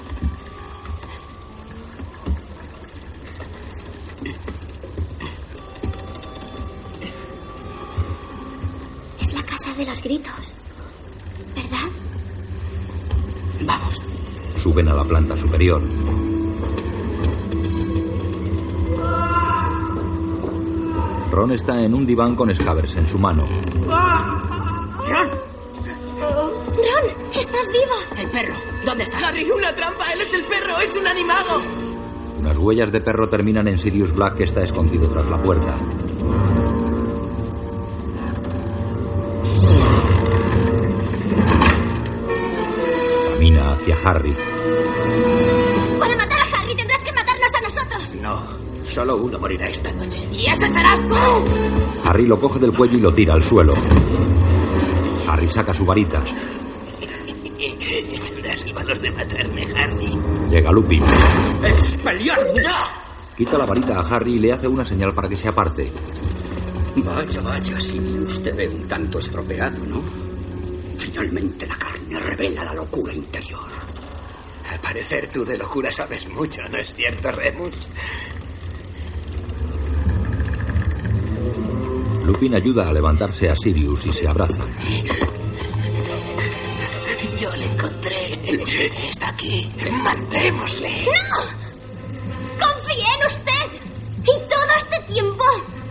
Es 9.20 9.32
la 9.32 9.42
casa 9.44 9.72
de 9.74 9.86
los 9.86 10.02
gritos. 10.02 10.54
¿Verdad? 11.54 11.88
Vamos. 13.64 14.00
Suben 14.60 14.88
a 14.88 14.94
la 14.94 15.04
planta 15.04 15.36
superior. 15.36 15.80
Ron 21.36 21.52
está 21.52 21.84
en 21.84 21.92
un 21.92 22.06
diván 22.06 22.34
con 22.34 22.48
Scavers 22.54 22.96
en 22.96 23.06
su 23.06 23.18
mano. 23.18 23.46
¡Ron! 23.46 25.28
¡Ron! 26.18 27.04
¡Estás 27.38 27.68
viva! 27.70 28.22
El 28.22 28.30
perro. 28.30 28.54
¿Dónde 28.86 29.04
está? 29.04 29.28
Harry, 29.28 29.50
una 29.50 29.74
trampa. 29.74 30.10
Él 30.14 30.22
es 30.22 30.32
el 30.32 30.44
perro. 30.44 30.80
Es 30.80 30.96
un 30.96 31.06
animago. 31.06 31.60
Unas 32.38 32.56
huellas 32.56 32.90
de 32.90 33.02
perro 33.02 33.28
terminan 33.28 33.68
en 33.68 33.76
Sirius 33.76 34.14
Black 34.14 34.36
que 34.38 34.44
está 34.44 34.62
escondido 34.62 35.10
tras 35.10 35.28
la 35.28 35.36
puerta. 35.36 35.76
Camina 43.34 43.72
hacia 43.72 43.96
Harry. 44.04 44.34
Solo 48.96 49.16
uno 49.16 49.38
morirá 49.38 49.68
esta 49.68 49.92
noche. 49.92 50.26
¡Y 50.32 50.46
ese 50.46 50.70
serás 50.70 51.06
tú! 51.06 51.14
Harry 52.04 52.24
lo 52.24 52.40
coge 52.40 52.58
del 52.58 52.72
cuello 52.72 52.96
y 52.96 53.00
lo 53.02 53.12
tira 53.12 53.34
al 53.34 53.42
suelo. 53.42 53.74
Harry 55.28 55.50
saca 55.50 55.74
su 55.74 55.84
varita. 55.84 56.24
Tendrás 58.26 58.64
el 58.64 58.72
valor 58.72 58.98
de 58.98 59.10
matarme, 59.10 59.66
Harry. 59.76 60.18
Llega 60.48 60.72
Lupin. 60.72 61.04
¡Expelliarmus! 61.62 62.62
Quita 63.36 63.58
la 63.58 63.66
varita 63.66 64.00
a 64.00 64.16
Harry 64.16 64.36
y 64.36 64.38
le 64.38 64.54
hace 64.54 64.66
una 64.66 64.82
señal 64.82 65.12
para 65.12 65.28
que 65.28 65.36
se 65.36 65.48
aparte. 65.48 65.92
Vaya, 66.96 67.42
vaya, 67.42 67.78
Sirius 67.78 68.42
te 68.42 68.52
ve 68.52 68.66
un 68.66 68.88
tanto 68.88 69.18
estropeado, 69.18 69.84
¿no? 69.84 70.00
Finalmente 70.96 71.66
la 71.66 71.76
carne 71.76 72.18
revela 72.18 72.64
la 72.64 72.72
locura 72.72 73.12
interior. 73.12 73.60
Al 74.72 74.80
parecer 74.80 75.28
tú 75.30 75.44
de 75.44 75.58
locura 75.58 75.92
sabes 75.92 76.26
mucho, 76.30 76.66
¿no 76.70 76.78
es 76.78 76.94
cierto, 76.94 77.30
Remus? 77.30 77.74
Lupin 82.26 82.56
ayuda 82.56 82.88
a 82.88 82.92
levantarse 82.92 83.48
a 83.48 83.54
Sirius 83.54 84.04
y 84.06 84.12
se 84.12 84.26
abrazan. 84.26 84.68
Yo 87.40 87.54
le 87.54 87.64
encontré. 87.64 88.40
Está 89.08 89.28
aquí. 89.28 89.70
Matémosle. 90.02 91.04
¡No! 91.04 92.66
¡Confié 92.66 93.04
en 93.16 93.26
usted! 93.26 93.66
Y 94.22 94.48
todo 94.48 94.72
este 94.78 95.12
tiempo 95.12 95.44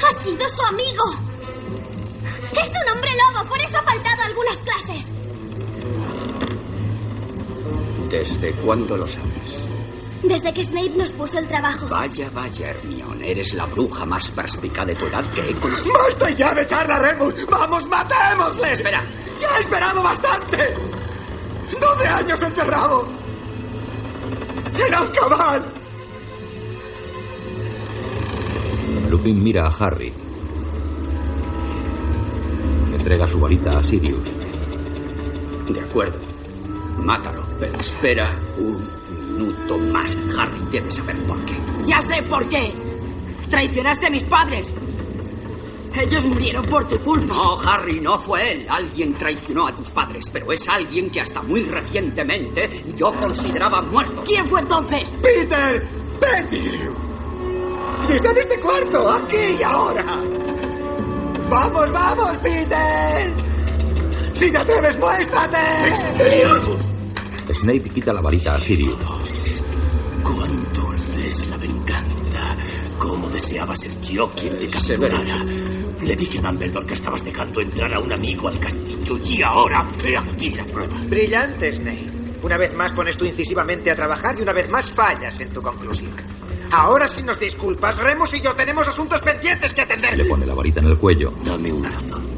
ha 0.05 0.23
sido 0.23 0.49
su 0.49 0.61
amigo. 0.63 1.03
Es 2.51 2.69
un 2.69 2.91
hombre 2.93 3.11
lobo, 3.11 3.47
por 3.47 3.59
eso 3.61 3.77
ha 3.77 3.83
faltado 3.83 4.21
a 4.21 4.25
algunas 4.25 4.57
clases. 4.57 5.11
¿Desde 8.09 8.51
cuándo 8.55 8.97
lo 8.97 9.07
sabes? 9.07 9.64
Desde 10.27 10.53
que 10.53 10.63
Snape 10.63 10.97
nos 10.97 11.11
puso 11.11 11.37
el 11.37 11.47
trabajo. 11.47 11.87
Vaya, 11.87 12.29
vaya, 12.33 12.71
Hermione. 12.71 13.31
Eres 13.31 13.53
la 13.53 13.65
bruja 13.65 14.05
más 14.05 14.29
perspicaz 14.31 14.87
de 14.87 14.95
tu 14.95 15.05
edad 15.05 15.23
que 15.33 15.41
he 15.41 15.53
conocido. 15.53 15.93
¡Basta 15.93 16.29
ya 16.31 16.53
de 16.53 16.63
echarla, 16.63 16.97
Remus! 16.99 17.45
¡Vamos, 17.47 17.87
matémosle! 17.87 18.71
Espera. 18.71 19.03
¡Ya 19.39 19.57
he 19.57 19.61
esperado 19.61 20.01
bastante! 20.01 20.73
¡Doce 21.79 22.07
años 22.07 22.41
encerrado! 22.41 23.07
¡En 24.87 24.93
Azkaban! 24.93 25.63
Lupin 29.09 29.43
mira 29.43 29.67
a 29.67 29.85
Harry. 29.85 30.11
Entrega 32.93 33.27
su 33.27 33.39
varita 33.39 33.77
a 33.77 33.83
Sirius. 33.83 34.19
De 35.69 35.79
acuerdo. 35.79 36.19
Mátalo, 36.97 37.45
pero 37.59 37.79
espera 37.79 38.29
un 38.57 39.04
minuto 39.35 39.77
más. 39.77 40.15
Harry 40.39 40.61
debe 40.71 40.91
saber 40.91 41.21
por 41.25 41.43
qué. 41.45 41.55
Ya 41.85 42.01
sé 42.01 42.23
por 42.23 42.47
qué. 42.49 42.73
Traicionaste 43.49 44.07
a 44.07 44.09
mis 44.09 44.23
padres. 44.23 44.73
Ellos 45.93 46.25
murieron 46.25 46.65
por 46.65 46.87
tu 46.87 46.99
culpa. 46.99 47.33
No, 47.33 47.59
Harry, 47.61 47.99
no 48.01 48.17
fue 48.19 48.51
él. 48.51 48.65
Alguien 48.69 49.13
traicionó 49.13 49.67
a 49.67 49.71
tus 49.71 49.89
padres, 49.91 50.29
pero 50.31 50.51
es 50.51 50.67
alguien 50.67 51.09
que 51.09 51.21
hasta 51.21 51.41
muy 51.41 51.61
recientemente 51.63 52.69
yo 52.97 53.13
consideraba 53.13 53.81
muerto. 53.81 54.23
¿Quién 54.25 54.45
fue 54.45 54.59
entonces? 54.59 55.13
¡Peter! 55.21 55.87
¡Pettigrew! 56.19 56.93
¡Y 58.09 58.11
está 58.13 58.31
en 58.31 58.37
este 58.37 58.59
cuarto! 58.59 59.09
¡Aquí 59.09 59.57
y 59.59 59.63
ahora! 59.63 60.21
¡Vamos, 61.49 61.91
vamos, 61.91 62.37
Peter! 62.37 63.33
¡Si 64.33 64.51
te 64.51 64.57
atreves, 64.57 64.99
muéstrate! 64.99 65.57
Snape 67.53 67.89
quita 67.89 68.11
la 68.11 68.21
varita 68.21 68.55
a 68.55 68.59
Sirius. 68.59 69.24
Deseaba 73.35 73.75
ser 73.75 73.91
yo 74.01 74.31
quien 74.31 74.57
te 74.57 74.67
capturara? 74.67 75.43
Le 76.01 76.15
dije 76.15 76.39
a 76.39 76.41
Dumbledore 76.41 76.87
que 76.87 76.93
estabas 76.93 77.23
dejando 77.23 77.61
entrar 77.61 77.93
a 77.93 77.99
un 77.99 78.11
amigo 78.11 78.47
al 78.47 78.57
castillo 78.59 79.17
y 79.25 79.41
ahora 79.41 79.85
he 80.03 80.17
aquí 80.17 80.51
la 80.51 80.65
prueba. 80.65 80.95
Brillante, 81.07 81.73
Snape. 81.73 82.09
Una 82.43 82.57
vez 82.57 82.73
más 82.75 82.93
pones 82.93 83.17
tú 83.17 83.25
incisivamente 83.25 83.91
a 83.91 83.95
trabajar 83.95 84.35
y 84.37 84.41
una 84.41 84.53
vez 84.53 84.69
más 84.69 84.89
fallas 84.89 85.39
en 85.41 85.51
tu 85.51 85.61
conclusión. 85.61 86.11
Ahora 86.71 87.07
sí 87.07 87.23
nos 87.23 87.39
disculpas, 87.39 87.97
Remus 87.97 88.33
y 88.35 88.41
yo 88.41 88.55
tenemos 88.55 88.87
asuntos 88.87 89.21
pendientes 89.21 89.73
que 89.73 89.81
atender. 89.81 90.17
Le 90.17 90.25
pone 90.25 90.45
la 90.45 90.53
varita 90.53 90.79
en 90.79 90.87
el 90.87 90.97
cuello. 90.97 91.33
Dame 91.43 91.71
una 91.71 91.89
razón. 91.89 92.34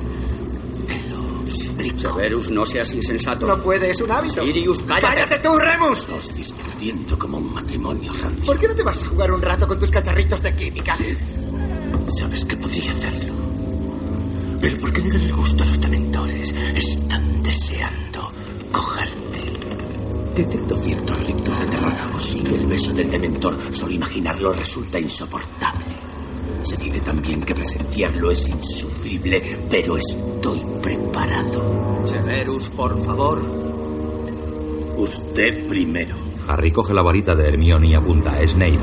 Severus, 1.97 2.51
no 2.51 2.65
seas 2.65 2.93
insensato. 2.93 3.45
No 3.47 3.61
puede, 3.61 3.89
es 3.89 4.01
un 4.01 4.11
hábito. 4.11 4.43
Sirius, 4.43 4.81
cállate. 4.81 5.07
¡Cállate 5.07 5.39
tú, 5.39 5.57
Remus! 5.57 5.99
Estás 5.99 6.35
discutiendo 6.35 7.17
como 7.17 7.37
un 7.37 7.53
matrimonio 7.53 8.11
rancio. 8.13 8.45
¿Por 8.45 8.59
qué 8.59 8.67
no 8.67 8.75
te 8.75 8.83
vas 8.83 9.01
a 9.01 9.05
jugar 9.05 9.31
un 9.31 9.41
rato 9.41 9.67
con 9.67 9.79
tus 9.79 9.89
cacharritos 9.91 10.41
de 10.41 10.55
química? 10.55 10.95
Sabes 12.19 12.45
que 12.45 12.57
podría 12.57 12.91
hacerlo. 12.91 13.33
Pero 14.61 14.77
¿por 14.79 14.91
qué 14.91 15.01
negar 15.01 15.21
el 15.21 15.33
gusto 15.33 15.63
a 15.63 15.67
los 15.67 15.79
dementores? 15.79 16.53
Están 16.75 17.43
deseando 17.43 18.31
cogerte. 18.71 19.53
Detecto 20.35 20.77
ciertos 20.77 21.25
rictus 21.25 21.59
de 21.59 21.65
terragamos 21.67 22.35
y 22.35 22.39
el 22.39 22.67
beso 22.67 22.91
del 22.93 23.09
dementor, 23.09 23.55
solo 23.71 23.91
imaginarlo 23.93 24.53
resulta 24.53 24.99
insoportable. 24.99 26.06
Se 26.67 26.75
dice 26.75 26.99
también 26.99 27.43
que 27.43 27.55
presenciarlo 27.55 28.29
es 28.29 28.49
insufrible, 28.49 29.41
pero 29.69 29.95
estoy 29.95 30.59
preparado. 30.81 32.05
Severus, 32.05 32.67
por 32.69 33.01
favor. 33.05 33.41
Usted 34.97 35.65
primero. 35.65 36.17
Harry 36.45 36.69
coge 36.71 36.93
la 36.93 37.01
varita 37.01 37.33
de 37.35 37.47
Hermione 37.47 37.87
y 37.87 37.93
apunta 37.93 38.31
a 38.33 38.45
Snape. 38.45 38.79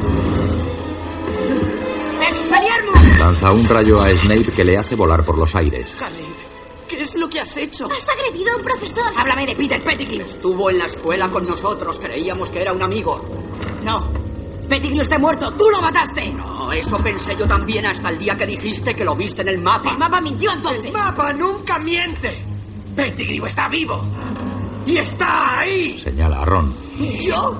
¡Expelliarmus! 2.26 3.18
Lanza 3.18 3.52
un 3.52 3.68
rayo 3.68 4.00
a 4.00 4.08
Snape 4.08 4.52
que 4.52 4.64
le 4.64 4.78
hace 4.78 4.94
volar 4.94 5.22
por 5.22 5.36
los 5.36 5.54
aires. 5.54 5.94
Harry, 6.00 6.24
¿qué 6.88 7.02
es 7.02 7.14
lo 7.16 7.28
que 7.28 7.40
has 7.40 7.54
hecho? 7.58 7.86
Has 7.92 8.08
agredido 8.08 8.52
a 8.52 8.56
un 8.56 8.62
profesor. 8.62 9.12
Háblame 9.14 9.44
de 9.44 9.56
Peter 9.56 9.82
Pettigrew. 9.84 10.26
Estuvo 10.26 10.70
en 10.70 10.78
la 10.78 10.86
escuela 10.86 11.30
con 11.30 11.44
nosotros. 11.46 11.98
Creíamos 11.98 12.48
que 12.48 12.62
era 12.62 12.72
un 12.72 12.82
amigo. 12.82 13.20
No. 13.84 14.23
Pettigrew 14.68 15.02
está 15.02 15.18
muerto. 15.18 15.52
¡Tú 15.52 15.68
lo 15.70 15.80
mataste! 15.80 16.32
No, 16.32 16.72
eso 16.72 16.96
pensé 16.98 17.36
yo 17.36 17.46
también 17.46 17.86
hasta 17.86 18.10
el 18.10 18.18
día 18.18 18.34
que 18.34 18.46
dijiste 18.46 18.94
que 18.94 19.04
lo 19.04 19.14
viste 19.14 19.42
en 19.42 19.48
el 19.48 19.58
mapa. 19.60 19.90
El 19.90 19.98
mapa 19.98 20.20
mintió 20.20 20.52
entonces. 20.52 20.84
El 20.84 20.92
mapa 20.92 21.32
nunca 21.32 21.78
miente. 21.78 22.42
Pettigrew 22.96 23.46
está 23.46 23.68
vivo. 23.68 24.02
Y 24.86 24.98
está 24.98 25.60
ahí. 25.60 25.98
Señala 25.98 26.42
a 26.42 26.44
Ron. 26.44 26.74
¿Yo? 27.20 27.56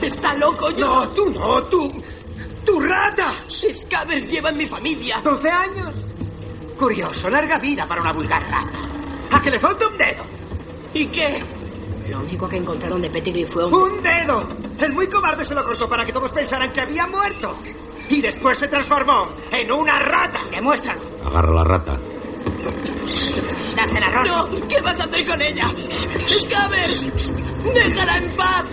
¿Está 0.00 0.34
loco 0.34 0.70
yo? 0.70 1.04
No, 1.04 1.08
tú 1.10 1.30
no, 1.30 1.62
tú. 1.64 2.02
¡Tu 2.64 2.80
rata! 2.80 3.32
Scavers 3.72 4.30
lleva 4.30 4.50
en 4.50 4.56
mi 4.58 4.66
familia. 4.66 5.22
¿12 5.22 5.50
años? 5.50 5.90
Curioso, 6.78 7.28
larga 7.30 7.58
vida 7.58 7.86
para 7.86 8.00
una 8.00 8.12
vulgar 8.12 8.42
rata. 8.50 8.78
¿A 9.30 9.40
que 9.42 9.50
le 9.50 9.58
falta 9.58 9.86
un 9.86 9.96
dedo? 9.98 10.24
¿Y 10.94 11.06
qué? 11.06 11.42
Lo 12.08 12.20
único 12.20 12.48
que 12.48 12.56
encontraron 12.56 13.00
de 13.00 13.10
Pettigrew 13.10 13.46
fue 13.46 13.66
un... 13.66 13.74
¡Un 13.74 14.02
dedo! 14.02 14.46
El 14.78 14.92
muy 14.92 15.06
cobarde 15.06 15.44
se 15.44 15.54
lo 15.54 15.64
cortó 15.64 15.88
para 15.88 16.04
que 16.04 16.12
todos 16.12 16.30
pensaran 16.32 16.70
que 16.72 16.80
había 16.80 17.06
muerto. 17.06 17.56
Y 18.10 18.20
después 18.20 18.58
se 18.58 18.68
transformó 18.68 19.28
en 19.50 19.72
una 19.72 19.98
rata. 19.98 20.40
Demuéstralo. 20.50 21.00
Agarra 21.24 21.54
la 21.54 21.64
rata. 21.64 21.98
Dásela, 23.74 24.10
Ron. 24.10 24.26
No, 24.26 24.68
¿qué 24.68 24.80
vas 24.80 25.00
a 25.00 25.04
hacer 25.04 25.26
con 25.26 25.40
ella? 25.40 25.68
¡Scavers! 26.28 27.12
¡Déjala 27.74 28.18
en 28.18 28.30
paz! 28.36 28.64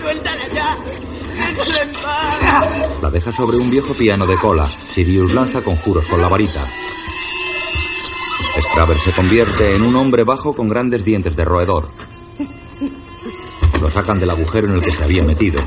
¡Suéltala 0.00 0.48
ya! 0.48 0.76
¡Déjala 1.34 1.82
en 1.82 1.92
paz! 1.92 3.02
La 3.02 3.10
deja 3.10 3.32
sobre 3.32 3.56
un 3.56 3.70
viejo 3.70 3.94
piano 3.94 4.26
de 4.26 4.36
cola. 4.36 4.66
Sirius 4.66 5.32
lanza 5.32 5.62
conjuros 5.62 6.04
con 6.06 6.20
la 6.20 6.28
varita. 6.28 6.66
Scraver 8.60 8.98
se 8.98 9.12
convierte 9.12 9.76
en 9.76 9.82
un 9.82 9.94
hombre 9.94 10.24
bajo 10.24 10.54
con 10.54 10.68
grandes 10.68 11.04
dientes 11.04 11.36
de 11.36 11.44
roedor. 11.44 11.88
Lo 13.80 13.90
sacan 13.90 14.20
del 14.20 14.30
agujero 14.30 14.68
en 14.68 14.74
el 14.74 14.82
que 14.82 14.90
se 14.90 15.04
había 15.04 15.24
metido. 15.24 15.60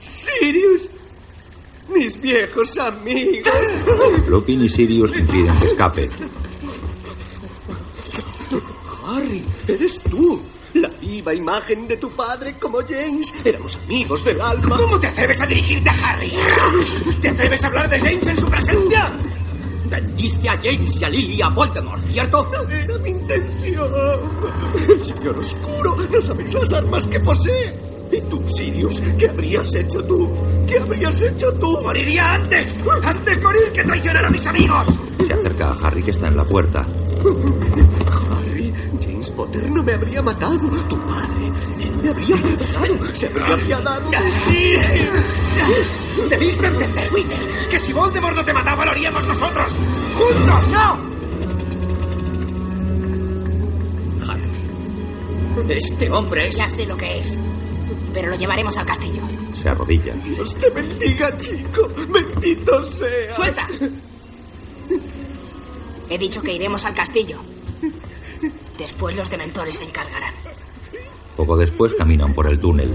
Sirius. 0.00 0.88
Mis 1.94 2.20
viejos 2.20 2.76
amigos. 2.78 3.48
Lupin 4.28 4.64
y 4.64 4.68
Sirius 4.68 5.16
impiden 5.16 5.58
que 5.58 5.66
escape. 5.66 6.10
Harry, 9.06 9.44
eres 9.66 9.98
tú. 10.00 10.40
La 10.80 10.88
viva 11.00 11.34
imagen 11.34 11.88
de 11.88 11.96
tu 11.96 12.08
padre 12.10 12.54
como 12.60 12.78
James. 12.82 13.34
Éramos 13.44 13.76
amigos 13.84 14.24
del 14.24 14.40
alma. 14.40 14.76
¿Cómo 14.76 15.00
te 15.00 15.08
atreves 15.08 15.40
a 15.40 15.46
dirigirte 15.46 15.90
a 15.90 15.92
Harry? 15.92 16.32
¿Te 17.20 17.28
atreves 17.30 17.64
a 17.64 17.66
hablar 17.66 17.90
de 17.90 17.98
James 17.98 18.26
en 18.28 18.36
su 18.36 18.46
presencia? 18.46 19.12
Vendiste 19.86 20.48
a 20.48 20.56
James 20.56 21.00
y 21.00 21.04
a 21.04 21.08
Lily 21.08 21.42
a 21.42 21.48
Voldemort, 21.48 22.00
¿cierto? 22.04 22.48
No 22.52 22.70
era 22.70 22.98
mi 22.98 23.10
intención. 23.10 23.92
El 24.88 25.04
señor 25.04 25.38
oscuro 25.38 25.96
no 25.96 26.22
sabéis 26.22 26.54
las 26.54 26.72
armas 26.72 27.06
que 27.08 27.20
posee. 27.20 27.74
¿Y 28.12 28.20
tú, 28.22 28.48
Sirius? 28.48 29.00
¿Qué 29.18 29.28
habrías 29.28 29.74
hecho 29.74 30.02
tú? 30.04 30.30
¿Qué 30.66 30.78
habrías 30.78 31.20
hecho 31.22 31.52
tú? 31.54 31.80
¡Moriría 31.82 32.34
antes! 32.34 32.78
¡Antes 33.02 33.42
morir 33.42 33.72
que 33.74 33.82
traicionar 33.82 34.24
a 34.26 34.30
mis 34.30 34.46
amigos! 34.46 34.88
Se 35.26 35.32
acerca 35.32 35.72
a 35.72 35.86
Harry 35.86 36.02
que 36.02 36.12
está 36.12 36.28
en 36.28 36.36
la 36.36 36.44
puerta. 36.44 36.86
Harry, 39.38 39.50
Potter 39.50 39.70
no 39.70 39.82
me 39.82 39.92
habría 39.92 40.22
matado. 40.22 40.58
Tu 40.88 41.00
padre, 41.06 41.52
él 41.80 41.96
me 42.02 42.10
habría 42.10 42.36
matado. 42.36 43.14
Se 43.14 43.26
habría 43.26 43.54
apiadado 43.54 44.10
de 44.10 44.18
ti. 44.18 44.76
Debiste 46.28 46.66
entender, 46.66 47.08
Peter, 47.10 47.68
que 47.70 47.78
si 47.78 47.92
Voldemort 47.92 48.36
no 48.36 48.44
te 48.44 48.52
mataba, 48.52 48.84
lo 48.84 48.90
haríamos 48.90 49.26
nosotros. 49.26 49.70
¡Juntos! 50.14 50.68
¡No! 50.72 51.18
Este 55.68 56.10
hombre 56.10 56.48
es... 56.48 56.56
Ya 56.56 56.68
sé 56.68 56.86
lo 56.86 56.96
que 56.96 57.18
es. 57.18 57.36
Pero 58.14 58.30
lo 58.30 58.36
llevaremos 58.36 58.76
al 58.78 58.86
castillo. 58.86 59.22
Se 59.54 59.68
arrodilla. 59.68 60.14
Dios 60.14 60.54
te 60.54 60.70
bendiga, 60.70 61.36
chico. 61.40 61.88
Bendito 62.08 62.84
sea. 62.84 63.34
¡Suelta! 63.34 63.68
He 66.08 66.16
dicho 66.16 66.40
que 66.42 66.52
iremos 66.52 66.84
al 66.86 66.94
castillo. 66.94 67.38
Después 68.78 69.16
los 69.16 69.28
dementores 69.28 69.78
se 69.78 69.84
encargarán. 69.84 70.32
Poco 71.36 71.56
después 71.56 71.92
caminan 71.98 72.32
por 72.32 72.48
el 72.48 72.60
túnel. 72.60 72.94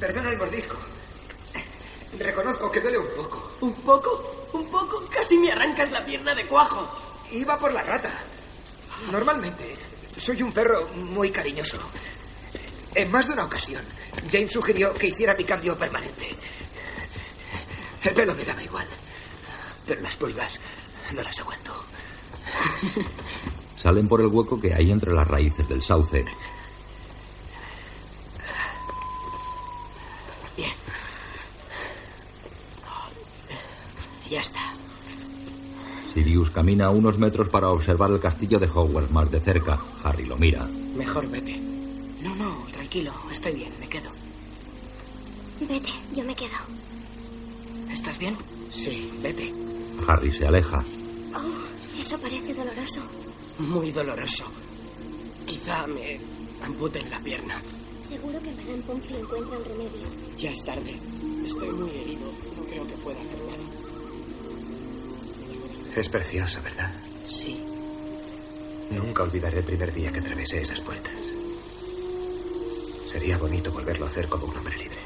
Perdona 0.00 0.30
el 0.30 0.38
mordisco. 0.38 0.76
Reconozco 2.18 2.70
que 2.70 2.80
duele 2.80 2.98
un 2.98 3.08
poco. 3.16 3.56
¿Un 3.60 3.74
poco? 3.74 4.48
Un 4.54 4.66
poco, 4.66 5.04
casi 5.10 5.38
me 5.38 5.52
arrancas 5.52 5.90
la 5.90 6.04
pierna 6.04 6.34
de 6.34 6.46
cuajo. 6.46 6.90
Iba 7.30 7.58
por 7.58 7.72
la 7.72 7.82
rata. 7.82 8.10
Normalmente, 9.10 9.76
soy 10.16 10.42
un 10.42 10.52
perro 10.52 10.88
muy 10.94 11.30
cariñoso. 11.30 11.76
En 12.94 13.10
más 13.10 13.26
de 13.26 13.34
una 13.34 13.44
ocasión, 13.44 13.82
James 14.30 14.52
sugirió 14.52 14.94
que 14.94 15.08
hiciera 15.08 15.34
mi 15.34 15.44
cambio 15.44 15.76
permanente. 15.76 16.34
El 18.02 18.14
pelo 18.14 18.34
me 18.34 18.44
daba 18.44 18.62
igual. 18.62 18.86
Pero 19.86 20.00
las 20.00 20.16
pulgas 20.16 20.58
no 21.12 21.22
las 21.22 21.38
aguanto. 21.38 21.84
Salen 23.82 24.06
por 24.06 24.20
el 24.20 24.28
hueco 24.28 24.60
que 24.60 24.72
hay 24.72 24.92
entre 24.92 25.12
las 25.12 25.26
raíces 25.26 25.68
del 25.68 25.82
sauce. 25.82 26.24
Bien. 30.56 30.70
Ya 34.30 34.40
está. 34.40 34.60
Sirius 36.14 36.50
camina 36.50 36.90
unos 36.90 37.18
metros 37.18 37.48
para 37.48 37.70
observar 37.70 38.10
el 38.12 38.20
castillo 38.20 38.60
de 38.60 38.66
Hogwarts 38.66 39.10
más 39.10 39.28
de 39.32 39.40
cerca. 39.40 39.80
Harry 40.04 40.26
lo 40.26 40.36
mira. 40.36 40.64
Mejor 40.94 41.28
vete. 41.28 41.58
No, 42.20 42.36
no, 42.36 42.64
tranquilo. 42.70 43.12
Estoy 43.32 43.54
bien, 43.54 43.72
me 43.80 43.88
quedo. 43.88 44.10
Vete, 45.60 45.90
yo 46.14 46.22
me 46.22 46.36
quedo. 46.36 46.56
¿Estás 47.90 48.16
bien? 48.16 48.36
Sí, 48.70 49.12
vete. 49.20 49.52
Harry 50.06 50.30
se 50.30 50.46
aleja. 50.46 50.84
Oh, 51.34 52.00
eso 52.00 52.16
parece 52.18 52.54
doloroso. 52.54 53.00
Muy 53.58 53.90
doloroso. 53.92 54.44
Quizá 55.46 55.86
me 55.86 56.18
amputen 56.64 57.08
la 57.10 57.18
pierna. 57.20 57.60
Seguro 58.08 58.40
que 58.42 58.50
Madame 58.52 58.82
Pomfrey 58.82 59.20
encuentra 59.20 59.58
un 59.58 59.64
remedio. 59.64 60.06
Ya 60.38 60.50
es 60.50 60.64
tarde. 60.64 60.98
Estoy 61.44 61.70
muy 61.70 61.90
herido. 61.90 62.32
No 62.56 62.64
creo 62.64 62.86
que 62.86 62.94
pueda 62.94 63.18
hacer 63.20 63.38
nada. 63.44 63.62
Es 65.96 66.08
precioso, 66.08 66.62
¿verdad? 66.62 66.92
Sí. 67.28 67.62
Nunca 68.90 69.22
olvidaré 69.22 69.58
el 69.58 69.64
primer 69.64 69.92
día 69.92 70.12
que 70.12 70.20
atravesé 70.20 70.62
esas 70.62 70.80
puertas. 70.80 71.14
Sería 73.06 73.36
bonito 73.38 73.70
volverlo 73.72 74.06
a 74.06 74.08
hacer 74.08 74.26
como 74.28 74.46
un 74.46 74.56
hombre 74.56 74.76
libre. 74.76 74.98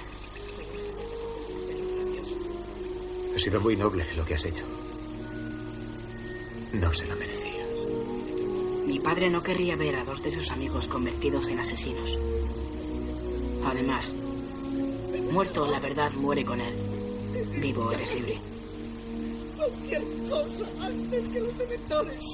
Ha 3.34 3.38
sido 3.38 3.60
muy 3.60 3.76
noble 3.76 4.06
lo 4.16 4.24
que 4.24 4.34
has 4.34 4.44
hecho. 4.44 4.64
No 6.72 6.92
se 6.92 7.06
lo 7.06 7.16
merecías. 7.16 7.45
Mi 8.86 9.00
padre 9.00 9.28
no 9.30 9.42
querría 9.42 9.76
ver 9.76 9.96
a 9.96 10.04
dos 10.04 10.22
de 10.22 10.30
sus 10.30 10.50
amigos 10.50 10.86
convertidos 10.86 11.48
en 11.48 11.58
asesinos. 11.58 12.18
Además, 13.64 14.12
muerto 15.32 15.66
la 15.66 15.80
verdad 15.80 16.12
muere 16.12 16.44
con 16.44 16.60
él. 16.60 16.72
Vivo 17.60 17.90
eres 17.92 18.14
libre. 18.14 18.38
Cualquier 19.56 20.02
cosa 20.30 20.86
antes 20.86 21.28
que 21.28 21.40
los 21.40 21.58
dementores. 21.58 22.24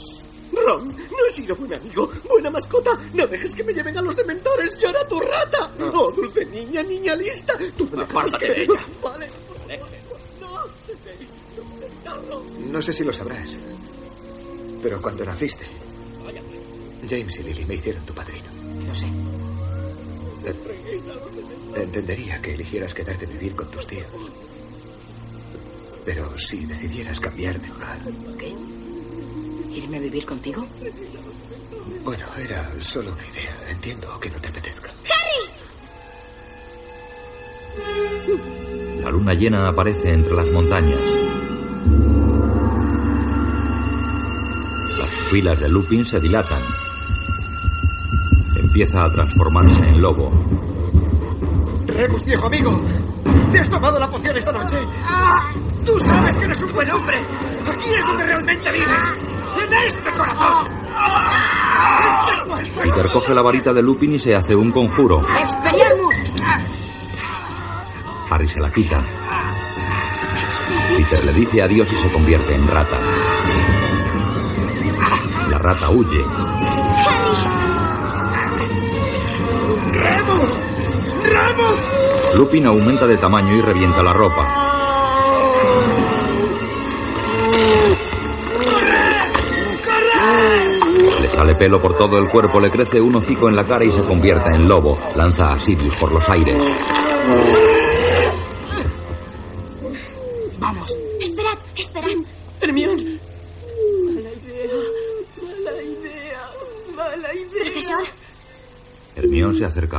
Ron, 0.52 0.88
no 0.88 1.26
he 1.26 1.30
sido 1.32 1.56
buen 1.56 1.72
amigo, 1.72 2.10
buena 2.28 2.50
mascota. 2.50 2.90
No 3.14 3.26
dejes 3.26 3.54
que 3.54 3.64
me 3.64 3.72
lleven 3.72 3.96
a 3.96 4.02
los 4.02 4.14
dementores. 4.14 4.78
Yo 4.78 4.90
era 4.90 5.06
tu 5.08 5.18
rata. 5.18 5.72
Oh, 5.94 6.12
dulce 6.12 6.44
niña, 6.44 6.82
niña 6.82 7.16
lista. 7.16 7.56
Tú 7.78 7.88
no 7.92 8.02
Apártate 8.02 8.46
que- 8.46 8.52
de 8.52 8.62
ella. 8.64 8.86
Vale. 9.02 9.28
No, 10.40 10.64
No 12.70 12.82
sé 12.82 12.92
si 12.92 13.04
lo 13.04 13.12
sabrás, 13.12 13.58
pero 14.82 15.00
cuando 15.00 15.24
naciste, 15.24 15.64
James 17.08 17.38
y 17.38 17.42
Lily 17.42 17.64
me 17.66 17.74
hicieron 17.74 18.04
tu 18.04 18.14
padrino. 18.14 18.46
Lo 18.86 18.94
sé. 18.94 19.06
Entendería 21.74 22.40
que 22.40 22.54
eligieras 22.54 22.94
quedarte 22.94 23.26
a 23.26 23.28
vivir 23.28 23.54
con 23.54 23.70
tus 23.70 23.86
tíos. 23.86 24.06
Pero 26.04 26.36
si 26.38 26.64
decidieras 26.66 27.20
cambiar 27.20 27.60
de 27.60 27.70
hogar. 27.70 27.98
¿Qué? 28.38 28.54
¿Irme 29.76 29.98
a 29.98 30.00
vivir 30.00 30.26
contigo? 30.26 30.66
Bueno, 32.04 32.26
era 32.38 32.68
solo 32.80 33.12
una 33.12 33.26
idea. 33.28 33.56
Entiendo 33.70 34.18
que 34.20 34.30
no 34.30 34.38
te 34.38 34.48
apetezca. 34.48 34.90
La 39.02 39.10
luna 39.10 39.34
llena 39.34 39.68
aparece 39.68 40.12
entre 40.12 40.34
las 40.34 40.48
montañas. 40.50 41.00
Las 44.98 45.10
pupilas 45.10 45.58
de 45.60 45.68
Lupin 45.68 46.04
se 46.04 46.20
dilatan. 46.20 46.81
Empieza 48.73 49.05
a 49.05 49.11
transformarse 49.11 49.85
en 49.85 50.01
lobo. 50.01 50.32
Remus, 51.89 52.24
viejo 52.24 52.47
amigo. 52.47 52.81
¿Te 53.51 53.59
has 53.59 53.69
tomado 53.69 53.99
la 53.99 54.09
poción 54.09 54.35
esta 54.35 54.51
noche? 54.51 54.78
Tú 55.85 56.01
sabes 56.01 56.35
que 56.36 56.44
eres 56.47 56.62
un 56.62 56.73
buen 56.73 56.90
hombre. 56.90 57.19
Aquí 57.70 57.90
es 57.94 58.07
donde 58.07 58.24
realmente 58.24 58.73
vives. 58.73 59.12
En 59.62 59.74
este 59.74 60.11
corazón. 60.12 60.69
Peter 62.82 63.12
coge 63.12 63.35
la 63.35 63.43
varita 63.43 63.74
de 63.74 63.82
Lupin 63.82 64.15
y 64.15 64.19
se 64.19 64.35
hace 64.35 64.57
un 64.57 64.73
conjuro. 64.73 65.20
¡Expelliarmus! 65.20 66.16
Harry 68.31 68.49
se 68.49 68.59
la 68.59 68.73
quita. 68.73 69.03
Peter 70.97 71.24
le 71.27 71.32
dice 71.35 71.62
adiós 71.62 71.93
y 71.93 71.97
se 71.97 72.11
convierte 72.11 72.55
en 72.55 72.66
rata. 72.66 72.99
La 75.51 75.59
rata 75.59 75.90
huye. 75.90 76.24
¡Remus! 79.93 80.59
¡Remus! 81.23 81.90
Lupin 82.36 82.66
aumenta 82.66 83.06
de 83.06 83.19
tamaño 83.19 83.55
y 83.55 83.60
revienta 83.60 84.02
la 84.02 84.14
ropa. 84.14 84.69
Le 91.20 91.28
sale 91.28 91.55
pelo 91.56 91.81
por 91.81 91.97
todo 91.97 92.19
el 92.19 92.28
cuerpo, 92.28 92.59
le 92.59 92.70
crece 92.70 93.01
un 93.01 93.16
hocico 93.16 93.48
en 93.48 93.56
la 93.56 93.64
cara 93.64 93.85
y 93.85 93.90
se 93.90 94.02
convierte 94.02 94.48
en 94.55 94.66
lobo. 94.66 94.98
Lanza 95.14 95.52
a 95.52 95.59
Sirius 95.59 95.94
por 95.97 96.12
los 96.12 96.27
aires. 96.28 96.56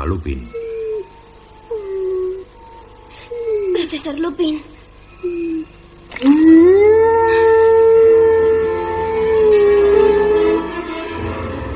A 0.03 0.05
Lupin. 0.05 0.49
profesor 3.73 4.19
Lupin. 4.19 4.61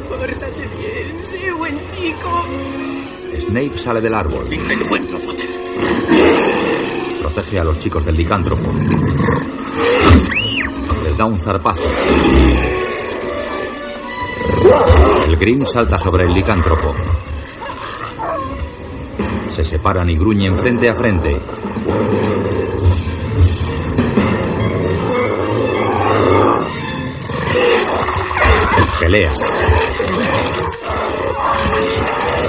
Pórtate 0.10 0.68
bien, 0.78 1.24
sé 1.24 1.52
buen 1.54 1.76
chico. 1.90 2.44
Snape 3.48 3.78
sale 3.78 4.02
del 4.02 4.14
árbol. 4.14 4.46
Te 4.50 4.74
encuentro, 4.74 5.20
Potter. 5.20 5.50
Protege 7.22 7.60
a 7.60 7.64
los 7.64 7.80
chicos 7.80 8.06
del 8.06 8.18
licántropo. 8.18 8.74
Les 11.04 11.18
da 11.18 11.26
un 11.26 11.40
zarpazo. 11.40 11.90
El 15.28 15.38
Grim 15.38 15.66
salta 15.66 15.98
sobre 16.00 16.26
el 16.26 16.34
licántropo. 16.34 16.94
Se 19.58 19.64
separan 19.64 20.08
y 20.08 20.16
gruñen 20.16 20.56
frente 20.56 20.88
a 20.88 20.94
frente. 20.94 21.42
Pelea. 29.00 29.32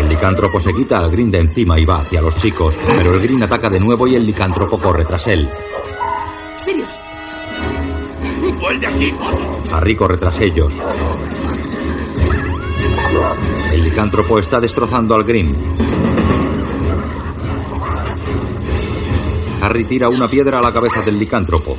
El 0.01 0.09
licántropo 0.11 0.61
se 0.61 0.75
quita 0.75 0.99
al 0.99 1.11
Green 1.11 1.31
de 1.31 1.39
encima 1.39 1.81
y 1.81 1.87
va 1.87 2.01
hacia 2.01 2.21
los 2.21 2.37
chicos, 2.37 2.75
pero 2.99 3.15
el 3.15 3.21
Green 3.21 3.43
ataca 3.43 3.71
de 3.71 3.81
nuevo 3.81 4.07
y 4.07 4.15
el 4.15 4.27
licántropo 4.27 4.77
corre 4.77 5.07
tras 5.07 5.29
él. 5.29 5.49
Sirius. 6.59 6.91
¡Vuelve 8.61 8.87
aquí! 8.87 9.15
Harry 9.73 9.97
corre 9.97 10.19
tras 10.19 10.39
ellos. 10.41 10.75
El 13.73 13.83
licántropo 13.83 14.39
está 14.39 14.61
destrozando 14.61 15.15
al 15.15 15.25
Green. 15.25 15.55
Harry 19.69 19.85
tira 19.85 20.09
una 20.09 20.31
piedra 20.31 20.61
a 20.61 20.63
la 20.63 20.73
cabeza 20.73 21.03
del 21.03 21.19
licántropo. 21.19 21.77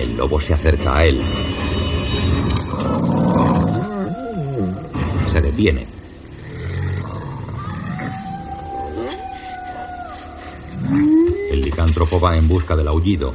El 0.00 0.16
lobo 0.16 0.40
se 0.40 0.52
acerca 0.52 0.96
a 0.96 1.04
él. 1.04 1.20
Se 5.32 5.40
detiene. 5.40 5.86
El 11.52 11.60
licántropo 11.60 12.18
va 12.18 12.36
en 12.36 12.48
busca 12.48 12.74
del 12.74 12.88
aullido. 12.88 13.32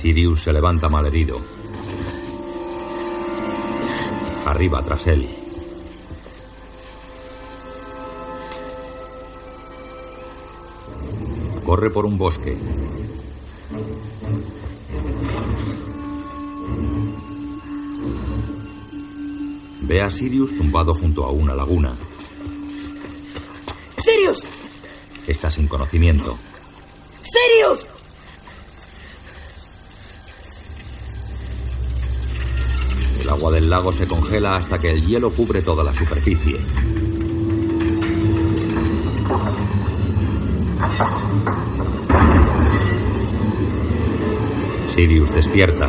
Sirius 0.00 0.44
se 0.44 0.50
levanta 0.50 0.88
malherido. 0.88 1.38
Arriba 4.46 4.82
tras 4.82 5.06
él. 5.08 5.28
Corre 11.66 11.90
por 11.90 12.06
un 12.06 12.16
bosque. 12.16 12.56
Ve 19.82 20.00
a 20.00 20.10
Sirius 20.10 20.56
tumbado 20.56 20.94
junto 20.94 21.26
a 21.26 21.30
una 21.30 21.54
laguna. 21.54 21.94
¡Sirius! 23.98 24.44
Está 25.26 25.50
sin 25.50 25.68
conocimiento. 25.68 26.38
¡Sirius! 27.20 27.89
El 33.70 33.76
lago 33.76 33.92
se 33.92 34.04
congela 34.04 34.56
hasta 34.56 34.78
que 34.78 34.90
el 34.90 35.06
hielo 35.06 35.30
cubre 35.30 35.62
toda 35.62 35.84
la 35.84 35.94
superficie. 35.94 36.56
Sirius 44.88 45.30
despierta. 45.32 45.84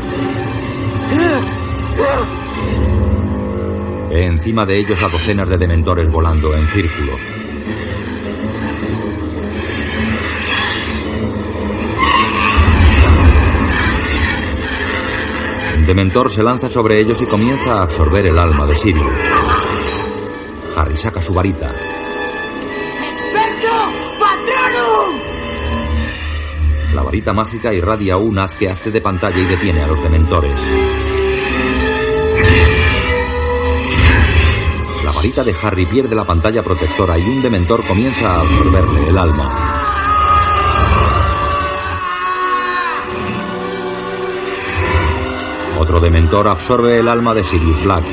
Encima 4.12 4.64
de 4.64 4.78
ellos 4.78 5.02
a 5.02 5.10
docenas 5.10 5.50
de 5.50 5.58
dementores 5.58 6.08
volando 6.12 6.54
en 6.54 6.68
círculos. 6.68 7.41
Dementor 15.92 16.32
se 16.32 16.42
lanza 16.42 16.70
sobre 16.70 17.02
ellos 17.02 17.22
y 17.22 17.26
comienza 17.26 17.74
a 17.74 17.82
absorber 17.82 18.26
el 18.26 18.40
alma 18.40 18.66
de 18.66 18.78
Sirius. 18.78 19.12
Harry 20.78 20.96
saca 20.96 21.22
su 21.22 21.34
varita. 21.34 21.70
¡Experto! 23.10 23.68
¡Patronum! 24.18 25.20
La 26.94 27.04
varita 27.04 27.34
mágica 27.34 27.74
irradia 27.74 28.16
un 28.16 28.40
haz 28.40 28.56
que 28.56 28.70
hace 28.70 28.90
de 28.90 29.02
pantalla 29.02 29.38
y 29.38 29.46
detiene 29.46 29.84
a 29.84 29.88
los 29.88 30.02
dementores. 30.02 30.54
La 35.04 35.12
varita 35.12 35.44
de 35.44 35.54
Harry 35.62 35.86
pierde 35.88 36.16
la 36.16 36.24
pantalla 36.24 36.64
protectora 36.64 37.20
y 37.20 37.24
un 37.24 37.42
dementor 37.42 37.86
comienza 37.86 38.32
a 38.32 38.40
absorberle 38.40 39.10
el 39.10 39.18
alma. 39.18 39.81
Otro 45.92 46.06
dementor 46.06 46.48
absorbe 46.48 47.00
el 47.00 47.10
alma 47.10 47.36
de 47.36 47.44
Sirius 47.44 47.84
Black. 47.84 48.06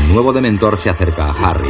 Un 0.00 0.12
nuevo 0.12 0.32
dementor 0.32 0.78
se 0.78 0.90
acerca 0.90 1.24
a 1.24 1.50
Harry. 1.50 1.68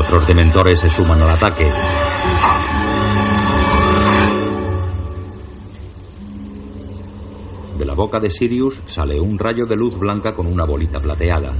Otros 0.00 0.26
dementores 0.26 0.80
se 0.80 0.90
suman 0.90 1.22
al 1.22 1.30
ataque. 1.30 1.70
De 7.78 7.84
la 7.84 7.94
boca 7.94 8.18
de 8.18 8.30
Sirius 8.32 8.80
sale 8.88 9.20
un 9.20 9.38
rayo 9.38 9.64
de 9.64 9.76
luz 9.76 9.96
blanca 9.96 10.34
con 10.34 10.48
una 10.48 10.64
bolita 10.64 10.98
plateada. 10.98 11.52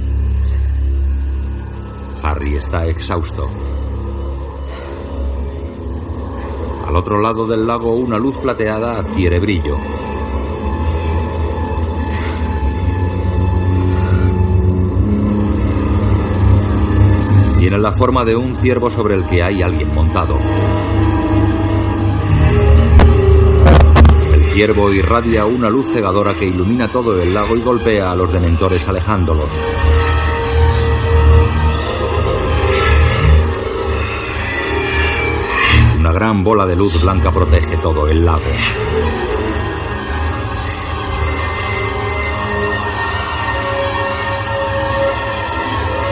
Harry 2.21 2.57
está 2.57 2.85
exhausto. 2.85 3.49
Al 6.91 6.97
otro 6.97 7.21
lado 7.21 7.47
del 7.47 7.65
lago 7.65 7.93
una 7.93 8.17
luz 8.17 8.35
plateada 8.39 8.99
adquiere 8.99 9.39
brillo. 9.39 9.77
Tiene 17.57 17.77
la 17.77 17.93
forma 17.93 18.25
de 18.25 18.35
un 18.35 18.57
ciervo 18.57 18.89
sobre 18.89 19.15
el 19.15 19.25
que 19.25 19.41
hay 19.41 19.61
alguien 19.63 19.93
montado. 19.95 20.37
El 24.33 24.43
ciervo 24.47 24.89
irradia 24.89 25.45
una 25.45 25.69
luz 25.69 25.87
cegadora 25.93 26.33
que 26.33 26.43
ilumina 26.43 26.89
todo 26.89 27.21
el 27.21 27.33
lago 27.33 27.55
y 27.55 27.61
golpea 27.61 28.11
a 28.11 28.15
los 28.17 28.33
dementores 28.33 28.85
alejándolos. 28.89 29.49
Gran 36.21 36.43
bola 36.43 36.67
de 36.67 36.75
luz 36.75 37.01
blanca 37.01 37.31
protege 37.31 37.77
todo 37.77 38.07
el 38.07 38.23
lago. 38.23 38.45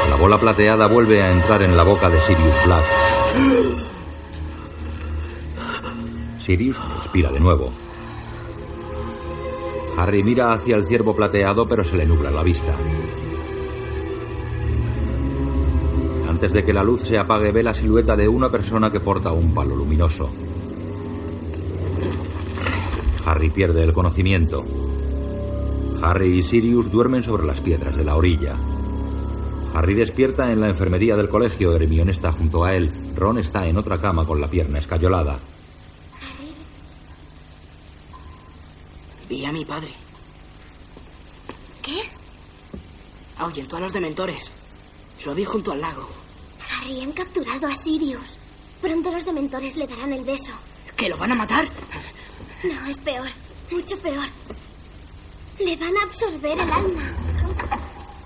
La 0.10 0.16
bola 0.16 0.40
plateada 0.40 0.88
vuelve 0.88 1.22
a 1.22 1.30
entrar 1.30 1.62
en 1.62 1.78
la 1.78 1.84
boca 1.84 2.10
de 2.10 2.20
Sirius 2.22 2.56
Black. 2.66 2.86
Sirius 6.40 6.78
respira 7.04 7.32
de 7.32 7.40
nuevo. 7.40 7.72
Harry 9.96 10.24
mira 10.24 10.54
hacia 10.54 10.76
el 10.76 10.88
ciervo 10.88 11.16
plateado, 11.16 11.68
pero 11.68 11.84
se 11.84 11.96
le 11.96 12.08
nubla 12.08 12.32
la 12.32 12.42
vista. 12.42 12.76
Antes 16.40 16.54
de 16.54 16.64
que 16.64 16.72
la 16.72 16.86
luz 16.86 17.02
se 17.02 17.20
apague, 17.20 17.52
ve 17.52 17.62
la 17.62 17.74
silueta 17.74 18.16
de 18.16 18.26
una 18.26 18.48
persona 18.48 18.90
que 18.90 19.02
porta 19.02 19.34
un 19.34 19.54
palo 19.54 19.76
luminoso. 19.76 20.30
Harry 23.26 23.50
pierde 23.50 23.84
el 23.84 23.92
conocimiento. 23.92 24.64
Harry 26.02 26.40
y 26.40 26.44
Sirius 26.44 26.90
duermen 26.90 27.24
sobre 27.24 27.46
las 27.46 27.60
piedras 27.60 27.98
de 27.98 28.06
la 28.06 28.16
orilla. 28.16 28.56
Harry 29.74 29.96
despierta 29.96 30.50
en 30.50 30.62
la 30.62 30.70
enfermería 30.70 31.18
del 31.18 31.28
colegio. 31.28 31.76
Hermione 31.76 32.12
está 32.12 32.32
junto 32.32 32.64
a 32.64 32.74
él. 32.74 32.90
Ron 33.18 33.38
está 33.38 33.68
en 33.68 33.78
otra 33.78 33.98
cama 33.98 34.26
con 34.26 34.40
la 34.40 34.48
pierna 34.48 34.80
escayolada. 34.80 35.40
Vi 39.28 39.44
a 39.44 39.52
mi 39.52 39.66
padre. 39.66 39.92
¿Qué? 41.82 42.00
Ahuyentó 43.40 43.76
a 43.76 43.82
los 43.82 43.92
dementores. 43.92 44.54
Lo 45.26 45.36
vi 45.36 45.44
junto 45.44 45.74
al 45.74 45.82
lago. 45.82 46.08
Harry, 46.80 47.02
han 47.02 47.12
capturado 47.12 47.68
a 47.68 47.76
Sirius. 47.76 48.38
Pronto 48.82 49.12
los 49.12 49.26
dementores 49.26 49.76
le 49.76 49.88
darán 49.88 50.14
el 50.14 50.24
beso. 50.24 50.52
¿Que 50.96 51.10
lo 51.10 51.18
van 51.18 51.32
a 51.32 51.36
matar? 51.36 51.68
No, 52.64 52.90
es 52.90 52.98
peor. 53.00 53.28
Mucho 53.72 53.98
peor. 54.00 54.26
Le 55.60 55.76
van 55.78 55.96
a 55.98 56.04
absorber 56.04 56.60
el 56.60 56.72
alma. 56.72 57.14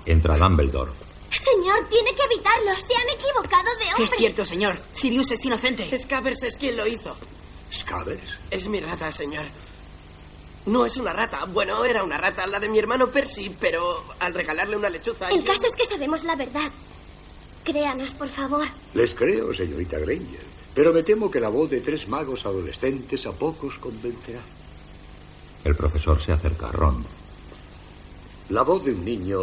Entra 0.05 0.38
Dumbledore. 0.38 0.91
Señor, 1.31 1.88
tiene 1.89 2.13
que 2.13 2.23
evitarlo. 2.31 2.73
Se 2.75 2.95
han 2.95 3.09
equivocado 3.09 3.69
de 3.80 3.85
hombre. 3.89 4.03
Es 4.03 4.11
cierto, 4.17 4.45
señor. 4.45 4.80
Sirius 4.91 5.31
es 5.31 5.43
inocente. 5.45 5.97
Scabbers 5.97 6.43
es 6.43 6.55
quien 6.57 6.77
lo 6.77 6.85
hizo. 6.88 7.17
¿Scabbers? 7.71 8.21
Es 8.51 8.67
mi 8.67 8.80
rata, 8.80 9.11
señor. 9.11 9.43
No 10.67 10.85
es 10.85 10.95
una 10.97 11.11
rata. 11.11 11.45
Bueno, 11.45 11.84
era 11.85 12.03
una 12.03 12.17
rata, 12.17 12.45
la 12.47 12.59
de 12.59 12.69
mi 12.69 12.77
hermano 12.80 13.07
Percy, 13.07 13.49
pero 13.59 14.03
al 14.19 14.34
regalarle 14.34 14.77
una 14.77 14.89
lechuza... 14.89 15.30
El 15.30 15.43
yo- 15.43 15.51
caso 15.53 15.67
es 15.67 15.75
que 15.75 15.85
sabemos 15.85 16.23
la 16.23 16.35
verdad. 16.35 16.71
Créanos, 17.64 18.11
por 18.14 18.30
favor. 18.30 18.68
Les 18.94 19.14
creo, 19.14 19.53
señorita 19.53 19.98
Granger, 19.99 20.44
pero 20.73 20.91
me 20.91 21.03
temo 21.03 21.31
que 21.31 21.40
la 21.40 21.49
voz 21.49 21.69
de 21.69 21.80
tres 21.81 22.07
magos 22.07 22.45
adolescentes 22.45 23.26
a 23.26 23.31
pocos 23.31 23.77
convencerá. 23.80 24.41
El 25.64 25.76
profesor 25.76 26.22
se 26.22 26.34
acerca 26.34 26.68
a 26.68 26.72
Ron. 26.72 27.06
La 28.49 28.64
voz 28.64 28.84
de 28.84 28.91
un 28.91 29.06
niño, 29.06 29.40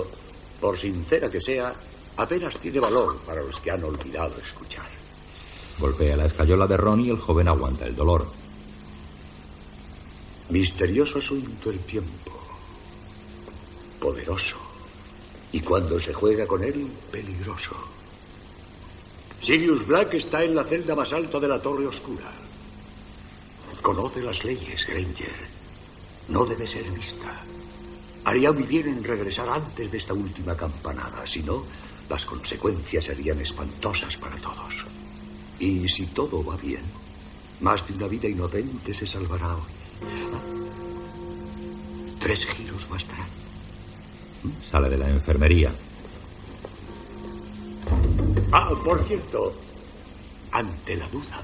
por 0.61 0.79
sincera 0.79 1.31
que 1.31 1.41
sea, 1.41 1.75
apenas 2.19 2.59
tiene 2.59 2.79
valor 2.79 3.17
para 3.23 3.43
los 3.43 3.59
que 3.61 3.71
han 3.71 3.83
olvidado 3.85 4.39
escuchar. 4.39 4.87
Golpea 5.79 6.17
la 6.17 6.27
escayola 6.27 6.67
de 6.67 6.77
Ron 6.77 7.01
y 7.01 7.09
el 7.09 7.19
joven 7.19 7.49
aguanta 7.49 7.87
el 7.87 7.97
dolor. 7.97 8.31
Misterioso 10.51 11.21
asunto 11.21 11.71
el 11.71 11.79
tiempo. 11.81 12.33
Poderoso. 13.99 14.59
Y 15.53 15.61
cuando 15.61 15.99
se 15.99 16.13
juega 16.13 16.47
con 16.47 16.63
él, 16.63 16.91
peligroso. 17.11 17.77
Sirius 19.41 19.87
Black 19.87 20.15
está 20.15 20.45
en 20.45 20.55
la 20.55 20.65
celda 20.65 20.95
más 20.95 21.12
alta 21.12 21.41
de 21.41 21.49
la 21.49 21.61
Torre 21.61 21.87
Oscura. 21.87 22.31
Conoce 23.81 24.21
las 24.21 24.45
leyes, 24.45 24.87
Granger. 24.87 25.49
No 26.29 26.45
debe 26.45 26.67
ser 26.67 26.85
vista. 26.91 27.41
Haría 28.25 28.53
muy 28.53 28.65
bien 28.65 28.89
en 28.89 29.03
regresar 29.03 29.49
antes 29.49 29.91
de 29.91 29.99
esta 29.99 30.12
última 30.12 30.55
campanada. 30.55 31.27
Si 31.27 31.43
no, 31.43 31.65
las 32.09 32.27
consecuencias 32.27 33.07
serían 33.07 33.41
espantosas 33.41 34.17
para 34.19 34.37
todos. 34.37 34.85
Y 35.59 35.89
si 35.89 36.07
todo 36.07 36.45
va 36.45 36.57
bien, 36.57 36.83
más 37.61 37.87
de 37.89 37.95
una 37.95 38.09
vida 38.09 38.29
inocente 38.29 38.93
se 38.93 39.07
salvará 39.07 39.55
hoy. 39.55 39.71
Tres 42.21 42.45
giros 42.45 42.87
bastarán. 42.89 43.27
Sale 44.71 44.91
de 44.91 44.99
la 44.99 45.09
enfermería. 45.09 45.75
Ah, 48.53 48.71
por 48.85 49.03
cierto, 49.05 49.55
ante 50.53 50.97
la 50.97 51.09
duda, 51.09 51.43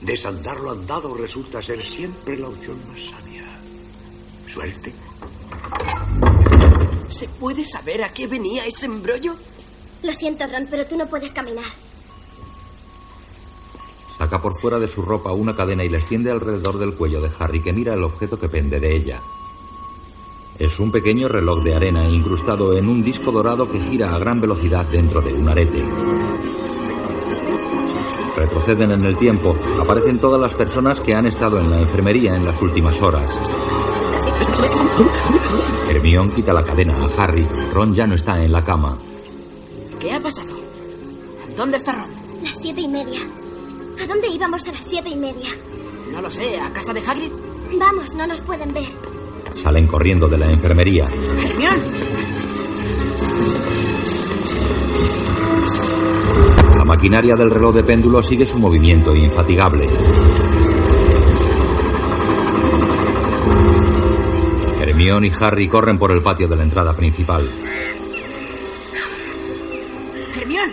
desandar 0.00 0.60
lo 0.60 0.72
andado 0.72 1.14
resulta 1.14 1.62
ser 1.62 1.82
siempre 1.86 2.36
la 2.36 2.48
opción 2.48 2.76
más 2.88 3.00
sabia. 3.00 3.44
Suerte. 4.48 4.92
¿Se 7.08 7.28
puede 7.28 7.64
saber 7.64 8.04
a 8.04 8.12
qué 8.12 8.26
venía 8.26 8.66
ese 8.66 8.86
embrollo? 8.86 9.34
Lo 10.02 10.12
siento, 10.12 10.46
Ron, 10.46 10.66
pero 10.70 10.86
tú 10.86 10.96
no 10.96 11.06
puedes 11.06 11.32
caminar. 11.32 11.70
Saca 14.18 14.38
por 14.38 14.60
fuera 14.60 14.78
de 14.78 14.88
su 14.88 15.02
ropa 15.02 15.32
una 15.32 15.54
cadena 15.56 15.84
y 15.84 15.88
la 15.88 15.98
extiende 15.98 16.30
alrededor 16.30 16.78
del 16.78 16.96
cuello 16.96 17.20
de 17.20 17.30
Harry, 17.38 17.62
que 17.62 17.72
mira 17.72 17.94
el 17.94 18.04
objeto 18.04 18.38
que 18.38 18.48
pende 18.48 18.78
de 18.78 18.94
ella. 18.94 19.20
Es 20.62 20.78
un 20.78 20.92
pequeño 20.92 21.26
reloj 21.26 21.64
de 21.64 21.74
arena 21.74 22.08
incrustado 22.08 22.78
en 22.78 22.88
un 22.88 23.02
disco 23.02 23.32
dorado 23.32 23.68
que 23.68 23.80
gira 23.80 24.14
a 24.14 24.18
gran 24.20 24.40
velocidad 24.40 24.86
dentro 24.86 25.20
de 25.20 25.34
un 25.34 25.48
arete. 25.48 25.84
Retroceden 28.36 28.92
en 28.92 29.04
el 29.04 29.16
tiempo. 29.16 29.56
Aparecen 29.80 30.20
todas 30.20 30.40
las 30.40 30.54
personas 30.54 31.00
que 31.00 31.16
han 31.16 31.26
estado 31.26 31.58
en 31.58 31.68
la 31.68 31.80
enfermería 31.80 32.36
en 32.36 32.44
las 32.44 32.62
últimas 32.62 33.02
horas. 33.02 33.24
Hermione 35.90 36.32
quita 36.32 36.52
la 36.52 36.62
cadena 36.62 37.06
a 37.06 37.08
Harry. 37.20 37.44
Ron 37.74 37.92
ya 37.92 38.06
no 38.06 38.14
está 38.14 38.40
en 38.40 38.52
la 38.52 38.64
cama. 38.64 38.96
¿Qué 39.98 40.12
ha 40.12 40.20
pasado? 40.20 40.54
¿Dónde 41.56 41.78
está 41.78 41.90
Ron? 41.90 42.10
Las 42.44 42.56
siete 42.60 42.82
y 42.82 42.88
media. 42.88 43.18
¿A 44.00 44.06
dónde 44.06 44.28
íbamos 44.28 44.68
a 44.68 44.70
las 44.70 44.84
siete 44.84 45.08
y 45.08 45.16
media? 45.16 45.50
No 46.12 46.22
lo 46.22 46.30
sé, 46.30 46.56
¿a 46.60 46.72
casa 46.72 46.92
de 46.92 47.00
Hagrid? 47.00 47.32
Vamos, 47.80 48.14
no 48.14 48.28
nos 48.28 48.40
pueden 48.42 48.72
ver. 48.72 49.21
Salen 49.56 49.86
corriendo 49.86 50.28
de 50.28 50.38
la 50.38 50.46
enfermería. 50.50 51.08
¡Hermione! 51.38 51.82
La 56.76 56.84
maquinaria 56.84 57.34
del 57.34 57.50
reloj 57.50 57.74
de 57.74 57.84
péndulo 57.84 58.22
sigue 58.22 58.46
su 58.46 58.58
movimiento 58.58 59.14
infatigable. 59.14 59.88
Hermione 64.80 65.28
y 65.28 65.32
Harry 65.40 65.68
corren 65.68 65.98
por 65.98 66.12
el 66.12 66.22
patio 66.22 66.48
de 66.48 66.56
la 66.56 66.62
entrada 66.64 66.94
principal. 66.94 67.48
¡Hermione! 70.36 70.72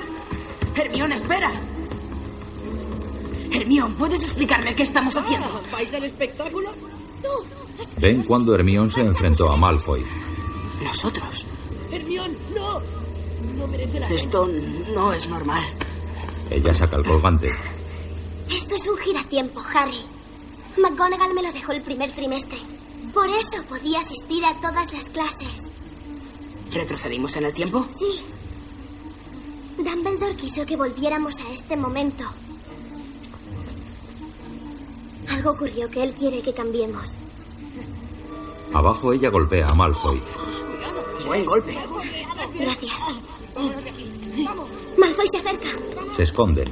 ¡Hermione, 0.76 1.16
espera! 1.16 1.52
Hermione, 3.52 3.96
¿puedes 3.96 4.24
explicarme 4.24 4.76
qué 4.76 4.84
estamos 4.84 5.16
haciendo? 5.16 5.48
Ah, 5.48 5.62
¿Vais 5.72 5.94
al 5.94 6.04
espectáculo? 6.04 6.70
Ven 8.00 8.24
cuando 8.24 8.56
Hermione 8.56 8.90
se 8.90 9.02
enfrentó 9.02 9.52
a 9.52 9.58
Malfoy. 9.58 10.06
Nosotros. 10.84 11.46
Hermione, 11.92 12.38
no. 12.56 12.82
No 13.56 13.68
merece 13.68 14.00
la 14.00 14.08
pena. 14.08 14.20
Esto 14.20 14.48
no 14.94 15.14
es 15.14 15.28
normal. 15.28 15.64
Ella 16.50 16.74
saca 16.74 16.96
el 16.98 17.06
colgante. 17.06 17.52
Esto 18.50 18.76
es 18.76 18.88
un 18.88 18.98
giratiempo, 18.98 19.62
Harry. 19.74 20.02
McGonagall 20.78 21.34
me 21.34 21.44
lo 21.44 21.52
dejó 21.52 21.74
el 21.74 21.82
primer 21.82 22.12
trimestre. 22.12 22.58
Por 23.14 23.28
eso 23.28 23.64
podía 23.68 24.00
asistir 24.00 24.44
a 24.46 24.56
todas 24.60 24.94
las 24.94 25.10
clases. 25.10 25.66
¿Retrocedimos 26.72 27.36
en 27.36 27.46
el 27.46 27.54
tiempo? 27.54 27.86
Sí. 27.98 28.22
Dumbledore 29.78 30.36
quiso 30.36 30.66
que 30.66 30.76
volviéramos 30.76 31.40
a 31.40 31.52
este 31.52 31.76
momento. 31.76 32.24
Algo 35.30 35.52
ocurrió 35.52 35.88
que 35.90 36.04
él 36.04 36.14
quiere 36.14 36.42
que 36.42 36.54
cambiemos. 36.54 37.16
Abajo 38.74 39.14
ella 39.14 39.30
golpea 39.30 39.68
a 39.68 39.74
Malfoy. 39.74 40.22
Buen 41.26 41.46
golpe. 41.46 41.78
Gracias. 42.56 42.94
Malfoy 44.98 45.28
se 45.28 45.38
acerca. 45.38 45.70
Se 46.16 46.24
esconden. 46.24 46.70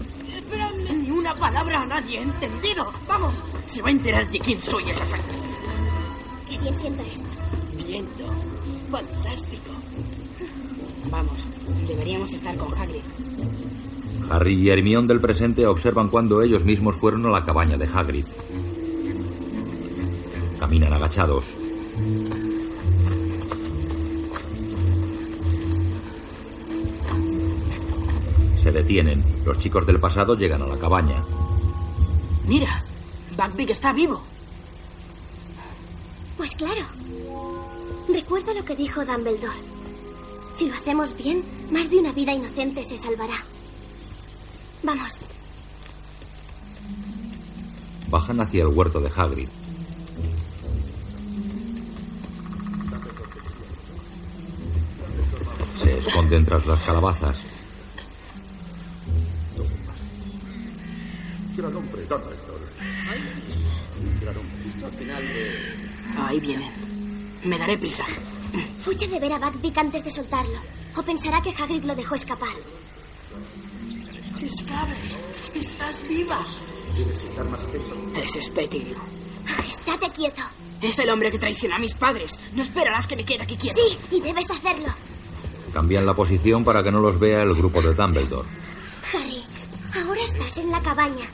Ni 0.90 1.12
una 1.12 1.34
palabra 1.36 1.82
a 1.82 1.86
nadie, 1.86 2.22
¿entendido? 2.22 2.86
Vamos, 3.08 3.34
se 3.68 3.82
va 3.82 3.90
a 3.90 3.92
enterar 3.92 4.30
de 4.30 4.40
quién 4.40 4.62
soy 4.62 4.90
esa 4.90 5.06
sangre. 5.06 5.34
Qué 6.50 6.58
bien 6.58 6.80
sienta 6.80 7.04
esto. 7.04 7.30
Viento. 7.86 8.26
Fantástico. 8.90 9.72
Vamos, 11.10 11.46
deberíamos 11.88 12.32
estar 12.32 12.56
con 12.58 12.74
Hagrid. 12.74 13.02
Harry 14.30 14.56
y 14.56 14.70
Hermione 14.70 15.08
del 15.08 15.22
presente 15.22 15.66
observan 15.66 16.10
cuando 16.10 16.42
ellos 16.42 16.66
mismos 16.66 16.96
fueron 16.96 17.26
a 17.26 17.30
la 17.30 17.44
cabaña 17.44 17.78
de 17.78 17.88
Hagrid. 17.88 18.26
Caminan 20.60 20.94
agachados. 20.94 21.46
Se 28.62 28.72
detienen. 28.72 29.24
Los 29.46 29.60
chicos 29.60 29.86
del 29.88 30.00
pasado 30.00 30.36
llegan 30.36 30.62
a 30.62 30.68
la 30.68 30.78
cabaña. 30.78 31.24
Mira, 32.48 32.84
Buckbeak 33.38 33.70
está 33.70 33.94
vivo. 33.94 34.22
Pues 36.36 36.54
claro. 36.56 36.82
Recuerda 38.10 38.54
lo 38.54 38.66
que 38.66 38.76
dijo 38.76 39.06
Dumbledore. 39.06 39.60
Si 40.58 40.68
lo 40.68 40.74
hacemos 40.74 41.16
bien, 41.16 41.44
más 41.72 41.90
de 41.90 41.98
una 42.00 42.12
vida 42.12 42.34
inocente 42.34 42.84
se 42.84 42.98
salvará. 42.98 43.47
Vamos. 44.88 45.20
Bajan 48.10 48.40
hacia 48.40 48.62
el 48.64 48.70
huerto 48.70 49.02
de 49.02 49.12
Hagrid. 49.14 49.50
Se 55.84 55.92
esconden 55.92 56.46
tras 56.46 56.66
las 56.66 56.82
calabazas. 56.84 57.36
Gran 61.58 61.76
hombre. 61.76 62.06
Gran 62.06 62.22
hombre. 64.38 64.98
Final 64.98 65.24
Ahí 66.18 66.40
vienen. 66.40 66.72
Me 67.44 67.58
daré 67.58 67.78
prisa. 67.78 68.06
Fuche 68.84 69.10
de 69.10 69.20
ver 69.20 69.34
a 69.34 69.38
Buckbeak 69.38 69.78
antes 69.80 70.06
de 70.06 70.12
soltarlo. 70.12 70.60
O 70.96 71.04
pensará 71.04 71.42
que 71.42 71.50
Hagrid 71.50 71.84
lo 71.84 71.94
dejó 71.94 72.16
escapar. 72.16 72.56
Scrabbers, 74.50 75.20
estás 75.56 76.08
viva. 76.08 76.46
Tienes 76.96 77.20
que 77.20 77.26
estar 77.26 77.46
más 77.50 77.64
atento. 77.64 77.96
Ese 78.16 78.40
es 78.40 78.50
Pettigrew. 78.50 78.98
Estate 79.66 80.10
quieto. 80.12 80.42
Es 80.82 80.98
el 81.00 81.10
hombre 81.10 81.32
que 81.32 81.40
traiciona 81.40 81.76
a 81.76 81.80
mis 81.80 81.94
padres. 81.94 82.38
No 82.54 82.62
esperarás 82.62 83.08
que 83.08 83.16
me 83.16 83.26
quede 83.26 83.44
aquí 83.44 83.58
quieto. 83.58 83.80
Sí, 83.86 83.98
y 84.16 84.22
debes 84.22 84.50
hacerlo. 84.50 84.88
Cambian 85.74 86.06
la 86.06 86.14
posición 86.14 86.64
para 86.64 86.82
que 86.84 86.92
no 86.92 87.00
los 87.00 87.20
vea 87.20 87.42
el 87.42 87.54
grupo 87.56 87.82
de 87.82 87.94
Dumbledore. 87.94 88.48
Harry, 89.14 89.44
ahora 89.96 90.22
estás 90.22 90.58
en 90.58 90.72
la 90.72 90.82
cabaña. 90.82 91.26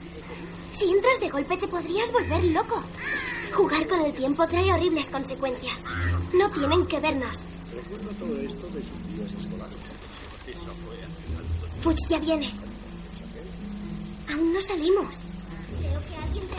Si 0.71 0.89
entras 0.89 1.19
de 1.19 1.29
golpe 1.29 1.57
te 1.57 1.67
podrías 1.67 2.11
volver 2.11 2.43
loco. 2.45 2.83
Jugar 3.53 3.87
con 3.87 4.01
el 4.01 4.13
tiempo 4.13 4.47
trae 4.47 4.73
horribles 4.73 5.07
consecuencias. 5.09 5.81
No 6.33 6.49
tienen 6.49 6.85
que 6.87 6.99
vernos. 6.99 7.43
Recuerdo 7.73 8.09
todo 8.19 8.37
esto 8.37 8.67
de 8.67 8.81
sus 8.81 9.15
días 9.15 9.31
escolares. 9.39 9.77
Fuchs 11.81 12.07
ya 12.09 12.19
viene. 12.19 12.62
Aún 14.33 14.53
no 14.53 14.61
salimos. 14.61 15.15
Creo 15.79 16.01
que 16.01 16.15
alguien 16.15 16.45
te... 16.47 16.55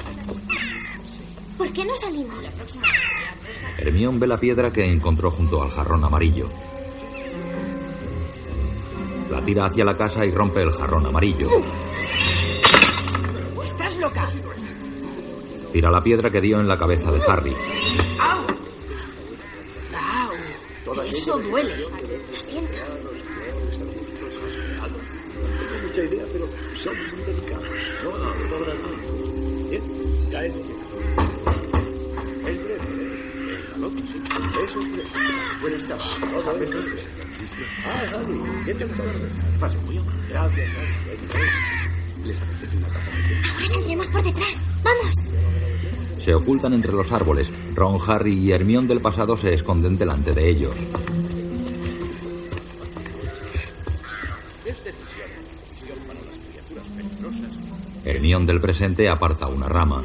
¿Por 1.59 1.72
qué 1.72 1.84
no 1.84 1.96
salimos? 1.96 2.36
Hermione 3.78 4.18
ve 4.18 4.26
la 4.26 4.38
piedra 4.38 4.70
que 4.70 4.84
encontró 4.84 5.30
junto 5.30 5.62
al 5.62 5.70
jarrón 5.70 6.05
amarillo. 6.05 6.48
La 9.30 9.44
tira 9.44 9.64
hacia 9.64 9.84
la 9.84 9.96
casa 9.96 10.24
y 10.24 10.30
rompe 10.30 10.62
el 10.62 10.70
jarrón 10.72 11.06
amarillo. 11.06 11.48
¿Estás 13.64 13.96
loca? 13.98 14.28
Tira 15.72 15.90
la 15.90 16.02
piedra 16.02 16.30
que 16.30 16.40
dio 16.40 16.60
en 16.60 16.68
la 16.68 16.78
cabeza 16.78 17.10
de 17.10 17.20
Harry. 17.26 17.56
¡Au! 18.20 18.46
¡Au! 19.96 21.02
Eso 21.02 21.38
duele. 21.40 21.76
Lo 21.76 22.38
siento. 22.38 22.78
No 25.42 25.66
tengo 25.66 25.86
mucha 25.86 26.02
idea, 26.02 26.24
pero 26.32 26.48
Se 46.19 46.35
ocultan 46.35 46.73
entre 46.73 46.93
los 46.93 47.12
árboles. 47.12 47.53
Ron, 47.74 47.99
Harry 48.07 48.32
y 48.32 48.53
Hermione 48.53 48.89
del 48.89 49.01
pasado 49.01 49.36
se 49.36 49.53
esconden 49.53 49.99
delante 49.99 50.32
de 50.32 50.49
ellos. 50.49 50.74
Hermione 58.05 58.47
del 58.47 58.61
presente 58.61 59.09
aparta 59.09 59.47
una 59.47 59.69
rama. 59.69 60.03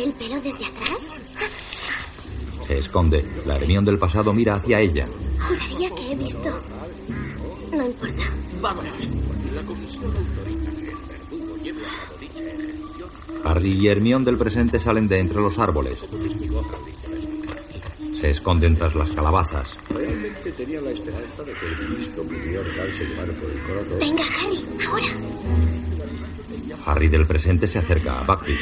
Ve 0.00 0.06
el 0.06 0.12
pelo 0.12 0.40
desde 0.40 0.64
atrás? 0.64 0.98
Se 2.66 2.78
esconde. 2.78 3.24
La 3.44 3.56
Hermione 3.56 3.86
del 3.86 3.98
pasado 3.98 4.32
mira 4.32 4.54
hacia 4.54 4.80
ella. 4.80 5.06
Juraría 5.38 5.90
que 5.90 6.12
he 6.12 6.16
visto. 6.16 6.60
No 7.72 7.86
importa. 7.86 8.22
Vámonos. 8.60 9.08
La 9.54 9.62
comisión 9.62 10.04
autoriza 10.16 10.70
que 10.70 10.90
el 10.90 10.96
verdugo 11.08 11.56
lleve 11.62 11.80
a 11.80 11.90
cabo 11.90 12.18
dicha 12.20 12.40
ejecución 12.40 13.10
Harry 13.44 13.72
y 13.72 13.88
Hermione 13.88 14.24
del 14.24 14.38
presente 14.38 14.78
salen 14.78 15.08
de 15.08 15.20
entre 15.20 15.40
los 15.40 15.58
árboles. 15.58 15.98
Se 18.20 18.30
esconden 18.30 18.76
tras 18.76 18.94
las 18.94 19.10
calabazas. 19.10 19.76
Realmente 19.88 20.52
tenía 20.52 20.80
la 20.80 20.90
esperanza 20.90 21.42
de 21.42 21.52
que 21.52 21.66
el 21.66 21.88
ministro 21.88 22.22
pudiera 22.22 22.62
dejarse 22.62 23.04
llevar 23.06 23.32
por 23.32 23.50
el 23.50 23.60
corazón. 23.62 23.98
Venga, 23.98 24.24
Harry, 24.38 24.64
ahora. 24.86 25.99
Harry 26.86 27.08
del 27.08 27.26
presente 27.26 27.66
se 27.66 27.78
acerca 27.78 28.18
a 28.18 28.22
Buckbeak. 28.22 28.58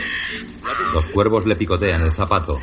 Los 0.93 1.07
cuervos 1.09 1.47
le 1.47 1.57
picotean 1.57 2.03
el 2.03 2.13
zapato. 2.13 2.59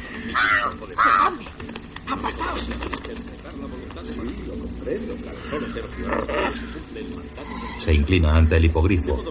Se 7.83 7.93
inclina 7.93 8.35
ante 8.35 8.57
el 8.57 8.65
hipogrifo. 8.65 9.23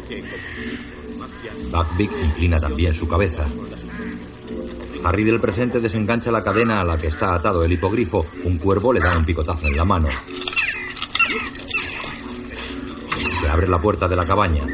Buckbeak 1.71 2.11
inclina 2.25 2.61
también 2.61 2.95
su 2.95 3.07
cabeza. 3.09 3.45
Harry 5.05 5.25
del 5.25 5.41
presente 5.41 5.81
desengancha 5.81 6.31
la 6.31 6.43
cadena 6.43 6.81
a 6.81 6.85
la 6.85 6.97
que 6.97 7.09
está 7.09 7.35
atado 7.35 7.63
el 7.63 7.73
hipogrifo. 7.73 8.25
Un 8.45 8.59
cuervo 8.59 8.93
le 8.93 9.01
da 9.01 9.19
un 9.19 9.25
picotazo 9.25 9.67
en 9.67 9.77
la 9.77 9.85
mano. 9.85 10.09
Se 13.41 13.49
abre 13.49 13.69
la 13.69 13.79
puerta 13.79 14.09
de 14.09 14.17
la 14.17 14.25
cabaña. 14.25 14.65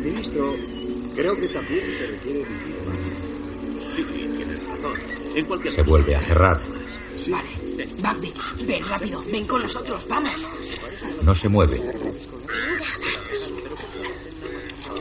Creo 1.15 1.37
que 1.37 1.49
también 1.49 1.85
se 1.99 2.07
requiere 2.07 2.45
vivir 2.45 2.77
más. 2.87 3.95
Sí, 3.95 4.05
tienes 4.05 4.66
razón. 4.66 4.93
En 5.35 5.45
cualquier 5.45 5.74
Se 5.74 5.82
vuelve 5.82 6.15
a 6.16 6.20
cerrar. 6.20 6.61
Vale. 7.28 7.61
Buckbeak, 7.97 8.66
ven 8.66 8.87
rápido. 8.87 9.24
Ven 9.31 9.47
con 9.47 9.62
nosotros. 9.62 10.07
Vamos. 10.09 10.49
No 11.23 11.35
se 11.35 11.49
mueve. 11.49 11.78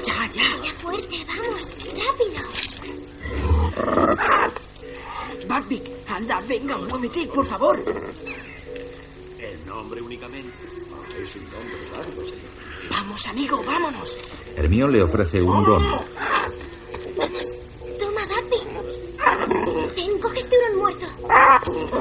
Ya, 0.06 0.28
ya. 0.28 0.44
Ya 0.64 0.72
fuerte, 0.74 1.26
vamos. 1.28 1.76
Rápido. 2.08 2.42
Buckbeak, 5.48 5.84
anda, 6.08 6.42
venga, 6.48 6.78
muévete, 6.78 7.26
por 7.28 7.46
favor. 7.46 7.84
El 9.40 9.66
nombre 9.66 10.02
únicamente. 10.02 10.69
Es 11.22 11.36
un 11.36 11.44
nombre 11.44 11.78
largo, 11.92 12.22
señor. 12.24 12.90
Vamos, 12.90 13.28
amigo, 13.28 13.64
vámonos. 13.66 14.18
Hermione 14.56 14.94
le 14.94 15.04
ofrece 15.04 15.42
un 15.42 15.58
hurón. 15.58 15.84
Vamos. 15.84 16.08
Toma, 18.00 18.22
Buckbeak. 18.26 19.96
Ten, 19.96 20.20
coge 20.20 20.40
este 20.40 20.56
hurón 20.58 20.78
muerto. 20.80 21.08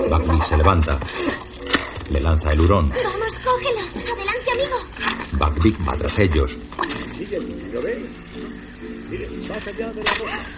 Buckbeak 0.08 0.48
se 0.48 0.56
levanta. 0.56 0.98
Le 2.10 2.20
lanza 2.20 2.52
el 2.52 2.60
hurón. 2.60 2.90
Vamos, 2.90 3.32
cógelo. 3.44 3.80
Adelante, 3.80 4.50
amigo. 4.52 4.76
Buckbeak 5.32 5.88
va 5.88 5.96
tras 5.96 6.18
ellos. 6.20 6.50
Sigue, 7.16 7.40
¿lo 7.72 7.82
ven? 7.82 8.08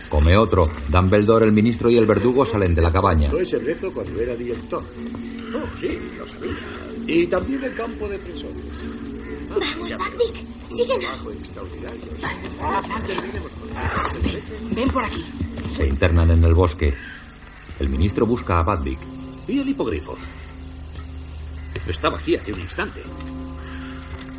Come 0.09 0.37
otro. 0.37 0.65
Dumbledore, 0.89 1.47
el 1.47 1.53
ministro 1.53 1.89
y 1.89 1.97
el 1.97 2.07
verdugo 2.07 2.45
salen 2.45 2.75
de 2.75 2.83
la 2.83 2.93
cabaña. 2.93 3.31
Reto 3.31 3.93
cuando 3.93 4.21
era 4.21 4.35
director. 4.35 4.85
Oh, 5.53 5.77
sí, 5.77 5.99
lo 6.17 6.27
sabía. 6.27 6.53
Y 7.07 7.27
también 7.27 7.65
el 7.65 7.75
campo 7.75 8.09
de 8.09 8.19
presores. 8.19 8.65
Vamos, 9.49 9.67
Buckbeak. 9.99 10.37
Síguenos. 10.71 11.25
Ven, 14.23 14.75
ven 14.75 14.89
por 14.91 15.05
aquí. 15.05 15.25
Se 15.77 15.87
internan 15.87 16.31
en 16.31 16.45
el 16.45 16.55
bosque. 16.55 16.95
El 17.81 17.89
ministro 17.89 18.27
busca 18.27 18.61
a 18.61 18.63
Buckbeak. 18.63 18.99
¿Y 19.49 19.59
el 19.59 19.69
hipogrifo? 19.69 20.17
Estaba 21.87 22.19
aquí 22.19 22.37
hace 22.37 22.53
un 22.53 22.61
instante. 22.61 23.03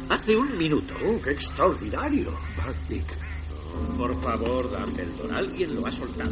Hace 0.09 0.37
un 0.37 0.57
minuto. 0.57 0.93
¡Oh, 1.05 1.21
qué 1.21 1.31
extraordinario! 1.31 2.31
Buckbeak. 2.55 3.17
Por 3.97 4.21
favor, 4.21 4.69
Dumbledore, 4.69 5.33
alguien 5.33 5.75
lo 5.75 5.87
ha 5.87 5.91
soltado. 5.91 6.31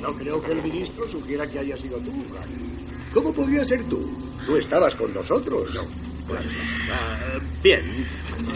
No 0.00 0.14
creo 0.16 0.42
que 0.42 0.52
el 0.52 0.62
ministro 0.62 1.08
sugiera 1.08 1.46
que 1.46 1.58
haya 1.58 1.76
sido 1.76 1.98
tú. 1.98 2.12
¿Cómo 3.12 3.32
podría 3.32 3.64
ser 3.64 3.82
tú? 3.84 4.08
Tú 4.46 4.56
estabas 4.56 4.94
con 4.94 5.12
nosotros. 5.12 5.74
No. 5.74 5.82
Ah, 6.92 7.38
bien, 7.62 8.06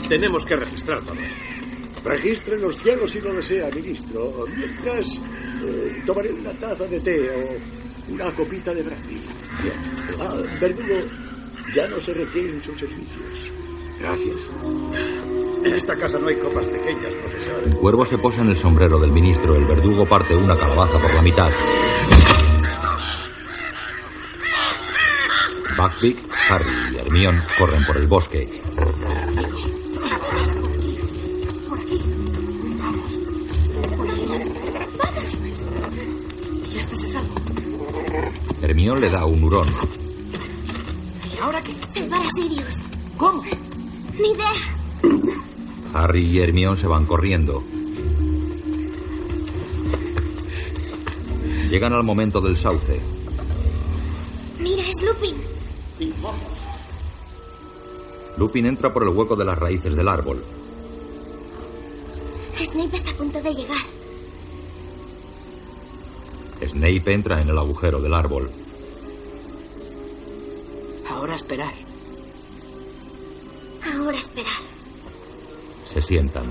tenemos 0.09 0.47
que 0.47 0.56
registrar 0.56 1.01
todo 1.01 1.14
esto. 1.14 1.55
Registre 2.05 2.59
los 2.59 2.76
cielos 2.76 3.10
si 3.10 3.20
lo 3.20 3.32
desea, 3.32 3.70
ministro. 3.70 4.47
Mientras 4.56 5.20
eh, 5.64 6.02
tomaré 6.06 6.32
una 6.32 6.52
taza 6.52 6.85
de 6.85 7.01
té 7.01 7.31
o 7.31 8.12
una 8.12 8.31
copita 8.32 8.72
de 8.74 8.82
brandy. 8.82 9.20
Bien. 9.62 10.20
Ah, 10.20 10.36
verdugo, 10.60 11.02
ya 11.74 11.89
no 11.89 12.01
se 12.01 12.14
requieren 12.14 12.62
sus 12.62 12.78
servicios. 12.78 13.51
Gracias. 13.98 15.44
En 15.65 15.74
esta 15.74 15.97
casa 15.97 16.19
no 16.19 16.28
hay 16.28 16.36
copas 16.36 16.66
pequeñas, 16.66 17.12
profesor. 17.23 17.62
El 17.65 17.74
cuervo 17.77 18.05
se 18.05 18.19
posa 18.19 18.43
en 18.43 18.51
el 18.51 18.57
sombrero 18.57 18.99
del 18.99 19.12
ministro. 19.12 19.57
El 19.57 19.65
verdugo 19.65 20.05
parte 20.05 20.36
una 20.36 20.55
calabaza 20.55 20.99
por 20.99 21.15
la 21.15 21.23
mitad. 21.23 21.51
Buckbeak, 25.77 26.19
Harry 26.51 26.66
y 26.93 26.99
Hermione 26.99 27.41
corren 27.59 27.85
por 27.86 27.97
el 27.97 28.07
bosque. 28.07 28.47
¿Y 36.66 36.97
se 36.97 37.09
salvo? 37.09 37.35
Hermione 38.61 39.01
le 39.01 39.11
da 39.11 39.24
un 39.24 39.43
hurón. 39.43 39.66
¿Y 41.35 41.39
ahora 41.41 41.62
qué? 41.62 41.73
Salvar 41.89 42.20
a 42.20 42.28
Sirius. 42.36 42.82
¿Cómo? 43.16 43.43
Ni 44.19 44.31
idea. 44.31 45.53
Harry 45.95 46.25
y 46.27 46.41
Hermione 46.41 46.77
se 46.77 46.89
van 46.89 47.07
corriendo. 47.07 47.62
Llegan 51.71 51.93
al 51.93 52.03
momento 52.03 52.41
del 52.41 52.57
sauce. 52.57 53.01
Mira, 54.59 54.83
es 54.83 55.03
Lupin. 55.03 56.15
Lupin 58.37 58.66
entra 58.66 58.93
por 58.93 59.05
el 59.05 59.11
hueco 59.11 59.37
de 59.37 59.45
las 59.45 59.57
raíces 59.57 59.95
del 59.95 60.09
árbol. 60.09 60.45
Snape 62.59 62.97
está 62.97 63.12
a 63.12 63.15
punto 63.15 63.41
de 63.41 63.55
llegar. 63.55 63.87
Snape 66.61 67.12
entra 67.12 67.41
en 67.41 67.49
el 67.51 67.59
agujero 67.59 68.01
del 68.01 68.15
árbol. 68.15 68.51
Ahora 71.09 71.35
esperar. 71.35 71.73
Ahora 73.95 74.19
esperar. 74.19 74.73
Se 75.95 76.03
sientan. 76.03 76.45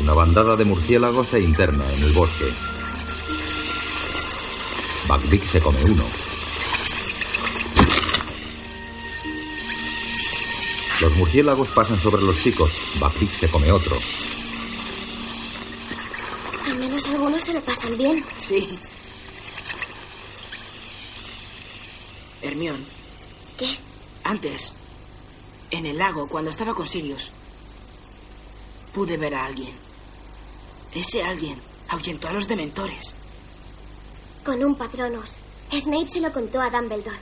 Una 0.00 0.14
bandada 0.14 0.56
de 0.56 0.64
murciélagos 0.64 1.28
se 1.28 1.40
interna 1.40 1.84
en 1.92 2.02
el 2.02 2.12
bosque. 2.14 2.46
Buckbeak 5.06 5.44
se 5.44 5.60
come 5.60 5.84
uno. 5.84 6.04
Los 11.02 11.16
murciélagos 11.16 11.68
pasan 11.72 12.00
sobre 12.00 12.22
los 12.22 12.42
chicos. 12.42 12.72
Buckbeak 12.98 13.30
se 13.32 13.48
come 13.50 13.70
otro. 13.70 13.98
Al 16.70 16.78
menos 16.78 17.06
algunos 17.06 17.44
se 17.44 17.52
lo 17.52 17.60
pasan 17.60 17.98
bien. 17.98 18.24
Sí. 18.36 18.66
Hermión, 22.42 22.84
¿Qué? 23.58 23.76
antes, 24.24 24.74
en 25.70 25.86
el 25.86 25.98
lago, 25.98 26.26
cuando 26.28 26.50
estaba 26.50 26.74
con 26.74 26.86
Sirius, 26.86 27.30
pude 28.94 29.16
ver 29.16 29.34
a 29.34 29.44
alguien. 29.44 29.72
Ese 30.94 31.22
alguien 31.22 31.60
ahuyentó 31.88 32.28
a 32.28 32.32
los 32.32 32.48
dementores. 32.48 33.14
Con 34.44 34.62
un 34.64 34.74
patronos. 34.74 35.36
Snape 35.70 36.08
se 36.08 36.20
lo 36.20 36.32
contó 36.32 36.60
a 36.60 36.70
Dumbledore. 36.70 37.18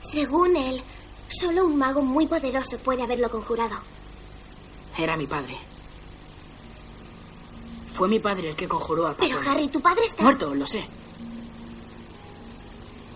Según 0.00 0.56
él, 0.56 0.82
solo 1.28 1.64
un 1.64 1.76
mago 1.78 2.02
muy 2.02 2.26
poderoso 2.26 2.76
puede 2.78 3.02
haberlo 3.02 3.30
conjurado. 3.30 3.76
Era 4.98 5.16
mi 5.16 5.26
padre. 5.26 5.56
Fue 7.94 8.08
mi 8.08 8.18
padre 8.18 8.50
el 8.50 8.56
que 8.56 8.68
conjuró 8.68 9.06
al 9.06 9.14
Pero. 9.14 9.38
Harry, 9.46 9.68
tu 9.68 9.80
padre 9.80 10.04
está... 10.04 10.22
Muerto, 10.22 10.54
lo 10.54 10.66
sé. 10.66 10.84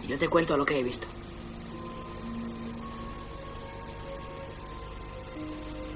Yo 0.06 0.18
te 0.18 0.28
cuento 0.28 0.56
lo 0.56 0.64
que 0.64 0.78
he 0.78 0.82
visto. 0.82 1.06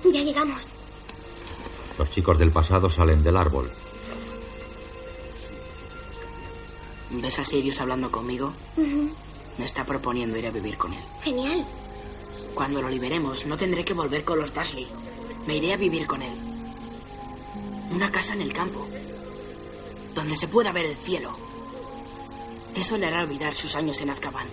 Ya 0.04 0.22
llegamos. 0.22 0.68
Los 1.98 2.10
chicos 2.10 2.38
del 2.38 2.52
pasado 2.52 2.88
salen 2.88 3.22
del 3.22 3.36
árbol. 3.36 3.70
¿Ves 7.10 7.38
a 7.38 7.44
Sirius 7.44 7.80
hablando 7.80 8.10
conmigo? 8.10 8.52
Me 9.56 9.64
está 9.64 9.84
proponiendo 9.84 10.36
ir 10.36 10.46
a 10.46 10.50
vivir 10.50 10.76
con 10.76 10.92
él. 10.92 11.02
Genial. 11.22 11.64
Cuando 12.54 12.80
lo 12.82 12.88
liberemos, 12.88 13.46
no 13.46 13.56
tendré 13.56 13.84
que 13.84 13.94
volver 13.94 14.24
con 14.24 14.38
los 14.38 14.54
Dursley. 14.54 14.86
Me 15.46 15.56
iré 15.56 15.72
a 15.72 15.76
vivir 15.76 16.06
con 16.06 16.22
él. 16.22 16.38
Una 17.90 18.10
casa 18.10 18.34
en 18.34 18.42
el 18.42 18.52
campo. 18.52 18.86
Donde 20.14 20.36
se 20.36 20.48
pueda 20.48 20.72
ver 20.72 20.86
el 20.86 20.96
cielo. 20.96 21.34
Eso 22.74 22.98
le 22.98 23.06
hará 23.06 23.24
olvidar 23.24 23.54
sus 23.54 23.74
años 23.74 24.00
en 24.00 24.10
Azkaban. 24.10 24.46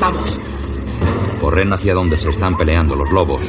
Vamos. 0.00 0.38
Corren 1.40 1.72
hacia 1.72 1.94
donde 1.94 2.16
se 2.16 2.30
están 2.30 2.56
peleando 2.56 2.94
los 2.94 3.10
lobos. 3.10 3.40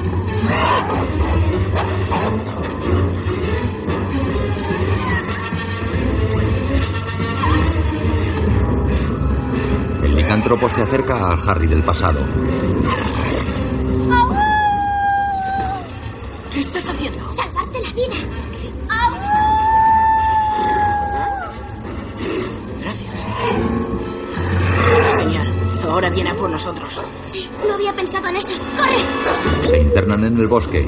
El 10.04 10.16
licántropo 10.16 10.70
se 10.70 10.82
acerca 10.82 11.32
al 11.32 11.50
Harry 11.50 11.68
del 11.68 11.84
pasado. 11.84 12.26
¿Qué 16.52 16.60
estás 16.60 16.90
haciendo? 16.90 17.20
Salvarte 17.36 17.80
la 17.82 17.92
vida. 17.94 18.49
Ahora 25.90 26.10
viene 26.10 26.30
a 26.30 26.36
por 26.36 26.50
nosotros. 26.50 27.02
Sí, 27.32 27.50
no 27.68 27.74
había 27.74 27.92
pensado 27.94 28.28
en 28.28 28.36
eso. 28.36 28.56
¡Corre! 28.78 29.68
Se 29.68 29.80
internan 29.80 30.24
en 30.24 30.38
el 30.40 30.48
bosque. 30.48 30.88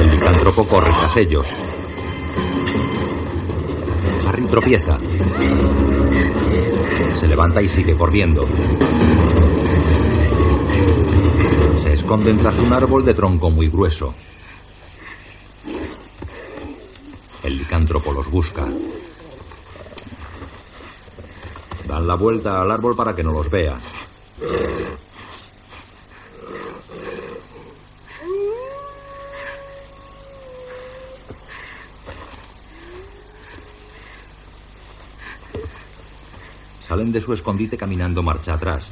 El 0.00 0.10
licántropo 0.10 0.64
corre 0.68 0.90
tras 1.00 1.16
ellos. 1.16 1.46
Harry 4.26 4.44
tropieza. 4.44 4.98
Se 7.14 7.26
levanta 7.26 7.62
y 7.62 7.68
sigue 7.68 7.96
corriendo. 7.96 8.46
Se 11.82 11.94
esconden 11.94 12.38
tras 12.38 12.58
un 12.58 12.72
árbol 12.72 13.06
de 13.06 13.14
tronco 13.14 13.50
muy 13.50 13.68
grueso. 13.68 14.14
El 17.42 17.56
licántropo 17.56 18.12
busca. 18.28 18.66
Dan 21.86 22.06
la 22.06 22.14
vuelta 22.14 22.60
al 22.60 22.70
árbol 22.70 22.94
para 22.94 23.14
que 23.14 23.22
no 23.22 23.32
los 23.32 23.50
vea. 23.50 23.78
Salen 36.86 37.12
de 37.12 37.20
su 37.20 37.34
escondite 37.34 37.76
caminando 37.76 38.22
marcha 38.22 38.54
atrás. 38.54 38.88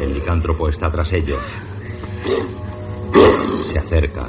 El 0.00 0.14
licántropo 0.14 0.68
está 0.68 0.90
tras 0.90 1.12
ellos. 1.12 1.40
Se 3.70 3.78
acerca. 3.78 4.26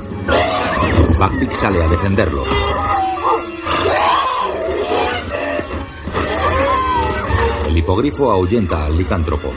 McPeak 1.17 1.51
sale 1.55 1.83
a 1.83 1.87
defenderlo. 1.87 2.43
El 7.67 7.77
hipogrifo 7.77 8.31
ahuyenta 8.31 8.85
al 8.85 8.97
licántropo. 8.97 9.51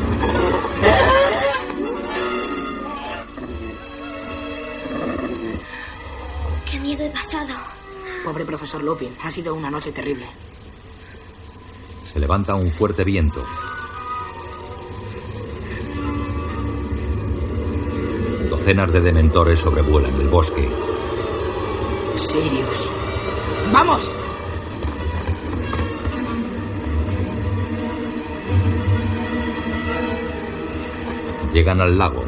¡Qué 6.71 6.79
miedo 6.81 7.05
he 7.05 7.11
pasado! 7.11 7.55
Pobre 8.25 8.45
profesor 8.45 8.83
Lupin, 8.83 9.11
ha 9.25 9.31
sido 9.31 9.55
una 9.55 9.71
noche 9.71 9.91
terrible. 9.91 10.27
Se 12.05 12.21
levanta 12.21 12.55
un 12.55 12.71
fuerte 12.71 13.03
viento. 13.03 13.45
Docenas 18.49 18.93
de 18.93 19.01
dementores 19.01 19.61
sobrevuelan 19.61 20.21
el 20.21 20.29
bosque. 20.29 20.88
Sirius. 22.31 22.91
¡Vamos! 23.73 24.13
Llegan 31.55 31.81
al 31.81 31.97
lago. 31.97 32.23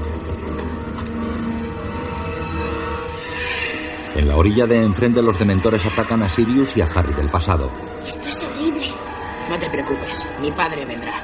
En 4.15 4.27
la 4.27 4.37
orilla 4.37 4.67
de 4.67 4.77
enfrente 4.77 5.21
los 5.21 5.39
dementores 5.39 5.85
atacan 5.85 6.23
a 6.23 6.31
Sirius 6.31 6.79
y 6.79 6.81
a 6.81 6.87
Harry 6.87 7.13
del 7.13 7.29
pasado. 7.29 7.71
Esto 8.07 8.31
es 8.31 8.43
horrible. 8.43 8.87
No 9.51 9.59
te 9.59 9.69
preocupes, 9.69 10.25
mi 10.41 10.51
padre 10.51 10.87
vendrá. 10.87 11.23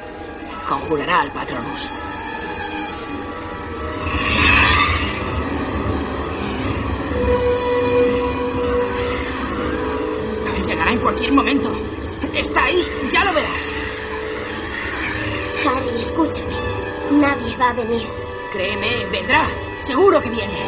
Conjurará 0.68 1.22
al 1.22 1.30
Patronus. 1.32 1.90
Momento. 11.36 11.70
Está 12.34 12.64
ahí, 12.64 12.82
ya 13.12 13.24
lo 13.24 13.32
verás. 13.34 13.56
Harry, 15.66 16.00
escúchame. 16.00 16.56
Nadie 17.10 17.56
va 17.56 17.70
a 17.70 17.72
venir. 17.74 18.06
Créeme, 18.52 19.06
vendrá. 19.12 19.46
Seguro 19.80 20.20
que 20.20 20.30
viene. 20.30 20.58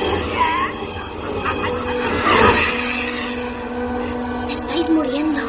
Estáis 4.51 4.91
muriendo. 4.91 5.41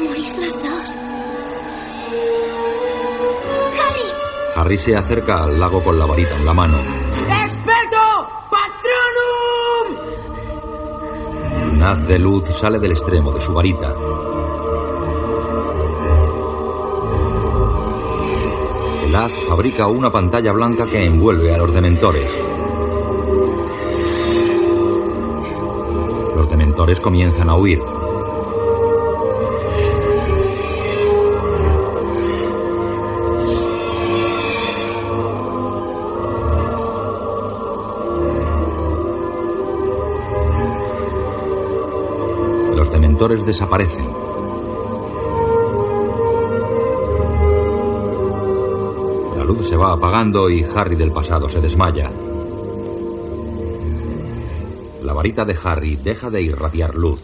Morís 0.00 0.36
los 0.36 0.54
dos. 0.62 0.94
Harry, 3.80 4.08
Harry 4.56 4.78
se 4.78 4.94
acerca 4.94 5.44
al 5.44 5.58
lago 5.58 5.82
con 5.82 5.98
la 5.98 6.04
varita 6.04 6.36
en 6.36 6.44
la 6.44 6.52
mano. 6.52 6.95
Haz 11.86 12.06
de 12.08 12.18
luz 12.18 12.44
sale 12.58 12.80
del 12.80 12.92
extremo 12.92 13.32
de 13.32 13.40
su 13.40 13.52
varita. 13.52 13.94
El 19.04 19.14
haz 19.14 19.32
fabrica 19.48 19.86
una 19.86 20.10
pantalla 20.10 20.52
blanca 20.52 20.84
que 20.84 21.04
envuelve 21.04 21.54
a 21.54 21.58
los 21.58 21.72
dementores. 21.72 22.26
Los 26.34 26.50
dementores 26.50 26.98
comienzan 26.98 27.48
a 27.48 27.56
huir. 27.56 27.95
Desaparecen. 43.44 44.06
La 49.36 49.44
luz 49.44 49.68
se 49.68 49.76
va 49.76 49.92
apagando 49.92 50.48
y 50.48 50.64
Harry 50.64 50.96
del 50.96 51.12
pasado 51.12 51.48
se 51.48 51.60
desmaya. 51.60 52.10
La 55.02 55.12
varita 55.12 55.44
de 55.44 55.56
Harry 55.62 55.96
deja 55.96 56.30
de 56.30 56.42
irradiar 56.42 56.94
luz. 56.94 57.20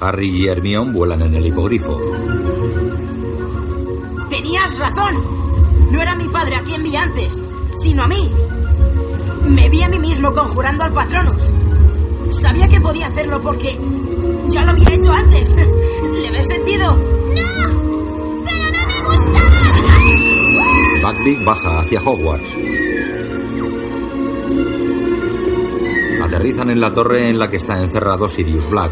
Harry 0.00 0.44
y 0.44 0.48
Hermione 0.48 0.92
vuelan 0.92 1.22
en 1.22 1.34
el 1.34 1.46
hipogrifo. 1.46 2.00
Tenías 4.28 4.78
razón. 4.78 5.14
No 5.90 6.02
era 6.02 6.14
mi 6.14 6.28
padre 6.28 6.56
a 6.56 6.62
quien 6.62 6.82
vi 6.82 6.96
antes, 6.96 7.42
sino 7.80 8.02
a 8.02 8.08
mí. 8.08 8.30
Me 9.48 9.68
vi 9.68 9.82
a 9.82 9.88
mí 9.88 9.98
mismo 9.98 10.32
conjurando 10.32 10.84
al 10.84 10.92
Patronus. 10.92 11.52
Sabía 12.30 12.68
que 12.68 12.80
podía 12.80 13.06
hacerlo 13.06 13.40
porque 13.40 13.78
ya 14.48 14.64
lo 14.64 14.70
había 14.72 14.94
hecho 14.94 15.12
antes. 15.12 15.54
¿Le 15.56 16.30
ves 16.30 16.46
sentido? 16.46 16.96
Buckbeak 21.02 21.44
baja 21.44 21.78
hacia 21.80 22.00
Hogwarts. 22.00 22.48
Aterrizan 26.24 26.70
en 26.70 26.80
la 26.80 26.92
torre 26.92 27.28
en 27.28 27.38
la 27.38 27.48
que 27.48 27.58
está 27.58 27.80
encerrado 27.80 28.28
Sirius 28.28 28.68
Black. 28.68 28.90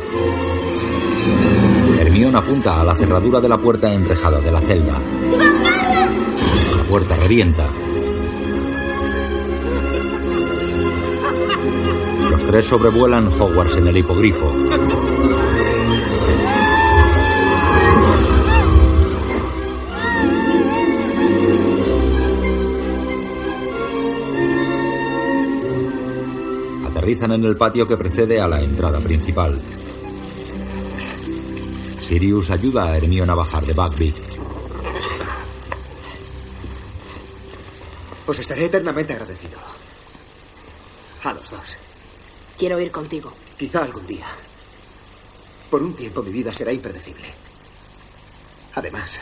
Hermione 1.98 2.38
apunta 2.38 2.80
a 2.80 2.84
la 2.84 2.94
cerradura 2.94 3.40
de 3.40 3.48
la 3.48 3.58
puerta 3.58 3.92
enrejada 3.92 4.38
de 4.38 4.52
la 4.52 4.60
celda. 4.60 5.00
La 6.76 6.82
puerta 6.84 7.16
revienta. 7.16 7.66
Tres 12.46 12.66
sobrevuelan 12.66 13.28
Hogwarts 13.28 13.76
en 13.76 13.88
el 13.88 13.98
hipogrifo. 13.98 14.52
Aterrizan 26.86 27.32
en 27.32 27.44
el 27.44 27.56
patio 27.56 27.88
que 27.88 27.96
precede 27.96 28.40
a 28.40 28.48
la 28.48 28.60
entrada 28.60 29.00
principal. 29.00 29.60
Sirius 32.06 32.50
ayuda 32.50 32.86
a 32.86 32.96
Hermione 32.96 33.32
a 33.32 33.34
bajar 33.34 33.64
de 33.64 33.72
Buckbeak. 33.72 34.14
Os 38.26 38.38
estaré 38.38 38.66
eternamente 38.66 39.12
agradecido. 39.12 39.58
A 41.24 41.32
los 41.32 41.50
dos. 41.50 41.83
Quiero 42.58 42.80
ir 42.80 42.90
contigo. 42.90 43.32
Quizá 43.58 43.82
algún 43.82 44.06
día. 44.06 44.26
Por 45.70 45.82
un 45.82 45.94
tiempo 45.94 46.22
mi 46.22 46.30
vida 46.30 46.52
será 46.52 46.72
impredecible. 46.72 47.28
Además, 48.74 49.20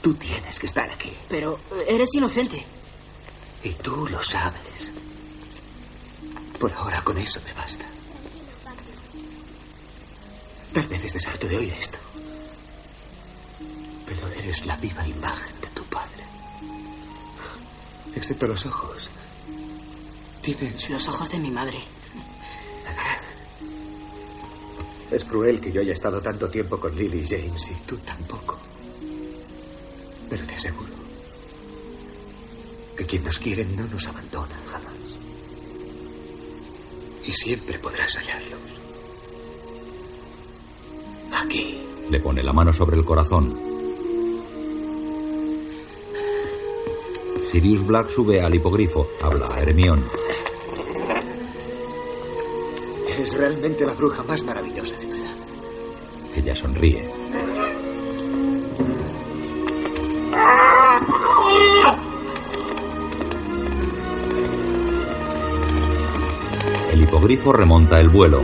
tú 0.00 0.14
tienes 0.14 0.58
que 0.58 0.66
estar 0.66 0.90
aquí. 0.90 1.12
Pero 1.28 1.58
eres 1.86 2.14
inocente. 2.14 2.64
Y 3.62 3.70
tú 3.70 4.08
lo 4.08 4.22
sabes. 4.22 4.92
Por 6.58 6.72
ahora 6.72 7.02
con 7.02 7.16
eso 7.18 7.40
me 7.44 7.52
basta. 7.54 7.84
Tal 10.72 10.86
vez 10.88 11.04
estés 11.04 11.26
harto 11.28 11.46
de 11.46 11.56
oír 11.56 11.72
esto. 11.74 11.98
Pero 14.06 14.28
eres 14.28 14.66
la 14.66 14.76
viva 14.76 15.06
imagen 15.06 15.60
de 15.60 15.68
tu 15.68 15.82
padre. 15.84 16.24
Excepto 18.14 18.46
los 18.46 18.66
ojos. 18.66 19.10
Tienes... 20.44 20.90
Los 20.90 21.08
ojos 21.08 21.30
de 21.30 21.38
mi 21.38 21.50
madre. 21.50 21.78
Es 25.10 25.24
cruel 25.24 25.58
que 25.60 25.72
yo 25.72 25.80
haya 25.80 25.94
estado 25.94 26.20
tanto 26.20 26.50
tiempo 26.50 26.78
con 26.78 26.94
Lily 26.94 27.20
y 27.20 27.26
James 27.26 27.70
y 27.70 27.74
tú 27.86 27.96
tampoco. 27.98 28.58
Pero 30.28 30.46
te 30.46 30.54
aseguro 30.54 30.92
que 32.96 33.06
quien 33.06 33.24
nos 33.24 33.38
quiere 33.38 33.64
no 33.64 33.86
nos 33.86 34.06
abandona 34.06 34.56
jamás. 34.66 34.92
Y 37.24 37.32
siempre 37.32 37.78
podrás 37.78 38.14
hallarlos. 38.16 38.60
Aquí. 41.32 41.80
Le 42.10 42.20
pone 42.20 42.42
la 42.42 42.52
mano 42.52 42.72
sobre 42.72 42.96
el 42.96 43.04
corazón. 43.04 43.73
Sirius 47.54 47.86
Black 47.86 48.08
sube 48.08 48.40
al 48.40 48.52
hipogrifo. 48.52 49.06
Habla 49.22 49.46
a 49.46 49.60
Hermione. 49.60 50.02
Eres 53.08 53.32
realmente 53.34 53.86
la 53.86 53.94
bruja 53.94 54.24
más 54.24 54.42
maravillosa 54.42 54.98
de 54.98 55.06
tu 55.06 55.14
edad. 55.14 55.36
Ella 56.34 56.56
sonríe. 56.56 57.08
El 66.90 67.02
hipogrifo 67.04 67.52
remonta 67.52 68.00
el 68.00 68.08
vuelo. 68.08 68.42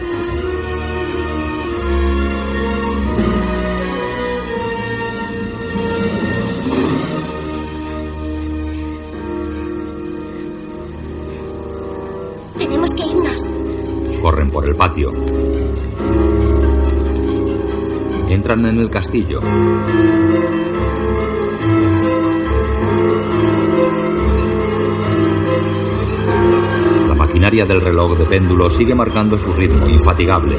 El 14.70 14.76
patio. 14.76 15.12
Entran 18.28 18.66
en 18.66 18.78
el 18.78 18.90
castillo. 18.90 19.40
maquinaria 27.16 27.64
del 27.64 27.80
reloj 27.80 28.18
de 28.18 28.24
péndulo 28.24 28.70
sigue 28.70 28.94
marcando 28.94 29.38
su 29.38 29.52
ritmo 29.52 29.86
infatigable. 29.88 30.56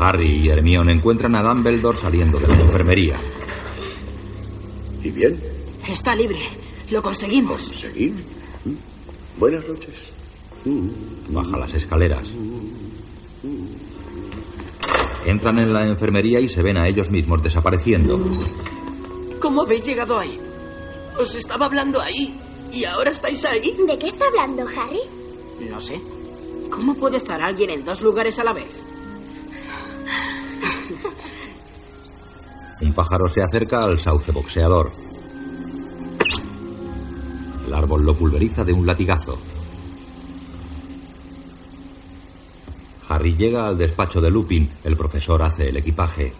Harry 0.00 0.44
y 0.44 0.48
Hermione 0.48 0.92
encuentran 0.92 1.34
a 1.36 1.42
Dumbledore 1.42 1.98
saliendo 1.98 2.38
de 2.38 2.48
la 2.48 2.60
enfermería. 2.60 3.16
¿Y 5.02 5.10
bien? 5.10 5.40
Está 5.88 6.14
libre. 6.14 6.61
Lo 6.92 7.00
conseguimos. 7.00 7.68
¿Conseguir? 7.68 8.12
Buenas 9.38 9.66
noches. 9.66 10.10
Baja 11.30 11.56
las 11.56 11.72
escaleras. 11.72 12.28
Entran 15.24 15.58
en 15.58 15.72
la 15.72 15.86
enfermería 15.86 16.38
y 16.38 16.48
se 16.48 16.60
ven 16.60 16.76
a 16.76 16.86
ellos 16.86 17.10
mismos 17.10 17.42
desapareciendo. 17.42 18.20
¿Cómo 19.40 19.62
habéis 19.62 19.86
llegado 19.86 20.18
ahí? 20.18 20.38
Os 21.18 21.34
estaba 21.34 21.64
hablando 21.64 21.98
ahí. 21.98 22.38
¿Y 22.74 22.84
ahora 22.84 23.10
estáis 23.10 23.42
ahí? 23.46 23.74
¿De 23.86 23.98
qué 23.98 24.08
está 24.08 24.26
hablando, 24.26 24.66
Harry? 24.68 25.00
No 25.70 25.80
sé. 25.80 25.98
¿Cómo 26.70 26.94
puede 26.94 27.16
estar 27.16 27.42
alguien 27.42 27.70
en 27.70 27.86
dos 27.86 28.02
lugares 28.02 28.38
a 28.38 28.44
la 28.44 28.52
vez? 28.52 28.70
Un 32.82 32.92
pájaro 32.92 33.28
se 33.32 33.42
acerca 33.42 33.82
al 33.82 33.98
sauce 33.98 34.30
boxeador. 34.30 34.86
El 37.72 37.78
árbol 37.78 38.04
lo 38.04 38.14
pulveriza 38.14 38.64
de 38.64 38.74
un 38.74 38.84
latigazo. 38.84 39.38
Harry 43.08 43.34
llega 43.34 43.66
al 43.66 43.78
despacho 43.78 44.20
de 44.20 44.30
Lupin. 44.30 44.70
El 44.84 44.94
profesor 44.94 45.42
hace 45.42 45.70
el 45.70 45.78
equipaje. 45.78 46.34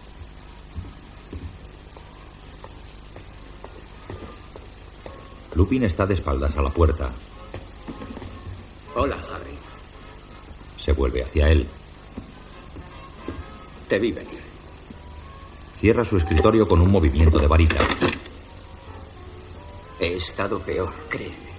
Lupin 5.55 5.85
está 5.85 6.05
de 6.05 6.13
espaldas 6.13 6.55
a 6.55 6.61
la 6.61 6.69
puerta. 6.69 7.09
Hola, 8.93 9.15
Harry. 9.15 9.57
Se 10.79 10.91
vuelve 10.91 11.23
hacia 11.23 11.49
él. 11.49 11.65
Te 13.87 13.97
vi 13.97 14.11
venir. 14.11 14.43
Cierra 15.79 16.05
su 16.05 16.17
escritorio 16.17 16.67
con 16.67 16.79
un 16.79 16.91
movimiento 16.91 17.39
de 17.39 17.47
varita. 17.47 17.79
He 20.03 20.17
estado 20.17 20.59
peor, 20.59 20.93
créeme. 21.07 21.53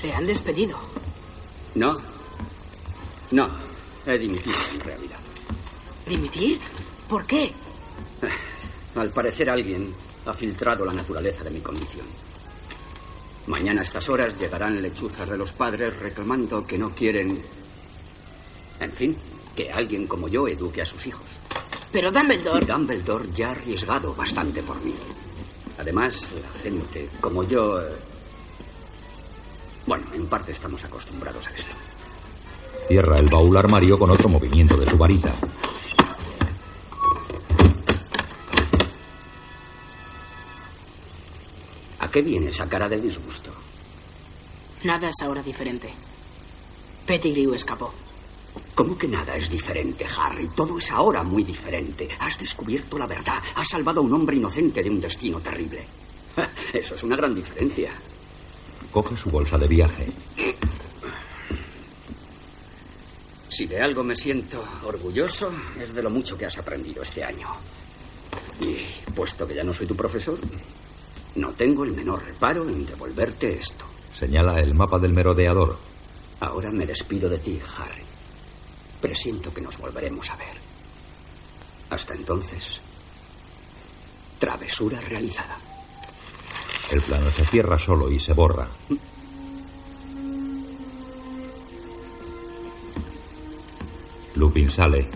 Le 0.00 0.14
han 0.14 0.24
despedido. 0.24 0.78
No. 1.74 1.98
No. 3.32 3.48
He 4.06 4.16
dimitido, 4.16 4.54
en 4.74 4.80
realidad. 4.80 5.18
¿Dimitir? 6.06 6.60
¿Por 7.08 7.26
qué? 7.26 7.52
Al 8.94 9.10
parecer 9.10 9.50
alguien 9.50 9.92
ha 10.24 10.32
filtrado 10.32 10.84
la 10.84 10.92
naturaleza 10.92 11.42
de 11.42 11.50
mi 11.50 11.60
condición. 11.60 12.06
Mañana 13.48 13.80
a 13.80 13.84
estas 13.84 14.08
horas 14.08 14.38
llegarán 14.38 14.80
lechuzas 14.80 15.28
de 15.28 15.36
los 15.36 15.50
padres 15.50 15.98
reclamando 15.98 16.64
que 16.64 16.78
no 16.78 16.94
quieren... 16.94 17.42
En 18.78 18.92
fin, 18.92 19.16
que 19.56 19.68
alguien 19.68 20.06
como 20.06 20.28
yo 20.28 20.46
eduque 20.46 20.82
a 20.82 20.86
sus 20.86 21.08
hijos. 21.08 21.35
Pero 21.96 22.12
Dumbledore... 22.12 22.62
Y 22.62 22.66
Dumbledore 22.66 23.26
ya 23.32 23.48
ha 23.48 23.50
arriesgado 23.52 24.14
bastante 24.14 24.62
por 24.62 24.78
mí. 24.82 24.94
Además, 25.78 26.28
la 26.42 26.60
gente 26.60 27.08
como 27.22 27.42
yo... 27.44 27.80
eh, 27.80 27.88
Bueno, 29.86 30.04
en 30.12 30.26
parte 30.26 30.52
estamos 30.52 30.84
acostumbrados 30.84 31.46
a 31.46 31.52
esto. 31.52 31.72
Cierra 32.86 33.16
el 33.16 33.30
baúl 33.30 33.56
armario 33.56 33.98
con 33.98 34.10
otro 34.10 34.28
movimiento 34.28 34.76
de 34.76 34.90
su 34.90 34.98
varita. 34.98 35.32
¿A 42.00 42.08
qué 42.10 42.22
viene 42.22 42.50
esa 42.50 42.68
cara 42.68 42.88
de 42.88 43.00
disgusto? 43.00 43.50
Nada 44.84 45.08
es 45.08 45.16
ahora 45.22 45.42
diferente. 45.42 45.92
Pettigrew 47.06 47.54
escapó. 47.54 47.92
¿Cómo 48.76 48.98
que 48.98 49.08
nada 49.08 49.34
es 49.34 49.48
diferente, 49.48 50.04
Harry? 50.18 50.48
Todo 50.48 50.76
es 50.76 50.90
ahora 50.90 51.22
muy 51.22 51.42
diferente. 51.44 52.06
Has 52.20 52.38
descubierto 52.38 52.98
la 52.98 53.06
verdad. 53.06 53.38
Has 53.54 53.68
salvado 53.68 54.02
a 54.02 54.04
un 54.04 54.12
hombre 54.12 54.36
inocente 54.36 54.82
de 54.82 54.90
un 54.90 55.00
destino 55.00 55.40
terrible. 55.40 55.82
Eso 56.74 56.94
es 56.94 57.02
una 57.02 57.16
gran 57.16 57.34
diferencia. 57.34 57.90
Coge 58.92 59.16
su 59.16 59.30
bolsa 59.30 59.56
de 59.56 59.66
viaje. 59.66 60.06
Si 63.48 63.66
de 63.66 63.80
algo 63.80 64.04
me 64.04 64.14
siento 64.14 64.62
orgulloso, 64.84 65.50
es 65.80 65.94
de 65.94 66.02
lo 66.02 66.10
mucho 66.10 66.36
que 66.36 66.44
has 66.44 66.58
aprendido 66.58 67.02
este 67.02 67.24
año. 67.24 67.48
Y 68.60 68.76
puesto 69.12 69.48
que 69.48 69.54
ya 69.54 69.64
no 69.64 69.72
soy 69.72 69.86
tu 69.86 69.96
profesor, 69.96 70.38
no 71.36 71.48
tengo 71.52 71.82
el 71.82 71.92
menor 71.92 72.22
reparo 72.22 72.68
en 72.68 72.84
devolverte 72.84 73.58
esto. 73.58 73.86
Señala 74.14 74.60
el 74.60 74.74
mapa 74.74 74.98
del 74.98 75.14
merodeador. 75.14 75.78
Ahora 76.40 76.70
me 76.70 76.84
despido 76.84 77.30
de 77.30 77.38
ti, 77.38 77.58
Harry. 77.78 78.05
Presiento 79.00 79.52
que 79.52 79.60
nos 79.60 79.78
volveremos 79.78 80.30
a 80.30 80.36
ver. 80.36 80.56
Hasta 81.90 82.14
entonces, 82.14 82.80
travesura 84.38 85.00
realizada. 85.00 85.56
El 86.90 87.00
plano 87.02 87.30
se 87.30 87.44
cierra 87.44 87.78
solo 87.78 88.10
y 88.10 88.20
se 88.20 88.32
borra. 88.32 88.68
Lupin 94.34 94.70
sale. 94.70 95.08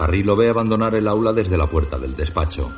Harry 0.00 0.22
lo 0.22 0.34
ve 0.34 0.48
abandonar 0.48 0.94
el 0.94 1.06
aula 1.06 1.30
desde 1.34 1.58
la 1.58 1.66
puerta 1.66 1.98
del 1.98 2.16
despacho. 2.16 2.70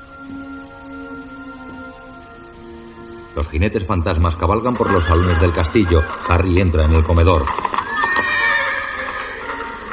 Los 3.36 3.48
jinetes 3.48 3.86
fantasmas 3.86 4.34
cabalgan 4.34 4.74
por 4.74 4.90
los 4.90 5.04
salones 5.04 5.40
del 5.40 5.52
castillo. 5.52 6.02
Harry 6.28 6.60
entra 6.60 6.84
en 6.84 6.94
el 6.94 7.04
comedor. 7.04 7.46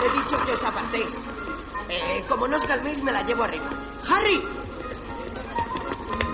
He 0.03 0.17
dicho 0.17 0.43
que 0.43 0.53
os 0.53 0.63
apartéis. 0.63 1.19
Eh, 1.87 2.23
como 2.27 2.47
no 2.47 2.57
os 2.57 2.65
calméis, 2.65 3.03
me 3.03 3.11
la 3.11 3.21
llevo 3.23 3.43
arriba. 3.43 3.69
¡Harry! 4.09 4.41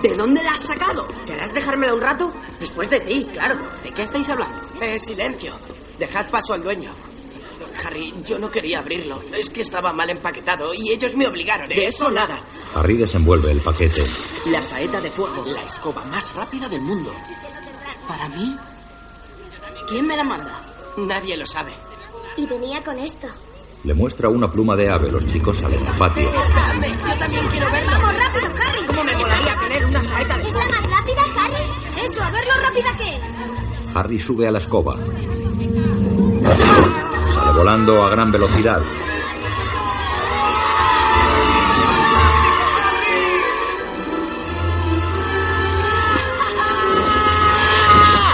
¿De 0.02 0.14
dónde 0.16 0.42
la 0.42 0.54
has 0.54 0.60
sacado? 0.60 1.06
¿Querrás 1.26 1.52
dejármela 1.52 1.94
un 1.94 2.00
rato? 2.00 2.32
Después 2.58 2.88
de 2.88 3.00
ti, 3.00 3.28
claro. 3.34 3.58
¿De 3.82 3.92
qué 3.92 4.02
estáis 4.02 4.28
hablando? 4.30 4.56
Eh, 4.80 4.98
silencio. 4.98 5.52
Dejad 5.98 6.30
paso 6.30 6.54
al 6.54 6.62
dueño. 6.62 6.90
Harry, 7.84 8.14
yo 8.26 8.38
no 8.38 8.50
quería 8.50 8.78
abrirlo. 8.78 9.20
Es 9.36 9.50
que 9.50 9.62
estaba 9.62 9.92
mal 9.92 10.10
empaquetado 10.10 10.72
y 10.74 10.90
ellos 10.90 11.14
me 11.16 11.26
obligaron. 11.26 11.68
De 11.68 11.86
eso 11.86 12.10
nada. 12.10 12.38
Harry 12.74 12.96
desenvuelve 12.96 13.50
el 13.52 13.60
paquete. 13.60 14.04
La 14.50 14.62
saeta 14.62 15.00
de 15.00 15.10
fuego. 15.10 15.44
La 15.46 15.62
escoba 15.62 16.04
más 16.04 16.34
rápida 16.34 16.68
del 16.68 16.80
mundo. 16.82 17.12
¿Para 18.08 18.28
mí? 18.28 18.56
¿Quién 19.88 20.06
me 20.06 20.16
la 20.16 20.24
manda? 20.24 20.60
Nadie 20.96 21.36
lo 21.36 21.46
sabe. 21.46 21.72
Y 22.36 22.46
venía 22.46 22.82
con 22.82 22.98
esto. 22.98 23.28
Le 23.84 23.94
muestra 23.94 24.28
una 24.28 24.50
pluma 24.50 24.74
de 24.74 24.88
ave. 24.90 25.10
Los 25.10 25.26
chicos 25.26 25.58
salen 25.58 25.86
al 25.86 25.96
patio. 25.96 26.28
Espérame, 26.28 27.08
yo 27.08 27.18
también 27.18 27.46
quiero 27.48 27.70
verlo. 27.70 27.90
¡Vamos, 27.92 28.16
rápido, 28.16 28.46
Harry! 28.60 28.86
¿Cómo 28.86 29.04
me 29.04 29.16
molaría 29.16 29.58
tener 29.60 29.84
una 29.86 30.02
saeta 30.02 30.36
de 30.36 30.42
¿Es 30.42 30.52
la 30.52 30.66
más 30.66 30.90
rápida, 30.90 31.22
Harry? 31.38 32.04
Eso, 32.04 32.22
a 32.22 32.30
ver 32.30 32.44
lo 32.46 32.54
rápida 32.62 32.96
que 32.96 33.16
es. 33.16 33.22
Harry 33.94 34.18
sube 34.18 34.48
a 34.48 34.50
la 34.50 34.58
escoba. 34.58 34.96
Sale 37.46 37.58
volando 37.58 38.02
a 38.02 38.10
gran 38.10 38.32
velocidad. 38.32 38.82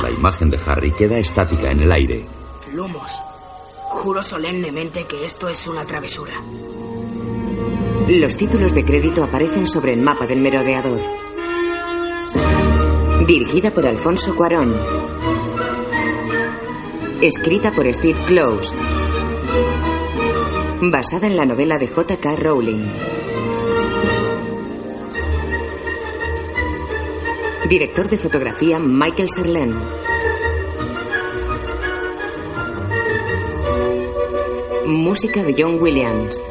La 0.03 0.11
imagen 0.11 0.49
de 0.49 0.59
Harry 0.67 0.93
queda 0.93 1.19
estática 1.19 1.71
en 1.71 1.81
el 1.81 1.93
aire. 1.93 2.25
Lumos. 2.73 3.13
Juro 3.91 4.23
solemnemente 4.23 5.05
que 5.05 5.27
esto 5.27 5.47
es 5.51 5.67
una 5.67 5.85
travesura. 5.85 6.33
Los 8.09 8.35
títulos 8.37 8.75
de 8.75 8.83
crédito 8.83 9.25
aparecen 9.25 9.67
sobre 9.67 9.93
el 9.93 10.01
mapa 10.01 10.27
del 10.27 10.41
merodeador. 10.41 11.01
Dirigida 13.27 13.71
por 13.73 13.87
Alfonso 13.87 14.35
Cuarón. 14.35 14.75
Escrita 17.21 17.71
por 17.73 17.93
Steve 17.93 18.19
Close. 18.27 18.75
Basada 20.85 21.29
en 21.29 21.37
la 21.37 21.47
novela 21.47 21.79
de 21.79 21.87
J.K. 21.87 22.35
Rowling. 22.35 22.85
Director 27.69 28.11
de 28.11 28.19
fotografía 28.19 28.81
Michael 28.81 29.31
Serlen. 29.31 29.77
Música 34.87 35.45
de 35.45 35.55
John 35.57 35.81
Williams. 35.81 36.43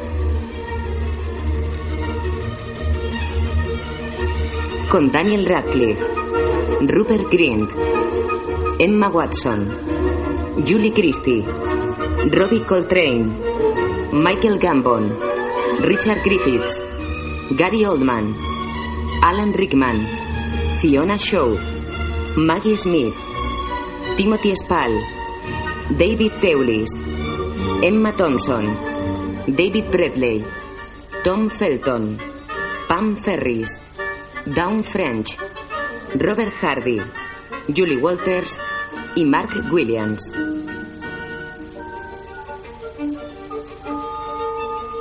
Con 4.90 5.12
Daniel 5.12 5.44
Radcliffe, 5.44 6.06
Rupert 6.80 7.30
Grint, 7.30 7.70
Emma 8.78 9.10
Watson, 9.10 9.68
Julie 10.66 10.92
Christie, 10.94 11.44
Robbie 12.30 12.62
Coltrane, 12.62 13.52
Michael 14.12 14.58
Gambon, 14.58 15.08
Richard 15.80 16.22
Griffiths, 16.22 16.76
Gary 17.56 17.84
Oldman, 17.88 18.34
Alan 19.22 19.52
Rickman, 19.52 20.04
Fiona 20.80 21.16
Shaw, 21.16 21.56
Maggie 22.36 22.76
Smith, 22.76 23.16
Timothy 24.18 24.54
Spall, 24.54 24.92
David 25.96 26.32
Teulis, 26.42 26.90
Emma 27.82 28.12
Thompson, 28.12 28.76
David 29.48 29.90
Bradley, 29.90 30.44
Tom 31.24 31.48
Felton, 31.48 32.18
Pam 32.88 33.16
Ferris, 33.16 33.70
Dawn 34.44 34.82
French, 34.82 35.38
Robert 36.20 36.52
Hardy, 36.60 37.00
Julie 37.72 37.96
Walters 37.96 38.58
y 39.16 39.24
Mark 39.24 39.72
Williams. 39.72 40.41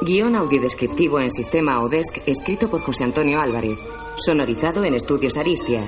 Guión 0.04 0.36
audiodescriptivo 0.36 1.20
en 1.20 1.30
sistema 1.30 1.76
Audesc 1.76 2.24
escrito 2.26 2.72
por 2.72 2.82
José 2.82 3.04
Antonio 3.04 3.40
Álvarez. 3.40 3.78
Sonorizado 4.18 4.84
en 4.84 4.96
Estudios 4.96 5.38
Aristia. 5.38 5.84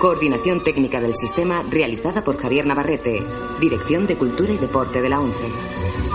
Coordinación 0.00 0.64
técnica 0.64 1.02
del 1.02 1.14
sistema 1.14 1.62
realizada 1.68 2.24
por 2.24 2.38
Javier 2.38 2.66
Navarrete. 2.66 3.22
Dirección 3.60 4.06
de 4.06 4.16
Cultura 4.16 4.54
y 4.54 4.56
Deporte 4.56 5.02
de 5.02 5.08
la 5.10 5.20
ONCE. 5.20 6.07